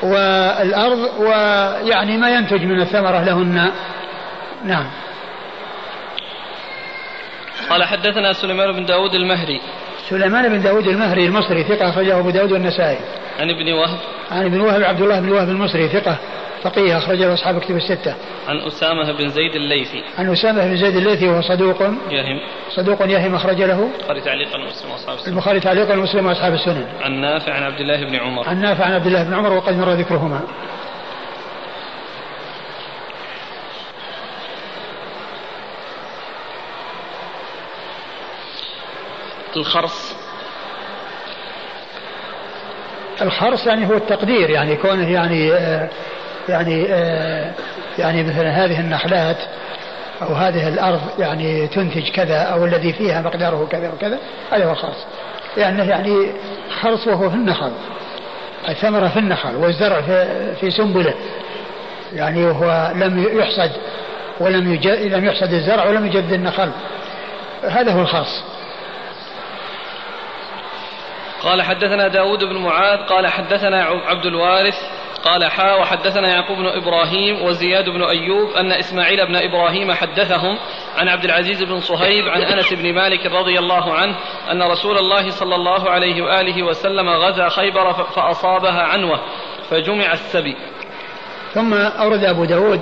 والأرض 0.02 1.10
ويعني 1.18 2.16
ما 2.16 2.30
ينتج 2.30 2.64
من 2.64 2.80
الثمرة 2.80 3.24
لهن. 3.24 3.70
نعم. 4.64 4.86
قال 7.70 7.84
حدثنا 7.84 8.32
سليمان 8.32 8.72
بن 8.72 8.84
داود 8.84 9.14
المهري 9.14 9.60
سليمان 10.08 10.48
بن 10.48 10.62
داود 10.62 10.86
المهري 10.86 11.26
المصري 11.26 11.64
ثقة 11.64 11.88
أخرجه 11.88 12.18
أبو 12.18 12.30
داود 12.30 12.52
والنسائي 12.52 12.98
عن 13.40 13.50
ابن 13.50 13.72
وهب 13.72 13.98
عن 14.30 14.46
ابن 14.46 14.60
وهب 14.60 14.82
عبد 14.82 15.00
الله 15.00 15.20
بن 15.20 15.32
وهب 15.32 15.48
المصري 15.48 15.88
ثقة 15.88 16.18
فقيه 16.62 16.98
أخرجه 16.98 17.34
أصحاب 17.34 17.60
كتب 17.60 17.76
الستة. 17.76 18.14
عن 18.48 18.58
أسامة 18.58 19.12
بن 19.12 19.28
زيد 19.28 19.54
الليثي. 19.54 20.02
عن 20.18 20.32
أسامة 20.32 20.66
بن 20.66 20.76
زيد 20.76 20.96
الليثي 20.96 21.28
وهو 21.28 21.42
صدوق 21.42 21.82
يهم. 22.10 22.40
صدوق 22.70 23.02
يهم 23.02 23.34
أخرج 23.34 23.62
له. 23.62 23.90
البخاري 24.00 24.20
تعليقا 24.20 24.58
ومسلم 24.58 24.90
وأصحاب 24.90 25.18
السنن. 25.18 25.32
البخاري 25.32 25.60
تعليقا 25.60 25.94
ومسلم 25.96 26.26
وأصحاب 26.26 26.54
السنن. 26.54 26.86
عن 27.02 27.20
نافع 27.20 27.52
عن 27.52 27.62
عبد 27.62 27.80
الله 27.80 28.04
بن 28.04 28.16
عمر. 28.16 28.48
عن 28.48 28.60
نافع 28.60 28.84
عن 28.84 28.92
عبد 28.92 29.06
الله 29.06 29.22
بن 29.22 29.34
عمر 29.34 29.52
وقد 29.52 29.76
مر 29.76 29.92
ذكرهما. 29.92 30.40
الخرص. 39.56 40.14
الخرص 43.22 43.66
يعني 43.66 43.88
هو 43.88 43.94
التقدير 43.94 44.50
يعني 44.50 44.76
كونه 44.76 45.12
يعني 45.12 45.48
يعني 46.48 46.82
يعني 47.98 48.22
مثلا 48.22 48.64
هذه 48.64 48.80
النخلات 48.80 49.36
أو 50.22 50.34
هذه 50.34 50.68
الأرض 50.68 51.00
يعني 51.18 51.66
تنتج 51.66 52.10
كذا 52.10 52.38
أو 52.38 52.64
الذي 52.64 52.92
فيها 52.92 53.22
مقداره 53.22 53.68
كذا 53.70 53.92
وكذا 53.92 54.18
هذا 54.52 54.66
هو 54.66 54.72
الخرص. 54.72 55.06
لأنه 55.56 55.84
يعني 55.84 56.32
خرص 56.80 57.06
وهو 57.06 57.30
في 57.30 57.36
النخل 57.36 57.72
الثمرة 58.68 59.08
في 59.08 59.18
النخل 59.18 59.56
والزرع 59.56 60.00
في, 60.00 60.54
في 60.60 60.70
سنبلة. 60.70 61.14
يعني 62.12 62.44
وهو 62.44 62.92
لم 62.94 63.38
يحصد 63.38 63.70
ولم 64.40 64.80
لم 64.84 65.24
يحصد 65.24 65.52
الزرع 65.52 65.88
ولم 65.88 66.06
يجد 66.06 66.32
النخل. 66.32 66.70
هذا 67.62 67.92
هو 67.92 68.00
الخاص 68.00 68.42
قال 71.42 71.62
حدثنا 71.62 72.08
داود 72.08 72.44
بن 72.44 72.56
معاذ 72.56 72.98
قال 72.98 73.26
حدثنا 73.26 73.84
عبد 73.84 74.26
الوارث 74.26 74.74
قال 75.24 75.44
حا 75.44 75.74
وحدثنا 75.74 76.28
يعقوب 76.28 76.58
بن 76.58 76.66
إبراهيم 76.66 77.42
وزياد 77.42 77.88
بن 77.88 78.02
أيوب 78.02 78.50
أن 78.50 78.72
إسماعيل 78.72 79.26
بن 79.26 79.36
إبراهيم 79.36 79.92
حدثهم 79.92 80.58
عن 80.96 81.08
عبد 81.08 81.24
العزيز 81.24 81.62
بن 81.62 81.80
صهيب 81.80 82.28
عن 82.28 82.42
أنس 82.42 82.72
بن 82.72 82.94
مالك 82.94 83.26
رضي 83.26 83.58
الله 83.58 83.94
عنه 83.94 84.16
أن 84.50 84.62
رسول 84.62 84.98
الله 84.98 85.30
صلى 85.30 85.54
الله 85.54 85.90
عليه 85.90 86.22
وآله 86.22 86.62
وسلم 86.62 87.08
غزا 87.08 87.48
خيبر 87.48 87.92
فأصابها 87.92 88.82
عنوة 88.82 89.20
فجمع 89.70 90.12
السبي. 90.12 90.56
ثم 91.54 91.74
أورد 91.74 92.24
أبو 92.24 92.44
داود 92.44 92.80